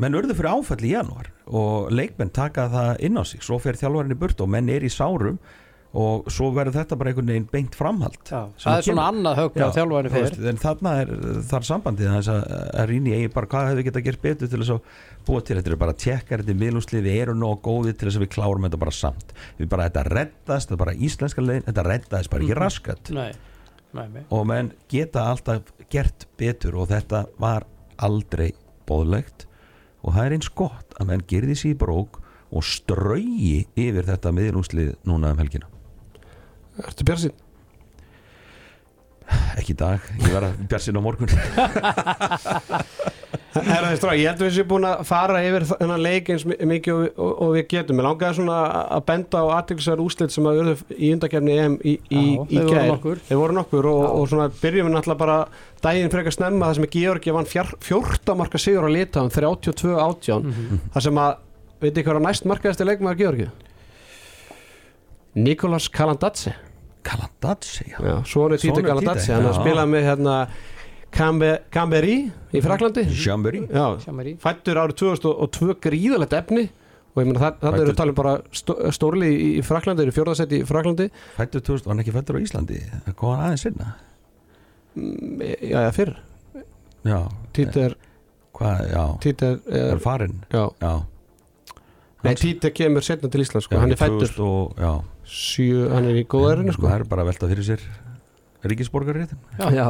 menn 0.00 0.16
urðu 0.16 0.36
fyrir 0.36 0.52
áfall 0.54 0.84
í 0.86 0.94
janúar 0.94 1.32
og 1.52 1.90
leikmenn 1.92 2.32
taka 2.32 2.68
það 2.72 3.02
inn 3.08 3.18
á 3.20 3.24
sig. 3.28 3.42
Svo 3.44 3.58
fer 3.62 3.76
þjálfarinn 3.80 4.14
í 4.14 4.20
burt 4.22 4.40
og 4.40 4.50
menn 4.52 4.70
er 4.72 4.86
í 4.86 4.92
sárum 4.92 5.40
og 5.92 6.28
svo 6.32 6.48
verður 6.56 6.78
þetta 6.78 6.96
bara 6.96 7.10
einhvern 7.12 7.28
veginn 7.28 7.48
beint 7.52 7.74
framhald. 7.76 8.16
Já, 8.24 8.46
það 8.62 8.78
er 8.78 8.86
svona 8.86 9.08
annað 9.12 9.40
að 9.42 9.74
þjálfæri 9.76 10.12
þú 10.12 10.22
veist, 10.22 10.38
fyrir 10.38 10.52
en 10.52 10.60
þarna 10.62 10.92
er 11.02 11.12
þar 11.50 11.66
sambandið 11.68 12.12
þess 12.14 12.32
að, 12.32 12.46
að 12.80 12.88
rýna 12.88 13.10
í 13.10 13.16
eigin 13.18 13.34
bara 13.34 13.50
hvað 13.52 13.68
hefði 13.68 13.84
getað 13.88 14.06
gert 14.06 14.22
betur 14.24 14.52
til 14.52 14.62
þess 14.62 14.72
að 14.72 14.96
búa 15.28 15.44
til 15.44 15.58
þetta? 15.58 15.74
Er 15.74 15.82
bara 15.84 15.96
tjekkar 16.04 16.44
þetta 16.44 16.58
miðlúslið 16.62 17.06
við 17.10 17.20
erum 17.26 17.40
nóg 17.42 17.60
góðið 17.66 17.98
til 17.98 18.08
þess 18.08 18.20
að 18.22 18.24
við 18.24 18.32
klárum 18.38 18.68
þetta 18.68 18.82
bara 18.86 18.96
samt. 19.02 19.36
Við 19.60 19.72
bara 19.76 19.90
þetta 19.90 20.08
reddast, 20.08 20.72
þetta 20.72 20.82
bara 20.86 20.96
íslenska 20.96 21.44
legin 21.44 21.68
þetta 21.68 21.86
reddaðist 21.90 22.32
bara 22.32 22.46
ekki 22.48 22.60
raskat. 22.62 23.12
Nei, 23.12 23.30
nei, 23.92 24.06
nei. 24.16 24.22
Og 24.32 24.48
menn 24.48 24.72
geta 24.88 25.28
alltaf 25.28 25.76
gert 25.92 26.28
betur 26.40 26.80
og 26.80 26.88
þetta 26.94 27.26
var 27.36 27.68
aldrei 28.00 28.54
bóðlegt 28.88 29.44
og 30.02 30.16
það 30.16 30.24
er 30.26 30.36
eins 30.36 30.50
gott 30.58 30.96
að 30.98 31.08
menn 31.10 31.24
gerði 31.30 31.56
sér 31.58 31.74
í 31.74 31.78
brók 31.78 32.18
og 32.52 32.66
strauji 32.66 33.64
yfir 33.78 34.08
þetta 34.08 34.34
miðlúslið 34.36 34.94
núna 35.08 35.32
um 35.32 35.40
helgina 35.40 35.70
Ertu 36.82 37.04
björnsinn? 37.04 37.34
ekki 39.56 39.72
í 39.74 39.78
dag, 39.78 40.04
ég 40.20 40.32
var 40.34 40.48
að 40.48 40.62
björnsinn 40.68 40.98
á 40.98 41.02
morgun 41.04 41.32
Herra, 43.52 43.90
strá, 44.00 44.14
ég 44.16 44.30
held 44.30 44.40
að 44.40 44.46
við 44.48 44.54
séum 44.56 44.68
búin 44.70 44.86
að 44.88 45.02
fara 45.04 45.40
yfir 45.44 45.64
þennan 45.68 46.00
leik 46.00 46.28
eins 46.32 46.44
mi- 46.48 46.56
mikið 46.70 46.92
og, 46.94 47.18
og, 47.20 47.32
og 47.44 47.50
við 47.58 47.66
getum 47.68 47.98
Mér 47.98 48.06
langaði 48.08 48.36
svona 48.38 48.58
að 48.96 49.02
benda 49.10 49.42
á 49.44 49.46
aðtilsverð 49.58 50.04
úslit 50.06 50.32
sem 50.32 50.48
að 50.48 50.60
verðu 50.62 50.74
í 50.96 51.10
undakefni 51.12 51.56
EM 51.60 51.74
í, 51.84 51.92
í, 52.08 52.22
Já, 52.32 52.46
í 52.48 52.62
voru 52.62 52.72
gær. 52.72 52.86
nokkur. 52.94 53.20
Þeir 53.28 53.40
voru 53.42 53.56
nokkur 53.58 53.88
og, 53.92 54.02
og 54.22 54.24
svona 54.32 54.46
byrjum 54.62 54.88
við 54.88 54.96
náttúrulega 54.96 55.20
bara 55.24 55.36
daginn 55.84 56.12
frekar 56.14 56.36
snemma 56.38 56.70
það 56.70 56.78
sem 56.80 56.88
að 56.88 56.96
Georgi 56.96 57.36
vann 57.36 57.50
fjár, 57.52 57.74
14 57.84 58.38
marka 58.40 58.62
sigur 58.64 58.88
á 58.88 58.90
litáum 58.96 59.28
32 59.36 59.94
átján 60.00 60.48
Mhm. 60.48 60.80
það 60.96 61.06
sem 61.10 61.20
að, 61.26 61.36
veit 61.84 61.92
ekki 61.92 62.08
hvað 62.08 62.16
er 62.22 62.26
næst 62.30 62.48
markaðasti 62.48 62.88
leikmaður 62.88 63.20
Georgi? 63.20 63.50
Nikolas 65.34 65.88
Kalandadze 65.92 66.54
Kalandadsi, 67.02 67.84
já 67.90 67.98
Já, 67.98 68.16
Sonur 68.24 68.58
Kalandadze, 68.58 69.26
Tite, 69.26 69.34
hann 69.34 69.46
að 69.48 69.56
já. 69.56 69.60
spila 69.60 69.86
með 69.90 70.04
hérna 70.06 70.34
Cambe- 71.12 71.58
Camberi 71.70 72.14
í 72.52 72.62
Fraklandi 72.64 73.04
fættur 74.40 74.78
árið 74.80 74.96
2002 75.02 75.74
gríðalegt 75.84 76.32
efni. 76.38 76.68
Og 77.12 77.20
ég 77.20 77.26
meina 77.28 77.50
Fæddur- 77.60 77.82
eru 77.82 77.92
talið 77.92 78.14
bara 78.16 78.30
stó, 78.56 78.72
stórli 78.96 79.26
í, 79.28 79.48
í 79.58 79.62
Fraklandi, 79.66 80.00
eru 80.06 80.14
fjórðarsett 80.16 80.52
í 80.56 80.62
Fraklandi 80.64 81.10
Fættur 81.36 81.60
2000, 81.60 81.84
var 81.84 81.92
hann 81.92 82.00
ekki 82.00 82.14
fættur 82.14 82.38
á 82.38 82.40
Íslandi? 82.40 82.78
Það 83.04 83.16
kom 83.20 83.34
hann 83.36 83.44
aðeins 83.50 83.66
sinna 83.68 83.90
Mm, 84.94 85.40
já, 85.40 85.78
já, 85.86 85.90
fyrr. 85.96 86.10
Já, 87.08 87.18
Títi 87.56 87.80
er, 87.80 87.94
hvað, 88.52 88.80
já. 88.92 89.04
Títi 89.24 89.46
er, 89.48 89.60
Er 89.72 89.92
er 89.94 90.00
farinn, 90.04 90.34
já, 90.52 90.66
já. 90.80 90.90
Nei, 92.24 92.34
Títi 92.36 92.70
kemur 92.76 93.00
setna 93.02 93.30
til 93.32 93.40
Ísland 93.40 93.64
sko, 93.64 93.74
Já, 93.76 93.80
hann 93.80 93.92
er 93.92 93.96
fættur 93.96 94.28
2000 94.28 94.44
og, 94.44 94.74
hann 95.94 96.04
er 96.10 96.20
í 96.20 96.26
góðærinu 96.28 96.72
sko. 96.76 96.86
Það 96.88 96.98
er 97.00 97.04
bara 97.08 97.22
að 97.24 97.30
velta 97.32 97.48
fyrir 97.48 97.64
sér 97.70 97.80
Ríkisborgarréttin 98.62 99.38
Já, 99.74 99.86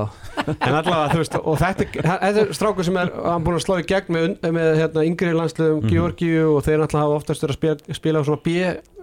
en 0.49 0.75
allavega, 0.75 1.11
þú 1.13 1.19
veist, 1.21 1.35
og 1.43 1.59
þetta, 1.61 1.87
þetta 2.07 2.31
er 2.47 2.53
strákur 2.57 2.87
sem 2.89 2.97
er, 3.03 3.11
hann 3.27 3.45
búin 3.45 3.59
að 3.59 3.65
slá 3.67 3.75
í 3.83 3.85
gegn 3.91 4.15
með, 4.17 4.29
með 4.57 4.71
hérna, 4.81 5.05
yngri 5.11 5.35
landsliðum 5.37 5.83
Mhm. 5.83 5.91
Georgíu 5.93 6.47
og 6.57 6.65
þeir 6.65 6.81
náttúrulega 6.81 7.05
hafa 7.05 7.19
oftast 7.21 7.45
verið 7.45 7.53
að 7.53 7.61
spila, 7.61 7.99
spila 8.01 8.23
á 8.23 8.27
svona 8.29 8.43
B 8.47 8.57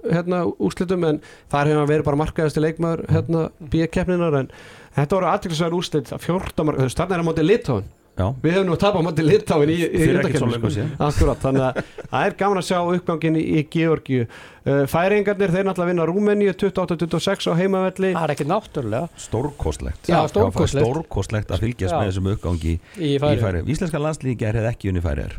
hérna, 0.10 0.42
úrslitum 0.58 1.04
en 1.10 1.22
þar 1.52 1.68
hefur 1.70 1.80
hann 1.84 1.92
verið 1.94 2.06
bara 2.08 2.22
markaðasti 2.24 2.62
leikmaður 2.64 3.06
hérna, 3.14 3.46
B-keppninar 3.70 4.38
en 4.40 4.52
þetta 4.96 5.16
voru 5.20 5.28
aðtækksverð 5.34 5.78
úrslit 5.80 6.12
að 6.16 6.24
14 6.26 6.66
marka, 6.66 6.80
þú 6.82 6.88
veist, 6.90 6.98
þarna 7.02 7.14
er 7.18 7.22
hann 7.22 7.30
mótið 7.30 7.50
Litáin 7.52 7.90
Já, 8.20 8.26
við 8.44 8.52
hefum 8.58 8.66
nú 8.68 8.76
tapað 8.76 9.06
mótið 9.08 9.28
Litáin 9.30 9.70
í, 9.72 9.76
í 9.80 10.08
löngu 10.12 10.72
síðan. 10.74 10.90
Akkurat, 11.00 11.40
þannig 11.40 11.66
að 11.70 11.78
það 12.12 12.26
er 12.28 12.34
gaman 12.42 12.60
að 12.60 12.66
sjá 12.68 12.80
uppgangin 12.84 13.38
í, 13.40 13.44
í 13.56 13.64
Georgíu. 13.72 14.26
Uh, 14.68 14.82
Færingarnir, 14.92 15.54
þeir 15.56 15.68
náttúrulega 15.70 15.94
vinna 15.94 16.08
Rúmeníu 16.10 16.52
28-26 16.52 17.48
á 17.48 17.54
heimavelli. 17.62 18.12
Það 18.18 18.26
er 18.26 18.34
ekki 18.36 18.48
náttúrulega. 18.50 19.22
Stórkostlegt. 19.24 20.10
Já, 20.12 20.20
stórkostlegt. 20.34 20.84
Stórkostlegt 20.90 21.54
að 21.56 21.64
fylgjast 21.64 21.96
Já. 21.96 22.00
með 22.02 22.12
þessum 22.12 22.32
uppgangi 22.34 22.76
í 23.00 23.14
í 23.16 23.20
færi 23.24 23.64
Íslenska 23.72 24.02
landslíki 24.04 24.50
er 24.50 24.60
hefði 24.60 24.74
ekki 24.74 24.92
unni 24.92 25.04
færi 25.06 25.30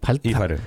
Pælt 0.00 0.30
Í 0.30 0.36
færi 0.36 0.60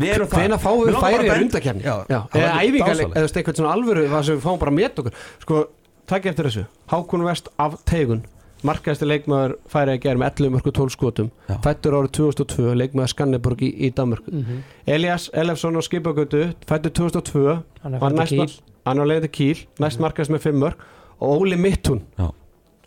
Við 0.00 0.14
erum 0.14 0.28
það. 0.30 0.40
Hvena 0.40 0.58
fáum 0.62 0.80
við 0.80 0.94
langar 0.94 1.02
bara 1.02 1.12
færi 1.12 1.28
að 1.28 1.32
benda- 1.34 1.46
undakefni 1.46 1.82
Já, 1.84 1.94
Já, 2.08 2.18
það 2.30 2.40
eða 2.40 2.50
dásamlegt. 2.80 3.16
eða 3.20 3.30
eitthvað 3.40 3.56
svona 3.60 3.72
alvöru 3.74 4.04
það 4.08 4.22
sem 4.26 4.36
við 4.36 4.44
fáum 4.44 4.60
bara 4.60 4.74
með 4.76 5.00
okkur. 5.02 5.16
Sko, 5.44 5.62
takk 6.06 6.28
eftir 6.30 6.48
þessu. 6.48 6.64
Hákon 6.92 7.24
Vest 7.26 7.50
af 7.58 7.76
Teigun 7.84 8.22
markaðasti 8.66 9.06
leikmaður 9.08 9.54
færi 9.72 9.94
að 9.96 10.00
gera 10.04 10.18
með 10.20 10.30
11 10.40 10.50
mörgu 10.54 10.72
12 10.76 10.90
skotum 10.94 11.30
Já. 11.48 11.56
fættur 11.64 11.96
árið 11.98 12.10
2002, 12.18 12.74
leikmaður 12.76 13.12
Skanneborg 13.14 13.62
í, 13.62 13.70
í 13.86 13.90
Danmörk 13.94 14.26
Mhm. 14.30 14.62
Elias 14.86 15.30
Elefsson 15.32 15.76
á 15.76 15.82
Skipagötu 15.82 16.54
fættur 16.66 16.90
2002 16.90 17.62
Hann 17.82 17.94
er 17.94 17.98
var 18.00 18.10
fættur 18.12 18.18
næst, 18.20 18.60
Kíl 18.60 18.60
hann 18.86 18.98
á 19.00 19.04
leiði 19.06 19.28
Kíl 19.30 19.58
næst 19.80 19.98
markaðist 20.00 20.30
með 20.30 20.42
5 20.48 20.58
mörg 20.60 20.76
og 21.20 21.40
Óli 21.40 21.56
Mittun 21.56 22.02
Já. 22.18 22.30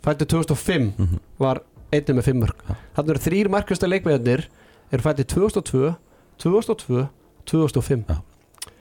fættur 0.02 0.26
2005 0.26 0.92
Mhm. 0.98 1.18
var 1.38 1.60
einnig 1.92 2.14
með 2.16 2.22
5 2.24 2.40
mörg 2.42 2.54
Já. 2.68 2.74
þannig 2.96 3.10
eru 3.10 3.24
þrýr 3.26 3.48
markaðasti 3.48 3.88
leikmaðurnir 3.88 4.44
eru 4.92 5.02
fættur 5.02 5.24
2002 5.24 5.96
2002 6.38 7.08
2005 7.46 8.04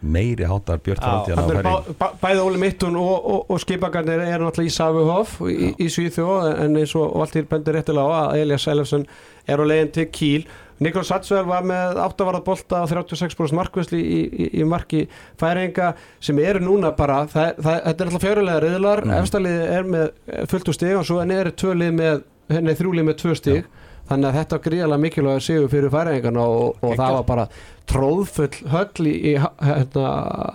meiri 0.03 0.47
hátar 0.47 0.81
Björn 0.83 0.99
Já, 0.99 1.05
Framtíðan 1.07 1.63
á 1.63 1.75
er 1.79 2.15
bæði 2.21 2.43
Óli 2.43 2.59
Mittun 2.61 2.97
og, 2.99 3.13
og, 3.13 3.45
og 3.53 3.61
skipagarnir 3.63 4.23
eru 4.25 4.47
náttúrulega 4.47 4.71
í 4.71 4.75
Savuhof 4.75 5.37
í, 5.47 5.71
í 5.79 5.87
Svíþjóð 5.91 6.49
en 6.65 6.81
eins 6.81 6.95
og 6.99 7.15
Valtýr 7.21 7.47
bendur 7.49 7.77
réttilega 7.77 8.03
á 8.03 8.19
að 8.27 8.43
Elias 8.43 8.67
Elefsson 8.71 9.07
er 9.47 9.59
á 9.59 9.65
leiðin 9.67 9.93
til 9.95 10.07
Kíl. 10.13 10.45
Niklas 10.83 11.09
Satsvel 11.11 11.43
var 11.47 11.63
með 11.67 11.99
8 12.01 12.25
varða 12.27 12.41
bolta 12.43 12.81
og 12.83 12.91
36% 12.91 13.55
markvæsli 13.55 13.99
í, 14.01 14.19
í, 14.27 14.47
í 14.59 14.67
marki 14.67 15.05
færinga 15.39 15.93
sem 16.23 16.39
eru 16.43 16.63
núna 16.63 16.91
bara 16.97 17.21
það, 17.31 17.53
það, 17.61 17.79
þetta 17.85 17.93
er 17.93 18.09
alltaf 18.09 18.25
fjörulega 18.25 18.63
reyðlar 18.63 19.03
mm. 19.05 19.15
efstaliði 19.21 19.69
er 19.77 19.87
með 19.95 20.09
fullt 20.51 20.71
úr 20.71 20.77
stig 20.79 20.97
og 20.97 21.07
svo 21.07 21.21
en 21.23 21.35
eru 21.35 21.53
tvölið 21.63 21.95
með, 21.99 22.25
henni 22.51 22.75
þrjúlið 22.79 23.07
með 23.09 23.19
tvö 23.21 23.37
stig 23.39 23.69
þannig 24.09 24.27
að 24.29 24.37
þetta 24.39 24.57
var 24.57 24.63
gríðarlega 24.67 25.03
mikilvæg 25.05 25.41
sigur 25.45 25.69
fyrir 25.71 25.93
færingana 25.93 26.43
og, 26.43 26.77
og 26.83 26.95
það 26.99 27.13
var 27.17 27.25
bara 27.29 27.45
tróðfull 27.89 28.69
höll 28.73 29.07
í, 29.09 29.13
í 29.31 29.33
hérna, 29.39 30.07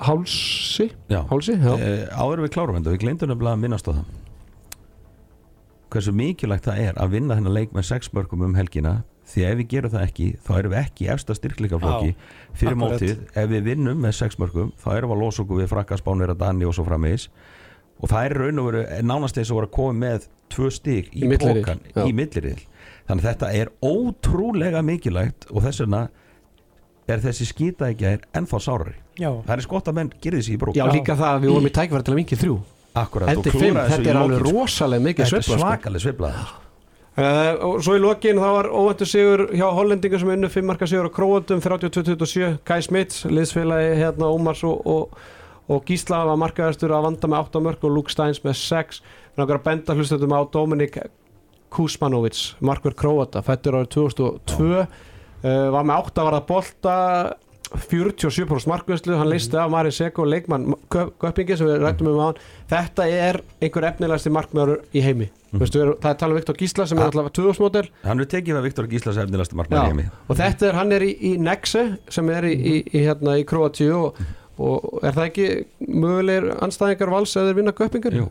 hálsi. 0.09 0.89
Já. 1.13 1.23
hálsi, 1.31 1.57
já, 1.57 1.73
Eh, 1.79 2.07
áður 2.13 2.45
við 2.47 2.53
klárum 2.57 2.79
þetta, 2.79 2.95
við 2.97 3.03
glemdum 3.07 3.33
nefnilega 3.33 3.57
að 3.57 3.63
minnast 3.65 3.89
á 3.89 3.93
það. 3.97 4.17
Hversu 5.89 6.13
mikilvægt 6.13 6.67
það 6.69 6.81
er 6.85 6.99
að 7.01 7.15
vinna 7.17 7.37
þennan 7.39 7.55
leik 7.57 7.71
með 7.77 7.87
sex 7.89 8.11
mörgum 8.13 8.43
um 8.45 8.57
helgina 8.59 8.99
því 9.29 9.45
að 9.45 9.51
ef 9.55 9.59
við 9.61 9.69
gerum 9.73 9.93
það 9.93 10.05
ekki 10.09 10.27
þá 10.45 10.51
erum 10.59 10.73
við 10.75 10.81
ekki 10.83 11.07
efsta 11.15 11.37
styrkleikaflokki 11.37 12.11
fyrir 12.57 12.75
akkurat. 12.75 12.83
mótið, 12.83 13.23
ef 13.43 13.49
við 13.53 13.65
vinnum 13.71 14.03
með 14.05 14.15
sex 14.19 14.39
mörgum 14.41 14.71
þá 14.81 14.89
erum 14.99 15.13
við 15.13 15.17
að 15.17 15.23
losa 15.25 15.43
okkur 15.45 15.63
við 15.63 15.71
frakka 15.73 15.99
spánir 16.01 16.33
að 16.33 16.41
Dani 16.45 16.69
og 16.69 16.77
svo 16.77 16.85
framvegis. 16.89 17.29
Og 17.99 18.13
það 18.13 18.29
er 18.29 18.37
raun 18.43 18.61
og 18.63 18.69
veru 18.69 18.83
er 18.85 19.05
nánast 19.09 19.41
eins 19.41 19.51
og 19.53 19.59
voru 19.59 19.69
að 19.71 19.75
koma 19.79 19.97
með 20.05 20.29
tvö 20.53 20.69
stig 20.73 21.09
í, 21.13 21.25
Í 21.25 21.31
já. 21.97 22.05
í 22.05 22.13
milliril 22.17 22.61
þannig 23.09 23.25
að 23.25 23.29
þetta 23.31 23.53
er 23.57 23.73
ótrúlega 23.83 24.85
mikilvægt 24.85 25.49
og 25.51 25.65
þess 25.65 25.85
vegna 25.85 26.07
er 27.09 27.23
þessi 27.25 27.49
skýta 27.49 27.89
ekki 27.93 28.09
er 28.11 28.25
ennþá 28.37 28.61
sárari. 28.61 28.97
Já, 29.19 29.31
það 29.47 29.55
er 29.57 29.65
skott 29.65 29.89
að 29.89 29.99
menn 29.99 30.11
gerir 30.21 30.43
þessi 30.43 30.55
í 30.55 30.61
brók 30.61 30.77
já 30.77 30.85
líka 30.93 31.17
það 31.17 31.31
að 31.33 31.45
við 31.45 31.55
vorum 31.55 31.69
í 31.71 31.75
tækifæri 31.79 32.07
til 32.07 32.15
að 32.15 32.21
vinki 32.21 32.39
þrjú. 32.39 32.57
Akkurat, 32.99 33.31
Endi 33.33 33.53
fimm, 33.53 33.79
þetta 33.89 34.11
er 34.11 34.19
alveg 34.19 34.43
rosalega 34.47 35.05
mikið 35.05 35.25
Þetta 35.25 35.39
er 35.39 35.45
sveifla, 35.45 35.59
sko. 35.59 35.69
svakaleg 35.69 36.05
sveifla. 36.05 36.33
Uh, 37.19 37.53
og 37.67 37.81
svo 37.83 37.97
í 37.99 38.03
lokin 38.03 38.39
þá 38.39 38.49
var 38.55 38.69
óvæntu 38.71 39.07
sigur 39.09 39.41
hjá 39.51 39.65
hollendingar 39.75 40.21
sem 40.23 40.31
unnu 40.31 40.51
5 40.55 40.69
marka 40.69 40.87
sigur 40.87 41.09
á 41.11 41.17
Króatum 41.17 41.63
32-27, 41.65 42.61
Kai 42.63 42.79
Smits 42.87 43.25
liðsfélagi 43.27 43.97
hérna 43.99 44.29
Ómars 44.31 44.63
og, 44.69 44.85
og, 44.87 45.17
og 45.67 45.83
Gísla 45.89 46.21
var 46.29 46.39
markaðarstur 46.39 46.95
að 46.95 47.09
vanda 47.09 47.31
með 47.33 47.49
8 47.49 47.65
mörg 47.67 47.89
og 47.89 47.97
Luke 47.97 48.15
Steins 48.15 48.39
með 48.45 48.61
6 48.61 49.01
við 49.03 49.43
náttúrulega 49.43 49.67
benda 49.67 49.99
hlustöndum 49.99 50.37
á 50.39 50.41
Dominik 50.55 51.01
Kuzmanovic, 51.75 52.41
markverð 52.65 52.99
Króata 53.03 53.43
fættur 53.47 53.79
árið 53.81 53.93
2002 53.97 54.71
uh, 54.79 54.87
var 55.75 55.85
með 55.87 56.09
8 56.09 56.27
varða 56.29 56.43
bolta 56.49 56.97
47% 57.69 58.65
markvæslu, 58.71 59.17
hann 59.19 59.29
leisti 59.29 59.57
af 59.61 59.69
Marin 59.71 59.93
Seko 59.93 60.25
leikmann 60.25 60.71
Göppingi 60.89 61.57
sem 61.59 61.69
við 61.69 61.83
rættum 61.83 62.09
um 62.09 62.21
á 62.25 62.25
hann 62.31 62.39
þetta 62.71 63.09
er 63.13 63.41
einhver 63.61 63.87
efnilegasti 63.91 64.33
markmæður 64.33 64.79
í 64.97 65.03
heimi. 65.05 65.29
Mm. 65.53 65.61
Veistu, 65.61 65.79
við 65.81 65.85
erum- 65.85 65.99
það 66.01 66.11
er 66.11 66.19
talað 66.23 66.33
um 66.33 66.39
Viktor 66.41 66.57
Gísla 66.61 66.87
sem 66.89 66.99
er 66.99 67.11
alltaf 67.11 67.31
2000-mótel 67.37 67.91
Hann 68.05 68.21
er 68.21 68.29
tekið 68.33 68.59
að 68.59 68.67
Viktor 68.69 68.89
Gíslas 68.89 69.21
efnilegasta 69.21 69.55
Já, 69.55 69.59
markmann 69.61 69.85
í 69.85 69.93
heimi. 69.93 70.09
Og 70.29 70.41
þetta 70.41 70.69
er, 70.69 70.75
hann 70.81 70.93
er 70.93 71.05
í, 71.05 71.13
í 71.21 71.33
Nexe 71.41 71.85
sem 72.09 72.29
er 72.33 72.49
í, 72.49 72.55
í, 72.57 72.75
í, 72.89 73.05
hérna, 73.05 73.37
í 73.41 73.47
Kroatíu 73.49 73.95
og, 73.97 74.23
og 74.59 75.01
er 75.07 75.13
það 75.15 75.27
ekki 75.29 75.47
mögulegir 76.03 76.47
anstæðingar 76.67 77.13
vals 77.13 77.35
eða 77.39 77.49
þeir 77.51 77.59
vinna 77.61 77.75
göppingar? 77.79 78.17
Er 78.19 78.25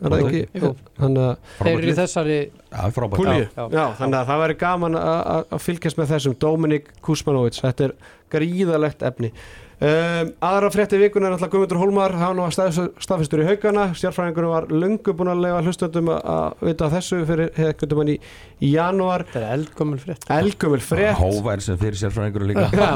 þeir 1.62 1.72
eru 1.72 1.92
í 1.92 1.96
þessari 1.96 2.38
Já, 2.68 2.82
frábært. 2.92 3.16
Púlju, 3.16 3.46
Já, 3.48 3.62
já, 3.64 3.68
já. 3.78 3.84
þannig 4.00 4.18
að 4.20 4.28
það 4.28 4.42
væri 4.44 4.56
gaman 4.60 4.98
að- 5.00 5.56
fylgjast 5.64 5.98
með 5.98 6.10
þessum. 6.12 6.36
Dominik 6.38 6.90
Kuzmanovic, 7.02 7.60
þetta 7.64 7.88
er 7.88 7.94
gríðalegt 8.34 9.02
efni 9.08 9.32
um, 9.78 10.30
aðra 10.48 10.70
frétti 10.74 10.98
vikuna 11.00 11.28
er 11.28 11.36
alltaf 11.36 11.50
Guðmundur 11.52 11.78
Hólmar 11.80 12.14
hann 12.18 12.40
var 12.42 12.54
stað, 12.54 12.78
staðfistur 13.02 13.42
í 13.44 13.46
haugana 13.48 13.88
stjárfræðingur 13.98 14.48
var 14.50 14.66
löngu 14.72 15.14
búin 15.16 15.30
að 15.32 15.42
lega 15.44 15.60
hlustöndum 15.66 16.10
að, 16.14 16.24
að 16.34 16.64
vita 16.68 16.88
af 16.88 16.96
þessu 16.96 17.20
fyrir 17.28 17.52
hefðkvöndum 17.58 18.02
hann 18.02 18.12
í, 18.14 18.16
í 18.58 18.72
janúar. 18.72 19.24
Þetta 19.28 19.44
er 19.44 19.54
eldgömmul 19.58 20.00
frétt. 20.02 20.26
Elgumil 20.38 20.82
frétt. 20.84 21.20
Hóvær 21.20 21.62
sem 21.64 21.78
fyrir 21.80 22.00
sérfræðingur 22.02 22.48
líka. 22.50 22.66
Já, 22.74 22.90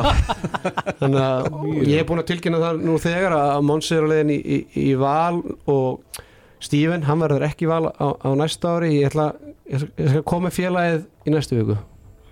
þannig 1.03 1.23
að 1.23 1.71
ég 1.93 2.03
er 2.03 2.09
búin 2.09 2.25
að 2.25 2.29
tilkynna 2.33 2.63
það 2.63 2.83
nú 2.89 2.99
þegar 3.03 3.39
að 3.39 3.69
Monsi 3.71 3.97
er 3.99 4.09
á 4.09 4.11
leiðin 4.13 4.35
í, 4.35 4.41
í, 4.43 4.61
í 4.83 4.91
val 5.01 5.41
og 5.71 6.21
Steven, 6.63 7.07
hann 7.09 7.23
verður 7.23 7.47
ekki 7.49 7.67
í 7.67 7.73
val 7.73 7.89
á, 7.91 8.07
á 8.23 8.31
næsta 8.39 8.77
ári. 8.77 8.93
Ég 9.01 9.11
ætla, 9.11 9.33
að 9.71 10.21
koma 10.27 10.49
með 10.49 10.61
félagið 10.61 11.09
í 11.27 11.35
næstu 11.35 11.59
viku 11.63 11.81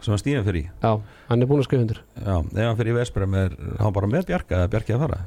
sem 0.05 0.15
að 0.17 0.23
Stíðan 0.23 0.47
fyrir 0.47 0.63
í. 0.63 0.71
Já, 0.83 0.93
hann 1.31 1.43
er 1.45 1.51
búin 1.51 1.63
að 1.63 1.69
skrifa 1.69 1.85
undir. 1.87 2.01
Já, 2.17 2.37
ef 2.41 2.65
hann 2.67 2.79
fyrir 2.81 2.93
í 2.95 2.97
Vesprem 3.01 3.37
er 3.41 3.55
hann 3.81 3.95
bara 3.97 4.11
með 4.11 4.27
Bjarka 4.31 4.59
eða 4.61 4.71
Bjarki 4.75 4.97
að 4.97 5.05
fara. 5.07 5.21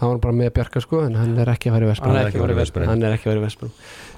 Hann 0.00 0.10
var 0.10 0.18
bara 0.24 0.34
með 0.34 0.50
Bjarka 0.56 0.80
sko 0.82 1.04
en 1.06 1.14
hann 1.20 1.36
er 1.38 1.52
ekki 1.52 1.70
að 1.70 1.76
fara 1.76 1.86
í 1.86 1.90
Vespa 1.92 2.08
Hann 2.08 2.16
er 2.18 2.26
ekki 2.30 2.40
að 2.40 2.44
fara 2.44 2.54
í 2.54 2.58
Vestmannaeyjum. 2.58 2.90
hann 2.94 3.04
er 3.06 3.14
ekki 3.14 3.28
að 3.28 3.30
vera 3.30 3.40
í 3.40 3.44
Vespa 3.44 3.68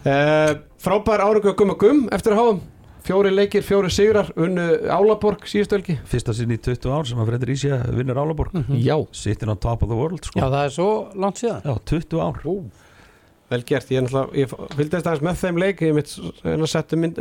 uh, 0.08 0.52
frábær 0.80 1.22
árangu 1.26 1.50
að 1.52 1.58
gumma 1.60 1.76
gum 1.82 2.00
eftir 2.16 2.32
að 2.32 2.40
háum 2.40 2.62
fjóri 3.06 3.30
leikir, 3.30 3.62
fjóri 3.62 3.90
sigrar 3.92 4.30
unnu 4.34 4.64
Álaborg 4.90 5.44
síðustu 5.46 5.76
helgi. 5.76 5.94
Fyrsta 6.10 6.34
sinn 6.34 6.50
í 6.50 6.58
20 6.58 6.90
ár 6.90 7.06
sem 7.06 7.20
að 7.22 7.28
Fredri 7.30 7.54
Ísja 7.54 7.78
vinnur 7.94 8.18
Álaborg. 8.18 8.56
Já, 8.82 8.96
Sittin 9.14 9.52
á 9.52 9.54
top 9.54 9.84
of 9.86 9.92
the 9.92 9.98
world 9.98 10.24
Já, 10.24 10.32
sko 10.32 10.48
það 10.48 10.58
er 10.64 10.74
svo 10.74 10.88
langt 11.14 11.38
síðan. 11.38 11.60
Já, 11.62 11.76
20 11.92 12.24
ár 12.24 12.40
vel 13.50 13.60
gert, 13.66 13.90
ég, 13.94 14.08
ég 14.34 14.52
fylgdist 14.74 15.06
aðeins 15.06 15.22
með 15.22 15.36
þeim 15.42 15.60
leik 15.62 15.82
ég 15.86 15.94
mitt 15.94 16.10
setti 16.72 16.98
mynd, 16.98 17.20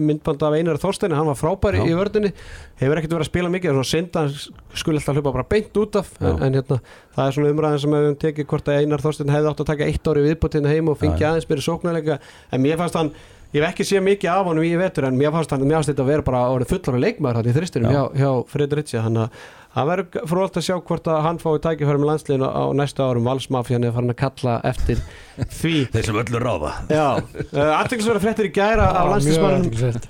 myndband 0.00 0.44
af 0.48 0.56
Einar 0.56 0.80
Þorstein 0.80 1.12
hann 1.16 1.28
var 1.28 1.36
frábær 1.36 1.76
í, 1.82 1.84
vördunni 1.98 2.32
hefur 2.80 3.00
ekkert 3.00 3.16
verið 3.18 3.26
að 3.26 3.30
spila 3.30 3.52
mikið, 3.52 3.70
það 3.70 3.82
er 3.82 3.90
svona 3.90 3.92
synd 3.92 4.16
að 4.16 4.30
hann 4.30 4.80
skuli 4.80 5.02
alltaf 5.02 5.18
hlaupa 5.20 5.34
bara 5.36 5.48
beint 5.52 5.80
út 5.82 6.00
af 6.00 6.10
en, 6.22 6.40
en 6.48 6.58
hérna, 6.60 6.80
það 7.16 7.28
er 7.28 7.38
svona 7.38 7.52
umræðin 7.52 7.84
sem 7.84 7.96
við 7.96 8.04
höfum 8.06 8.20
tekið 8.24 8.50
hvort 8.52 8.72
að 8.72 8.80
Einar 8.82 9.04
Þorstein 9.04 9.34
hefði 9.36 9.52
átt 9.52 9.64
að 9.66 9.70
taka 9.74 9.90
eitt 9.92 10.12
ári 10.12 10.26
viðbútinn 10.30 10.70
heim 10.72 10.92
og 10.92 11.00
fengi 11.02 11.24
Já. 11.26 11.30
aðeins 11.34 11.50
byrja 11.52 11.68
sóknarleika 11.68 12.20
en 12.50 12.64
mér 12.64 12.80
fannst 12.80 13.00
hann 13.00 13.12
Ég 13.54 13.62
hef 13.62 13.70
ekki 13.70 13.84
séð 13.86 14.02
mikið 14.02 14.28
af 14.32 14.48
honum 14.50 14.64
í 14.66 14.72
vetur 14.76 15.06
en 15.06 15.16
mér 15.16 15.30
fannst 15.32 15.52
hann, 15.54 15.62
mér 15.64 15.78
fannst 15.78 15.92
þetta 15.92 16.02
að 16.02 16.08
vera 16.10 16.24
bara 16.26 16.40
orðið 16.52 16.72
fullar 16.74 16.98
leikmaður 17.04 17.38
hann 17.38 17.46
í 17.48 17.54
þristinum 17.54 17.94
hjá, 17.94 18.00
Já. 18.02 18.18
hjá 18.18 18.30
Fredricia 18.50 19.04
þannig 19.04 19.22
að 19.22 19.46
það 19.76 19.90
verður 19.90 20.28
fróðalt 20.30 20.60
að 20.60 20.66
sjá 20.66 20.76
hvort 20.88 21.10
að 21.12 21.18
hann 21.26 21.40
fái 21.42 21.50
tækifæri 21.66 22.00
með 22.00 22.10
landsliðinu 22.10 22.48
á 22.48 22.64
næsta 22.80 23.08
árum. 23.08 23.26
Valsmafjan 23.28 23.84
er 23.84 23.96
farin 23.96 24.14
að 24.14 24.20
kalla 24.22 24.54
eftir 24.70 25.02
því. 25.42 25.74
Þeir 25.96 26.08
sem 26.08 26.22
öllu 26.22 26.40
ráða. 26.42 26.72
Já, 26.88 27.04
uh, 27.18 27.74
aðteklisverða 27.80 28.24
fréttir 28.24 28.48
í 28.48 28.54
gæra 28.56 28.88
mjög 28.94 29.12
landsliðsmannum 29.12 29.68
athyglisvert. 29.68 30.08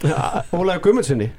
Ólega 0.55 0.85
Gummundssoni 0.87 1.33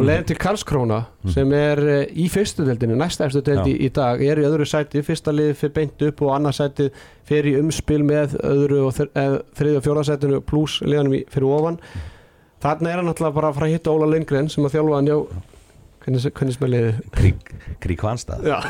og 0.00 0.06
leiðin 0.06 0.28
til 0.30 0.36
Karlskróna 0.40 1.00
sem 1.34 1.50
er 1.52 1.82
uh, 1.84 1.98
í 2.08 2.30
fyrstu 2.32 2.64
deildinu, 2.64 2.96
næsta 2.96 3.26
efstu 3.26 3.42
deild 3.44 3.68
í, 3.68 3.74
í 3.84 3.90
dag 3.92 4.22
er 4.24 4.40
í 4.40 4.46
öðru 4.48 4.64
sæti, 4.68 5.02
fyrsta 5.04 5.34
liði 5.34 5.58
fyrir 5.60 5.74
beint 5.76 6.04
upp 6.06 6.22
og 6.24 6.32
annað 6.38 6.56
sæti 6.62 6.88
fyrir 7.28 7.52
í 7.52 7.60
umspil 7.60 8.00
með 8.08 8.38
öðru 8.40 8.86
og 8.86 8.96
þr 8.96 9.10
eh, 9.20 9.36
þriðja 9.58 9.82
og 9.82 9.86
fjóra 9.86 10.06
sætinu 10.08 10.40
pluss 10.46 10.80
liðanum 10.86 11.18
í, 11.20 11.24
fyrir 11.28 11.52
ofan. 11.58 11.80
Þarna 12.60 12.90
er 12.92 13.00
hann 13.00 13.12
alltaf 13.12 13.36
bara 13.36 13.50
að 13.50 13.58
fara 13.58 13.68
að 13.68 13.76
hitta 13.76 13.92
Óla 13.92 14.08
Lindgren 14.08 14.48
sem 14.52 14.64
að 14.64 14.78
þjálfa 14.78 14.96
hann 14.98 15.10
já 15.10 15.18
hvernig, 16.04 16.20
hvernig 16.36 16.54
smel 16.56 16.70
liði 16.74 16.90
Krík, 17.16 17.40
krík 17.82 18.00
Hvanstað 18.04 18.38
Já. 18.48 18.58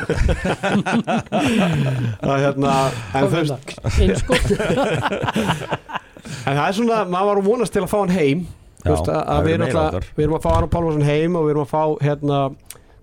Það 2.21 2.33
er 2.35 2.41
hérna 2.45 2.71
en, 3.15 3.21
þú 3.21 3.27
veist, 3.35 3.55
Innskott 4.05 4.47
en 6.47 6.57
það 6.57 6.65
er 6.65 6.73
svona, 6.77 6.97
maður 7.09 7.27
var 7.31 7.37
að 7.41 7.47
vonast 7.49 7.73
til 7.75 7.83
að 7.83 7.91
fá 7.91 7.99
hann 7.99 8.15
heim. 8.15 8.39
Já, 8.81 8.89
veist, 8.89 9.09
að, 9.11 9.21
að 9.21 9.39
við, 9.45 9.53
erum 9.55 9.67
við 10.17 10.23
erum 10.25 10.37
að 10.37 10.45
fá 10.45 10.51
Aron 10.55 10.73
Pálmarsson 10.73 11.05
heim 11.05 11.31
og 11.37 11.43
við 11.45 11.51
erum 11.53 11.65
að 11.65 11.71
fá 11.71 11.83
hérna, 12.05 12.37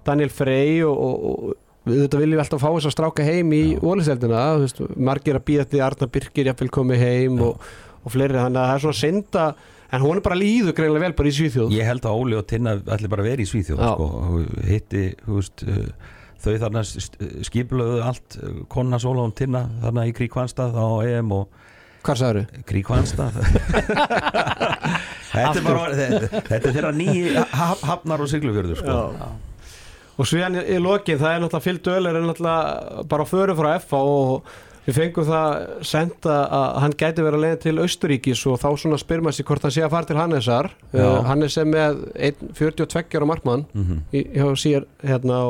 Daniel 0.06 0.32
Frey 0.34 0.70
og, 0.86 0.96
og, 0.98 1.14
og 1.28 1.34
við 1.88 1.98
þetta 2.04 2.22
viljum 2.22 2.42
alltaf 2.42 2.62
fá 2.62 2.68
þess 2.68 2.90
að 2.90 2.96
stráka 2.96 3.22
heim 3.26 3.48
í 3.56 3.58
óliseldina, 3.80 4.42
margir 5.08 5.38
að 5.38 5.46
býða 5.48 5.64
því 5.70 5.78
Arna 5.86 6.06
Birkir 6.14 6.46
jafnvel 6.50 6.70
komið 6.74 6.98
heim 7.04 7.34
og, 7.46 7.54
og 8.02 8.08
fleiri, 8.14 8.38
þannig 8.38 8.60
að 8.62 8.68
það 8.70 8.74
er 8.74 8.82
svona 8.84 9.02
synda 9.02 9.44
en 9.92 10.04
hún 10.04 10.18
er 10.18 10.24
bara 10.24 10.38
líður 10.38 10.76
greinlega 10.76 11.06
vel 11.06 11.16
bara 11.18 11.30
í 11.30 11.34
Svíþjóð. 11.38 11.72
Ég 11.76 11.88
held 11.88 12.04
að 12.08 12.20
Óli 12.20 12.36
og 12.38 12.46
Tinna 12.50 12.76
allir 12.78 13.12
bara 13.12 13.24
verið 13.26 13.46
í 13.46 13.50
Svíþjóð 13.52 13.82
sko, 13.82 14.08
og 14.18 14.68
hitti 14.68 15.04
veist, 15.26 15.64
uh, 15.64 15.88
þau 16.44 16.52
þarna 16.64 16.84
skipluðu 17.48 18.02
allt 18.04 18.38
uh, 18.42 18.60
konna 18.72 19.00
Óla 19.00 19.24
og 19.26 19.34
Tinna 19.38 19.64
þarna 19.84 20.06
í 20.10 20.14
Krík 20.16 20.36
Hvanstað 20.36 20.76
á 20.76 20.86
EM 21.08 21.34
og 21.38 21.48
Hvað 22.06 22.20
sagður? 22.20 22.62
Krík 22.68 22.88
Hvanstað 22.88 23.40
Þetta 25.28 25.58
er 25.58 25.64
bara 25.66 25.88
þetta, 25.92 26.28
þetta 26.46 26.56
er 26.56 26.72
þeirra 26.76 26.92
nýji 26.96 27.34
haf, 27.36 27.82
hafnar 27.84 28.22
og 28.24 28.30
siglufjörður 28.30 28.80
sko. 28.80 28.94
og 30.18 30.28
síðan 30.30 30.60
í, 30.60 30.62
í 30.72 30.78
lokin 30.82 31.20
það 31.20 31.34
er 31.34 31.42
náttúrulega 31.42 31.66
fyllt 31.66 31.90
öl 31.92 32.08
er 32.08 32.20
náttúrulega 32.22 33.04
bara 33.10 33.26
að 33.26 33.32
föru 33.32 33.56
frá 33.58 33.70
FA 33.82 34.00
og 34.14 34.54
við 34.88 34.96
fengum 34.96 35.26
það 35.28 35.66
senda 35.84 36.36
að 36.58 36.78
hann 36.82 36.94
gæti 37.02 37.24
verið 37.26 37.36
að 37.38 37.42
leiða 37.44 37.58
til 37.66 37.74
Austuríkis 37.82 38.44
og 38.48 38.56
þá 38.62 38.68
svona 38.80 38.98
spyr 39.02 39.20
maður 39.24 39.36
sér 39.38 39.48
hvort 39.50 39.66
hann 39.66 39.74
sé 39.74 39.82
að 39.84 39.92
fara 39.92 40.08
til 40.08 40.16
Hannesar. 40.18 40.70
Uh, 40.94 41.18
Hannes 41.28 41.58
er 41.60 41.68
með 41.68 41.98
1, 42.30 42.46
42 42.56 43.18
ára 43.20 43.28
markmann 43.28 43.66
Mhm. 43.74 43.98
í, 44.16 44.22
hjá 44.32 44.48
sér 44.56 44.86
hérna 45.04 45.42
á, 45.44 45.46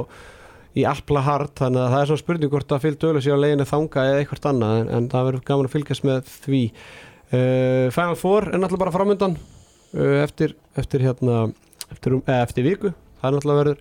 í 0.78 0.84
Alpla 0.86 1.22
Hart 1.26 1.54
þannig 1.62 1.80
að 1.84 1.92
það 1.94 2.00
er 2.02 2.10
svona 2.10 2.22
spurning 2.24 2.50
hvort 2.52 2.74
að 2.74 2.82
fyllt 2.84 3.06
öl 3.08 3.22
sé 3.22 3.30
á 3.30 3.38
leiðinu 3.38 3.66
þanga 3.70 4.04
eða 4.10 4.18
eitthvað 4.24 4.50
annað 4.50 4.74
en, 4.80 4.90
en 4.98 5.08
það 5.14 5.24
verður 5.30 5.46
gaman 5.48 5.66
að 5.70 5.74
fylgjast 5.76 6.04
með 6.06 6.34
því. 6.44 6.62
Uh, 7.28 7.86
Final 7.94 8.16
Four 8.18 8.46
er 8.48 8.58
náttúrulega 8.58 8.84
bara 8.84 8.94
framöndan 8.98 9.34
uh, 9.38 10.22
eftir, 10.24 10.54
eftir 10.80 11.02
hérna 11.06 11.52
eftir, 11.92 12.14
um, 12.14 12.22
eh, 12.26 12.42
eftir 12.42 12.64
viku. 12.66 12.92
Það 13.20 13.28
er 13.30 13.36
náttúrulega 13.38 13.62
verður 13.62 13.78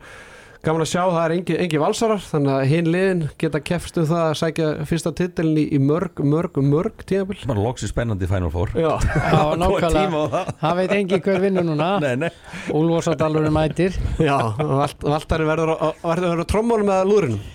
gaman 0.68 0.84
að 0.84 0.90
sjá, 0.92 1.02
það 1.08 1.20
er 1.24 1.34
engi, 1.38 1.58
engi 1.64 1.80
valsarar 1.82 2.22
þannig 2.28 2.54
að 2.54 2.66
hinn 2.72 2.90
liðin 2.94 3.22
geta 3.42 3.62
kefst 3.70 4.00
um 4.02 4.08
það 4.10 4.24
að 4.26 4.38
sækja 4.42 4.70
fyrsta 4.90 5.14
titilin 5.18 5.60
í, 5.62 5.66
í 5.74 5.80
mörg, 5.82 6.22
mörg, 6.28 6.60
mörg 6.64 7.06
tíðabil 7.08 7.40
bara 7.48 7.64
loksins 7.64 7.94
spennandi 7.96 8.30
Final 8.30 8.52
Four. 8.54 8.74
Já, 8.76 8.90
Já, 9.34 9.38
Góð 9.38 9.54
tíma 9.56 9.60
nákvæmlega. 9.64 10.24
það. 10.36 10.56
Það 10.64 10.80
veit 10.82 10.96
engi 10.98 11.22
hver 11.28 11.44
vinnur 11.48 11.70
núna. 11.72 11.92
Nei, 12.06 12.16
nei, 12.26 12.32
Úlfarsadalurinn 12.76 13.56
mætir. 13.56 13.96
Já, 14.20 14.36
valt, 14.60 15.08
valtari 15.08 15.48
verður 15.48 15.78
verður 16.04 16.44
á 16.44 16.50
trommónum 16.52 16.92
eða 16.98 17.08
lúrinum 17.08 17.46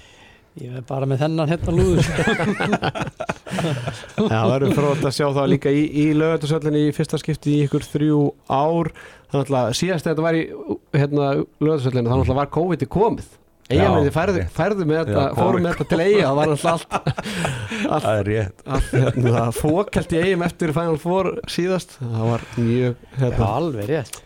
Ég 0.61 0.75
er 0.77 0.83
bara 0.85 1.07
með 1.09 1.23
þennan 1.23 1.49
hérna 1.49 1.73
lúður 1.73 2.05
Já, 4.21 4.27
það 4.29 4.51
verður 4.51 4.75
frótt 4.77 5.07
að 5.09 5.15
sjá 5.17 5.25
það 5.33 5.47
líka 5.49 5.73
í, 5.73 5.87
í 5.89 6.05
lögatarsöllinni 6.13 6.83
í 6.91 6.93
fyrsta 6.93 7.21
skipti 7.21 7.55
í 7.55 7.63
ykkur 7.65 7.87
þrjú 7.89 8.19
ár 8.53 8.91
þannig 9.33 9.55
að 9.59 9.71
síðast 9.79 10.09
þetta 10.09 10.25
var 10.27 10.39
í 10.39 10.43
hérna, 10.97 11.29
lögatarsöllinni 11.63 12.13
þannig 12.13 12.33
að 12.35 12.41
var 12.43 12.53
COVID 12.59 12.85
komið. 12.93 13.31
Já, 13.73 13.87
færðu, 14.13 14.41
færðu 14.53 14.85
með 14.85 14.99
þetta, 15.07 15.23
fórum 15.39 15.63
með 15.65 15.77
þetta 15.79 15.85
til 15.89 16.01
Eyja 16.05 16.25
það 16.27 16.39
var 16.39 16.51
alltaf 16.53 16.73
allt, 16.73 16.97
allt, 17.87 18.03
það 18.05 18.19
er 18.19 18.29
rétt. 18.29 18.65
allt 18.77 18.91
hérna, 18.99 19.45
fókelt 19.57 20.13
í 20.13 20.19
Eyjum 20.21 20.45
eftir 20.45 20.73
Final 20.77 20.99
Four 21.01 21.31
síðast. 21.55 21.95
Það 22.03 22.27
var 22.29 22.45
mjög 22.59 22.91
Já, 22.91 23.15
hérna, 23.23 23.49
alveg 23.49 23.89
rétt. 23.89 24.19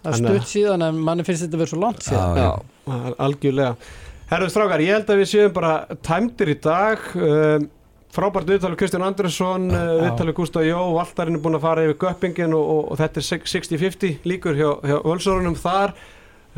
Það 0.00 0.16
stutt 0.22 0.48
síðan 0.50 0.86
en 0.88 1.02
manni 1.06 1.26
finnst 1.28 1.44
þetta 1.44 1.58
að 1.58 1.62
vera 1.62 1.72
svo 1.74 1.82
langt 1.84 2.06
síðan. 2.06 2.40
Já, 2.40 2.48
Já, 2.90 3.12
algjörlega. 3.26 3.92
Herru 4.30 4.48
strákar, 4.50 4.82
ég 4.86 4.96
held 4.96 5.12
að 5.12 5.20
við 5.20 5.30
séum 5.36 5.54
bara 5.54 5.74
tæmdir 6.06 6.50
í 6.50 6.58
dag. 6.64 7.06
Um, 7.20 7.68
frábært 8.14 8.48
viðtalið 8.50 8.78
Kristján 8.80 9.04
Andersson 9.06 9.68
Já. 9.70 9.82
viðtalið 10.04 10.36
Gustaf 10.38 10.64
Jó, 10.66 10.78
Valtarinn 10.96 11.38
er 11.38 11.42
búin 11.44 11.58
að 11.58 11.66
fara 11.66 11.84
yfir 11.86 11.98
göppingin 12.04 12.56
og, 12.56 12.64
og, 12.74 12.80
og 12.92 12.98
þetta 13.00 13.22
er 13.22 13.26
60-50 13.42 14.26
líkur 14.26 14.58
hjá, 14.58 14.70
hjá 14.82 14.96
völsórunum 15.04 15.58
þar. 15.58 15.94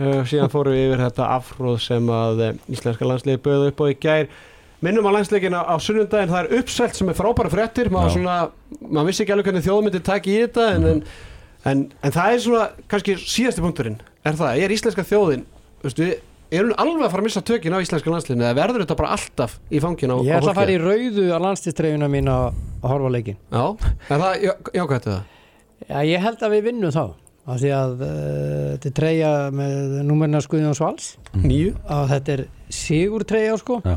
Uh, 0.00 0.22
síðan 0.24 0.48
fórum 0.52 0.72
við 0.72 0.86
yfir 0.86 1.02
þetta 1.04 1.28
afhróð 1.34 1.76
sem 1.84 2.08
að 2.08 2.40
uh, 2.46 2.54
íslenska 2.72 3.04
landsliði 3.04 3.42
böðu 3.44 3.68
upp 3.68 3.84
á 3.84 3.86
í 3.92 3.98
gær. 4.00 4.30
Minnum 4.82 5.06
á 5.06 5.14
landsleikina 5.14 5.60
á 5.62 5.74
sunnundaginn 5.78 6.32
það 6.32 6.46
er 6.46 6.62
uppselt 6.62 6.96
sem 6.98 7.12
er 7.12 7.18
frábæra 7.18 7.52
fréttir 7.52 7.92
maður, 7.92 8.16
svona, 8.16 8.38
maður 8.88 9.10
vissi 9.12 9.22
ekki 9.22 9.36
alveg 9.36 9.50
hvernig 9.50 9.66
þjóðmyndi 9.68 10.00
taki 10.08 10.32
í 10.32 10.40
þetta 10.46 10.64
en, 10.72 10.88
en, 10.88 11.02
en, 11.70 11.84
en 12.02 12.16
það 12.16 12.32
er 12.32 12.42
svona 12.46 12.64
kannski 12.90 13.18
síðasti 13.20 13.62
punkturinn. 13.62 14.00
Er 14.26 14.40
það, 14.40 14.64
er 14.64 14.74
íslenska 14.74 15.04
þjóðin 15.06 15.44
veistu, 15.84 16.08
við 16.08 16.16
erum 16.58 16.74
alveg 16.82 17.06
að 17.06 17.12
fara 17.14 17.22
að 17.22 17.26
missa 17.28 17.42
tökin 17.48 17.76
á 17.76 17.82
íslenska 17.82 18.12
landsliðinu 18.12 18.46
eða 18.48 18.58
verður 18.60 18.84
þetta 18.84 18.96
bara 19.00 19.14
alltaf 19.16 19.56
í 19.72 19.80
fangin 19.82 20.12
á, 20.12 20.16
Ég 20.26 20.36
ætla 20.38 20.50
á 20.50 20.54
að 20.54 20.60
fara 20.60 20.74
í 20.74 20.78
rauðu 20.82 21.26
á 21.32 21.38
landstistreifina 21.46 22.08
mín 22.12 22.30
að 22.32 22.60
horfa 22.86 23.12
leikin 23.14 23.38
Já, 23.52 23.64
er 24.08 24.24
það 24.24 24.46
já, 24.46 24.52
jákvæmt 24.78 25.08
það? 25.10 25.20
Já, 25.88 25.98
ég 26.12 26.24
held 26.26 26.42
að 26.46 26.56
við 26.56 26.66
vinnum 26.70 26.94
þá 26.94 27.04
af 27.42 27.58
því 27.58 27.70
að 27.74 28.02
uh, 28.06 28.10
þetta 28.76 28.90
er 28.90 28.96
treyja 28.98 29.30
með 29.58 29.94
númerna 30.06 30.42
Skuðjón 30.44 30.76
Svals 30.78 31.08
Nýju? 31.42 31.72
að 31.90 32.04
þetta 32.12 32.34
er 32.36 32.42
sigur 32.72 33.24
treyja 33.26 33.56
sko. 33.58 33.80
Já, 33.82 33.96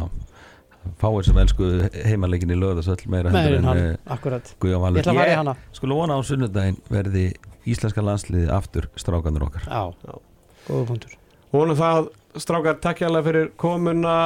fáir 1.02 1.28
sem 1.28 1.38
elsku 1.44 1.68
heimalegin 2.08 2.56
í 2.56 2.58
löðasöll 2.58 2.98
meira 3.12 3.30
hann, 3.30 3.68
en 3.70 4.00
akkurat. 4.16 4.50
Guðjón 4.58 4.80
Ég 4.80 4.84
Valur 4.88 5.04
ætla 5.04 5.14
að 5.14 5.20
fara 5.22 5.36
í 5.36 5.38
hana. 5.44 5.54
Skulle 5.78 5.98
vona 6.00 6.18
á 6.18 6.22
sunnudaginn 6.26 6.80
verði 6.90 7.28
íslenska 7.70 8.02
landsliði 8.06 8.50
aftur 8.54 8.90
strákanur 8.98 9.46
okkar. 9.48 9.70
Já, 9.70 9.94
Já. 10.10 10.18
góða 10.66 10.88
punktur. 10.90 11.16
Vonum 11.54 11.78
það, 11.78 12.10
strákar, 12.42 12.80
takk 12.84 13.04
hjá 13.04 13.24
fyrir 13.30 13.50
komuna. 13.60 14.18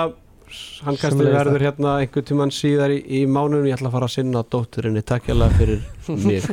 Hann 0.81 0.98
Sömuleiðis, 0.98 1.36
verður 1.36 1.61
hérna 1.68 1.91
einhvern 2.02 2.26
tímann 2.26 2.53
síðar 2.53 2.90
í, 2.95 3.03
í 3.06 3.26
mánunum 3.30 3.68
ég 3.69 3.77
ætla 3.77 3.91
að 3.91 3.98
fara 3.99 4.10
að 4.10 4.15
sinna 4.15 4.41
dótturinni. 4.41 5.03
Takk 5.06 5.30
hjá 5.30 5.36
fyrir 5.60 5.84
mig 6.26 6.48